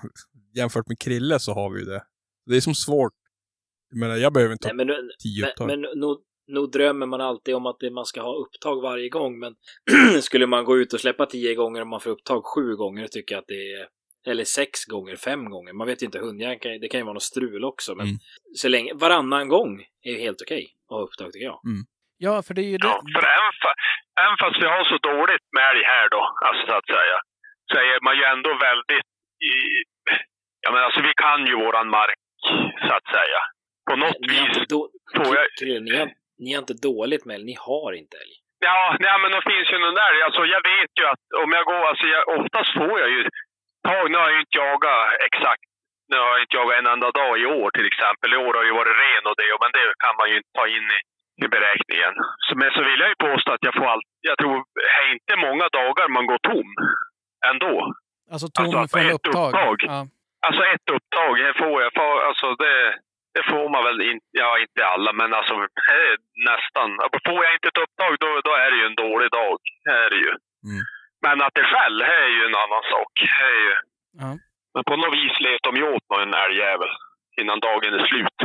jämfört 0.56 0.88
med 0.88 1.00
Krille 1.00 1.40
så 1.40 1.54
har 1.54 1.70
vi 1.74 1.80
ju 1.80 1.86
det. 1.86 2.04
Det 2.46 2.56
är 2.56 2.62
som 2.62 2.74
svårt. 2.76 3.14
Jag 3.90 4.00
menar, 4.00 4.16
jag 4.16 4.34
behöver 4.34 4.54
inte 4.54 4.68
Nej, 4.68 4.72
ha 4.72 4.78
men, 4.78 4.88
nu- 4.88 5.10
tio 5.24 5.48
upptag. 5.50 5.68
men, 5.68 5.82
men 5.82 6.00
nog, 6.00 6.18
nog 6.48 6.72
drömmer 6.72 7.06
man 7.06 7.22
alltid 7.22 7.56
om 7.56 7.66
att 7.66 7.76
det, 7.80 7.92
man 7.92 8.06
ska 8.06 8.22
ha 8.22 8.36
upptag 8.36 8.82
varje 8.82 9.10
gång, 9.10 9.40
men 9.40 9.56
skulle 10.22 10.48
man 10.48 10.66
gå 10.66 10.78
ut 10.78 10.94
och 10.94 11.00
släppa 11.00 11.26
tio 11.26 11.56
gånger 11.56 11.82
och 11.82 11.88
man 11.88 12.00
får 12.00 12.10
upptag 12.12 12.42
sju 12.56 12.76
gånger 12.76 13.08
tycker 13.08 13.36
jag 13.36 13.40
att 13.42 13.48
det 13.48 13.74
är 13.74 13.88
eller 14.32 14.44
sex 14.44 14.86
gånger, 14.86 15.16
fem 15.16 15.50
gånger. 15.50 15.74
Man 15.74 15.88
vet 15.88 16.02
ju 16.02 16.06
inte, 16.06 16.20
hundjägaren 16.20 16.82
det 16.82 16.88
kan 16.88 17.00
ju 17.00 17.04
vara 17.04 17.14
något 17.14 17.24
strul 17.34 17.64
också. 17.66 17.96
Men 17.96 18.06
Mm. 18.08 18.18
så 18.58 18.68
länge, 18.68 18.94
varannan 18.94 19.48
gång 19.48 19.72
är 20.08 20.12
ju 20.12 20.20
helt 20.20 20.42
okej 20.42 20.64
att 20.90 20.96
ha 20.96 21.02
upptag 21.04 21.32
tycker 21.32 21.46
jag. 21.46 21.60
Ja, 22.18 22.42
för 22.42 22.54
det 22.54 22.62
är 22.62 22.72
ju 22.76 22.78
det. 22.78 22.88
Ja, 22.88 23.02
för 23.16 23.24
även, 23.38 23.54
fa 23.64 23.72
även 24.24 24.38
fast 24.44 24.62
vi 24.64 24.68
har 24.74 24.84
så 24.92 24.98
dåligt 25.12 25.46
med 25.56 25.64
älg 25.72 25.84
här 25.94 26.06
då, 26.16 26.22
alltså 26.48 26.62
så 26.70 26.74
att 26.80 26.86
säga, 26.96 27.18
är 27.78 28.00
man 28.02 28.18
ju 28.18 28.24
ändå 28.24 28.50
väldigt... 28.68 29.08
I, 29.52 29.54
ja, 30.62 30.72
men 30.72 30.84
alltså 30.84 31.02
vi 31.02 31.14
kan 31.24 31.46
ju 31.48 31.56
våran 31.56 31.90
mark, 31.90 32.20
så 32.88 32.94
att 32.94 33.08
säga. 33.16 33.40
På 33.90 33.96
något 33.96 34.20
Ni 34.20 34.28
vis 34.28 34.68
då, 34.74 34.90
får 35.16 35.36
jag... 35.38 35.46
Krille, 35.60 35.80
ni, 35.80 35.92
har, 36.00 36.10
ni 36.44 36.50
har 36.54 36.62
inte 36.66 36.80
dåligt 36.90 37.26
med 37.26 37.36
älg, 37.36 37.46
ni 37.46 37.58
har 37.68 37.92
inte 38.02 38.18
älg. 38.24 38.36
Ja, 38.70 38.82
nej, 39.06 39.16
men 39.22 39.32
det 39.32 39.44
finns 39.52 39.68
ju 39.74 39.78
någon 39.80 40.00
där. 40.02 40.14
Alltså, 40.26 40.42
jag 40.56 40.64
vet 40.74 40.92
ju 41.00 41.06
att 41.14 41.24
om 41.44 41.50
jag 41.58 41.66
går... 41.72 41.84
Alltså, 41.92 42.06
jag, 42.16 42.24
oftast 42.40 42.72
får 42.80 42.96
jag 43.04 43.10
ju... 43.16 43.22
Tag, 43.88 44.12
nu 44.12 44.18
har 44.18 44.28
jag 44.30 44.38
ju 44.38 44.44
inte 44.46 44.58
jagat 44.58 45.02
exakt. 45.30 45.68
Nu 46.12 46.18
har 46.18 46.30
jag 46.34 46.42
inte 46.44 46.58
jagat 46.58 46.78
en 46.80 46.94
enda 46.94 47.10
dag 47.12 47.34
i 47.44 47.46
år 47.46 47.70
till 47.72 47.88
exempel. 47.92 48.34
I 48.34 48.38
år 48.46 48.54
har 48.60 48.66
ju 48.70 48.74
varit 48.82 49.00
ren 49.06 49.24
och 49.30 49.38
det, 49.42 49.52
men 49.62 49.72
det 49.78 49.86
kan 50.04 50.16
man 50.20 50.30
ju 50.30 50.36
inte 50.40 50.54
ta 50.60 50.66
in 50.78 50.88
i, 50.98 51.00
i 51.44 51.48
beräkningen. 51.56 52.14
Så, 52.46 52.52
men 52.60 52.70
så 52.76 52.82
vill 52.88 53.00
jag 53.04 53.10
ju 53.14 53.18
påstå 53.30 53.50
att 53.54 53.68
jag 53.68 53.76
får 53.78 53.88
allt... 53.94 54.08
Jag 54.30 54.38
tror 54.38 54.58
det 54.86 54.94
är 55.02 55.08
inte 55.16 55.34
många 55.48 55.68
dagar 55.80 56.08
man 56.08 56.26
går 56.32 56.42
tom 56.52 56.70
ändå. 57.50 57.94
Alltså 58.32 58.48
tom 58.48 58.66
Alltså, 58.76 58.98
från 58.98 59.08
ett 59.08 59.14
upptag. 59.14 59.48
upptag. 59.54 59.78
Ja. 59.94 60.00
Alltså 60.48 60.62
ett 60.74 60.88
upptag 60.96 61.32
det 61.46 61.54
får 61.64 61.76
jag. 61.84 61.92
Får, 62.00 62.14
alltså 62.30 62.48
det, 62.64 62.76
det 63.36 63.44
får 63.52 63.66
man 63.74 63.84
väl 63.88 64.00
inte, 64.12 64.28
ja 64.42 64.50
inte 64.64 64.80
alla, 64.94 65.12
men 65.20 65.30
alltså 65.40 65.54
eh, 65.98 66.16
nästan. 66.52 66.88
Får 67.28 67.40
jag 67.46 67.54
inte 67.58 67.68
ett 67.74 67.84
upptag 67.86 68.12
då, 68.24 68.30
då 68.48 68.52
är 68.64 68.68
det 68.72 68.78
ju 68.82 68.86
en 68.92 69.00
dålig 69.06 69.30
dag. 69.40 69.54
Det 69.86 69.96
är 70.04 70.10
det 70.14 70.20
ju. 70.28 70.32
Mm. 70.70 70.82
Men 71.26 71.36
att 71.46 71.54
det 71.58 71.66
skäll, 71.72 71.98
det 71.98 72.14
är 72.26 72.30
ju 72.38 72.42
en 72.50 72.56
annan 72.64 72.84
sak. 72.94 73.12
Det 73.24 73.44
är 73.54 73.60
ju. 73.68 73.74
Ja. 74.24 74.32
Men 74.74 74.84
på 74.90 74.96
något 74.96 75.14
vis 75.20 75.36
levt 75.46 75.64
de 75.68 75.76
ju 75.76 75.84
åt 75.94 76.06
någon 76.10 76.34
älgjävel 76.46 76.92
innan 77.42 77.60
dagen 77.60 77.94
är 77.94 78.06
slut. 78.12 78.38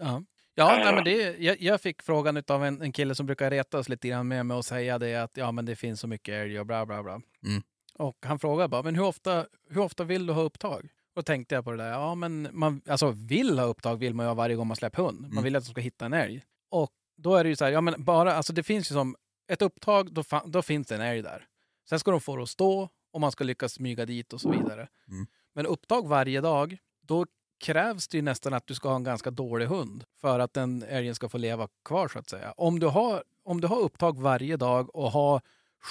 Ja. 0.00 0.22
Ja, 0.56 0.80
nej, 0.84 0.94
men 0.94 1.04
det, 1.04 1.36
jag, 1.38 1.56
jag 1.60 1.80
fick 1.80 2.02
frågan 2.02 2.42
av 2.48 2.64
en, 2.64 2.82
en 2.82 2.92
kille 2.92 3.14
som 3.14 3.26
brukar 3.26 3.50
reta 3.50 3.78
oss 3.78 3.88
lite 3.88 4.08
grann 4.08 4.28
med 4.28 4.46
mig 4.46 4.56
och 4.56 4.64
säga 4.64 4.98
det 4.98 5.14
att 5.16 5.36
ja, 5.36 5.52
men 5.52 5.66
det 5.66 5.76
finns 5.76 6.00
så 6.00 6.08
mycket 6.08 6.34
älg 6.34 6.60
och 6.60 6.66
bla 6.66 6.86
bla 6.86 7.02
bla. 7.02 7.12
Mm. 7.12 7.62
Och 7.98 8.16
han 8.26 8.38
frågade 8.38 8.68
bara, 8.68 8.82
men 8.82 8.94
hur 8.94 9.02
ofta, 9.04 9.46
hur 9.70 9.80
ofta 9.80 10.04
vill 10.04 10.26
du 10.26 10.32
ha 10.32 10.42
upptag? 10.42 10.88
Då 11.14 11.22
tänkte 11.22 11.54
jag 11.54 11.64
på 11.64 11.70
det 11.70 11.76
där, 11.76 11.90
ja 11.90 12.14
men 12.14 12.48
man, 12.52 12.82
alltså 12.88 13.10
vill 13.10 13.58
ha 13.58 13.66
upptag 13.66 13.96
vill 13.96 14.14
man 14.14 14.26
ju 14.26 14.28
ha 14.28 14.34
varje 14.34 14.56
gång 14.56 14.66
man 14.66 14.76
släpper 14.76 15.02
hund. 15.02 15.20
Man 15.20 15.30
Mm. 15.30 15.44
vill 15.44 15.56
att 15.56 15.64
de 15.64 15.70
ska 15.70 15.80
hitta 15.80 16.06
en 16.06 16.12
älg. 16.12 16.42
Och 16.70 16.90
då 17.16 17.34
är 17.36 17.44
det 17.44 17.50
ju 17.50 17.56
så 17.56 17.64
här, 17.64 17.72
ja 17.72 17.80
men 17.80 18.04
bara, 18.04 18.34
alltså 18.34 18.52
det 18.52 18.62
finns 18.62 18.90
ju 18.90 18.94
som 18.94 19.16
ett 19.48 19.62
upptag, 19.62 20.12
då, 20.12 20.22
då 20.46 20.62
finns 20.62 20.86
det 20.86 20.94
en 20.94 21.00
älg 21.00 21.22
där. 21.22 21.46
Sen 21.88 21.98
ska 21.98 22.10
de 22.10 22.20
få 22.20 22.36
det 22.36 22.42
att 22.42 22.48
stå 22.48 22.88
och 23.12 23.20
man 23.20 23.32
ska 23.32 23.44
lyckas 23.44 23.72
smyga 23.72 24.06
dit 24.06 24.32
och 24.32 24.40
så 24.40 24.50
vidare. 24.50 24.88
Mm. 25.08 25.26
Men 25.54 25.66
upptag 25.66 26.08
varje 26.08 26.40
dag, 26.40 26.76
då 27.02 27.26
krävs 27.64 28.08
det 28.08 28.16
ju 28.18 28.22
nästan 28.22 28.54
att 28.54 28.66
du 28.66 28.74
ska 28.74 28.88
ha 28.88 28.96
en 28.96 29.04
ganska 29.04 29.30
dålig 29.30 29.66
hund 29.66 30.04
för 30.20 30.38
att 30.38 30.54
den 30.54 30.82
älgen 30.82 31.14
ska 31.14 31.28
få 31.28 31.38
leva 31.38 31.68
kvar 31.84 32.08
så 32.08 32.18
att 32.18 32.28
säga. 32.28 32.52
Om 32.56 32.78
du 32.80 32.86
har, 32.86 33.24
om 33.44 33.60
du 33.60 33.66
har 33.66 33.80
upptag 33.80 34.20
varje 34.20 34.56
dag 34.56 34.96
och 34.96 35.10
har 35.10 35.40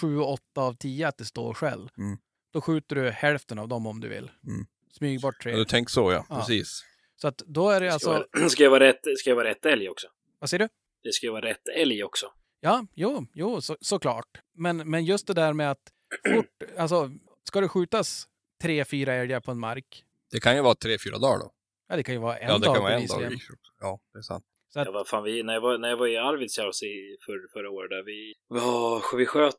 sju, 0.02 0.18
åtta 0.20 0.62
av 0.62 0.74
tio 0.74 1.08
att 1.08 1.18
det 1.18 1.26
står 1.26 1.54
själv, 1.54 1.88
Mm. 1.98 2.18
då 2.54 2.62
skjuter 2.62 2.96
du 2.96 3.10
hälften 3.10 3.60
av 3.60 3.68
dem 3.68 3.88
om 3.88 4.00
du 4.00 4.08
vill. 4.10 4.32
Mm. 4.48 4.66
Smyg 4.92 5.22
bort 5.22 5.42
tre. 5.44 5.52
Ja, 5.52 5.58
du 5.58 5.66
tänker 5.66 5.92
så 5.92 6.12
ja, 6.12 6.26
Ja. 6.30 6.36
precis. 6.36 6.84
Så 7.16 7.28
att 7.28 7.38
då 7.38 7.70
är 7.70 7.82
det 7.82 8.00
Ska, 8.00 8.12
alltså, 8.12 8.26
ska, 8.50 8.64
jag 8.64 8.72
vara 8.72 8.84
rätt, 8.84 9.00
ska 9.18 9.30
jag 9.30 9.36
vara 9.36 9.50
rätt 9.50 9.66
älg 9.66 9.90
också? 9.90 10.08
vad 10.40 10.50
säger 10.50 10.60
du? 10.64 10.70
Det 11.04 11.14
ska 11.14 11.26
ju 11.26 11.32
vara 11.32 11.46
rätt 11.46 11.68
älg 11.76 12.04
också. 12.04 12.32
Ja, 12.60 12.88
jo, 12.94 13.28
jo 13.34 13.62
så, 13.62 13.78
såklart. 13.82 14.42
Men, 14.54 14.78
men 14.90 15.06
just 15.06 15.28
det 15.28 15.34
där 15.34 15.54
med 15.54 15.72
att 15.72 15.92
fort, 16.36 16.64
alltså, 16.78 17.12
ska 17.44 17.62
det 17.62 17.68
skjutas 17.70 18.28
tre, 18.62 18.86
fyra 18.86 19.14
älgar 19.14 19.40
på 19.40 19.52
en 19.52 19.60
mark, 19.60 20.04
Det 20.32 20.40
kan 20.40 20.56
ju 20.56 20.62
vara 20.62 20.76
tre, 20.76 20.98
fyra 21.06 21.18
dagar 21.18 21.40
då. 21.40 21.52
ja 21.90 21.96
det 21.96 22.04
kan 22.04 22.16
ju 22.16 22.22
vara 22.22 22.38
en 22.38 22.48
ja, 22.50 22.58
det 22.58 22.66
dag 22.66 22.76
kan 22.76 22.84
vara 22.84 22.94
en 22.94 23.08
dag. 23.08 23.34
Ja, 23.80 24.00
det 24.14 24.20
är 24.20 24.22
sant. 24.22 24.46
Så 24.74 24.80
att, 24.80 24.86
Ja, 24.86 24.92
vad 24.92 25.08
fan, 25.08 25.24
vi, 25.24 25.44
när, 25.44 25.54
jag 25.54 25.62
var, 25.62 25.78
när 25.78 25.90
jag 25.90 25.98
var 25.98 26.08
i 26.08 26.18
Arvidsjaur 26.18 26.84
i 26.86 27.18
för, 27.26 27.52
förra 27.54 27.70
året, 27.70 27.90
där 27.90 28.04
vi, 28.04 28.34
ja, 28.50 29.02
vi 29.18 29.26
sköt, 29.26 29.56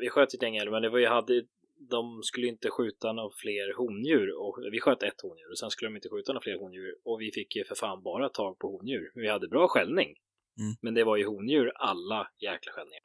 vi 0.00 0.08
sköt 0.08 0.34
ett 0.34 0.42
gäng 0.42 0.56
älg, 0.56 0.70
men 0.70 0.82
det 0.82 0.88
var 0.88 0.98
ju, 0.98 1.06
hade, 1.06 1.42
de 1.90 2.22
skulle 2.22 2.46
inte 2.46 2.70
skjuta 2.70 3.12
några 3.12 3.30
fler 3.36 3.76
hondjur. 3.76 4.28
Och, 4.40 4.58
vi 4.72 4.80
sköt 4.80 5.02
ett 5.02 5.20
hondjur 5.20 5.50
och 5.50 5.58
sen 5.58 5.70
skulle 5.70 5.88
de 5.88 5.96
inte 5.96 6.08
skjuta 6.08 6.32
några 6.32 6.42
fler 6.42 6.58
hondjur. 6.58 6.94
Och 7.04 7.20
vi 7.20 7.32
fick 7.32 7.56
ju 7.56 7.64
för 7.64 7.74
fan 7.74 8.02
bara 8.02 8.28
tag 8.28 8.58
på 8.58 8.76
hondjur. 8.76 9.12
Vi 9.14 9.28
hade 9.28 9.48
bra 9.48 9.68
skällning. 9.68 10.14
Mm. 10.58 10.74
Men 10.82 10.94
det 10.94 11.04
var 11.04 11.16
ju 11.16 11.26
hondjur 11.26 11.72
alla 11.74 12.28
jäkla 12.38 12.72
skällningar. 12.72 13.02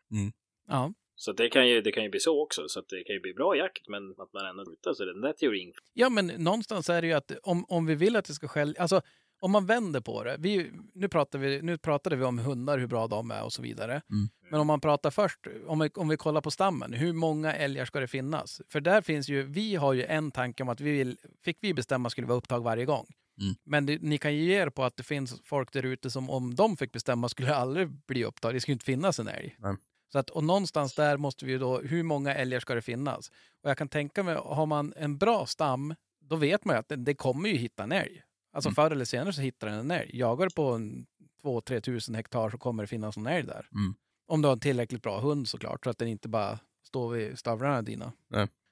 ja. 0.68 0.94
Så 1.16 1.32
det 1.32 1.50
kan, 1.50 1.70
ju, 1.70 1.82
det 1.82 1.92
kan 1.92 2.04
ju 2.04 2.10
bli 2.10 2.20
så 2.20 2.44
också. 2.44 2.68
Så 2.68 2.80
att 2.80 2.90
det 2.90 3.04
kan 3.04 3.14
ju 3.14 3.20
bli 3.20 3.34
bra 3.34 3.58
jakt, 3.58 3.88
men 3.88 4.12
att 4.12 4.34
man 4.34 4.46
ändå 4.46 4.66
skjuter. 4.66 4.94
Så 4.94 5.06
den 5.06 5.22
där 5.22 5.34
teorin. 5.34 5.74
ja, 5.94 6.10
men 6.10 6.28
någonstans 6.28 6.90
är 6.90 7.02
det 7.02 7.08
ju 7.08 7.14
att 7.14 7.32
om, 7.44 7.66
om 7.68 7.86
vi 7.86 7.96
vill 7.96 8.16
att 8.16 8.26
det 8.26 8.34
ska 8.34 8.48
skälla, 8.48 8.74
alltså 8.80 9.02
om 9.42 9.52
man 9.52 9.66
vänder 9.66 10.02
på 10.02 10.24
det. 10.24 10.36
Vi, 10.40 10.72
nu, 10.94 11.08
pratar 11.08 11.40
vi, 11.40 11.62
nu 11.62 11.78
pratade 11.78 12.16
vi 12.16 12.24
om 12.24 12.40
hundar, 12.40 12.78
hur 12.78 12.88
bra 12.88 13.08
de 13.08 13.32
är 13.32 13.44
och 13.44 13.54
så 13.54 13.62
vidare. 13.62 14.02
Mm. 14.10 14.30
Men 14.52 14.60
om 14.60 14.68
man 14.68 14.82
pratar 14.82 15.12
först, 15.12 15.40
om 15.68 15.80
vi, 15.80 15.90
om 15.96 16.08
vi 16.08 16.18
kollar 16.18 16.42
på 16.42 16.52
stammen, 16.52 16.94
hur 16.94 17.14
många 17.14 17.54
älgar 17.54 17.86
ska 17.86 18.00
det 18.00 18.08
finnas? 18.08 18.62
För 18.70 18.82
där 18.82 19.02
finns 19.02 19.30
ju, 19.30 19.44
vi 19.44 19.76
har 19.76 19.94
ju 19.94 20.04
en 20.04 20.32
tanke 20.32 20.64
om 20.64 20.70
att 20.70 20.82
vi 20.82 20.92
vill, 20.92 21.18
fick 21.44 21.58
vi 21.62 21.74
bestämma 21.74 22.10
skulle 22.10 22.28
vara 22.28 22.38
upptag 22.38 22.64
varje 22.64 22.86
gång. 22.86 23.06
Mm. 23.42 23.56
Men 23.64 23.86
det, 23.86 24.02
ni 24.02 24.18
kan 24.18 24.36
ju 24.36 24.44
ge 24.44 24.62
er 24.62 24.70
på 24.70 24.84
att 24.84 24.98
det 24.98 25.04
finns 25.04 25.42
folk 25.44 25.74
där 25.74 25.86
ute 25.86 26.12
som 26.12 26.30
om 26.30 26.56
de 26.56 26.78
fick 26.78 26.92
bestämma 26.92 27.30
skulle 27.30 27.48
det 27.48 27.56
aldrig 27.56 27.90
bli 27.90 28.26
upptag. 28.26 28.54
Det 28.54 28.62
skulle 28.62 28.74
inte 28.74 28.86
finnas 28.86 29.20
en 29.20 29.28
älg. 29.28 29.56
Nej. 29.60 29.76
Så 30.12 30.20
att, 30.20 30.30
och 30.30 30.44
någonstans 30.44 30.96
där 30.96 31.18
måste 31.18 31.46
vi 31.46 31.52
ju 31.52 31.60
då, 31.60 31.82
hur 31.82 32.04
många 32.04 32.36
älgar 32.36 32.60
ska 32.60 32.76
det 32.76 32.82
finnas? 32.82 33.32
Och 33.64 33.70
jag 33.70 33.78
kan 33.78 33.90
tänka 33.90 34.24
mig, 34.24 34.36
har 34.36 34.66
man 34.66 34.94
en 34.98 35.18
bra 35.18 35.46
stam, 35.46 35.96
då 36.20 36.36
vet 36.36 36.66
man 36.66 36.76
ju 36.76 36.80
att 36.80 36.90
det, 36.90 36.96
det 36.96 37.14
kommer 37.14 37.50
ju 37.50 37.56
hitta 37.56 37.84
en 37.84 37.92
älg. 37.92 38.24
Alltså 38.54 38.68
Mm. 38.70 38.76
förr 38.76 38.92
eller 38.92 39.06
senare 39.06 39.34
så 39.34 39.42
hittar 39.42 39.68
den 39.68 39.80
en 39.80 39.92
älg. 39.92 40.10
Jagar 40.20 40.46
du 40.48 40.54
på 40.56 40.64
en 40.72 41.06
2-3 41.44 41.80
tusen 41.82 42.16
hektar 42.16 42.50
så 42.50 42.58
kommer 42.58 42.84
det 42.84 42.88
finnas 42.88 43.18
en 43.18 43.28
älg 43.28 43.48
där. 43.48 43.68
Mm. 43.76 43.94
Om 44.28 44.42
du 44.42 44.48
har 44.48 44.54
en 44.54 44.60
tillräckligt 44.60 45.02
bra 45.02 45.20
hund 45.20 45.48
såklart, 45.48 45.84
så 45.84 45.90
att 45.90 45.98
den 45.98 46.08
inte 46.08 46.30
bara 46.30 46.60
står 46.88 47.10
vid 47.12 47.40
stövlarna 47.40 47.82
dina. 47.82 48.12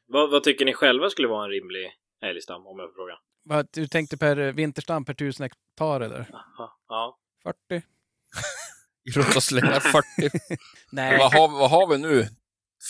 Vad, 0.08 0.32
vad 0.32 0.44
tycker 0.44 0.66
ni 0.66 0.74
själva 0.74 1.10
skulle 1.10 1.28
vara 1.28 1.44
en 1.46 1.50
rimlig 1.52 1.92
älgstam, 2.22 2.68
om 2.68 2.80
jag 2.80 2.90
får 2.90 2.96
fråga? 2.96 3.14
Vad, 3.44 3.68
Du 3.74 3.88
tänkte 3.88 4.18
per 4.18 4.52
vinterstam 4.52 5.06
per 5.06 5.14
tusen 5.14 5.44
hektar 5.44 6.02
eller? 6.02 6.20
Aha, 6.34 6.78
ja. 6.88 7.18
40? 7.70 7.86
I 9.06 9.12
runda 9.12 9.42
slängar 9.42 9.80
40. 9.80 10.38
Nej, 10.92 11.18
vad, 11.18 11.34
har, 11.34 11.48
vad 11.48 11.70
har 11.70 11.88
vi 11.88 11.98
nu? 11.98 12.28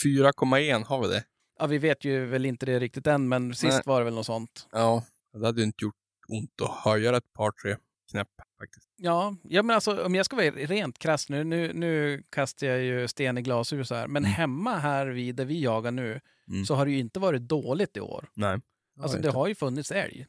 4,1 0.06 0.84
har 0.86 1.02
vi 1.02 1.08
det? 1.08 1.24
ja, 1.60 1.68
vi 1.68 1.78
vet 1.78 2.06
ju 2.06 2.26
väl 2.26 2.46
inte 2.46 2.66
det 2.66 2.80
riktigt 2.80 3.08
än, 3.08 3.30
men 3.30 3.56
sist 3.56 3.74
Nej. 3.74 3.82
var 3.86 4.00
det 4.00 4.06
väl 4.06 4.14
något 4.14 4.26
sånt. 4.26 4.68
Ja, 4.72 5.04
det 5.34 5.46
hade 5.46 5.62
ju 5.62 5.66
inte 5.66 5.84
gjort 5.86 5.96
ont 6.30 6.62
att 6.62 6.72
höja 6.84 7.18
ett 7.18 7.34
par, 7.34 7.52
tre 7.52 7.76
knäpp 8.12 8.28
faktiskt. 8.60 8.90
Ja, 8.96 9.36
ja 9.44 9.64
men 9.64 9.74
alltså 9.76 10.06
om 10.06 10.16
jag 10.16 10.26
ska 10.26 10.36
vara 10.36 10.50
rent 10.52 11.00
krass 11.00 11.30
nu, 11.30 11.44
nu, 11.44 11.74
nu 11.74 12.24
kastar 12.30 12.68
jag 12.68 12.82
ju 12.84 13.08
sten 13.08 13.38
i 13.38 13.42
glashus 13.42 13.90
här, 13.90 14.08
men 14.08 14.24
Mm. 14.24 14.34
hemma 14.34 14.78
här 14.78 15.08
vid 15.08 15.36
där 15.36 15.46
vi 15.46 15.62
jagar 15.64 15.92
nu 15.92 16.20
Mm. 16.48 16.66
så 16.66 16.76
har 16.76 16.86
det 16.86 16.92
ju 16.92 17.00
inte 17.00 17.20
varit 17.20 17.42
dåligt 17.42 17.98
i 17.98 18.00
år. 18.00 18.30
Nej. 18.34 18.60
Alltså 19.02 19.18
det 19.18 19.28
inte. 19.28 19.38
har 19.38 19.48
ju 19.48 19.56
funnits 19.56 19.92
älg. 19.92 20.26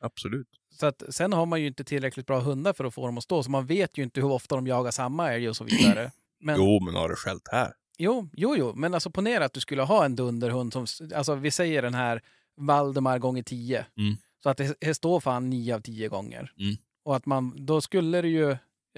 Absolut. 0.00 0.48
Så 0.70 0.86
att, 0.86 1.02
sen 1.08 1.32
har 1.32 1.46
man 1.46 1.60
ju 1.60 1.66
inte 1.66 1.84
tillräckligt 1.84 2.26
bra 2.26 2.40
hundar 2.40 2.72
för 2.72 2.84
att 2.84 2.94
få 2.94 3.06
dem 3.06 3.18
att 3.18 3.24
stå, 3.24 3.42
så 3.42 3.50
man 3.50 3.66
vet 3.66 3.98
ju 3.98 4.02
inte 4.02 4.20
hur 4.20 4.30
ofta 4.30 4.54
de 4.54 4.66
jagar 4.66 4.90
samma 4.90 5.32
älg 5.32 5.48
och 5.48 5.56
så 5.56 5.64
vidare. 5.64 6.10
Men, 6.40 6.56
Jo, 6.58 6.80
men 6.84 6.94
har 6.94 7.08
det 7.08 7.16
skällt 7.16 7.48
här? 7.52 7.72
Jo, 7.98 8.28
jo, 8.32 8.56
jo, 8.58 8.72
men 8.74 8.94
alltså 8.94 9.10
ponera 9.10 9.44
att 9.44 9.52
du 9.52 9.60
skulle 9.60 9.82
ha 9.82 10.04
en 10.04 10.16
dunderhund 10.16 10.72
som, 10.72 10.86
alltså 11.14 11.34
vi 11.34 11.50
säger 11.50 11.82
den 11.82 11.94
här 11.94 12.22
Valdemar 12.56 13.18
gånger 13.18 13.42
10. 13.42 13.86
Mm. 13.98 14.16
Så 14.42 14.50
att 14.50 14.56
det, 14.56 14.76
det 14.80 14.94
står 14.94 15.20
fan 15.20 15.50
9 15.50 15.74
av 15.76 15.80
10 15.80 16.08
gånger. 16.08 16.44
Mm. 16.64 16.74
Och 17.04 17.16
att 17.16 17.26
man, 17.26 17.66
då 17.70 17.80
skulle 17.80 18.20
det 18.26 18.28
ju, 18.40 18.48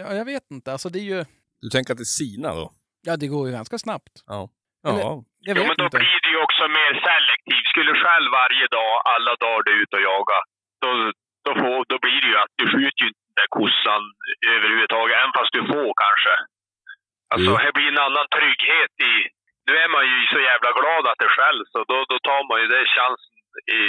ja 0.00 0.06
jag 0.20 0.24
vet 0.32 0.46
inte, 0.56 0.72
alltså 0.72 0.88
det 0.94 0.98
är 1.04 1.08
ju, 1.14 1.20
Du 1.62 1.68
tänker 1.74 1.90
att 1.92 2.00
det 2.02 2.08
är 2.10 2.18
sina 2.22 2.48
då? 2.60 2.66
ja 3.08 3.12
det 3.22 3.28
går 3.34 3.42
ju 3.48 3.52
ganska 3.58 3.78
snabbt. 3.86 4.14
Ja. 4.26 4.40
Eller- 4.88 5.04
Ja. 5.08 5.12
Jag 5.48 5.56
Jo, 5.58 5.62
men 5.68 5.76
då 5.80 5.84
inte. 5.88 5.98
blir 6.04 6.18
det 6.24 6.30
ju 6.36 6.40
också 6.46 6.64
mer 6.80 6.92
selektivt. 7.08 7.66
Skulle 7.72 7.90
du 7.92 7.98
själv 8.04 8.28
varje 8.42 8.66
dag, 8.78 8.92
alla 9.14 9.32
dagar 9.44 9.62
du 9.66 9.70
är 9.76 9.80
ute 9.84 9.94
och 10.00 10.06
jagar, 10.12 10.42
då, 10.82 10.88
då, 11.46 11.50
får, 11.60 11.78
då 11.92 11.96
blir 12.04 12.18
det 12.24 12.30
ju 12.34 12.38
att 12.44 12.52
du 12.60 12.64
skjuter 12.72 13.00
ju 13.04 13.08
inte 13.12 13.24
den 13.30 13.38
där 13.42 13.50
kossan 13.58 14.02
överhuvudtaget, 14.56 15.14
även 15.20 15.34
fast 15.38 15.52
du 15.58 15.62
får 15.72 15.90
kanske. 16.04 16.34
Alltså, 17.32 17.50
Jo. 17.52 17.60
här 17.64 17.72
blir 17.76 17.88
en 17.94 18.04
annan 18.08 18.26
trygghet 18.36 18.92
i... 19.10 19.12
Nu 19.68 19.72
är 19.84 19.88
man 19.96 20.04
ju 20.10 20.16
så 20.34 20.40
jävla 20.50 20.70
glad 20.80 21.02
att 21.10 21.20
det 21.22 21.30
skälls, 21.36 21.66
så 21.74 21.78
då, 21.90 21.96
då 22.12 22.16
tar 22.28 22.42
man 22.50 22.58
ju 22.62 22.66
den 22.76 22.86
chansen 22.96 23.36
i... 23.80 23.82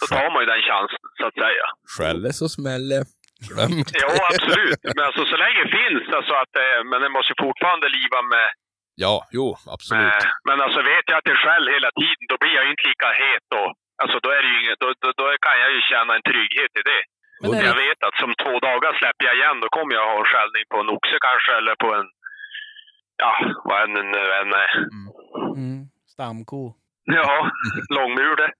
Då 0.00 0.04
tar 0.14 0.28
man 0.32 0.40
ju 0.42 0.46
den 0.52 0.62
chansen, 0.70 1.02
så 1.20 1.24
att 1.30 1.38
säga. 1.44 1.64
Skäller 1.96 2.32
så 2.40 2.46
smäller. 2.56 3.02
Glöm 3.48 3.72
inte. 3.80 3.92
Ja, 4.04 4.10
absolut. 4.30 4.80
Men 4.96 5.04
alltså 5.08 5.22
så 5.32 5.36
länge 5.44 5.58
det 5.64 5.72
finns, 5.80 6.04
alltså 6.18 6.32
att 6.42 6.52
det, 6.58 6.68
men 6.90 6.98
det 7.04 7.10
måste 7.16 7.32
fortfarande 7.46 7.86
liva 7.98 8.20
med 8.34 8.48
Ja, 9.06 9.16
jo, 9.38 9.46
absolut. 9.74 10.22
Eh, 10.24 10.28
Men 10.48 10.56
alltså 10.64 10.80
vet 10.92 11.04
jag 11.10 11.16
att 11.18 11.28
det 11.30 11.36
skäll 11.44 11.66
hela 11.76 11.90
tiden, 12.02 12.24
då 12.32 12.36
blir 12.42 12.54
jag 12.58 12.64
ju 12.66 12.70
inte 12.74 12.86
lika 12.92 13.08
het 13.24 13.44
då. 13.56 13.64
Alltså 14.02 14.16
då, 14.24 14.28
är 14.36 14.40
det 14.44 14.50
ju 14.52 14.56
inget, 14.62 14.80
då, 14.84 14.88
då, 15.02 15.08
då 15.20 15.24
kan 15.46 15.56
jag 15.64 15.70
ju 15.76 15.80
känna 15.92 16.12
en 16.16 16.24
trygghet 16.30 16.72
i 16.80 16.82
det. 16.90 17.02
Men 17.40 17.48
Jag 17.50 17.76
det, 17.76 17.82
vet 17.84 18.00
att 18.06 18.16
som 18.22 18.30
två 18.42 18.54
dagar 18.68 18.92
släpper 19.00 19.24
jag 19.28 19.36
igen, 19.40 19.56
då 19.64 19.68
kommer 19.76 19.92
jag 19.98 20.04
ha 20.10 20.16
en 20.22 20.30
skällning 20.32 20.64
på 20.72 20.76
en 20.82 20.88
oxe 20.96 21.16
kanske, 21.28 21.50
eller 21.58 21.74
på 21.84 21.88
en... 21.98 22.06
Ja, 23.24 23.32
vad 23.68 23.78
än 23.84 23.92
nu 24.16 24.22
än 24.40 24.50
är. 24.64 24.70
mm, 25.56 25.78
stamko. 26.14 26.60
Ja, 27.14 27.50
långmule. 27.90 28.50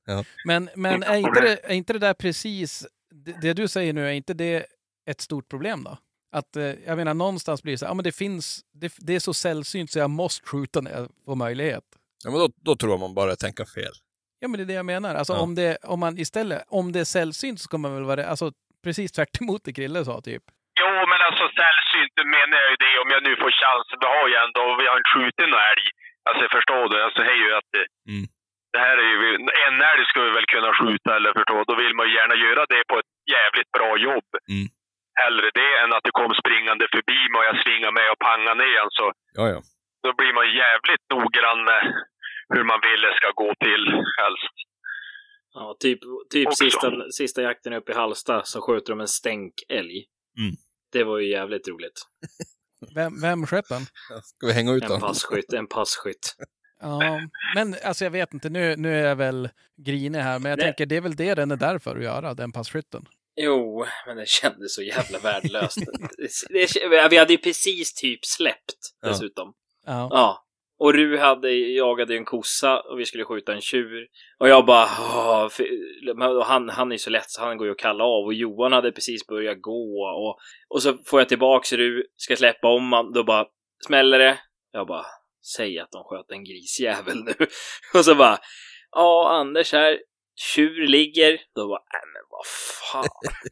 Men, 0.45 0.69
men 0.77 1.03
är, 1.03 1.17
inte 1.17 1.41
det, 1.41 1.59
är 1.65 1.75
inte 1.75 1.93
det 1.93 1.99
där 1.99 2.15
precis, 2.15 2.87
det, 3.25 3.41
det 3.41 3.53
du 3.53 3.69
säger 3.69 3.93
nu, 3.93 4.07
är 4.09 4.13
inte 4.13 4.35
det 4.35 4.67
ett 5.11 5.21
stort 5.21 5.49
problem 5.49 5.85
då? 5.85 5.99
Att, 6.33 6.57
eh, 6.57 6.65
jag 6.87 6.97
menar, 6.97 7.15
någonstans 7.15 7.63
blir 7.63 7.73
det 7.75 7.79
så 7.79 7.85
här, 7.85 7.91
ja 7.91 7.95
men 7.95 8.05
det 8.05 8.13
finns, 8.17 8.61
det, 8.81 8.93
det 8.99 9.15
är 9.15 9.21
så 9.21 9.35
sällsynt 9.35 9.91
så 9.91 9.99
jag 9.99 10.11
måste 10.11 10.49
skjuta 10.49 10.81
när 10.81 10.91
jag 10.91 11.09
får 11.25 11.35
möjlighet. 11.37 11.85
Ja, 12.25 12.31
men 12.31 12.41
då, 12.41 12.49
då 12.65 12.77
tror 12.77 12.99
man 12.99 13.15
bara 13.15 13.37
tänker 13.37 13.65
fel. 13.65 13.93
Ja, 14.41 14.49
men 14.49 14.59
det 14.59 14.65
är 14.65 14.71
det 14.73 14.73
jag 14.83 14.87
menar. 14.87 15.15
Alltså, 15.15 15.33
Ja. 15.33 15.39
om, 15.41 15.55
det, 15.55 15.77
om 15.95 16.01
man 16.01 16.19
istället, 16.19 16.65
om 16.69 16.93
det 16.93 17.01
är 17.01 17.05
sällsynt 17.05 17.59
så 17.61 17.65
ska 17.65 17.79
man 17.79 17.95
väl 17.95 18.05
vara 18.05 18.17
det, 18.17 18.27
alltså 18.29 18.47
precis 18.85 19.13
tvärt 19.13 19.41
emot 19.41 19.61
det 19.65 19.73
Krille 19.73 20.05
sa 20.05 20.21
typ. 20.21 20.43
Jo, 20.81 20.91
men 21.11 21.19
alltså 21.29 21.45
sällsynt 21.61 22.15
menar 22.37 22.57
jag 22.63 22.71
ju 22.75 22.79
det 22.87 22.95
om 23.03 23.09
jag 23.15 23.23
nu 23.29 23.33
får 23.43 23.51
chansen. 23.63 23.97
Vi 24.03 24.07
har 24.17 24.27
ju 24.33 24.37
ändå, 24.47 24.63
vi 24.81 24.87
har 24.91 24.97
inte 25.01 25.13
skjutit 25.17 25.49
någon 25.53 25.65
älg. 25.73 25.87
Alltså 26.29 26.45
förstår 26.57 26.85
det. 26.93 26.99
Alltså 27.07 27.21
det 27.27 27.31
är 27.37 27.41
ju 27.45 27.51
att 27.61 27.69
det, 27.77 27.85
Mm. 28.13 28.25
Det 28.79 28.85
här 28.89 28.97
är 29.05 29.09
ju, 29.15 29.19
en 29.69 29.77
älg 29.93 30.05
ska 30.11 30.19
vi 30.27 30.33
väl 30.39 30.49
kunna 30.55 30.71
skjuta 30.79 31.11
eller 31.17 31.33
förstå. 31.39 31.57
Då 31.71 31.75
vill 31.83 31.95
man 31.99 32.07
ju 32.09 32.13
gärna 32.21 32.37
göra 32.47 32.63
det 32.75 32.83
på 32.91 32.97
ett 33.03 33.13
jävligt 33.37 33.71
bra 33.77 33.91
jobb. 34.09 34.29
Mm. 34.55 34.67
Hellre 35.23 35.49
det 35.61 35.71
än 35.83 35.93
att 35.97 36.05
det 36.07 36.15
kom 36.21 36.33
springande 36.43 36.85
förbi 36.95 37.19
mig 37.31 37.39
och 37.41 37.49
jag 37.51 37.57
svingar 37.65 37.93
med 37.99 38.07
och 38.13 38.21
pangar 38.29 38.55
ner 38.65 38.79
han. 38.83 38.91
Så 38.99 39.07
Ja, 39.39 39.45
ja. 39.55 39.59
då 40.05 40.11
blir 40.19 40.33
man 40.39 40.47
jävligt 40.63 41.05
noggrann 41.15 41.61
med 41.71 41.83
hur 42.53 42.65
man 42.71 42.81
vill 42.87 43.01
det 43.07 43.15
ska 43.21 43.29
gå 43.43 43.51
till 43.67 43.85
helst. 44.21 44.57
Ja, 45.57 45.77
typ, 45.85 46.01
typ 46.35 46.47
Också. 46.49 46.65
sista, 46.65 46.87
sista 47.21 47.41
jakten 47.49 47.73
uppe 47.79 47.93
i 47.93 47.95
Halsta 47.95 48.37
så 48.45 48.57
skjuter 48.65 48.91
de 48.93 49.01
en 49.01 49.15
stänkälg. 49.21 49.97
Mm. 50.43 50.55
Det 50.93 51.05
var 51.05 51.19
ju 51.19 51.27
jävligt 51.39 51.69
roligt. 51.69 51.99
Vem, 52.95 53.13
vem 53.23 53.47
sköt 53.47 53.69
den? 53.69 53.83
Ska 54.23 54.47
vi 54.47 54.53
hänga 54.53 54.73
ut 54.73 54.83
En 54.83 54.89
den? 54.89 55.01
passkytt, 55.01 55.53
en 55.53 55.67
passkytt. 55.67 56.25
Ja, 56.81 57.21
men 57.55 57.75
alltså 57.85 58.05
jag 58.05 58.11
vet 58.11 58.35
inte, 58.35 58.49
nu, 58.51 58.77
nu 58.77 58.95
är 59.01 59.09
jag 59.09 59.17
väl 59.17 59.49
grinig 59.87 60.19
här, 60.19 60.39
men 60.39 60.51
jag 60.51 60.59
Nej. 60.59 60.67
tänker 60.67 60.87
det 60.87 60.97
är 60.97 61.01
väl 61.01 61.17
det 61.17 61.35
den 61.35 61.51
är 61.51 61.57
där 61.57 61.79
för 61.79 61.97
att 61.97 62.03
göra, 62.03 62.35
den 62.35 62.53
passkytten. 62.53 63.05
Jo, 63.41 63.85
men 64.07 64.17
det 64.17 64.29
kändes 64.29 64.75
så 64.75 64.83
jävla 64.83 65.19
värdelöst. 65.19 65.79
det, 66.51 66.67
det, 66.91 67.09
vi 67.11 67.17
hade 67.19 67.33
ju 67.33 67.39
precis 67.39 67.95
typ 67.95 68.25
släppt 68.25 68.79
dessutom. 69.03 69.53
Ja. 69.87 70.09
Ja. 70.11 70.45
Och 70.81 70.95
Ru 70.95 71.19
hade, 71.19 71.51
jagade 71.53 72.17
en 72.17 72.25
kossa 72.25 72.81
och 72.81 73.01
vi 73.01 73.07
skulle 73.07 73.25
skjuta 73.25 73.55
en 73.55 73.61
tjur. 73.61 74.07
Och 74.39 74.49
jag 74.49 74.67
bara, 74.67 74.85
"Åh, 74.85 75.49
för- 75.49 76.45
han, 76.45 76.69
han 76.69 76.89
är 76.89 76.95
ju 76.95 76.99
så 76.99 77.11
lätt 77.11 77.31
så 77.31 77.45
han 77.45 77.57
går 77.57 77.67
ju 77.67 77.71
att 77.73 77.79
kalla 77.79 78.05
av. 78.05 78.25
Och 78.25 78.35
Johan 78.35 78.73
hade 78.73 78.93
precis 78.93 79.27
börjat 79.27 79.63
gå. 79.63 80.03
Och, 80.03 80.39
och 80.69 80.83
så 80.83 80.99
får 81.07 81.21
jag 81.21 81.29
tillbaks 81.29 81.73
Ru, 81.73 82.03
ska 82.17 82.37
släppa 82.37 82.69
om 82.69 82.93
han, 82.93 83.13
då 83.13 83.25
bara 83.25 83.47
smäller 83.87 84.19
det. 84.19 84.39
Jag 84.73 84.87
bara, 84.87 85.05
säg 85.57 85.79
att 85.79 85.91
de 85.93 86.05
sköt 86.05 86.31
en 86.31 86.45
grisjävel 86.45 87.25
nu. 87.25 87.35
och 87.95 88.05
så 88.05 88.15
bara, 88.15 88.39
ja 88.93 89.29
Anders 89.41 89.73
här, 89.73 89.99
tjur 90.37 90.87
ligger. 90.87 91.41
Då 91.55 91.69
bara, 91.69 91.83
nej 91.93 92.03
men 92.13 92.23
vad 92.31 92.47
fan. 92.93 93.05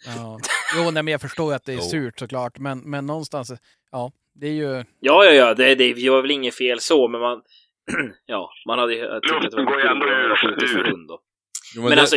Ja. 0.16 0.38
Jo, 0.76 0.90
nej, 0.90 1.02
men 1.02 1.12
jag 1.12 1.20
förstår 1.20 1.50
ju 1.50 1.56
att 1.56 1.64
det 1.64 1.72
är 1.72 1.78
surt 1.78 2.18
såklart, 2.18 2.58
men, 2.58 2.78
men 2.90 3.06
någonstans, 3.06 3.52
ja, 3.92 4.12
det 4.34 4.46
är 4.46 4.52
ju... 4.52 4.84
Ja, 5.00 5.24
ja, 5.24 5.30
ja, 5.32 5.54
det, 5.54 5.74
det 5.74 6.10
var 6.10 6.22
väl 6.22 6.30
inget 6.30 6.54
fel 6.54 6.80
så, 6.80 7.08
men 7.08 7.20
man... 7.20 7.42
ja, 8.26 8.50
man 8.66 8.78
hade 8.78 8.94
ju 8.94 9.02
Luften 9.02 9.64
går 9.64 9.80
ju 9.80 9.86
ändå 9.86 10.06
ur-. 10.06 11.18
Jo, 11.74 11.82
Men, 11.82 11.90
det- 11.90 12.00
alltså, 12.00 12.16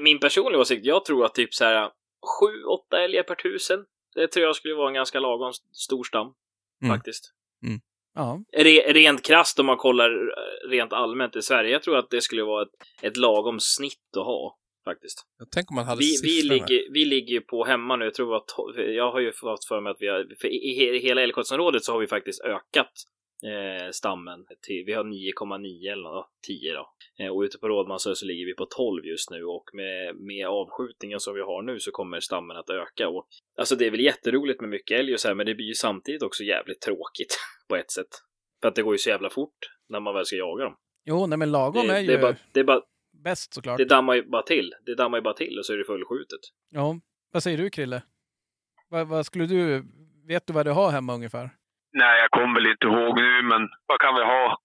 min- 0.00 0.20
personliga 0.20 0.60
åsikt, 0.60 0.86
jag 0.86 1.04
tror 1.04 1.24
att 1.24 1.34
typ 1.34 1.54
så 1.54 1.64
här 1.64 1.90
sju, 2.40 2.62
åtta 2.64 3.02
älgar 3.04 3.22
per 3.22 3.34
tusen. 3.34 3.84
Det 4.14 4.28
tror 4.28 4.46
jag 4.46 4.56
skulle 4.56 4.74
vara 4.74 4.88
en 4.88 4.94
ganska 4.94 5.20
lagom 5.20 5.52
stor 5.72 6.04
stam, 6.04 6.32
Mm. 6.82 6.96
faktiskt. 6.96 7.32
Ja, 8.16 8.42
Re, 8.52 8.92
rent 8.92 9.22
krasst 9.26 9.58
om 9.58 9.66
man 9.66 9.76
kollar 9.76 10.10
eh, 10.10 10.68
rent 10.70 10.92
allmänt 10.92 11.36
i 11.36 11.42
Sverige. 11.42 11.70
Jag 11.70 11.82
tror 11.82 11.96
att 11.96 12.10
det 12.10 12.20
skulle 12.20 12.42
vara 12.42 12.62
ett, 12.62 12.74
ett 13.02 13.16
lagom 13.16 13.60
snitt 13.60 14.16
att 14.16 14.24
ha, 14.24 14.56
faktiskt. 14.84 15.26
jag 15.38 15.50
tänker 15.50 15.72
om 15.72 15.74
man 15.74 15.84
hade 15.84 15.98
Vi, 15.98 16.20
vi, 16.22 16.42
ligger, 16.42 16.92
vi 16.92 17.04
ligger 17.04 17.32
ju 17.34 17.40
på 17.40 17.64
hemma 17.64 17.96
nu, 17.96 18.04
jag 18.04 18.14
tror 18.14 18.36
att 18.36 18.50
jag 18.76 19.12
har 19.12 19.20
ju 19.20 19.32
fått 19.32 19.64
för 19.64 19.80
mig 19.80 19.90
att 19.90 19.96
vi 20.00 20.08
har, 20.08 20.26
för 20.40 20.48
i, 20.48 20.98
hela 20.98 21.22
älgskyddsområdet 21.22 21.84
så 21.84 21.92
har 21.92 21.98
vi 21.98 22.06
faktiskt 22.06 22.40
ökat 22.40 22.92
eh, 23.44 23.90
stammen 23.90 24.46
till, 24.66 24.82
vi 24.86 24.92
har 24.92 25.04
9,9 25.04 25.92
eller 25.92 26.02
något, 26.02 26.30
10 26.46 26.72
då. 26.72 26.88
Eh, 27.18 27.30
och 27.30 27.40
ute 27.40 27.58
på 27.58 27.68
Rådmansö 27.68 28.14
så 28.14 28.26
ligger 28.26 28.46
vi 28.46 28.54
på 28.54 28.66
12 28.66 29.06
just 29.06 29.30
nu 29.30 29.44
och 29.44 29.64
med, 29.72 30.16
med 30.16 30.46
avskjutningen 30.46 31.20
som 31.20 31.34
vi 31.34 31.40
har 31.40 31.62
nu 31.62 31.80
så 31.80 31.90
kommer 31.90 32.20
stammen 32.20 32.56
att 32.56 32.70
öka. 32.70 33.08
Och, 33.08 33.26
alltså 33.56 33.76
det 33.76 33.86
är 33.86 33.90
väl 33.90 34.00
jätteroligt 34.00 34.60
med 34.60 34.70
mycket 34.70 34.98
älg 34.98 35.12
och 35.12 35.20
så 35.20 35.28
här, 35.28 35.34
men 35.34 35.46
det 35.46 35.54
blir 35.54 35.66
ju 35.66 35.74
samtidigt 35.74 36.22
också 36.22 36.44
jävligt 36.44 36.80
tråkigt 36.80 37.38
på 37.68 37.76
ett 37.76 37.90
sätt. 37.90 38.08
För 38.62 38.68
att 38.68 38.74
det 38.74 38.82
går 38.82 38.94
ju 38.94 38.98
så 38.98 39.08
jävla 39.10 39.30
fort 39.30 39.58
när 39.88 40.00
man 40.00 40.14
väl 40.14 40.26
ska 40.26 40.36
jaga 40.36 40.64
dem. 40.64 40.76
jo, 41.04 41.26
nej, 41.26 41.38
men 41.38 41.50
lagom 41.52 41.86
Det, 41.86 41.94
är 41.94 42.00
ju 42.00 42.06
det, 42.06 42.14
är 42.14 42.22
bara, 42.22 42.36
det, 42.52 42.60
är 42.60 42.64
bara, 42.64 42.80
bäst 43.24 43.54
såklart. 43.54 43.78
det 43.78 43.84
dammar 43.84 44.14
ju 44.14 44.22
bara 44.22 44.42
till. 44.42 44.74
Det 44.86 44.94
dammar 44.94 45.18
ju 45.18 45.22
bara 45.22 45.34
till 45.34 45.58
och 45.58 45.66
så 45.66 45.72
är 45.72 45.76
det 45.76 45.84
fullskjutet. 45.84 46.40
Ja, 46.70 47.00
vad 47.32 47.42
säger 47.42 47.58
du 47.58 47.70
Krille? 47.70 48.02
Vad, 48.88 49.08
vad 49.08 49.26
skulle 49.26 49.46
du, 49.46 49.84
vet 50.28 50.46
du 50.46 50.52
vad 50.52 50.66
du 50.66 50.72
har 50.72 50.90
hemma 50.90 51.14
ungefär? 51.14 51.50
Nej, 51.92 52.20
jag 52.20 52.30
kommer 52.30 52.54
väl 52.60 52.70
inte 52.70 52.86
ihåg 52.86 53.16
nu, 53.16 53.42
men 53.42 53.68
vad 53.86 54.00
kan 54.00 54.14
vi 54.14 54.20
ha? 54.20 54.58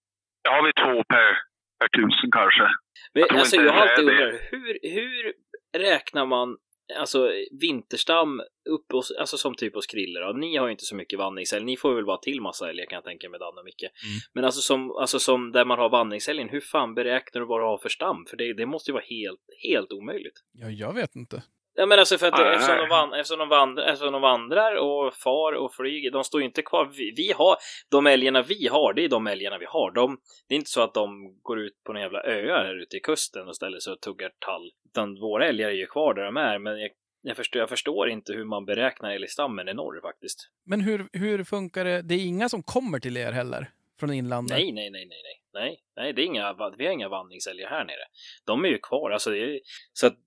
Har 0.50 0.66
vi 0.66 0.74
två 0.74 1.04
per, 1.04 1.38
per 1.80 1.88
tusen 1.98 2.32
kanske. 2.32 2.68
Men, 3.14 3.24
tror 3.24 3.40
alltså, 3.40 3.56
inte 3.56 3.66
jag 3.66 3.74
har 3.74 3.88
alltid 3.88 4.10
undrat, 4.10 4.42
hur, 4.52 4.80
hur 4.82 5.34
räknar 5.78 6.26
man 6.26 6.58
alltså, 7.00 7.32
vinterstam 7.62 8.42
upp 8.70 8.92
hos, 8.92 9.12
alltså 9.12 9.38
som 9.38 9.56
typ 9.56 9.76
hos 9.76 9.88
Krille 9.88 10.20
då? 10.20 10.34
Ni 10.34 10.58
har 10.58 10.68
ju 10.68 10.72
inte 10.72 10.86
så 10.86 10.96
mycket 10.96 11.20
vandringsälg, 11.20 11.66
ni 11.66 11.78
får 11.78 11.96
väl 11.96 12.06
bara 12.06 12.18
till 12.18 12.42
massa 12.42 12.70
älgar 12.70 12.86
kan 12.86 12.96
jag 12.96 13.04
tänka 13.04 13.30
mig, 13.30 13.40
Dan 13.40 13.58
och 13.58 13.66
Micke. 13.66 13.92
Men 14.34 14.46
alltså 14.46 14.62
som, 14.62 14.92
alltså 14.92 15.20
som 15.20 15.52
där 15.52 15.66
man 15.66 15.80
har 15.80 15.90
vandringsälgen, 15.90 16.50
hur 16.50 16.62
fan 16.62 16.94
beräknar 16.94 17.42
du 17.42 17.48
vad 17.48 17.62
du 17.62 17.66
har 17.66 17.78
för 17.78 17.90
stam? 17.90 18.26
För 18.30 18.38
det, 18.38 18.54
det 18.54 18.66
måste 18.66 18.92
ju 18.92 18.94
vara 18.94 19.06
helt, 19.10 19.42
helt 19.64 19.92
omöjligt. 19.92 20.40
Ja, 20.52 20.70
jag 20.70 20.94
vet 20.94 21.16
inte. 21.16 21.44
Ja 21.74 21.86
men 21.86 22.00
alltså 22.00 22.18
för 22.18 22.28
att 22.28 22.40
Nej. 22.40 22.56
eftersom, 22.56 22.78
de 22.78 22.90
van, 22.90 23.14
eftersom, 23.14 23.40
de 23.40 23.50
vandrar, 23.50 23.84
eftersom 23.84 24.14
de 24.14 24.22
vandrar 24.22 24.76
och 24.76 25.14
far 25.14 25.54
och 25.54 25.74
flyger, 25.74 26.12
de 26.12 26.24
står 26.24 26.42
ju 26.42 26.48
inte 26.48 26.62
kvar. 26.62 26.92
Vi, 26.98 27.14
vi 27.18 27.34
har, 27.36 27.56
de 27.90 28.08
älgarna 28.08 28.42
vi 28.42 28.68
har, 28.68 28.94
det 28.94 29.04
är 29.04 29.10
de 29.10 29.28
älgarna 29.28 29.58
vi 29.58 29.66
har. 29.66 29.92
De, 29.92 30.18
det 30.48 30.56
är 30.56 30.58
inte 30.58 30.70
så 30.70 30.82
att 30.82 30.94
de 30.94 31.36
går 31.42 31.60
ut 31.60 31.84
på 31.84 31.94
några 31.94 32.04
jävla 32.04 32.24
öar 32.24 32.66
här 32.66 32.82
ute 32.82 32.98
i 32.98 33.00
kusten 33.00 33.48
och 33.48 33.56
ställer 33.56 33.80
sig 33.80 33.94
och 33.94 34.02
tuggar 34.02 34.32
tall. 34.40 34.72
Utan 34.90 35.20
våra 35.20 35.48
älgar 35.48 35.70
är 35.70 35.74
ju 35.74 35.86
kvar 35.86 36.14
där 36.14 36.24
de 36.24 36.38
är, 36.38 36.60
men 36.60 36.80
jag, 36.80 36.90
jag, 37.22 37.38
förstår, 37.38 37.60
jag 37.60 37.70
förstår 37.70 38.10
inte 38.10 38.34
hur 38.34 38.46
man 38.46 38.66
beräknar 38.66 39.12
älgstammen 39.12 39.70
i 39.70 39.74
norr 39.74 40.02
faktiskt. 40.02 40.50
Men 40.66 40.82
hur, 40.82 41.10
hur 41.14 41.44
funkar 41.44 41.86
det? 41.86 42.02
Det 42.02 42.16
är 42.16 42.26
inga 42.26 42.50
som 42.50 42.64
kommer 42.64 43.00
till 43.00 43.18
er 43.18 43.32
heller? 43.32 43.72
Från 44.02 44.14
inlandet? 44.14 44.58
Nej, 44.58 44.72
nej, 44.72 44.90
nej, 44.90 45.06
nej, 45.06 45.22
nej. 45.24 45.38
Nej, 45.54 45.80
nej, 45.96 46.14
det 46.14 46.22
är 46.22 46.26
inga, 46.26 46.54
vi 46.78 46.86
har 46.86 46.94
inga 46.94 47.10
vandringsälgar 47.10 47.70
här 47.70 47.86
nere. 47.86 48.06
De 48.46 48.66
är 48.66 48.70
ju 48.70 48.78
kvar, 48.78 49.12
alltså 49.12 49.36
är, 49.36 49.60
så 49.94 50.08
att 50.08 50.18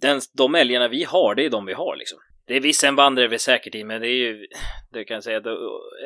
den, 0.00 0.20
de 0.34 0.54
älgarna 0.54 0.88
vi 0.88 1.04
har, 1.04 1.34
det 1.34 1.44
är 1.44 1.50
de 1.50 1.66
vi 1.66 1.72
har 1.72 1.96
liksom. 1.96 2.18
Det 2.46 2.56
är 2.56 2.60
vissa 2.60 2.92
vandrar 2.92 3.28
vi 3.28 3.38
säkert 3.38 3.74
i, 3.74 3.84
men 3.84 4.00
det 4.00 4.08
är 4.08 4.18
ju, 4.26 4.46
det 4.92 5.04
kan 5.04 5.14
jag 5.14 5.24
säga, 5.24 5.42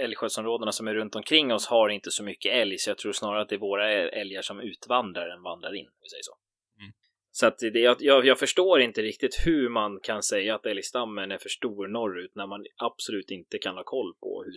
älgskötselområdena 0.03 0.73
som 0.73 0.89
är 0.89 0.95
runt 0.95 1.17
omkring 1.17 1.53
oss 1.53 1.67
har 1.67 1.89
inte 1.89 2.11
så 2.11 2.25
mycket 2.25 2.53
älg, 2.53 2.79
så 2.79 2.91
jag 2.91 2.99
tror 2.99 3.13
snarare 3.13 3.43
att 3.43 3.49
det 3.49 3.55
är 3.55 3.59
våra 3.59 3.91
älgar 3.93 4.43
som 4.43 4.61
utvandrar 4.61 5.29
än 5.29 5.43
vandrar 5.43 5.75
in, 5.75 5.87
om 5.87 5.99
vi 6.03 6.09
säger 6.09 6.23
så. 6.23 6.37
Mm. 6.81 6.93
Så 7.31 7.47
att 7.47 7.59
det, 7.59 7.81
jag, 7.81 7.97
jag, 8.01 8.27
jag 8.27 8.39
förstår 8.39 8.81
inte 8.81 9.03
riktigt 9.03 9.47
hur 9.47 9.69
man 9.69 10.01
kan 10.03 10.23
säga 10.23 10.55
att 10.55 10.67
älgstammen 10.67 11.31
är 11.33 11.39
för 11.39 11.49
stor 11.49 11.89
norrut 11.89 12.33
när 12.35 12.47
man 12.47 12.65
absolut 12.77 13.31
inte 13.31 13.59
kan 13.59 13.77
ha 13.77 13.85
koll 13.85 14.15
på 14.21 14.43
hur, 14.47 14.55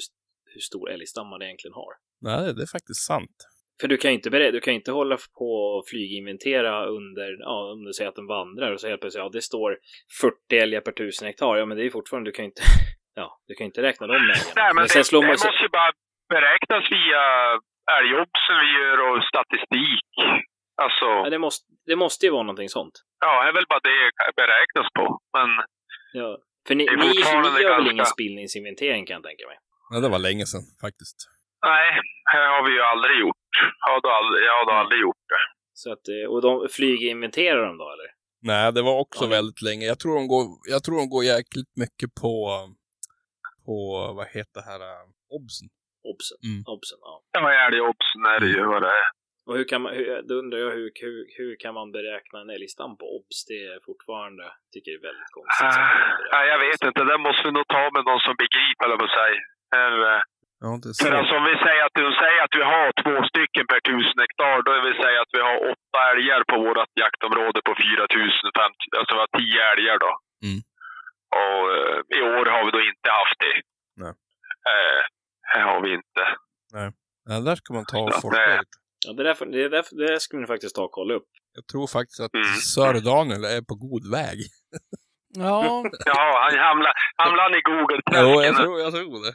hur 0.53 0.61
stor 0.61 0.91
älgstam 0.91 1.27
man 1.27 1.41
egentligen 1.41 1.73
har. 1.73 1.93
Nej, 2.23 2.53
det 2.55 2.61
är 2.67 2.71
faktiskt 2.77 3.03
sant. 3.11 3.37
För 3.81 3.87
du 3.87 3.97
kan 3.97 4.11
ju 4.11 4.15
inte, 4.15 4.29
du 4.29 4.59
kan 4.59 4.73
inte 4.73 4.91
hålla 4.91 5.17
på 5.39 5.51
och 5.75 5.83
flyginventera 5.91 6.85
under, 6.85 7.29
ja, 7.39 7.71
om 7.73 7.83
du 7.85 7.93
säger 7.93 8.09
att 8.09 8.15
den 8.21 8.27
vandrar 8.27 8.71
och 8.71 8.79
så 8.81 8.87
helt 8.87 9.01
plötsligt, 9.01 9.23
ja, 9.23 9.29
det 9.29 9.41
står 9.41 9.77
40 10.21 10.57
älgar 10.63 10.81
per 10.81 10.91
tusen 10.91 11.25
hektar. 11.27 11.55
Ja, 11.57 11.65
men 11.65 11.77
det 11.77 11.83
är 11.83 11.89
ju 11.89 11.95
fortfarande, 11.99 12.27
du 12.27 12.33
kan 12.35 12.45
ju 12.45 12.49
inte, 12.53 12.61
ja, 13.21 13.27
du 13.47 13.53
kan 13.55 13.65
inte 13.65 13.81
räkna 13.81 14.07
de 14.07 14.13
älgarna. 14.15 14.53
Nej, 14.55 14.71
men 14.75 14.89
sen 14.89 14.99
det, 14.99 15.03
slår 15.03 15.21
det 15.21 15.27
måste 15.27 15.63
ju 15.67 15.69
bara 15.79 15.91
beräknas 16.35 16.83
via 16.97 17.23
älgjobbsen 17.97 18.55
vi 18.63 18.69
gör 18.79 18.97
och 19.07 19.23
statistik. 19.31 20.09
Alltså, 20.83 21.05
ja, 21.05 21.29
det, 21.29 21.39
måste, 21.45 21.65
det 21.85 21.95
måste 21.95 22.25
ju 22.25 22.31
vara 22.31 22.43
någonting 22.43 22.69
sånt. 22.69 22.95
ja, 23.25 23.43
det 23.43 23.49
är 23.49 23.53
väl 23.53 23.69
bara 23.69 23.83
det 23.89 23.99
beräknas 24.41 24.87
på. 24.97 25.05
Men 25.37 25.49
Ja. 26.13 26.37
För 26.67 26.75
ni, 26.75 26.85
ni, 26.85 26.95
ni 26.95 27.61
gör 27.63 27.77
väl 27.77 27.91
ingen 27.91 28.05
spillningsinventering 28.05 29.05
kan 29.05 29.13
jag 29.13 29.23
tänka 29.23 29.47
mig? 29.47 29.57
Ja, 29.89 29.99
det 29.99 30.09
var 30.09 30.19
länge 30.19 30.45
sedan 30.45 30.61
faktiskt. 30.81 31.17
Nej, 31.71 31.87
här 32.33 32.47
har 32.53 32.63
vi 32.67 32.71
ju 32.77 32.81
aldrig 32.81 33.19
gjort. 33.19 33.37
Jag 33.85 33.91
har 34.09 34.17
aldrig, 34.19 34.43
jag 34.49 34.53
har 34.59 34.65
då 34.65 34.71
Nej. 34.71 34.79
aldrig 34.81 35.01
gjort 35.01 35.25
det. 35.33 35.43
Så 35.73 35.91
att, 35.93 36.07
eh, 36.15 36.25
och 36.31 36.41
de 36.41 36.67
flyginventerar 36.77 37.65
de 37.67 37.77
då 37.77 37.87
eller? 37.95 38.09
Nej, 38.41 38.73
det 38.73 38.81
var 38.81 38.99
också 38.99 39.23
Ja. 39.23 39.29
väldigt 39.29 39.61
länge. 39.61 39.85
Jag 39.85 39.99
tror 39.99 40.15
de 40.15 40.27
går, 40.27 40.45
jag 40.73 40.83
tror 40.83 40.95
de 41.01 41.09
går 41.09 41.23
jäkligt 41.23 41.71
mycket 41.83 42.09
på, 42.21 42.35
på, 43.65 43.77
vad 44.17 44.27
heter 44.27 44.57
det 44.61 44.67
här, 44.71 44.81
äh, 44.93 45.03
obsen. 45.37 45.67
Obsen. 46.11 46.37
Mm. 46.49 46.61
Obsen, 46.75 46.99
ja. 47.01 47.13
Ja, 47.37 47.41
älgjobbsen 47.67 48.21
är 48.33 48.39
det 48.39 48.47
ju 48.57 48.65
vad 48.73 48.81
det 48.81 48.93
är. 49.03 49.07
Och 49.47 49.55
hur 49.57 49.67
kan 49.71 49.81
man, 49.81 49.91
hur, 49.97 50.21
då 50.29 50.33
undrar 50.41 50.59
jag 50.65 50.71
hur, 50.77 50.91
hur, 51.05 51.17
hur 51.37 51.51
kan 51.63 51.73
man 51.79 51.87
beräkna 51.97 52.37
en 52.41 52.49
älgstam 52.57 52.91
på 52.99 53.05
obs? 53.17 53.37
Det 53.49 53.59
är 53.71 53.77
fortfarande, 53.89 54.43
tycker 54.73 54.91
jag 54.91 54.99
är 55.01 55.07
väldigt 55.09 55.31
konstigt. 55.37 55.75
Nej, 56.33 56.45
jag 56.53 56.59
vet 56.67 56.81
inte. 56.89 57.01
Det 57.11 57.17
måste 57.27 57.43
vi 57.47 57.51
nog 57.57 57.67
ta 57.75 57.83
med 57.95 58.03
någon 58.09 58.23
som 58.27 58.35
begriper, 58.43 58.83
eller 58.85 58.99
vad 59.03 59.13
säger. 59.21 59.41
Eh, 60.63 60.69
Ja, 60.69 60.69
det 60.83 60.91
För 61.01 61.09
så. 61.11 61.17
alltså 61.19 61.33
om 61.39 61.45
vi 61.51 61.55
säger 61.65 61.81
att, 61.87 61.95
säger 62.23 62.39
att 62.45 62.55
vi 62.59 62.63
har 62.73 62.87
två 63.03 63.15
stycken 63.31 63.65
per 63.71 63.81
tusen 63.89 64.17
hektar, 64.23 64.55
då 64.67 64.71
vill 64.85 64.97
säga 65.03 65.17
att 65.23 65.33
vi 65.37 65.41
har 65.49 65.55
åtta 65.73 65.99
älgar 66.13 66.41
på 66.51 66.55
vårt 66.65 66.93
jaktområde 67.05 67.59
på 67.67 67.71
4050, 67.75 68.97
alltså 68.99 69.11
vi 69.15 69.21
har 69.25 69.31
tio 69.39 69.59
älgar 69.73 69.97
då. 70.05 70.11
Mm. 70.47 70.59
Och 71.41 71.61
eh, 71.77 71.97
i 72.17 72.19
år 72.35 72.45
har 72.55 72.61
vi 72.65 72.71
då 72.77 72.81
inte 72.91 73.09
haft 73.19 73.39
det. 73.45 73.55
Nej. 74.03 74.13
Eh, 74.71 75.01
här 75.51 75.63
har 75.69 75.79
vi 75.85 75.89
inte. 75.99 76.23
Ja, 77.29 77.33
där 77.47 77.55
ska 77.59 77.67
man 77.77 77.85
ta 77.91 77.99
och 78.07 78.13
forska 78.25 78.39
det- 78.49 78.57
lite. 78.63 78.77
Ja, 79.05 79.13
det, 79.17 79.23
där, 79.27 79.33
får- 79.39 79.45
det, 79.55 79.69
där, 79.75 79.83
det 79.99 80.07
där 80.11 80.19
skulle 80.25 80.41
ni 80.41 80.47
faktiskt 80.53 80.75
ta 80.75 80.83
och 80.89 80.91
kolla 80.99 81.13
upp. 81.19 81.29
Jag 81.57 81.65
tror 81.71 81.87
faktiskt 81.97 82.19
att 82.25 82.33
Mm. 82.33 82.47
Sir 82.73 82.93
Daniel 83.11 83.43
är 83.55 83.61
på 83.69 83.75
god 83.85 84.03
väg. 84.17 84.37
Ja, 85.45 85.83
Ja, 86.05 86.21
han 86.43 86.59
hamnar, 86.59 86.93
hamnar 87.23 87.57
i 87.57 87.61
Jo, 88.21 88.41
jag 88.47 88.55
tror, 88.55 88.79
jag 88.85 88.91
tror 88.93 89.25
det. 89.25 89.33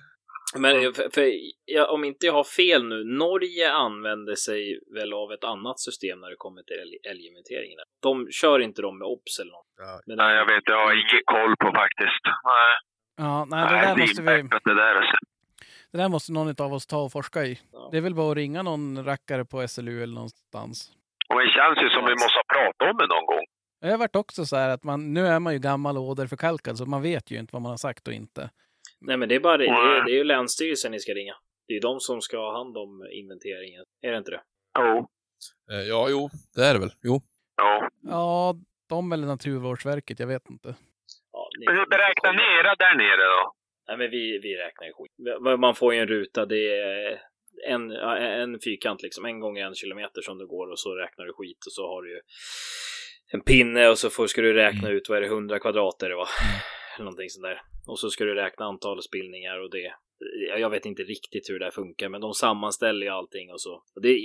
Men 0.57 0.95
för, 0.95 1.11
för 1.15 1.33
jag, 1.65 1.91
om 1.91 2.05
inte 2.05 2.27
jag 2.27 2.33
har 2.33 2.45
fel 2.45 2.85
nu, 2.85 3.05
Norge 3.05 3.73
använder 3.73 4.35
sig 4.35 4.81
väl 4.95 5.13
av 5.13 5.33
ett 5.33 5.45
annat 5.45 5.81
system 5.81 6.21
när 6.21 6.31
det 6.31 6.37
kommer 6.37 6.63
till 6.63 6.77
älg, 6.77 6.97
älginventeringen. 7.11 7.79
De 8.03 8.31
kör 8.31 8.59
inte 8.59 8.83
dem 8.83 8.99
med 8.99 9.07
obs 9.07 9.39
eller 9.41 9.53
något. 9.53 9.67
Ja. 9.77 10.01
Nej, 10.07 10.37
jag 10.37 10.47
vet. 10.47 10.63
Jag 10.65 10.87
har 10.87 10.93
ingen 10.93 11.23
koll 11.25 11.57
på 11.57 11.67
faktiskt. 11.83 12.25
Nej, 12.45 12.73
ja 13.17 13.45
nej, 13.45 13.65
det 13.65 13.73
Nej, 13.73 13.87
där 13.87 13.97
måste 13.97 14.23
vi... 14.23 14.29
det 14.65 14.75
där. 14.75 14.95
Alltså. 14.95 15.17
Det 15.93 15.99
där 15.99 16.09
måste 16.09 16.33
någon 16.33 16.55
av 16.59 16.73
oss 16.73 16.87
ta 16.87 16.99
och 16.99 17.13
forska 17.13 17.45
i. 17.45 17.61
Ja. 17.73 17.89
Det 17.93 17.97
är 17.97 18.01
väl 18.01 18.15
bara 18.15 18.31
att 18.31 18.37
ringa 18.37 18.63
någon 18.63 19.05
rackare 19.05 19.45
på 19.45 19.69
SLU 19.69 20.03
eller 20.03 20.15
någonstans. 20.15 20.91
Och 21.29 21.41
det 21.41 21.49
känns 21.49 21.79
ju 21.83 21.89
som 21.89 22.05
vi 22.05 22.13
måste 22.13 22.39
ha 22.39 22.47
pratat 22.55 22.91
om 22.91 22.97
det 22.99 23.07
någon 23.07 23.27
gång. 23.27 23.45
Jag 23.81 23.91
har 23.91 23.99
varit 23.99 24.17
också 24.17 24.47
så 24.47 24.57
här 24.57 24.69
att 24.69 24.85
man, 24.85 25.15
nu 25.15 25.27
är 25.27 25.39
man 25.41 25.53
ju 25.53 25.59
gammal 25.59 25.97
och 25.97 26.03
åderförkalkad 26.03 26.79
så 26.79 26.87
man 26.87 27.03
vet 27.03 27.31
ju 27.31 27.39
inte 27.39 27.53
vad 27.53 27.63
man 27.63 27.71
har 27.71 27.77
sagt 27.77 28.09
och 28.09 28.15
inte. 28.15 28.51
Nej, 29.01 29.17
men 29.17 29.29
det 29.29 29.35
är 29.35 29.41
bara 29.41 29.57
det, 29.57 29.65
det, 29.65 29.71
är, 29.71 30.05
det 30.05 30.11
är 30.11 30.15
ju 30.17 30.25
Länsstyrelsen 30.25 30.93
ni 30.93 31.01
ska 31.01 31.15
ringa. 31.15 31.35
Det 31.69 31.75
är 31.77 31.81
de 31.81 32.01
som 32.01 32.21
ska 32.21 32.37
ha 32.37 32.59
hand 32.59 32.77
om 32.77 33.09
inventeringen. 33.13 33.85
Är 34.03 34.13
det 34.13 34.19
inte 34.19 34.31
det? 34.31 34.41
Jo. 34.79 35.09
Eh, 35.73 35.89
Ja, 35.89 36.07
jo, 36.11 36.31
det 36.55 36.63
är 36.65 36.75
det 36.75 36.81
väl. 36.81 36.93
Jo. 37.03 37.21
Ja. 37.57 37.89
Ja, 38.03 38.57
de 38.89 39.13
eller 39.13 39.27
Naturvårdsverket, 39.27 40.21
jag 40.21 40.27
vet 40.27 40.51
inte. 40.51 40.75
Ja, 41.33 41.49
ni 41.59 41.67
Men 41.67 41.77
hur 41.77 41.87
beräknar 41.87 42.33
ni 42.33 42.43
era 42.61 42.75
där 42.75 42.95
nere 42.95 43.25
då? 43.37 43.53
Nej, 43.89 43.97
men 43.99 44.11
vi, 44.11 44.39
vi 44.43 44.57
räknar 44.57 44.87
ju 44.87 44.93
skit. 44.93 45.61
Man 45.61 45.75
får 45.75 45.95
ju 45.95 46.01
en 46.01 46.09
ruta, 46.09 46.47
det 46.47 46.79
är 46.81 47.21
en, 47.67 47.91
en 47.91 48.59
fyrkant 48.65 49.03
liksom, 49.03 49.25
en 49.25 49.41
gång 49.41 49.59
en 49.59 49.75
kilometer 49.75 50.23
som 50.23 50.39
du 50.39 50.47
går 50.47 50.71
och 50.71 50.79
så 50.79 50.95
räknar 50.95 51.25
du 51.25 51.33
skit 51.33 51.67
och 51.67 51.73
så 51.73 51.89
har 51.89 52.03
du 52.03 52.11
ju 52.11 52.21
en 53.33 53.41
pinne 53.41 53.89
och 53.89 53.99
så 53.99 54.11
får, 54.11 54.27
ska 54.27 54.43
du 54.43 54.53
räkna 54.53 54.91
ut, 54.91 55.09
vad 55.09 55.19
är 55.19 55.23
det, 55.23 55.27
100 55.27 55.59
kvadrat 55.59 56.03
är 56.03 56.09
det 56.09 56.17
va? 56.17 56.27
Eller 56.99 57.05
Någonting 57.05 57.31
sånt 57.31 57.43
där. 57.43 57.63
Och 57.87 57.99
så 57.99 58.11
ska 58.11 58.25
du 58.25 58.35
räkna 58.35 58.67
antal 58.67 59.03
spillningar 59.03 59.61
och 59.61 59.71
det. 59.71 59.93
Jag 60.59 60.71
vet 60.71 60.87
inte 60.87 61.03
riktigt 61.03 61.51
hur 61.51 61.59
det 61.59 61.65
där 61.65 61.71
funkar, 61.71 62.09
men 62.09 62.21
de 62.21 62.35
sammanställer 62.35 63.07
ju 63.07 63.13
allting 63.13 63.53
och 63.53 63.61
så. 63.61 63.83
Och 63.95 64.03
det, 64.03 64.19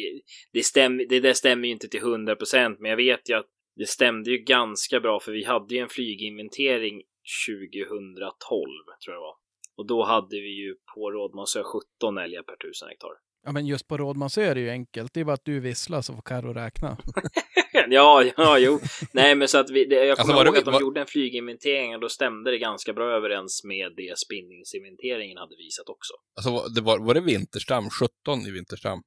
det, 0.53 0.63
stäm, 0.63 0.97
det 0.97 1.19
där 1.19 1.34
stämmer 1.34 1.67
ju 1.67 1.74
inte 1.74 1.88
till 1.88 1.99
100 1.99 2.36
procent, 2.36 2.80
men 2.80 2.89
jag 2.89 2.97
vet 2.97 3.30
ju 3.30 3.34
att 3.34 3.47
det 3.76 3.86
stämde 3.86 4.32
ju 4.32 4.38
ganska 4.38 4.99
bra, 4.99 5.19
för 5.19 5.32
vi 5.32 5.43
hade 5.43 5.76
ju 5.76 5.82
en 5.82 5.89
flyginventering 5.89 7.01
2012, 7.47 8.67
tror 9.05 9.13
jag 9.13 9.15
det 9.15 9.19
var. 9.19 9.36
Och 9.76 9.88
då 9.88 10.03
hade 10.03 10.36
vi 10.36 10.49
ju 10.63 10.76
på 10.95 11.11
Rådmansö 11.11 11.63
17 11.63 12.17
älgar 12.17 12.43
per 12.43 12.55
tusen 12.55 12.89
hektar. 12.89 13.09
Ja, 13.46 13.52
men 13.52 13.66
just 13.66 13.88
på 13.88 13.98
Rådmansö 13.98 14.41
är 14.41 14.56
det 14.56 14.62
ju 14.62 14.70
enkelt. 14.70 15.14
Det 15.14 15.20
är 15.20 15.24
bara 15.24 15.34
att 15.34 15.46
du 15.46 15.60
visslar 15.60 16.02
så 16.02 16.14
får 16.14 16.22
Carro 16.22 16.54
räkna. 16.54 16.98
ja, 17.89 18.24
ja, 18.38 18.58
jo. 18.60 18.80
Nej, 19.12 19.36
men 19.36 19.48
så 19.48 19.58
att 19.58 19.70
vi, 19.70 19.86
det, 19.86 19.96
jag 19.96 20.10
Alltså, 20.10 20.28
kommer 20.28 20.44
det 20.44 20.48
ihåg 20.48 20.58
att 20.58 20.66
de 20.66 20.72
var- 20.74 20.82
gjorde 20.82 21.02
en 21.02 21.08
flyginventering 21.08 21.96
och 21.96 22.02
då 22.02 22.10
stämde 22.10 22.52
det 22.52 22.58
ganska 22.58 22.94
bra 22.94 23.12
överens 23.18 23.64
med 23.64 23.94
det 23.98 24.18
spinningsinventeringen 24.18 25.38
hade 25.38 25.56
visat 25.56 25.89
också. 25.89 26.14
Alltså, 26.36 26.74
det 26.74 26.82
var, 26.82 27.00
var 27.00 27.14
det 27.14 27.22
Vinterstam? 27.22 27.89
17 27.89 28.39
i 28.48 28.52
Vinterstam? 28.52 29.02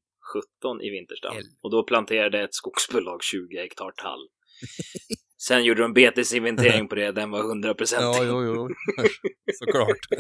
17 0.60 0.80
i 0.82 0.90
Vinterstam. 0.90 1.36
Och 1.62 1.70
då 1.70 1.82
planterade 1.84 2.40
ett 2.42 2.54
skogsbolag 2.54 3.22
20 3.22 3.56
hektar 3.56 3.90
tall. 4.02 4.28
Sen 5.38 5.64
gjorde 5.64 5.82
de 5.82 5.92
betesinventering 5.92 6.88
på 6.88 6.94
det, 6.94 7.12
den 7.12 7.30
var 7.30 7.40
100 7.40 7.74
procent. 7.74 8.02
Ja, 8.02 8.24
jo, 8.24 8.44
jo. 8.44 8.68
Såklart. 9.58 9.98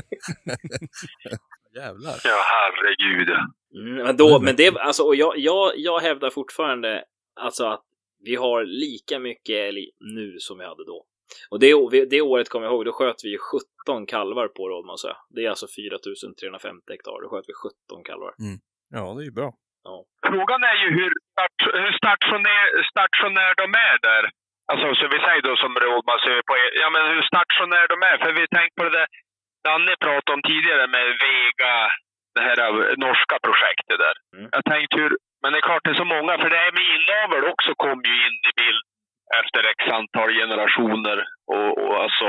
Jävlar. 1.76 2.14
Ja, 2.24 2.42
herregud. 2.54 3.28
Mm, 3.74 4.04
men, 4.04 4.16
då, 4.16 4.40
men 4.40 4.56
det, 4.56 4.78
alltså, 4.78 5.02
och 5.02 5.16
jag, 5.16 5.38
jag, 5.38 5.72
jag 5.76 6.00
hävdar 6.00 6.30
fortfarande 6.30 7.04
alltså 7.40 7.66
att 7.66 7.84
vi 8.24 8.34
har 8.34 8.64
lika 8.64 9.18
mycket 9.18 9.56
älg 9.56 9.90
nu 10.00 10.36
som 10.38 10.58
vi 10.58 10.64
hade 10.64 10.84
då. 10.84 11.06
Och 11.50 11.60
det, 11.60 12.04
det 12.10 12.20
året 12.20 12.48
kommer 12.48 12.66
jag 12.66 12.74
ihåg, 12.74 12.84
då 12.84 12.92
sköt 12.92 13.24
vi 13.24 13.28
ju 13.28 13.38
17 13.86 14.06
kalvar 14.06 14.48
på 14.48 14.68
Rådmansö. 14.68 15.12
Det 15.34 15.44
är 15.44 15.50
alltså 15.50 15.66
4350 15.66 16.92
hektar, 16.92 17.22
då 17.22 17.28
sköt 17.28 17.48
vi 17.48 17.54
17 17.54 18.04
kalvar. 18.04 18.32
Ja, 18.90 19.14
det 19.14 19.22
är 19.22 19.28
ju 19.30 19.36
bra. 19.40 19.50
Frågan 20.30 20.60
är 20.72 20.76
ju 20.82 20.88
hur, 20.98 21.12
start, 21.32 21.58
hur 21.82 21.92
stationär, 22.02 22.66
stationär 22.92 23.52
de 23.62 23.66
är 23.88 23.98
där. 24.10 24.24
Alltså, 24.70 24.86
så 24.94 25.04
vi 25.14 25.18
säger 25.26 25.42
då 25.42 25.56
som 25.56 25.74
Rådmansö 25.84 26.34
på 26.48 26.52
Ja, 26.82 26.88
men 26.94 27.04
hur 27.12 27.22
stationär 27.22 27.86
de 27.92 27.96
är. 28.10 28.16
För 28.22 28.32
vi 28.32 28.46
tänker 28.56 28.76
på 28.78 28.84
det 28.84 28.98
där 28.98 29.08
Danne 29.66 29.94
pratade 30.06 30.34
om 30.36 30.42
tidigare 30.42 30.86
med 30.86 31.06
Vega, 31.24 31.74
det 32.34 32.42
här 32.46 32.58
eh, 32.62 32.94
norska 33.06 33.36
projektet 33.46 33.98
där. 34.04 34.16
Mm. 34.36 34.48
Jag 34.56 34.64
tänkte 34.72 34.96
hur, 35.00 35.12
men 35.42 35.52
det 35.52 35.58
är 35.58 35.68
klart 35.68 35.84
det 35.84 35.94
är 35.96 36.02
så 36.04 36.10
många, 36.16 36.32
för 36.42 36.50
det 36.50 36.62
här 36.64 36.72
med 36.76 36.86
inavel 36.96 37.44
också 37.52 37.70
kom 37.84 37.98
ju 38.10 38.14
in 38.26 38.36
i 38.50 38.52
bild 38.60 38.82
efter 39.40 39.60
x 39.74 39.80
antal 39.98 40.30
generationer. 40.40 41.18
Och, 41.52 41.68
och 41.82 41.94
alltså 42.04 42.28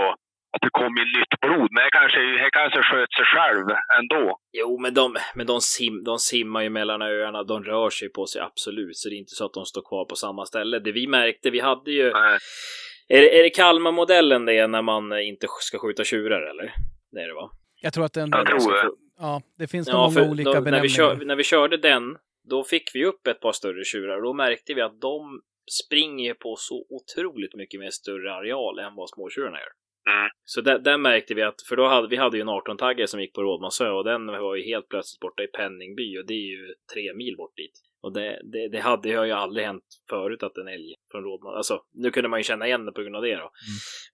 att 0.57 0.65
det 0.67 0.79
kom 0.81 0.93
in 1.01 1.09
nytt 1.19 1.35
blod. 1.45 1.69
Men 1.73 1.81
det 1.85 1.91
kanske, 1.99 2.19
det 2.19 2.49
kanske 2.61 2.79
sköt 2.89 3.11
sig 3.17 3.25
själv 3.33 3.65
ändå. 3.99 4.23
Jo, 4.59 4.69
men 4.83 4.93
de, 4.93 5.05
men 5.35 5.45
de, 5.51 5.61
sim, 5.61 6.03
de 6.03 6.15
simmar 6.19 6.61
ju 6.61 6.69
mellan 6.69 7.01
öarna, 7.01 7.43
de 7.43 7.63
rör 7.63 7.89
sig 7.89 8.09
på 8.09 8.25
sig 8.25 8.41
absolut, 8.41 8.97
så 8.97 9.09
det 9.09 9.15
är 9.15 9.23
inte 9.25 9.35
så 9.39 9.45
att 9.45 9.53
de 9.53 9.65
står 9.65 9.81
kvar 9.89 10.05
på 10.05 10.15
samma 10.15 10.45
ställe. 10.45 10.79
Det 10.79 10.91
vi 10.91 11.07
märkte, 11.07 11.49
vi 11.49 11.59
hade 11.59 11.91
ju... 11.91 12.11
Nej. 12.11 12.37
Är 13.09 13.21
det, 13.21 13.39
är 13.39 13.43
det 13.43 13.49
Kalmar-modellen 13.49 14.45
det 14.45 14.53
är 14.57 14.67
när 14.67 14.81
man 14.81 15.19
inte 15.19 15.47
ska 15.59 15.79
skjuta 15.79 16.03
tjurar, 16.03 16.41
eller? 16.41 16.73
Det 17.11 17.19
är 17.21 17.27
det 17.27 17.33
va? 17.33 17.49
Jag 17.81 17.93
tror 17.93 18.05
att 18.05 18.13
den... 18.13 18.29
Jag 18.29 18.45
tror 18.47 18.73
det. 18.83 18.91
Ja, 19.19 19.41
det 19.57 19.67
finns 19.67 19.87
Ja, 19.87 20.11
många 20.15 20.29
olika 20.29 20.49
då, 20.49 20.53
när, 20.53 20.61
vi 20.61 20.65
benämningar. 20.65 20.95
kör, 20.95 21.25
när 21.25 21.35
vi 21.35 21.43
körde 21.43 21.77
den, 21.77 22.03
då 22.49 22.63
fick 22.63 22.91
vi 22.93 23.05
upp 23.05 23.27
ett 23.27 23.39
par 23.41 23.51
större 23.51 23.83
tjurar 23.83 24.17
och 24.17 24.23
då 24.23 24.33
märkte 24.33 24.73
vi 24.73 24.81
att 24.81 25.01
de 25.01 25.41
springer 25.85 26.33
på 26.33 26.55
så 26.57 26.85
otroligt 26.89 27.55
mycket 27.55 27.79
mer 27.79 27.89
större 27.89 28.33
areal 28.33 28.79
än 28.79 28.95
vad 28.95 29.09
småtjurarna 29.09 29.57
gör. 29.59 29.71
Mm. 30.07 30.29
Så 30.43 30.61
där, 30.61 30.79
där 30.79 30.97
märkte 30.97 31.33
vi 31.33 31.41
att, 31.41 31.61
för 31.69 31.75
då 31.75 31.87
hade 31.87 32.07
vi 32.07 32.15
hade 32.15 32.37
ju 32.37 32.41
en 32.41 32.49
18-taggare 32.49 33.07
som 33.07 33.21
gick 33.21 33.33
på 33.33 33.41
Rådmansö 33.41 33.89
och 33.89 34.03
den 34.03 34.27
var 34.27 34.55
ju 34.55 34.63
helt 34.63 34.89
plötsligt 34.89 35.19
borta 35.19 35.43
i 35.43 35.47
Penningby 35.47 36.17
och 36.17 36.25
det 36.27 36.33
är 36.33 36.47
ju 36.47 36.73
tre 36.93 37.13
mil 37.13 37.35
bort 37.37 37.55
dit. 37.55 37.71
Och 38.01 38.13
det, 38.13 38.41
det, 38.51 38.67
det 38.67 38.79
hade 38.79 39.09
ju 39.09 39.31
aldrig 39.31 39.65
hänt 39.65 39.83
förut 40.09 40.43
att 40.43 40.57
en 40.57 40.67
älg 40.67 40.93
från 41.11 41.23
Rådman, 41.23 41.55
alltså 41.55 41.81
nu 41.93 42.11
kunde 42.11 42.29
man 42.29 42.39
ju 42.39 42.43
känna 42.43 42.67
igen 42.67 42.85
det 42.85 42.91
på 42.91 43.01
grund 43.01 43.15
av 43.15 43.21
det 43.21 43.35
då. 43.35 43.51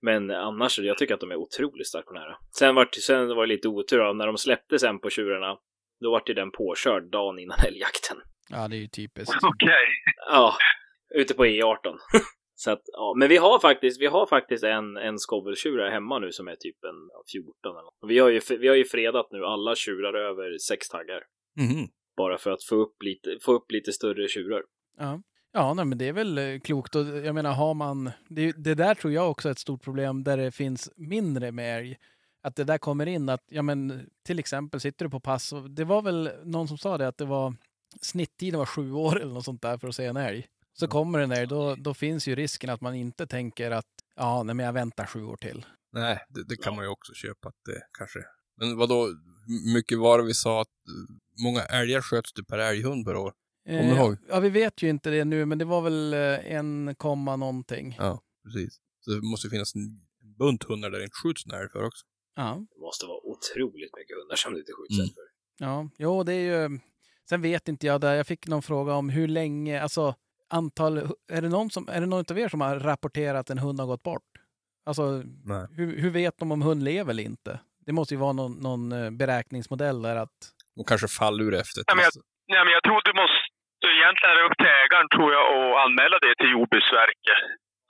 Men 0.01 0.31
annars, 0.31 0.79
jag 0.79 0.97
tycker 0.97 1.13
att 1.13 1.19
de 1.19 1.31
är 1.31 1.35
otroligt 1.35 1.87
stationära. 1.87 2.37
Sen 2.57 2.75
var, 2.75 2.89
sen 3.07 3.27
var 3.27 3.47
det 3.47 3.53
lite 3.53 3.67
otur 3.67 3.97
då, 3.97 4.13
när 4.13 4.27
de 4.27 4.37
släppte 4.37 4.79
sen 4.79 4.99
på 4.99 5.09
tjurarna, 5.09 5.57
då 6.01 6.11
var 6.11 6.23
det 6.25 6.33
den 6.33 6.51
påkörd 6.51 7.11
dagen 7.11 7.39
innan 7.39 7.57
älgjakten. 7.67 8.17
Ja, 8.49 8.67
det 8.67 8.75
är 8.75 8.79
ju 8.79 8.87
typiskt. 8.87 9.35
Okej. 9.43 9.87
Ja, 10.29 10.55
ute 11.15 11.33
på 11.33 11.45
E18. 11.45 11.75
Så 12.55 12.71
att, 12.71 12.81
ja, 12.85 13.13
men 13.17 13.29
vi 13.29 13.37
har 13.37 13.59
faktiskt, 13.59 14.01
vi 14.01 14.05
har 14.05 14.25
faktiskt 14.25 14.63
en, 14.63 14.97
en 14.97 15.19
skoveltjur 15.19 15.79
här 15.79 15.91
hemma 15.91 16.19
nu 16.19 16.31
som 16.31 16.47
är 16.47 16.55
typ 16.55 16.83
en 16.83 17.09
ja, 17.11 17.23
14 17.31 17.53
eller 17.63 17.81
något. 17.81 18.09
Vi 18.09 18.19
har 18.19 18.29
ju, 18.29 18.41
vi 18.59 18.67
har 18.67 18.75
ju 18.75 18.85
fredat 18.85 19.27
nu 19.31 19.45
alla 19.45 19.75
tjurar 19.75 20.13
över 20.13 20.57
sex 20.57 20.89
taggar. 20.89 21.23
Mhm. 21.55 21.87
Bara 22.17 22.37
för 22.37 22.51
att 22.51 22.63
få 22.63 22.75
upp 22.75 23.03
lite, 23.03 23.37
få 23.41 23.53
upp 23.53 23.71
lite 23.71 23.91
större 23.91 24.27
tjurar. 24.27 24.63
Ja, 24.97 25.21
ja 25.53 25.73
nej, 25.73 25.85
men 25.85 25.97
det 25.97 26.07
är 26.07 26.13
väl 26.13 26.37
eh, 26.37 26.59
klokt. 26.59 26.95
Och 26.95 27.05
jag 27.05 27.35
menar, 27.35 27.53
har 27.53 27.73
man... 27.73 28.11
Det, 28.29 28.51
det 28.51 28.75
där 28.75 28.95
tror 28.95 29.13
jag 29.13 29.31
också 29.31 29.47
är 29.47 29.51
ett 29.51 29.59
stort 29.59 29.83
problem 29.83 30.23
där 30.23 30.37
det 30.37 30.51
finns 30.51 30.91
mindre 30.95 31.51
med 31.51 31.77
älg. 31.77 31.97
Att 32.43 32.55
det 32.55 32.63
där 32.63 32.77
kommer 32.77 33.05
in 33.05 33.29
att, 33.29 33.43
ja 33.47 33.61
men 33.61 34.09
till 34.25 34.39
exempel 34.39 34.79
sitter 34.79 35.05
du 35.05 35.11
på 35.11 35.19
pass 35.19 35.53
och 35.53 35.69
det 35.69 35.83
var 35.83 36.01
väl 36.01 36.29
någon 36.43 36.67
som 36.67 36.77
sa 36.77 36.97
det 36.97 37.07
att 37.07 37.17
det 37.17 37.25
var 37.25 37.55
snitttiden 38.01 38.59
var 38.59 38.65
sju 38.65 38.91
år 38.91 39.21
eller 39.21 39.33
något 39.33 39.45
sånt 39.45 39.61
där 39.61 39.77
för 39.77 39.87
att 39.87 39.95
se 39.95 40.05
en 40.05 40.17
älg. 40.17 40.47
Så 40.73 40.87
kommer 40.87 41.19
en 41.19 41.31
älg, 41.31 41.47
då, 41.47 41.75
då 41.75 41.93
finns 41.93 42.27
ju 42.27 42.35
risken 42.35 42.69
att 42.69 42.81
man 42.81 42.95
inte 42.95 43.27
tänker 43.27 43.71
att 43.71 43.85
ja, 44.15 44.43
nej, 44.43 44.55
men 44.55 44.65
jag 44.65 44.73
väntar 44.73 45.05
sju 45.05 45.23
år 45.23 45.37
till. 45.37 45.65
Nej, 45.91 46.19
det, 46.29 46.43
det 46.43 46.55
kan 46.55 46.75
man 46.75 46.85
ju 46.85 46.89
också 46.89 47.13
köpa 47.13 47.49
att 47.49 47.55
det 47.65 47.81
kanske... 47.97 48.19
Men 48.57 48.77
vad 48.77 48.89
då 48.89 49.07
mycket 49.73 49.99
var 49.99 50.17
det 50.17 50.23
vi 50.25 50.33
sa 50.33 50.61
att 50.61 50.67
eh, 50.67 51.43
många 51.43 51.61
älgar 51.61 52.01
sköts 52.01 52.33
det 52.33 52.43
per 52.43 52.57
älghund 52.57 53.05
per 53.05 53.15
år? 53.15 53.33
Kommer 53.67 53.83
du 53.83 53.89
Eh, 53.89 53.97
ihåg? 53.97 54.17
Ja, 54.29 54.39
vi 54.39 54.49
vet 54.49 54.81
ju 54.81 54.89
inte 54.89 55.09
det 55.09 55.25
nu, 55.25 55.45
men 55.45 55.57
det 55.57 55.65
var 55.65 55.81
väl 55.81 56.13
eh, 56.13 56.53
en 56.55 56.95
komma 56.95 57.35
någonting. 57.35 57.95
Ja, 57.99 58.21
precis. 58.45 58.79
Så 58.99 59.11
det 59.11 59.21
måste 59.21 59.47
ju 59.47 59.51
finnas 59.51 59.75
en 59.75 59.81
bunt 60.39 60.63
hundar 60.63 60.89
där 60.89 60.97
det 60.97 61.03
inte 61.03 61.15
skjuts 61.23 61.45
en 61.45 61.51
älg 61.51 61.69
för 61.69 61.83
också. 61.85 62.05
Ja. 62.35 62.65
Det 62.75 62.79
måste 62.81 63.05
vara 63.05 63.17
otroligt 63.23 63.91
mycket 63.97 64.17
hundar 64.21 64.35
som 64.35 64.53
det 64.53 64.59
inte 64.59 64.71
skjuts 64.71 64.99
Mm. 64.99 65.09
för. 65.13 65.23
Ja, 65.57 65.89
jo, 65.97 66.23
det 66.23 66.33
är 66.33 66.69
ju... 66.69 66.79
Sen 67.29 67.41
vet 67.41 67.67
inte 67.67 67.87
jag 67.87 68.01
där. 68.01 68.15
Jag 68.15 68.27
fick 68.27 68.47
någon 68.47 68.61
fråga 68.61 68.93
om 68.93 69.09
hur 69.09 69.27
länge, 69.27 69.81
alltså 69.81 70.15
antal... 70.53 70.97
Är 71.31 71.41
det 71.41 71.49
någon, 71.49 71.69
som, 71.71 71.87
är 71.89 71.99
det 72.01 72.05
någon 72.07 72.25
av 72.31 72.39
er 72.39 72.49
som 72.49 72.61
har 72.61 72.79
rapporterat 72.79 73.39
att 73.39 73.49
en 73.49 73.57
hund 73.57 73.79
har 73.79 73.87
gått 73.87 74.03
bort? 74.03 74.23
Alltså, 74.85 75.23
Nej. 75.45 75.67
hur, 75.71 75.99
hur 76.01 76.09
vet 76.09 76.37
de 76.37 76.51
om 76.51 76.61
hund 76.61 76.83
lever 76.83 77.11
eller 77.11 77.23
inte? 77.23 77.59
Det 77.85 77.91
måste 77.91 78.13
ju 78.13 78.19
vara 78.19 78.33
någon, 78.33 78.53
någon 78.53 78.91
eh, 78.91 79.09
beräkningsmodell 79.11 80.01
där 80.01 80.15
att... 80.15 80.37
De 80.75 80.83
kanske 80.85 81.07
faller 81.07 81.43
ur 81.43 81.53
efter 81.53 81.83
Ja, 81.87 81.95
men 81.95 82.03
jag- 82.03 82.23
Nej, 82.47 82.63
men 82.65 82.73
jag 82.73 82.83
tror 82.83 83.01
du 83.05 83.13
måste 83.21 83.37
egentligen 83.99 84.31
är 84.31 84.37
det 84.39 84.45
upp 84.49 84.57
till 84.57 84.73
ägaren 84.83 85.07
tror 85.15 85.29
jag 85.37 85.45
och 85.57 85.81
anmäla 85.85 86.17
det 86.25 86.33
till 86.39 86.51
Jordbruksverket. 86.51 87.39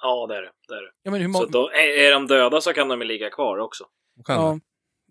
Ja, 0.02 0.28
det 0.30 0.36
är 0.38 0.42
det. 0.42 0.52
det, 0.68 0.76
är 0.76 0.82
det. 0.82 0.92
Ja, 1.04 1.12
men 1.12 1.20
hur 1.22 1.28
Så 1.28 1.32
många... 1.40 1.46
då, 1.52 1.70
är, 1.70 1.88
är 2.08 2.12
de 2.12 2.28
döda 2.28 2.62
så 2.62 2.74
kan 2.74 2.88
de 2.88 3.02
ju 3.02 3.08
ligga 3.08 3.30
kvar 3.30 3.58
också. 3.58 3.84
Ja, 4.28 4.60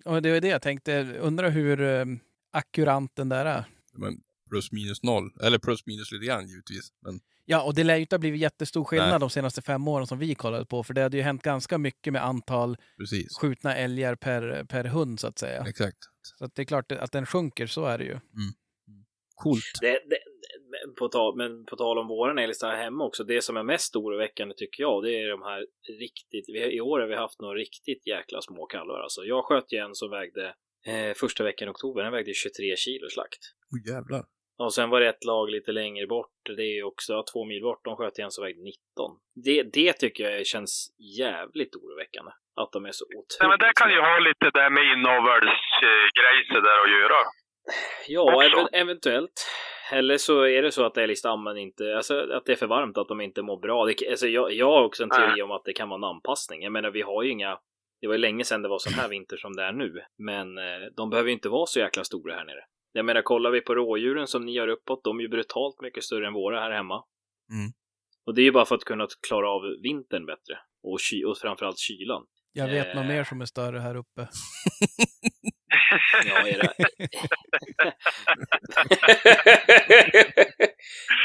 och 0.04 0.22
det 0.22 0.28
är 0.28 0.40
det 0.40 0.48
jag 0.48 0.62
tänkte. 0.62 0.92
Undrar 1.20 1.50
hur 1.50 1.80
eh, 1.82 2.04
akkurant 2.52 3.16
den 3.16 3.28
där 3.28 3.46
är. 3.46 3.64
Men 3.92 4.12
plus 4.50 4.72
minus 4.72 5.02
noll. 5.02 5.30
Eller 5.42 5.58
plus 5.58 5.86
minus 5.86 6.12
lite 6.12 6.26
grann 6.26 6.46
givetvis. 6.46 6.92
Men 7.04 7.20
Ja, 7.44 7.62
och 7.62 7.74
det 7.74 7.84
lär 7.84 7.94
ju 7.94 8.00
inte 8.00 8.14
ha 8.14 8.18
blivit 8.18 8.40
jättestor 8.40 8.84
skillnad 8.84 9.10
Nej. 9.10 9.20
de 9.20 9.30
senaste 9.30 9.62
fem 9.62 9.88
åren 9.88 10.06
som 10.06 10.18
vi 10.18 10.34
kollade 10.34 10.66
på. 10.66 10.82
För 10.82 10.94
det 10.94 11.02
hade 11.02 11.16
ju 11.16 11.22
hänt 11.22 11.42
ganska 11.42 11.78
mycket 11.78 12.12
med 12.12 12.24
antal 12.24 12.76
precis. 12.98 13.38
skjutna 13.38 13.76
älgar 13.76 14.14
per, 14.14 14.64
per 14.64 14.84
hund 14.84 15.20
så 15.20 15.26
att 15.26 15.38
säga. 15.38 15.64
Exakt. 15.68 15.98
Så 16.22 16.44
att 16.44 16.54
det 16.54 16.62
är 16.62 16.66
klart 16.66 16.92
att 16.92 17.12
den 17.12 17.26
sjunker, 17.26 17.66
så 17.66 17.84
är 17.84 17.98
det 17.98 18.04
ju. 18.04 18.18
Coolt. 19.34 19.78
Det, 19.80 19.90
det, 19.92 20.18
men 20.72 20.94
på 20.94 21.08
tal, 21.08 21.36
men 21.36 21.64
på 21.64 21.76
tal 21.76 21.98
om 21.98 22.08
våran 22.08 22.38
älgstam 22.38 22.70
här 22.70 22.84
hemma 22.84 23.04
också, 23.04 23.24
det 23.24 23.44
som 23.44 23.56
är 23.56 23.62
mest 23.62 23.96
oroväckande 23.96 24.54
tycker 24.54 24.82
jag, 24.82 25.02
det 25.02 25.10
är 25.10 25.28
de 25.28 25.42
här 25.42 25.66
riktigt, 26.00 26.44
vi, 26.48 26.76
i 26.76 26.80
år 26.80 27.00
har 27.00 27.08
vi 27.08 27.14
haft 27.14 27.40
några 27.40 27.54
riktigt 27.54 28.06
jäkla 28.06 28.40
små 28.42 28.66
kalvar 28.66 29.00
alltså. 29.00 29.24
Jag 29.24 29.44
sköt 29.44 29.72
ju 29.72 29.78
en 29.78 29.94
som 29.94 30.10
vägde, 30.10 30.54
eh, 30.86 31.14
första 31.16 31.44
veckan 31.44 31.68
i 31.68 31.70
oktober, 31.70 32.02
den 32.02 32.12
vägde 32.12 32.34
23 32.34 32.76
kilo 32.76 33.08
slakt. 33.08 33.42
Oh, 33.70 33.92
jävlar. 33.92 34.24
Och 34.64 34.74
sen 34.74 34.90
var 34.90 35.00
det 35.00 35.08
ett 35.08 35.24
lag 35.24 35.50
lite 35.50 35.72
längre 35.72 36.06
bort, 36.06 36.36
det 36.56 36.62
är 36.62 36.74
ju 36.76 36.82
också 36.82 37.24
två 37.32 37.44
mil 37.44 37.62
bort, 37.62 37.84
de 37.84 37.96
sköt 37.96 38.18
en 38.18 38.30
som 38.30 38.44
vägde 38.44 38.62
19. 38.62 38.76
Det, 39.44 39.62
det 39.62 39.92
tycker 39.92 40.30
jag 40.30 40.46
känns 40.46 40.72
jävligt 41.18 41.76
oroväckande. 41.76 42.32
Att 42.60 42.72
de 42.72 42.84
är 42.84 42.92
så 42.92 43.04
otroligt 43.04 43.36
Nej, 43.40 43.48
men 43.48 43.58
det 43.58 43.72
kan 43.80 43.90
ju 43.90 44.00
ha 44.00 44.18
lite 44.18 44.50
där 44.58 44.70
med 44.70 44.84
inavelsgrejser 44.92 46.60
där 46.68 46.78
att 46.84 47.00
göra. 47.00 47.20
Ja, 48.08 48.42
ev 48.44 48.66
eventuellt. 48.72 49.46
Eller 49.92 50.16
så 50.16 50.42
är 50.42 50.62
det 50.62 50.72
så 50.72 50.84
att 50.84 50.96
älgstammen 50.96 51.56
inte, 51.56 51.96
alltså 51.96 52.32
att 52.32 52.44
det 52.46 52.52
är 52.52 52.56
för 52.56 52.66
varmt, 52.66 52.98
att 52.98 53.08
de 53.08 53.20
inte 53.20 53.42
mår 53.42 53.60
bra. 53.60 53.84
Det, 53.84 54.08
alltså 54.10 54.26
jag, 54.26 54.52
jag 54.52 54.66
har 54.66 54.84
också 54.84 55.02
en 55.02 55.10
teori 55.10 55.42
om 55.42 55.50
att 55.50 55.64
det 55.64 55.72
kan 55.72 55.88
vara 55.88 55.98
en 55.98 56.04
anpassning. 56.04 56.62
Jag 56.62 56.72
menar, 56.72 56.90
vi 56.90 57.02
har 57.02 57.22
ju 57.22 57.30
inga, 57.30 57.58
Det 58.00 58.06
var 58.06 58.14
ju 58.14 58.20
länge 58.20 58.44
sedan 58.44 58.62
det 58.62 58.68
var 58.68 58.78
sån 58.78 58.92
här 58.92 59.08
vinter 59.08 59.36
som 59.36 59.52
det 59.56 59.62
är 59.62 59.72
nu, 59.72 60.02
men 60.18 60.58
eh, 60.58 60.80
de 60.96 61.10
behöver 61.10 61.28
ju 61.28 61.34
inte 61.34 61.48
vara 61.48 61.66
så 61.66 61.78
jäkla 61.78 62.04
stora 62.04 62.34
här 62.34 62.44
nere. 62.44 62.64
Jag 62.92 63.04
menar, 63.04 63.22
kollar 63.22 63.50
vi 63.50 63.60
på 63.60 63.74
rådjuren 63.74 64.26
som 64.26 64.44
ni 64.44 64.58
har 64.58 64.68
uppåt, 64.68 65.04
de 65.04 65.18
är 65.18 65.22
ju 65.22 65.28
brutalt 65.28 65.80
mycket 65.82 66.04
större 66.04 66.26
än 66.26 66.32
våra 66.32 66.60
här 66.60 66.70
hemma. 66.70 67.04
Mm. 67.52 67.72
Och 68.26 68.34
det 68.34 68.40
är 68.40 68.44
ju 68.44 68.52
bara 68.52 68.64
för 68.64 68.74
att 68.74 68.84
kunna 68.84 69.06
klara 69.28 69.50
av 69.50 69.62
vintern 69.82 70.26
bättre 70.26 70.58
och, 70.82 70.98
ky- 71.10 71.24
och 71.24 71.38
framförallt 71.38 71.78
kylan. 71.78 72.22
Jag 72.52 72.68
vet 72.68 72.86
Eh. 72.86 72.94
något 72.94 73.06
mer 73.06 73.24
som 73.24 73.40
är 73.40 73.44
större 73.44 73.78
här 73.78 73.94
uppe. 73.96 74.28
Ja, 76.26 76.48
era... 76.48 76.68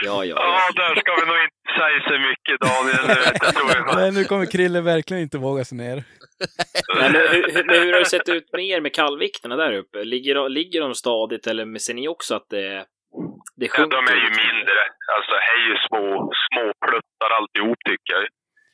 ja, 0.05 0.25
ja, 0.25 0.35
Ja, 0.39 0.59
ja. 0.75 0.83
där 0.83 0.95
ska 1.01 1.11
vi 1.15 1.25
nog 1.31 1.37
inte 1.43 1.69
säga 1.79 1.99
så 2.09 2.15
mycket 2.29 2.55
Daniel. 2.61 3.07
Nu 3.07 3.13
vet 3.23 3.37
jag 3.43 3.55
tror 3.55 3.71
jag. 3.75 3.95
Nej, 3.95 4.11
nu 4.11 4.23
kommer 4.23 4.45
Krille 4.45 4.81
verkligen 4.81 5.23
inte 5.23 5.37
våga 5.37 5.65
sig 5.65 5.77
ner. 5.77 6.03
Nej, 6.99 7.11
men, 7.11 7.13
hur, 7.13 7.51
hur- 7.53 7.63
men 7.65 7.75
hur 7.83 7.93
har 7.93 7.99
det 7.99 8.05
sett 8.05 8.29
ut 8.29 8.53
med 8.53 8.65
er 8.65 8.81
med 8.81 8.93
kallvikterna 8.93 9.55
där 9.55 9.73
uppe? 9.73 10.03
Ligger, 10.03 10.35
de- 10.35 10.51
ligger 10.51 10.81
de 10.81 10.95
stadigt 10.95 11.47
eller 11.47 11.77
ser 11.77 11.93
ni 11.93 12.07
också 12.07 12.35
att 12.35 12.45
det, 12.49 12.85
det 13.55 13.65
Ja, 13.65 13.71
sjunker? 13.71 13.97
de 13.97 14.05
är 14.13 14.15
ju 14.15 14.29
mindre. 14.29 14.79
Alltså, 15.15 15.31
det 15.31 15.47
är 15.55 15.69
ju 15.69 15.75
små, 15.87 16.31
små 16.51 16.71
pluttar 16.87 17.29
alltihop 17.39 17.77
tycker 17.89 18.13
jag. 18.13 18.27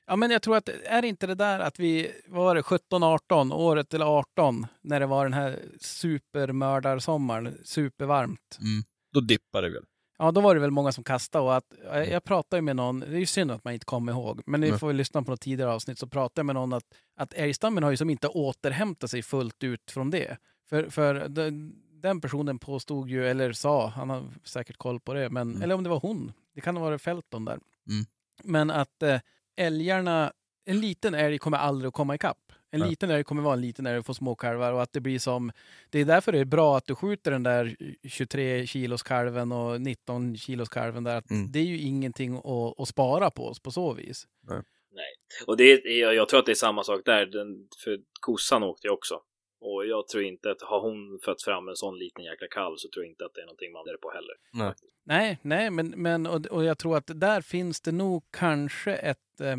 Ja, 0.07 0.15
men 0.15 0.31
jag 0.31 0.41
tror 0.41 0.57
att, 0.57 0.69
är 0.85 1.01
det 1.01 1.07
inte 1.07 1.27
det 1.27 1.35
där 1.35 1.59
att 1.59 1.79
vi, 1.79 2.11
vad 2.27 2.43
var 2.45 2.55
det, 2.55 2.63
17, 2.63 3.03
18, 3.03 3.51
året 3.51 3.93
eller 3.93 4.05
18, 4.05 4.67
när 4.83 4.99
det 4.99 5.05
var 5.05 5.23
den 5.23 5.33
här 5.33 5.55
supermördarsommaren, 5.81 7.57
supervarmt. 7.65 8.57
Mm. 8.59 8.83
Då 9.13 9.19
dippar 9.19 9.61
det 9.61 9.69
väl. 9.69 9.83
Ja, 10.17 10.31
då 10.31 10.41
var 10.41 10.55
det 10.55 10.61
väl 10.61 10.71
många 10.71 10.91
som 10.91 11.03
kastade 11.03 11.43
och 11.45 11.55
att, 11.55 11.73
jag, 11.83 12.09
jag 12.09 12.23
pratade 12.23 12.57
ju 12.57 12.61
med 12.61 12.75
någon, 12.75 12.99
det 12.99 13.05
är 13.07 13.19
ju 13.19 13.25
synd 13.25 13.51
att 13.51 13.63
man 13.63 13.73
inte 13.73 13.85
kommer 13.85 14.11
ihåg, 14.11 14.41
men 14.45 14.61
ni 14.61 14.67
Mm. 14.67 14.79
får 14.79 14.87
väl 14.87 14.95
lyssna 14.95 15.23
på 15.23 15.31
något 15.31 15.41
tidigare 15.41 15.71
avsnitt, 15.71 15.99
så 15.99 16.07
pratade 16.07 16.39
jag 16.39 16.45
med 16.45 16.55
någon 16.55 16.73
att, 16.73 16.83
att 17.17 17.33
älgstammen 17.33 17.83
har 17.83 17.91
ju 17.91 17.97
som 17.97 18.09
inte 18.09 18.27
återhämtat 18.27 19.09
sig 19.11 19.21
fullt 19.21 19.63
ut 19.63 19.91
från 19.91 20.09
det. 20.09 20.37
För, 20.69 20.89
för 20.89 21.13
den, 21.29 21.75
den 22.01 22.21
personen 22.21 22.59
påstod 22.59 23.09
ju, 23.09 23.27
eller 23.27 23.53
sa, 23.53 23.87
han 23.87 24.09
har 24.09 24.23
säkert 24.43 24.77
koll 24.77 24.99
på 24.99 25.13
det, 25.13 25.29
men, 25.29 25.49
Mm. 25.51 25.61
eller 25.61 25.75
om 25.75 25.83
det 25.83 25.89
var 25.89 25.99
hon, 25.99 26.33
det 26.55 26.61
kan 26.61 26.77
ha 26.77 26.83
varit 26.83 27.01
Felton 27.01 27.45
där. 27.45 27.59
Mm. 27.89 28.05
Men 28.43 28.71
att 28.71 29.03
eh, 29.03 29.19
älgarna, 29.57 30.31
en 30.65 30.79
liten 30.79 31.13
älg 31.13 31.39
kommer 31.39 31.57
aldrig 31.57 31.87
att 31.87 31.93
komma 31.93 32.15
ikapp. 32.15 32.51
En 32.71 32.79
Nej. 32.79 32.89
liten 32.89 33.09
älg 33.09 33.23
kommer 33.23 33.41
vara 33.41 33.53
en 33.53 33.61
liten 33.61 33.85
älg 33.85 33.97
och 33.97 34.05
få 34.05 34.13
små 34.13 34.35
kalvar 34.35 34.73
och 34.73 34.81
att 34.81 34.93
det 34.93 34.99
blir 34.99 35.19
som, 35.19 35.51
det 35.89 35.99
är 35.99 36.05
därför 36.05 36.31
det 36.31 36.39
är 36.39 36.45
bra 36.45 36.77
att 36.77 36.85
du 36.85 36.95
skjuter 36.95 37.31
den 37.31 37.43
där 37.43 37.75
23 38.07 38.67
kilos 38.67 39.03
kalven 39.03 39.51
och 39.51 39.81
19 39.81 40.37
kilos 40.37 40.69
kalven 40.69 41.03
där. 41.03 41.15
Att 41.15 41.31
Mm. 41.31 41.51
Det 41.51 41.59
är 41.59 41.63
ju 41.63 41.79
ingenting 41.79 42.37
att, 42.37 42.79
att 42.79 42.87
spara 42.87 43.31
på 43.31 43.53
på 43.63 43.71
så 43.71 43.93
vis. 43.93 44.27
Och 45.47 45.57
det 45.57 45.63
är, 45.63 45.99
jag, 45.99 46.15
jag 46.15 46.29
tror 46.29 46.39
att 46.39 46.45
det 46.45 46.51
är 46.51 46.55
samma 46.55 46.83
sak 46.83 47.01
där, 47.05 47.25
den, 47.25 47.67
för 47.83 47.99
kossan 48.21 48.63
åkte 48.63 48.87
jag 48.87 48.93
också. 48.93 49.19
Och 49.61 49.87
jag 49.87 50.07
tror 50.07 50.23
inte 50.23 50.51
att 50.51 50.61
har 50.61 50.81
hon 50.81 51.19
fött 51.25 51.41
fram 51.41 51.67
en 51.67 51.75
sån 51.75 51.99
liten 51.99 52.23
jäkla 52.23 52.47
kalv 52.47 52.75
så 52.77 52.89
tror 52.89 53.05
jag 53.05 53.11
inte 53.11 53.25
att 53.25 53.33
det 53.33 53.41
är 53.41 53.45
någonting 53.45 53.71
man 53.71 53.87
är 53.87 53.97
på 53.97 54.11
heller. 54.11 54.35
Nej. 54.53 54.73
Nej, 55.05 55.39
nej, 55.41 55.71
men, 55.71 55.89
men 55.89 56.27
och, 56.27 56.45
och 56.45 56.63
jag 56.63 56.77
tror 56.77 56.97
att 56.97 57.11
där 57.15 57.41
finns 57.41 57.81
det 57.81 57.91
nog 57.91 58.23
kanske 58.31 58.95
ett... 58.95 59.41
Eh, 59.41 59.57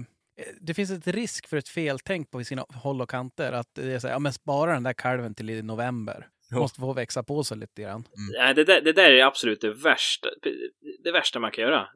det 0.60 0.74
finns 0.74 0.90
ett 0.90 1.06
risk 1.06 1.48
för 1.48 1.56
ett 1.56 1.68
feltänk 1.68 2.30
på 2.30 2.44
sina 2.44 2.64
håll 2.68 3.02
och 3.02 3.10
kanter. 3.10 3.52
Att 3.52 3.74
det 3.74 3.92
är 3.92 3.98
så 3.98 4.06
här, 4.06 4.14
ja 4.14 4.18
men 4.18 4.32
spara 4.32 4.72
den 4.72 4.82
där 4.82 4.92
kalven 4.92 5.34
till 5.34 5.50
i 5.50 5.62
november. 5.62 6.28
Jo. 6.50 6.58
Måste 6.58 6.80
få 6.80 6.92
växa 6.92 7.22
på 7.22 7.44
sig 7.44 7.56
lite 7.56 7.82
grann. 7.82 8.04
Nej, 8.38 8.54
det 8.54 8.64
där, 8.64 8.80
det 8.80 8.92
där 8.92 9.10
är 9.10 9.24
absolut 9.24 9.60
det 9.60 9.72
värsta, 9.72 10.28
det 11.04 11.12
värsta 11.12 11.40
man 11.40 11.50
kan 11.50 11.64
göra. 11.64 11.88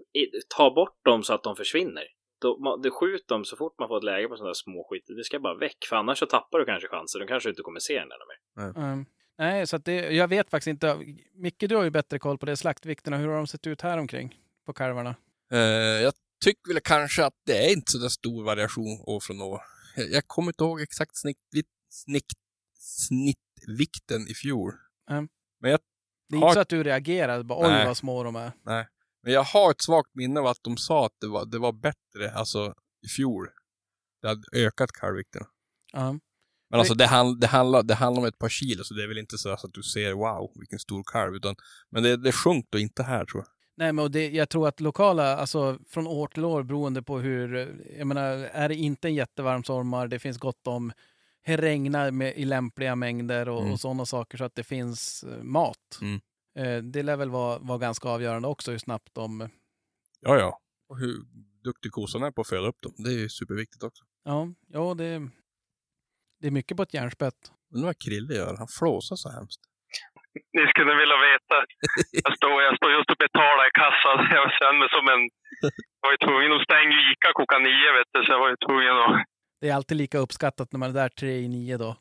Ta 0.56 0.74
bort 0.74 1.04
dem 1.04 1.22
så 1.22 1.34
att 1.34 1.42
de 1.42 1.56
försvinner. 1.56 2.04
Då, 2.40 2.76
det 2.82 2.90
skjut 2.90 3.28
dem 3.28 3.44
så 3.44 3.56
fort 3.56 3.78
man 3.78 3.88
får 3.88 3.98
ett 3.98 4.04
läge 4.04 4.28
på 4.28 4.36
sådana 4.36 4.48
där 4.48 4.54
små 4.54 4.86
skit. 4.90 5.04
Det 5.16 5.24
ska 5.24 5.40
bara 5.40 5.58
väck, 5.58 5.76
för 5.88 5.96
annars 5.96 6.18
så 6.18 6.26
tappar 6.26 6.58
du 6.58 6.64
kanske 6.64 6.88
chansen. 6.88 7.20
Du 7.20 7.26
kanske 7.26 7.48
inte 7.48 7.62
kommer 7.62 7.80
se 7.80 7.94
den 7.94 8.02
ännu 8.02 8.72
mer. 8.72 8.82
Mm. 8.82 9.06
Nej, 9.38 9.66
så 9.66 9.76
att 9.76 9.84
det, 9.84 9.94
jag 9.94 10.28
vet 10.28 10.50
faktiskt 10.50 10.68
inte. 10.68 10.98
Micke, 11.34 11.64
du 11.68 11.76
har 11.76 11.84
ju 11.84 11.90
bättre 11.90 12.18
koll 12.18 12.38
på 12.38 12.46
det. 12.46 12.56
Slaktvikterna, 12.56 13.16
hur 13.16 13.28
har 13.28 13.36
de 13.36 13.46
sett 13.46 13.66
ut 13.66 13.80
här 13.80 13.98
omkring 13.98 14.36
på 14.66 14.72
kalvarna? 14.72 15.14
Eh, 15.52 15.58
jag 16.02 16.14
tycker 16.44 16.72
väl 16.72 16.80
kanske 16.84 17.24
att 17.24 17.34
det 17.46 17.66
är 17.66 17.72
inte 17.72 17.92
så 17.92 17.98
där 17.98 18.08
stor 18.08 18.44
variation 18.44 19.00
år 19.06 19.20
från 19.20 19.40
år. 19.40 19.62
Jag, 19.96 20.26
kommer 20.26 20.48
inte 20.50 20.64
ihåg 20.64 20.80
exakt 20.80 21.16
snitt, 21.16 21.38
snitt, 21.90 22.32
snittvikten 22.78 24.28
i 24.28 24.34
fjol. 24.34 24.72
Mm. 25.10 25.28
Men, 25.60 25.70
jag, 25.70 25.80
Det 26.28 26.36
är 26.36 26.40
Har- 26.40 26.48
inte 26.48 26.54
så 26.54 26.60
att 26.60 26.68
du 26.68 26.82
reagerade 26.82 27.44
bara 27.44 27.58
oj 27.66 27.72
Nej. 27.72 27.86
vad 27.86 27.96
små 27.96 28.22
de 28.22 28.36
är. 28.36 28.52
men 29.22 29.32
jag 29.32 29.42
har 29.44 29.70
ett 29.70 29.82
svagt 29.82 30.14
minne 30.14 30.40
av 30.40 30.46
att 30.46 30.62
de 30.62 30.76
sa 30.76 31.06
att 31.06 31.12
det 31.20 31.26
var, 31.28 31.46
det 31.46 31.58
var 31.58 31.72
bättre 31.72 32.32
alltså, 32.34 32.74
i 33.06 33.08
fjol. 33.08 33.48
Det 34.22 34.28
hade 34.28 34.42
ökat 34.52 34.92
kalvvikten. 34.92 35.42
Ja. 35.92 36.18
Men 36.70 36.80
alltså 36.80 36.94
det, 36.94 37.06
hand, 37.06 37.40
det, 37.40 37.46
handlar, 37.46 37.82
det 37.82 37.94
handlar 37.94 38.22
om 38.22 38.28
ett 38.28 38.38
par 38.38 38.48
kilo, 38.48 38.84
så 38.84 38.94
det 38.94 39.02
är 39.02 39.08
väl 39.08 39.18
inte 39.18 39.38
så 39.38 39.50
att 39.50 39.72
du 39.72 39.82
ser 39.82 40.12
wow, 40.12 40.52
vilken 40.54 40.78
stor 40.78 41.02
kalv. 41.12 41.34
Utan, 41.34 41.56
men 41.90 42.02
det, 42.02 42.16
det 42.16 42.32
sjönk 42.32 42.66
då 42.70 42.78
inte 42.78 43.02
här 43.02 43.24
tror 43.24 43.42
jag. 43.42 43.52
Nej, 43.78 43.92
men 43.92 44.04
och 44.04 44.10
det, 44.10 44.30
jag 44.30 44.48
tror 44.48 44.68
att 44.68 44.80
lokala, 44.80 45.36
alltså 45.36 45.78
från 45.86 46.06
år 46.06 46.26
till 46.28 46.44
år 46.44 46.62
beroende 46.62 47.02
på 47.02 47.18
hur, 47.18 47.54
jag 47.98 48.06
menar, 48.06 48.22
är 48.52 48.68
det 48.68 48.74
inte 48.74 49.08
en 49.08 49.14
jättevarm 49.14 49.64
sommar, 49.64 50.08
det 50.08 50.18
finns 50.18 50.38
gott 50.38 50.66
om 50.66 50.92
det 51.46 51.56
regnar 51.56 52.10
med, 52.10 52.36
i 52.36 52.44
lämpliga 52.44 52.96
mängder 52.96 53.48
och, 53.48 53.60
Mm. 53.60 53.72
och 53.72 53.80
sådana 53.80 54.06
saker 54.06 54.38
så 54.38 54.44
att 54.44 54.54
det 54.54 54.64
finns 54.64 55.24
eh, 55.24 55.42
mat. 55.42 55.98
Mm. 56.00 56.20
Eh, 56.58 56.82
det 56.82 57.02
lär 57.02 57.16
väl 57.16 57.30
vara, 57.30 57.58
vara 57.58 57.78
ganska 57.78 58.08
avgörande 58.08 58.48
också 58.48 58.70
hur 58.70 58.78
snabbt 58.78 59.14
de... 59.14 59.48
Ja, 60.20 60.38
ja. 60.38 60.60
Och 60.88 60.98
hur 60.98 61.22
duktig 61.64 61.92
kossan 61.92 62.22
är 62.22 62.30
på 62.30 62.40
att 62.40 62.48
föda 62.48 62.68
upp 62.68 62.82
dem. 62.82 62.92
Det 62.96 63.24
är 63.24 63.28
superviktigt 63.28 63.82
också. 63.82 64.04
Ja, 64.24 64.48
ja 64.66 64.94
det, 64.94 65.30
det 66.40 66.46
är 66.46 66.50
mycket 66.50 66.76
på 66.76 66.82
ett 66.82 66.94
järnspett. 66.94 67.52
Undrar 67.74 67.88
vad 67.88 67.98
Krille 67.98 68.34
gör. 68.34 68.56
Han 68.56 68.68
flåsar 68.68 69.16
så 69.16 69.30
hemskt. 69.30 69.60
Ni 70.56 70.64
skulle 70.72 70.94
vilja 71.02 71.18
veta. 71.30 71.56
Jag 72.24 72.32
står, 72.38 72.56
jag 72.68 72.74
står 72.78 72.90
just 72.96 73.10
och 73.12 73.20
betalar 73.26 73.64
i 73.70 73.72
kassan. 73.82 74.18
Jag 74.38 74.48
känner 74.58 74.78
mig 74.82 74.90
som 74.96 75.04
en... 75.14 75.22
Jag 75.98 76.04
var 76.06 76.12
ju 76.16 76.20
tvungen 76.26 76.52
att 76.56 76.66
stänga 76.68 76.96
Ica 77.06 77.28
klockan 77.38 77.62
nio, 77.68 77.90
vet 77.98 78.10
du, 78.12 78.18
så 78.24 78.32
jag 78.34 78.40
var 78.44 78.50
ju 78.54 78.58
tvungen 78.66 78.96
att... 79.04 79.14
Det 79.60 79.68
är 79.68 79.74
alltid 79.74 79.96
lika 79.96 80.18
uppskattat 80.18 80.68
när 80.72 80.78
man 80.78 80.90
är 80.90 80.94
där 81.02 81.08
tre 81.08 81.32
i 81.44 81.48
nio 81.48 81.76
då. 81.76 81.96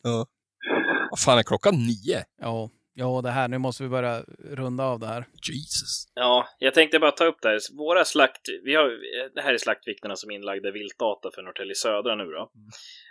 Vad 1.11 1.19
fan 1.25 1.39
är 1.39 1.43
klockan 1.43 1.75
nio? 1.75 2.19
Ja, 2.41 2.69
ja 2.93 3.21
det 3.23 3.31
här, 3.31 3.47
nu 3.47 3.57
måste 3.57 3.83
vi 3.83 3.89
börja 3.89 4.21
runda 4.59 4.83
av 4.83 4.99
det 4.99 5.07
här. 5.07 5.25
Jesus. 5.51 6.11
Ja, 6.13 6.47
jag 6.59 6.73
tänkte 6.73 6.99
bara 6.99 7.11
ta 7.11 7.25
upp 7.25 7.41
det 7.41 7.49
här. 7.49 7.59
Våra 7.77 8.05
slakt... 8.05 8.41
Vi 8.63 8.75
har, 8.75 8.85
det 9.35 9.41
här 9.41 9.53
är 9.53 9.57
slaktvikterna 9.57 10.15
som 10.15 10.31
inlagda 10.31 10.71
viltdata 10.71 11.29
för 11.35 11.41
Norrtälje 11.41 11.75
Södra 11.75 12.15
nu 12.15 12.23
då. 12.23 12.51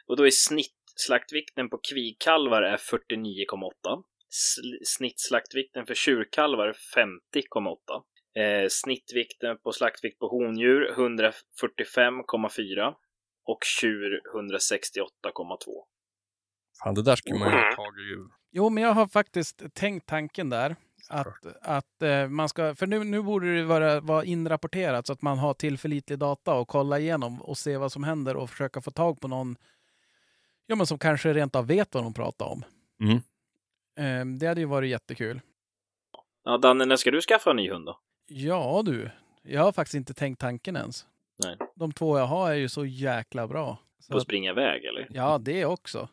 Och 0.07 0.17
då 0.17 0.27
är 0.27 0.31
snittslaktvikten 0.31 1.69
på 1.71 1.79
kvigkalvar 1.91 2.63
är 2.63 2.77
49,8. 2.77 4.03
Sl- 4.31 4.85
Snittslaktvikten 4.85 5.87
för 5.87 5.95
tjurkalvar 5.95 6.73
50,8. 6.95 8.03
Eh, 8.43 8.69
snittvikten 8.71 9.59
på 9.59 9.73
slaktvikt 9.73 10.19
på 10.19 10.29
hondjur 10.29 10.93
145,4. 10.97 12.95
Och 13.49 13.59
tjur 13.65 14.21
168,2. 14.35 15.85
Fan, 16.85 16.95
det 16.95 17.03
där 17.03 17.17
skulle 17.17 17.39
man 17.39 17.49
ju 17.49 17.55
ha 17.55 17.63
Mm. 17.63 17.77
tagit 17.77 18.05
ju. 18.05 18.29
Jo, 18.53 18.71
men 18.71 18.83
jag 18.83 18.93
har 18.93 19.07
faktiskt 19.07 19.75
tänkt 19.75 20.07
tanken 20.09 20.51
där. 20.51 20.77
Att, 21.09 21.47
att 21.63 22.03
eh, 22.03 22.29
man 22.29 22.49
ska, 22.49 22.75
för 22.75 22.87
nu, 22.87 23.05
nu 23.05 23.23
borde 23.23 23.57
det 23.57 23.65
vara, 23.65 24.01
vara 24.01 24.25
inrapporterat 24.25 25.07
så 25.07 25.13
att 25.13 25.23
man 25.23 25.39
har 25.39 25.55
tillförlitlig 25.55 26.19
data 26.19 26.55
och 26.55 26.69
kolla 26.69 26.99
igenom 26.99 27.43
och 27.43 27.59
se 27.59 27.77
vad 27.77 27.93
som 27.93 28.05
händer 28.05 28.37
och 28.37 28.51
försöka 28.51 28.81
få 28.81 28.91
tag 28.91 29.21
på 29.21 29.29
någon 29.29 29.57
ja, 30.67 30.77
men 30.77 30.87
som 30.87 30.99
kanske 30.99 31.33
rent 31.33 31.57
av 31.57 31.67
vet 31.67 31.95
vad 31.95 32.05
de 32.05 32.15
pratar 32.15 32.47
om. 32.47 32.65
Mm. 33.03 33.19
Eh, 33.97 34.25
det 34.41 34.47
hade 34.47 34.61
ju 34.61 34.67
varit 34.67 34.91
jättekul. 34.91 35.41
Ja, 36.45 36.59
Danne, 36.59 36.85
när 36.85 36.97
ska 36.97 37.11
du 37.11 37.21
skaffa 37.21 37.51
en 37.51 37.57
ny 37.57 37.71
hund 37.71 37.87
då? 37.87 37.99
Ja 38.29 38.83
du, 38.85 39.11
jag 39.43 39.63
har 39.63 39.73
faktiskt 39.73 39.95
inte 39.95 40.15
tänkt 40.15 40.41
tanken 40.41 40.77
ens. 40.77 41.07
Nej. 41.45 41.57
De 41.75 41.93
två 41.93 42.19
jag 42.19 42.27
har 42.27 42.51
är 42.51 42.55
ju 42.55 42.69
så 42.69 42.85
jäkla 42.85 43.47
bra. 43.49 43.79
Så 44.01 44.13
På 44.13 44.17
att 44.17 44.23
springa 44.23 44.51
iväg 44.51 44.85
eller? 44.85 45.07
ja, 45.11 45.39
det 45.39 45.65
också. 45.65 46.09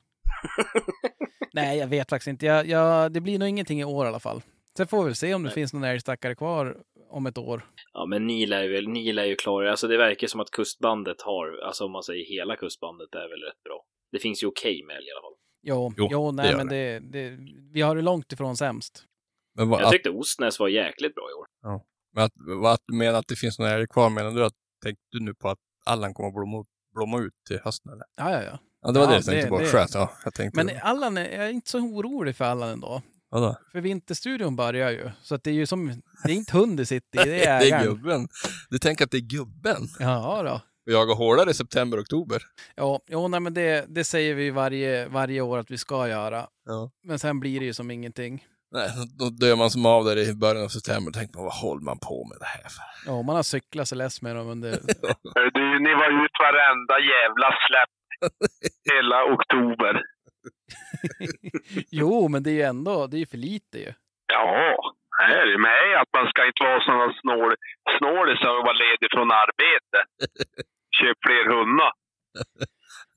Nej, 1.54 1.78
jag 1.78 1.88
vet 1.88 2.10
faktiskt 2.10 2.28
inte. 2.28 2.46
Jag, 2.46 2.68
jag, 2.68 3.12
det 3.12 3.22
blir 3.22 3.40
nog 3.40 3.50
ingenting 3.50 3.82
i 3.82 3.86
år 3.86 4.06
i 4.06 4.08
alla 4.08 4.20
fall. 4.20 4.42
Sen 4.78 4.88
får 4.88 4.98
vi 4.98 5.06
väl 5.06 5.16
se 5.16 5.34
om 5.34 5.44
det 5.44 5.48
Nej. 5.48 5.54
finns 5.54 5.74
någon 5.74 5.84
älgstackare 5.84 6.36
kvar 6.36 6.78
om 7.10 7.26
ett 7.26 7.38
år. 7.38 7.62
Ja, 7.94 8.06
men 8.06 8.28
ni 8.28 8.46
lär 8.46 8.68
väl- 8.68 8.88
ni 8.88 9.12
lär 9.14 9.26
ju 9.26 9.36
klara 9.36 9.72
Alltså 9.72 9.88
det 9.88 9.98
verkar 9.98 10.28
som 10.28 10.40
att 10.40 10.52
kustbandet 10.52 11.22
har, 11.22 11.58
alltså 11.68 11.86
om 11.86 11.92
man 11.92 12.04
säger 12.04 12.26
hela 12.26 12.56
kustbandet 12.56 13.16
är 13.16 13.30
väl 13.30 13.42
rätt 13.42 13.64
bra. 13.64 13.84
Det 14.12 14.20
finns 14.20 14.44
ju 14.44 14.48
okej 14.48 14.84
med 14.84 14.96
älg 14.96 15.06
i 15.08 15.12
alla 15.12 15.22
fall. 15.22 15.38
Jo, 15.64 15.94
Jo, 15.98 16.08
jo 16.12 16.32
det 16.32 16.36
nej 16.36 16.52
gör 16.52 16.58
men 16.58 16.68
det, 16.68 17.00
det, 17.00 17.38
vi 17.74 17.82
har 17.82 17.96
det 17.96 18.02
långt 18.02 18.32
ifrån 18.32 18.58
sämst. 18.58 19.04
Men 19.56 19.70
vad, 19.70 19.80
Jag 19.82 19.86
att, 19.86 19.92
tyckte 19.92 20.10
Ostnäs 20.10 20.60
var 20.60 20.68
jäkligt 20.68 21.16
bra 21.16 21.24
i 21.24 21.34
år. 21.34 21.80
men 22.16 22.24
att, 22.24 22.32
vad 22.36 22.74
att 22.74 22.82
du 22.88 22.96
menar 22.98 23.20
att 23.20 23.28
det 23.28 23.36
finns 23.36 23.60
några 23.60 23.72
älg 23.72 23.88
kvar, 23.88 24.10
menar 24.10 24.32
du 24.32 24.46
att, 24.46 24.54
tänkte 24.84 25.04
du 25.12 25.20
nu 25.20 25.34
på 25.34 25.50
att 25.50 25.58
Allan 25.86 26.14
kommer 26.14 26.28
att 26.30 26.36
blomma, 26.36 26.60
ut- 26.60 26.68
blomma 26.96 27.20
ut 27.20 27.34
till 27.48 27.60
hösten 27.64 27.92
eller? 27.92 28.04
Ja, 28.18 28.32
ja, 28.32 28.44
ja. 28.44 28.60
Ja, 28.82 28.92
det 28.92 29.00
var 29.00 29.06
Ja, 29.06 29.10
det 29.10 29.16
jag 29.16 29.26
tänkte 29.26 29.46
det- 29.46 29.50
på. 29.50 29.60
det- 29.60 29.66
Skönt, 29.66 29.94
ja. 29.94 30.12
Jag 30.24 30.34
tänkte 30.34 30.64
Men 30.64 30.78
Allan, 30.82 31.18
är, 31.18 31.30
jag 31.38 31.46
är 31.46 31.50
inte 31.50 31.70
så 31.70 31.80
orolig 31.80 32.36
för 32.36 32.46
Allan 32.46 32.70
ändå. 32.70 33.02
Vadå? 33.30 33.56
För 33.72 33.82
vinterstudion 33.82 34.56
börjar 34.56 34.90
ju. 34.92 35.10
Så 35.22 35.36
att 35.36 35.44
det 35.44 35.50
är 35.50 35.54
ju 35.56 35.66
som, 35.66 36.02
det 36.26 36.32
är 36.32 36.36
inte 36.36 36.58
hund 36.58 36.78
det 36.78 36.86
sitter 36.86 37.28
i, 37.28 37.30
det 37.30 37.46
är 37.46 37.60
det 37.60 37.66
är 37.66 37.68
ägaren. 37.68 37.86
gubben. 37.86 38.28
Du 38.70 38.80
tänker 38.80 39.06
att 39.06 39.12
det 39.12 39.18
är 39.18 39.22
gubben? 39.38 39.88
Ja 40.00 40.44
då. 40.44 40.62
Och 40.86 40.92
jaga 40.92 41.14
hårdare 41.14 41.50
i 41.50 41.54
september, 41.54 42.02
oktober. 42.02 42.42
Ja, 42.76 43.00
jo, 43.08 43.28
nej, 43.28 43.40
men 43.40 43.54
det, 43.54 43.86
det 43.88 44.04
säger 44.04 44.36
vi 44.36 44.50
varje, 44.50 45.08
varje 45.08 45.42
år 45.42 45.58
att 45.58 45.72
vi 45.72 45.78
ska 45.78 46.08
göra. 46.08 46.48
Ja. 46.66 46.92
Men 47.04 47.20
sen 47.20 47.40
blir 47.40 47.60
det 47.60 47.66
ju 47.66 47.74
som 47.74 47.92
ingenting. 47.92 48.44
Nej, 48.72 48.90
då 49.20 49.26
dör 49.30 49.56
man 49.56 49.70
som 49.70 49.86
av 49.86 50.06
där 50.06 50.18
i 50.18 50.34
början 50.34 50.64
av 50.64 50.68
september 50.68 51.10
och 51.10 51.14
tänker 51.14 51.36
man, 51.36 51.44
vad 51.44 51.54
håller 51.54 51.84
man 51.84 52.00
på 52.00 52.28
med 52.30 52.38
det 52.40 52.46
här 52.46 52.70
för? 52.76 52.86
Ja, 53.12 53.22
man 53.22 53.36
har 53.36 53.44
cyklat 53.44 53.88
sig 53.88 53.98
less 53.98 54.22
med 54.22 54.36
dem 54.36 54.48
under... 54.48 54.72
Du, 55.56 55.80
ni 55.80 55.94
var 56.02 56.26
ut 56.26 56.36
varenda 56.46 56.96
jävla 57.14 57.50
släpp 57.66 57.96
hela 58.94 59.18
oktober. 59.34 60.02
jo, 61.92 62.28
men 62.28 62.44
det 62.44 62.50
är 62.50 62.54
ju 62.54 62.62
ändå, 62.62 63.08
det 63.08 63.18
är 63.18 63.20
ju 63.20 63.26
för 63.26 63.38
lite 63.38 63.78
ju. 63.80 63.94
Ja, 64.34 64.78
här 65.20 65.38
är 65.38 65.52
det 65.52 65.58
med 65.70 66.02
att 66.02 66.12
man 66.18 66.28
ska 66.32 66.40
inte 66.48 66.64
vara 66.64 66.82
sådana 66.86 67.14
snål, 67.22 67.52
snålisar 67.98 68.52
och 68.58 68.66
vara 68.68 68.82
ledig 68.86 69.10
från 69.16 69.30
arbete. 69.44 70.00
Köp 71.00 71.18
fler 71.26 71.46
hundar. 71.56 71.92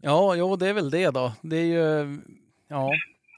Ja, 0.03 0.35
jo, 0.35 0.57
det 0.57 0.69
är 0.69 0.75
väl 0.75 0.91
det 0.91 1.11
då. 1.11 1.33
Det 1.43 1.57
är 1.57 1.65
ju, 1.65 2.19
ja, 2.69 2.91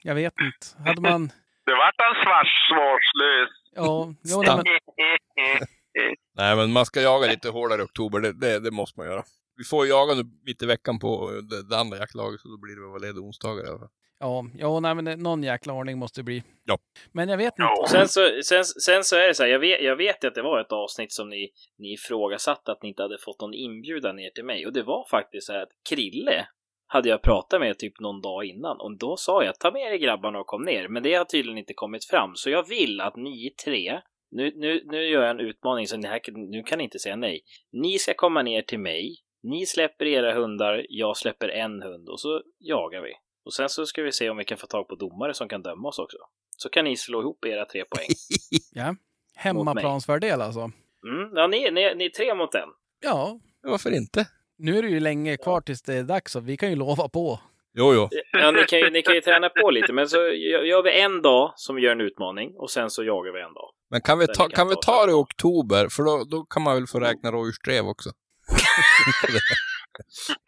jag 0.03 0.15
vet 0.15 0.33
inte. 0.41 0.89
Hade 0.89 1.01
man, 1.01 1.27
Det 1.65 1.71
vart 1.75 1.95
han 1.97 2.15
svars, 2.23 2.67
svarslös. 2.69 3.49
ja, 3.75 4.13
jo, 4.23 4.41
nej, 4.41 4.55
men, 4.55 5.67
Nej, 6.37 6.55
men 6.55 6.71
man 6.73 6.85
ska 6.85 7.01
jaga 7.01 7.27
lite 7.27 7.49
hårdare 7.49 7.81
i 7.81 7.85
oktober, 7.85 8.19
det, 8.19 8.33
det, 8.33 8.59
det 8.59 8.71
måste 8.71 8.99
man 8.99 9.07
göra. 9.07 9.23
Vi 9.59 9.65
får 9.65 9.87
jaga 9.87 10.13
nu 10.13 10.23
mitt 10.45 10.63
i 10.63 10.65
veckan 10.65 10.99
på 10.99 11.31
det, 11.49 11.69
det 11.69 11.77
andra 11.77 11.97
jaktlaget, 11.97 12.41
så 12.41 12.47
då 12.47 12.57
blir 12.57 12.75
det 12.75 12.81
väl 12.81 12.89
vara 12.89 12.99
ledig 13.07 13.23
onsdagar 13.23 13.65
i 13.65 13.67
alla 13.67 13.79
fall. 13.79 13.89
ja, 14.19 14.45
jo, 14.57 14.79
nej, 14.79 14.95
men 14.95 15.19
någon 15.19 15.43
jäkla 15.43 15.73
ordning 15.73 15.97
måste 15.97 16.19
det 16.19 16.23
bli. 16.23 16.43
Ja. 16.65 16.77
Men 17.11 17.29
jag 17.29 17.37
vet 17.37 17.53
inte. 17.53 17.61
Ja. 17.61 17.87
Sen 17.89 18.07
så, 18.07 18.21
sen, 18.43 18.65
sen 18.65 19.03
så 19.03 19.15
är 19.15 19.27
det 19.27 19.33
så 19.33 19.43
här, 19.43 19.49
jag 19.49 19.59
vet, 19.59 19.81
jag 19.81 19.95
vet 19.95 20.23
ju 20.23 20.27
att 20.27 20.35
det 20.35 20.41
var 20.41 20.61
ett 20.61 20.71
avsnitt 20.71 21.11
som 21.11 21.29
ni, 21.29 21.49
ni 21.77 21.93
ifrågasatte 21.93 22.71
att 22.71 22.83
ni 22.83 22.89
inte 22.89 23.01
hade 23.01 23.17
fått 23.17 23.41
någon 23.41 23.53
inbjudan 23.53 24.15
ner 24.15 24.29
till 24.29 24.45
mig. 24.45 24.65
Och 24.65 24.73
det 24.73 24.83
var 24.83 25.07
faktiskt 25.09 25.47
så 25.47 25.53
här 25.53 25.61
att 25.61 25.71
Krille 25.89 26.47
hade 26.87 27.09
jag 27.09 27.21
pratat 27.21 27.59
med 27.59 27.77
typ 27.77 27.99
någon 27.99 28.21
dag 28.21 28.45
innan. 28.45 28.79
Och 28.79 28.97
då 28.97 29.17
sa 29.17 29.43
jag, 29.43 29.59
ta 29.59 29.71
med 29.71 29.93
er 29.93 29.97
grabbarna 29.97 30.39
och 30.39 30.47
kom 30.47 30.63
ner. 30.63 30.87
Men 30.87 31.03
det 31.03 31.13
har 31.13 31.25
tydligen 31.25 31.57
inte 31.57 31.73
kommit 31.73 32.05
fram. 32.05 32.35
Så 32.35 32.49
jag 32.49 32.67
vill 32.67 33.01
att 33.01 33.15
ni 33.15 33.53
tre, 33.65 34.01
nu, 34.31 34.51
nu, 34.55 34.83
nu 34.85 35.07
gör 35.07 35.21
jag 35.21 35.31
en 35.31 35.39
utmaning 35.39 35.87
så 35.87 35.95
här, 35.95 36.21
nu 36.51 36.63
kan 36.63 36.77
ni 36.77 36.83
inte 36.83 36.99
säga 36.99 37.15
nej. 37.15 37.41
Ni 37.71 37.99
ska 37.99 38.13
komma 38.13 38.41
ner 38.41 38.61
till 38.61 38.79
mig. 38.79 39.15
Ni 39.43 39.65
släpper 39.65 40.05
era 40.05 40.33
hundar, 40.33 40.85
jag 40.89 41.17
släpper 41.17 41.49
en 41.49 41.81
hund 41.81 42.09
och 42.09 42.19
så 42.19 42.41
jagar 42.59 43.01
vi. 43.01 43.13
Och 43.45 43.53
sen 43.53 43.69
så 43.69 43.85
ska 43.85 44.03
vi 44.03 44.11
se 44.11 44.29
om 44.29 44.37
vi 44.37 44.45
kan 44.45 44.57
få 44.57 44.67
tag 44.67 44.87
på 44.87 44.95
domare 44.95 45.33
som 45.33 45.49
kan 45.49 45.61
döma 45.61 45.87
oss 45.87 45.99
också. 45.99 46.17
Så 46.57 46.69
kan 46.69 46.85
ni 46.85 46.97
slå 46.97 47.21
ihop 47.21 47.45
era 47.45 47.65
tre 47.65 47.83
poäng. 47.85 48.07
Ja. 48.71 48.95
Hemmaplansfördel 49.35 50.41
alltså. 50.41 50.59
Mm, 50.59 51.31
ja, 51.35 51.47
ni, 51.47 51.71
ni, 51.71 51.95
ni 51.95 52.05
är 52.05 52.09
tre 52.09 52.35
mot 52.35 52.55
en. 52.55 52.69
Ja, 53.01 53.39
Varför 53.63 53.91
inte? 53.91 54.27
nu 54.57 54.77
är 54.77 54.81
det 54.81 54.89
ju 54.89 54.99
länge 54.99 55.37
kvar 55.37 55.61
tills 55.61 55.81
det 55.81 55.93
är 55.93 56.03
dags 56.03 56.31
så 56.31 56.39
vi 56.39 56.57
kan 56.57 56.69
ju 56.69 56.75
lova 56.75 57.09
på. 57.09 57.39
Jo, 57.73 57.93
jo. 57.93 58.09
Ja, 58.31 58.51
ni, 58.51 58.63
kan 58.63 58.79
ju, 58.79 58.89
ni 58.89 59.01
kan 59.01 59.15
ju 59.15 59.21
träna 59.21 59.49
på 59.49 59.71
lite, 59.71 59.93
men 59.93 60.09
så 60.09 60.17
gör 60.17 60.83
vi 60.83 61.01
en 61.01 61.21
dag 61.21 61.53
som 61.55 61.75
vi 61.75 61.81
gör 61.81 61.91
en 61.91 62.01
utmaning 62.01 62.53
och 62.55 62.69
sen 62.71 62.89
så 62.89 63.03
jagar 63.03 63.33
vi 63.33 63.41
en 63.41 63.53
dag. 63.53 63.69
Men 63.89 64.01
kan 64.01 64.19
vi 64.19 64.27
ta, 64.27 64.33
kan 64.33 64.49
kan 64.49 64.67
vi 64.67 64.75
ta 64.75 64.81
ta 64.81 65.05
det 65.05 65.11
i 65.11 65.15
oktober? 65.15 65.87
För 65.89 66.03
då, 66.03 66.23
då 66.23 66.43
kan 66.43 66.61
man 66.63 66.75
väl 66.75 66.87
få 66.87 66.99
räkna 66.99 67.31
rådjursdrev 67.31 67.87
också? 67.87 68.09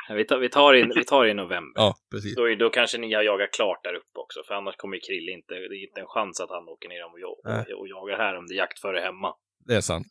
Vi 0.10 0.26
tar, 0.26 0.38
vi 0.40 0.50
tar, 0.50 0.74
in, 0.74 0.92
vi 0.96 1.06
tar 1.06 1.26
i 1.26 1.34
november. 1.34 1.82
Ja, 1.82 1.96
precis. 2.12 2.36
Då, 2.36 2.56
då 2.56 2.70
kanske 2.70 2.98
ni 2.98 3.14
har 3.14 3.24
jagat 3.24 3.52
klart 3.52 3.84
där 3.84 3.94
uppe 3.94 4.20
också, 4.20 4.44
för 4.48 4.54
annars 4.54 4.76
kommer 4.76 4.96
ju 4.96 5.00
Krille 5.02 5.32
inte, 5.32 5.54
det 5.54 5.76
är 5.76 5.88
inte 5.88 6.02
en 6.02 6.08
chans 6.08 6.40
att 6.40 6.50
han 6.50 6.68
åker 6.68 6.90
ner 6.90 7.04
och, 7.06 7.20
jag- 7.20 7.80
och, 7.80 7.88
jagar 7.88 8.18
här 8.18 8.38
om 8.38 8.48
det 8.48 8.54
är 8.54 8.58
jakt 8.58 8.80
före 8.80 9.00
hemma. 9.00 9.34
Det 9.66 9.76
är 9.76 9.82
sant. 9.82 10.08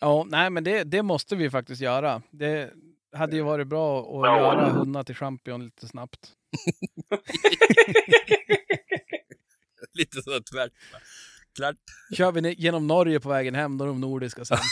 Ja, 0.00 0.24
nej, 0.28 0.50
men 0.50 0.64
det, 0.64 0.84
det 0.84 1.02
måste 1.02 1.36
vi 1.36 1.50
faktiskt 1.50 1.80
göra. 1.82 2.22
Det 2.30 2.70
hade 3.16 3.36
ju 3.36 3.42
varit 3.42 3.66
bra 3.66 4.00
att 4.00 4.06
Ja. 4.06 4.36
göra 4.38 4.68
hundar 4.70 5.02
till 5.02 5.14
champion 5.14 5.64
lite 5.64 5.88
snabbt. 5.88 6.18
Lite 9.94 10.22
sådär 10.22 10.40
tvärt. 10.52 10.72
Klart. 11.56 11.76
Kör 12.16 12.32
vi 12.32 12.52
genom 12.54 12.86
Norge 12.86 13.20
på 13.20 13.28
vägen 13.28 13.54
hem, 13.54 13.78
då 13.78 13.84
är 13.84 13.88
de 13.88 14.00
nordiska 14.00 14.44
sen. 14.44 14.58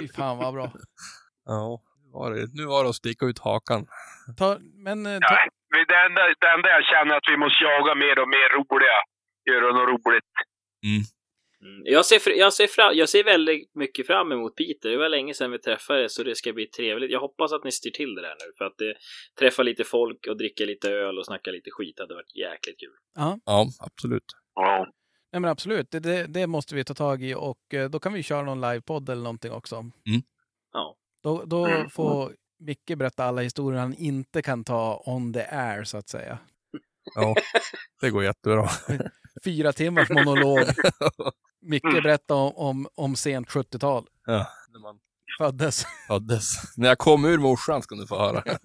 Fy 0.00 0.08
fan 0.08 0.38
vad 0.38 0.54
bra. 0.54 0.72
ja, 1.44 1.82
nu 2.04 2.10
var 2.12 2.30
det, 2.34 2.46
nu 2.54 2.64
var 2.66 2.84
det 2.84 2.90
att 2.90 2.96
sticka 2.96 3.26
ut 3.26 3.38
hakan. 3.38 3.86
Ta, 4.38 4.58
men 4.86 5.06
eh, 5.06 5.18
ta, 5.18 5.34
Nej, 5.72 5.84
det 5.88 5.96
enda, 6.06 6.22
det 6.40 6.48
enda 6.56 6.68
jag 6.68 6.84
känner 6.84 7.16
att 7.16 7.28
vi 7.32 7.36
måste 7.36 7.64
jaga 7.64 7.94
mer 7.94 8.18
och 8.22 8.28
mer 8.28 8.48
roliga. 8.56 8.98
Göra 9.50 9.72
något 9.72 9.88
roligt. 9.88 10.32
Mm. 10.84 11.02
Jag, 11.84 12.06
ser, 12.06 12.38
jag, 12.38 12.52
ser 12.52 12.66
fram, 12.66 12.92
jag 12.94 13.08
ser 13.08 13.24
väldigt 13.24 13.74
mycket 13.74 14.06
fram 14.06 14.32
emot 14.32 14.56
Peter. 14.56 14.90
Det 14.90 14.96
var 14.96 15.08
länge 15.08 15.34
sedan 15.34 15.50
vi 15.50 15.58
träffades 15.58 16.14
så 16.14 16.22
det 16.22 16.34
ska 16.34 16.52
bli 16.52 16.66
trevligt. 16.66 17.10
Jag 17.10 17.20
hoppas 17.20 17.52
att 17.52 17.64
ni 17.64 17.72
styr 17.72 17.90
till 17.90 18.14
det 18.14 18.22
där 18.22 18.34
nu 18.40 18.52
för 18.58 18.64
att 18.64 18.78
det, 18.78 18.94
träffa 19.38 19.62
lite 19.62 19.84
folk 19.84 20.26
och 20.26 20.36
dricka 20.36 20.64
lite 20.64 20.90
öl 20.90 21.18
och 21.18 21.26
snacka 21.26 21.50
lite 21.50 21.70
skit 21.70 21.98
hade 21.98 22.14
varit 22.14 22.36
jäkligt 22.36 22.80
kul. 22.80 22.96
ja, 23.14 23.38
Ja, 23.44 23.66
absolut. 23.80 24.24
Ja. 24.54 24.86
Nej, 25.32 25.40
men 25.40 25.44
absolut. 25.50 25.90
Det, 25.90 26.00
det, 26.00 26.26
det 26.26 26.46
måste 26.46 26.74
vi 26.74 26.84
ta 26.84 26.94
tag 26.94 27.22
i 27.22 27.34
och 27.34 27.74
eh, 27.74 27.90
då 27.90 27.98
kan 28.00 28.12
vi 28.12 28.22
köra 28.22 28.42
någon 28.42 28.60
livepodd 28.60 29.08
eller 29.08 29.22
någonting 29.22 29.52
också. 29.52 29.90
Ja. 30.72 30.96
Då, 31.22 31.44
då 31.44 31.66
Mm. 31.66 31.90
får 31.90 32.32
Micke 32.60 32.92
berätta 32.98 33.24
alla 33.24 33.42
historier 33.42 33.80
han 33.80 33.94
inte 33.94 34.42
kan 34.42 34.64
ta 34.64 35.02
on 35.06 35.32
the 35.32 35.40
air 35.50 35.84
så 35.84 35.96
att 35.98 36.08
säga. 36.08 36.38
Ja, 37.14 37.34
det 38.00 38.10
går 38.10 38.24
jättebra. 38.24 38.68
Fyra 39.44 39.72
timmars 39.72 40.10
monolog. 40.10 40.58
Micke 41.62 41.82
berättar 42.02 42.34
om, 42.34 42.52
om, 42.56 42.88
om 42.94 43.16
sent 43.16 43.48
70-tal. 43.48 44.06
Ja, 44.26 44.46
när 44.72 44.80
man 44.80 44.98
Föddes. 45.38 45.84
föddes. 46.08 46.76
När 46.76 46.88
jag 46.88 46.98
kom 46.98 47.24
ur 47.24 47.38
morsan 47.38 47.82
ska 47.82 47.94
du 47.94 48.06
få 48.06 48.18
höra. 48.18 48.42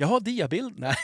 Jag 0.00 0.06
har 0.08 0.20
diabild. 0.20 0.78
Nej. 0.78 0.94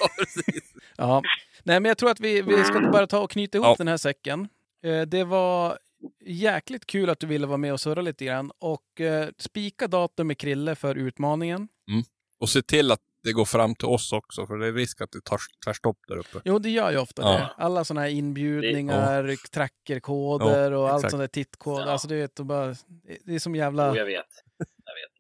ja. 0.97 1.23
Nej, 1.62 1.81
men 1.81 1.89
jag 1.89 1.99
tror 1.99 2.11
att 2.11 2.21
vi, 2.21 2.43
vi 2.43 2.65
ska 2.65 2.81
bara 2.93 3.07
ta 3.07 3.19
och 3.21 3.31
knyta 3.31 3.59
ihop 3.59 3.66
Ja. 3.66 3.75
den 3.79 3.89
här 3.89 3.97
säcken. 3.97 4.49
Eh, 4.85 5.03
det 5.03 5.25
var 5.25 5.79
jäkligt 6.27 6.87
kul 6.87 7.11
att 7.11 7.21
du 7.21 7.27
ville 7.27 7.47
vara 7.47 7.57
med 7.57 7.73
och 7.73 7.81
surra 7.81 8.01
lite 8.03 8.25
grann. 8.25 8.51
Och 8.59 9.01
eh, 9.01 9.29
spika 9.39 9.87
datum 9.89 10.27
med 10.27 10.39
Krille 10.39 10.75
för 10.75 10.95
utmaningen. 10.95 11.69
Och 12.41 12.49
se 12.49 12.62
till 12.62 12.91
att 12.93 13.01
det 13.23 13.33
går 13.33 13.45
fram 13.45 13.75
till 13.75 13.89
oss 13.89 14.12
också, 14.12 14.47
för 14.47 14.57
det 14.59 14.66
är 14.66 14.73
risk 14.73 15.01
att 15.01 15.12
det 15.12 15.21
tar 15.25 15.39
tvärstopp 15.65 15.99
där 16.09 16.16
uppe. 16.16 16.41
Jo, 16.45 16.59
det 16.59 16.71
gör 16.71 16.91
ju 16.91 16.99
ofta 16.99 17.23
Ja. 17.23 17.29
det. 17.33 17.51
Alla 17.57 17.85
sådana 17.85 18.01
här 18.01 18.09
inbjudningar, 18.09 19.37
trackerkoder 19.51 20.73
och 20.73 20.89
allt 20.89 20.99
exakt. 21.01 21.11
sånt 21.11 21.21
där 21.21 21.27
tittkod. 21.29 21.81
Ja. 21.81 21.85
Alltså, 21.85 22.09
du 22.09 22.16
vet, 22.21 22.41
och 22.41 22.47
bara, 22.47 22.75
det 23.25 23.35
är 23.35 23.39
som 23.39 23.55
Jo, 23.55 23.59
jävla... 23.62 23.89
vet. 23.91 23.99
Jag 23.99 24.07
vet. 24.07 24.27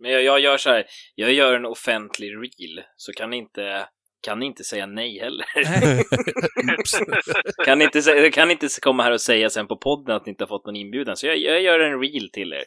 Men 0.04 0.12
jag, 0.12 0.22
jag 0.22 0.40
gör 0.40 0.56
så 0.56 0.70
här. 0.70 0.84
Jag 1.14 1.32
gör 1.32 1.54
en 1.54 1.66
offentlig 1.66 2.30
reel 2.34 2.84
så 2.96 3.12
kan 3.12 3.30
ni 3.30 3.36
inte 3.36 3.88
kan 4.20 4.38
ni 4.38 4.46
inte 4.46 4.64
säga 4.64 4.86
nej 4.86 5.18
heller. 5.18 5.46
Kan, 7.64 7.78
ni 7.78 7.84
inte, 7.84 8.30
kan 8.30 8.48
ni 8.48 8.52
inte 8.52 8.68
komma 8.82 9.02
här 9.02 9.12
och 9.12 9.20
säga 9.20 9.50
sen 9.50 9.66
på 9.66 9.76
podden 9.76 10.16
att 10.16 10.26
ni 10.26 10.30
inte 10.30 10.44
har 10.44 10.48
fått 10.48 10.66
någon 10.66 10.76
inbjudan. 10.76 11.16
Så 11.16 11.26
jag, 11.26 11.38
jag 11.38 11.62
gör 11.62 11.80
en 11.80 12.00
reel 12.00 12.30
till 12.32 12.52
er 12.52 12.64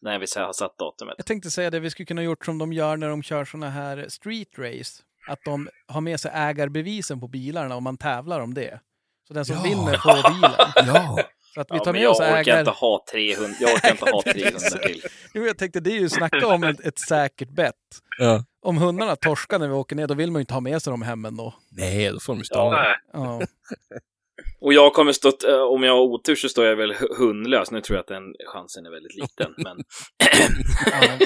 när 0.00 0.18
vi 0.18 0.26
har 0.36 0.52
satt 0.52 0.78
datumet. 0.78 1.14
Jag 1.18 1.26
tänkte 1.26 1.50
säga 1.50 1.70
det, 1.70 1.80
vi 1.80 1.90
skulle 1.90 2.06
kunna 2.06 2.22
gjort 2.22 2.44
som 2.44 2.58
de 2.58 2.72
gör 2.72 2.96
när 2.96 3.08
de 3.08 3.22
kör 3.22 3.44
såna 3.44 3.70
här 3.70 4.06
street 4.08 4.58
race. 4.58 5.02
Att 5.28 5.44
de 5.44 5.68
har 5.88 6.00
med 6.00 6.20
sig 6.20 6.30
ägarbevisen 6.34 7.20
på 7.20 7.28
bilarna 7.28 7.76
och 7.76 7.82
man 7.82 7.96
tävlar 7.96 8.40
om 8.40 8.54
det. 8.54 8.80
Så 9.28 9.34
den 9.34 9.44
som 9.44 9.56
Ja. 9.56 9.62
vinner 9.62 9.96
får 9.98 10.30
bilen. 10.30 10.52
ja, 10.94 11.18
Så 11.54 11.60
att 11.60 11.70
vi 11.70 11.76
Ja, 11.76 11.84
tar 11.84 11.92
men 11.92 12.00
med 12.00 12.02
jag 12.04 12.10
oss 12.10 12.20
orkar 12.20 12.36
ägar... 12.36 12.58
inte 12.58 12.70
ha 12.70 13.04
300, 13.12 13.56
jag 13.60 13.74
orkar 13.74 13.90
inte 13.90 14.04
ha 14.10 14.22
300 14.22 14.58
till. 14.86 15.02
Jo, 15.34 15.44
jag 15.46 15.58
tänkte 15.58 15.80
det 15.80 15.90
är 15.90 16.00
ju 16.00 16.08
snacka 16.08 16.46
om 16.46 16.64
ett, 16.64 16.80
ett 16.80 16.98
säkert 16.98 17.50
bett. 17.50 17.74
ja. 18.18 18.44
Om 18.64 18.76
hundarna 18.76 19.16
torskar 19.16 19.58
när 19.58 19.68
vi 19.68 19.74
åker 19.74 19.96
ner, 19.96 20.06
då 20.06 20.14
vill 20.14 20.30
man 20.30 20.40
ju 20.40 20.42
inte 20.42 20.54
ha 20.54 20.60
med 20.60 20.82
sig 20.82 20.90
dem 20.90 21.02
hem 21.02 21.24
ändå. 21.24 21.54
Nej, 21.70 22.10
då 22.12 22.20
får 22.20 22.32
de 22.32 22.38
ju 22.38 22.44
stanna. 22.44 22.70
Nej. 22.70 22.96
Ja. 23.12 23.40
Och 24.60 24.72
jag 24.72 24.92
kommer 24.94 25.12
stå, 25.12 25.28
eh, 25.48 25.54
om 25.62 25.82
jag 25.82 25.92
har 25.92 26.00
otur 26.02 26.34
så 26.36 26.48
står 26.48 26.64
jag 26.66 26.76
väl 26.76 26.92
hu- 26.92 27.16
hundlös. 27.18 27.70
Nu 27.70 27.80
tror 27.80 27.96
jag 27.96 28.00
att 28.02 28.08
den 28.08 28.22
chansen 28.52 28.86
är 28.86 28.90
väldigt 28.90 29.14
liten. 29.14 29.54
Men 29.56 29.76
Ja. 30.86 31.18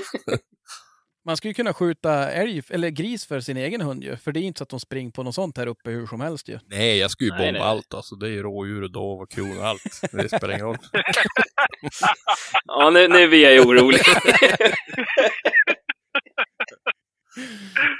Man 1.27 1.36
skulle 1.36 1.51
ju 1.51 1.55
kunna 1.55 1.74
skjuta 1.74 2.31
älg, 2.31 2.62
eller 2.70 2.89
gris 2.89 3.27
för 3.27 3.40
sin 3.40 3.57
egen 3.57 3.81
hund 3.81 4.05
ju. 4.05 4.16
För 4.16 4.32
det 4.32 4.40
är 4.40 4.43
inte 4.43 4.59
så 4.59 4.62
att 4.62 4.69
de 4.69 4.81
springer 4.81 5.11
på 5.11 5.23
något 5.23 5.35
sånt 5.35 5.59
här 5.59 5.66
uppe 5.66 5.90
hur 5.90 6.07
som 6.07 6.20
helst 6.20 6.48
ju. 6.48 6.59
Nej, 6.66 6.98
jag 6.98 7.11
skulle 7.11 7.31
ju 7.31 7.36
bomba 7.36 7.53
nej. 7.53 7.61
allt 7.61 7.94
alltså. 7.94 8.16
Det 8.16 8.27
är 8.27 8.31
ju 8.31 8.43
rådjur 8.43 8.82
och 8.82 8.90
dov 8.90 9.20
och 9.20 9.31
kron 9.31 9.59
och 9.59 9.66
allt. 9.66 10.01
Det 10.12 10.28
spelar 10.28 10.55
ingen 10.55 10.66
roll. 10.66 10.77
ja, 12.65 12.90
nu, 12.90 13.09
nu 13.09 13.28
blir 13.28 13.43
jag 13.43 13.53
ju 13.53 13.61
orolig. 13.61 14.01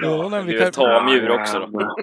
Ja, 0.03 0.29
men 0.29 0.47
vi 0.47 0.59
kan 0.59 0.73
tamdjur 0.73 1.31
också 1.31 1.59
då. 1.59 1.97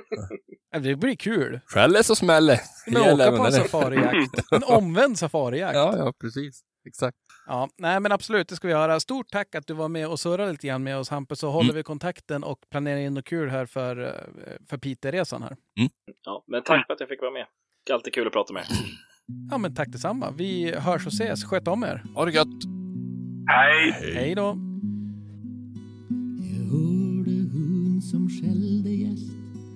Ja, 0.71 0.79
Det 0.79 0.95
blir 0.95 1.15
kul. 1.15 1.59
Skäller 1.65 2.01
så 2.01 2.15
smäller. 2.15 2.59
Men 2.87 3.01
åka 3.01 3.37
på 3.37 3.45
en 3.45 3.51
safarijakt. 3.51 4.51
En 4.51 4.63
omvänd 4.63 5.19
safarijakt. 5.19 5.75
Ja, 5.75 5.97
ja, 5.97 6.13
precis. 6.21 6.61
Exakt. 6.85 7.17
Ja, 7.47 7.69
nej 7.77 7.99
men 7.99 8.11
absolut, 8.11 8.47
det 8.47 8.55
ska 8.55 8.67
vi 8.67 8.73
göra. 8.73 8.99
Stort 8.99 9.29
tack 9.31 9.55
att 9.55 9.67
du 9.67 9.73
var 9.73 9.89
med 9.89 10.07
och 10.07 10.19
surrade 10.19 10.51
lite 10.51 10.67
grann 10.67 10.83
med 10.83 10.97
oss 10.97 11.09
Hampus, 11.09 11.39
så 11.39 11.49
håller 11.49 11.69
mm. 11.69 11.75
vi 11.75 11.83
kontakten 11.83 12.43
och 12.43 12.59
planerar 12.71 12.97
in 12.97 13.13
något 13.13 13.25
kul 13.25 13.49
här 13.49 13.65
för, 13.65 14.03
eh, 14.03 14.67
för 14.69 14.77
Piteå-resan 14.77 15.41
här. 15.41 15.55
Mm. 15.77 15.89
Ja, 16.25 16.43
men 16.47 16.63
tack 16.63 16.87
för 16.87 16.93
att 16.93 16.99
jag 16.99 17.09
fick 17.09 17.21
vara 17.21 17.31
med. 17.31 17.45
Det 17.85 17.91
är 17.91 17.95
alltid 17.95 18.13
kul 18.13 18.27
att 18.27 18.33
prata 18.33 18.53
med 18.53 18.61
er. 18.61 18.67
Ja, 19.51 19.57
men 19.57 19.75
tack 19.75 19.87
detsamma. 19.91 20.31
Vi 20.31 20.75
hörs 20.75 21.07
och 21.07 21.13
ses. 21.13 21.45
Sköt 21.45 21.67
om 21.67 21.83
er. 21.83 22.03
Ha 22.15 22.25
det 22.25 22.31
gött! 22.31 22.47
Hej! 23.47 23.91
Hej 24.13 24.35
då! 24.35 24.57
Jag 26.37 26.65
hörde 26.71 27.31
hon 27.31 28.01
som 28.01 28.29
skällde 28.29 28.89
gäst, 28.89 29.31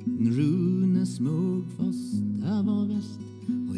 en 0.06 0.32
rune 0.38 1.06
smög 1.06 1.64
fast 1.78 2.14
där 2.42 2.64
var 2.64 2.96
väst 2.96 3.27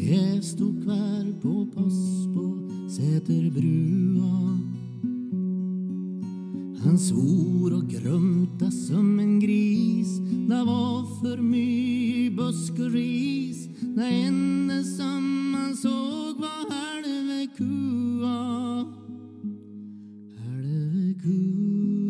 jeg 0.00 0.44
sto 0.44 0.64
hver 0.84 1.26
på 1.42 1.66
pass 1.74 2.26
på 2.34 2.44
Seterbrua. 2.88 4.58
Han 6.84 6.98
svor 6.98 7.74
och 7.74 7.88
grumta 7.88 8.70
som 8.70 9.18
en 9.18 9.40
gris. 9.40 10.18
Det 10.48 10.64
var 10.64 11.20
för 11.20 11.42
mye 11.42 12.30
busk 12.30 12.72
och 12.72 12.92
ris. 12.92 13.68
Det 13.80 14.04
enda 14.04 14.82
som 14.82 15.54
han 15.54 15.76
såg 15.76 16.40
var 16.40 16.70
halve 16.70 17.46
kua. 17.56 18.84
Halve 20.38 21.14
kua. 21.22 22.09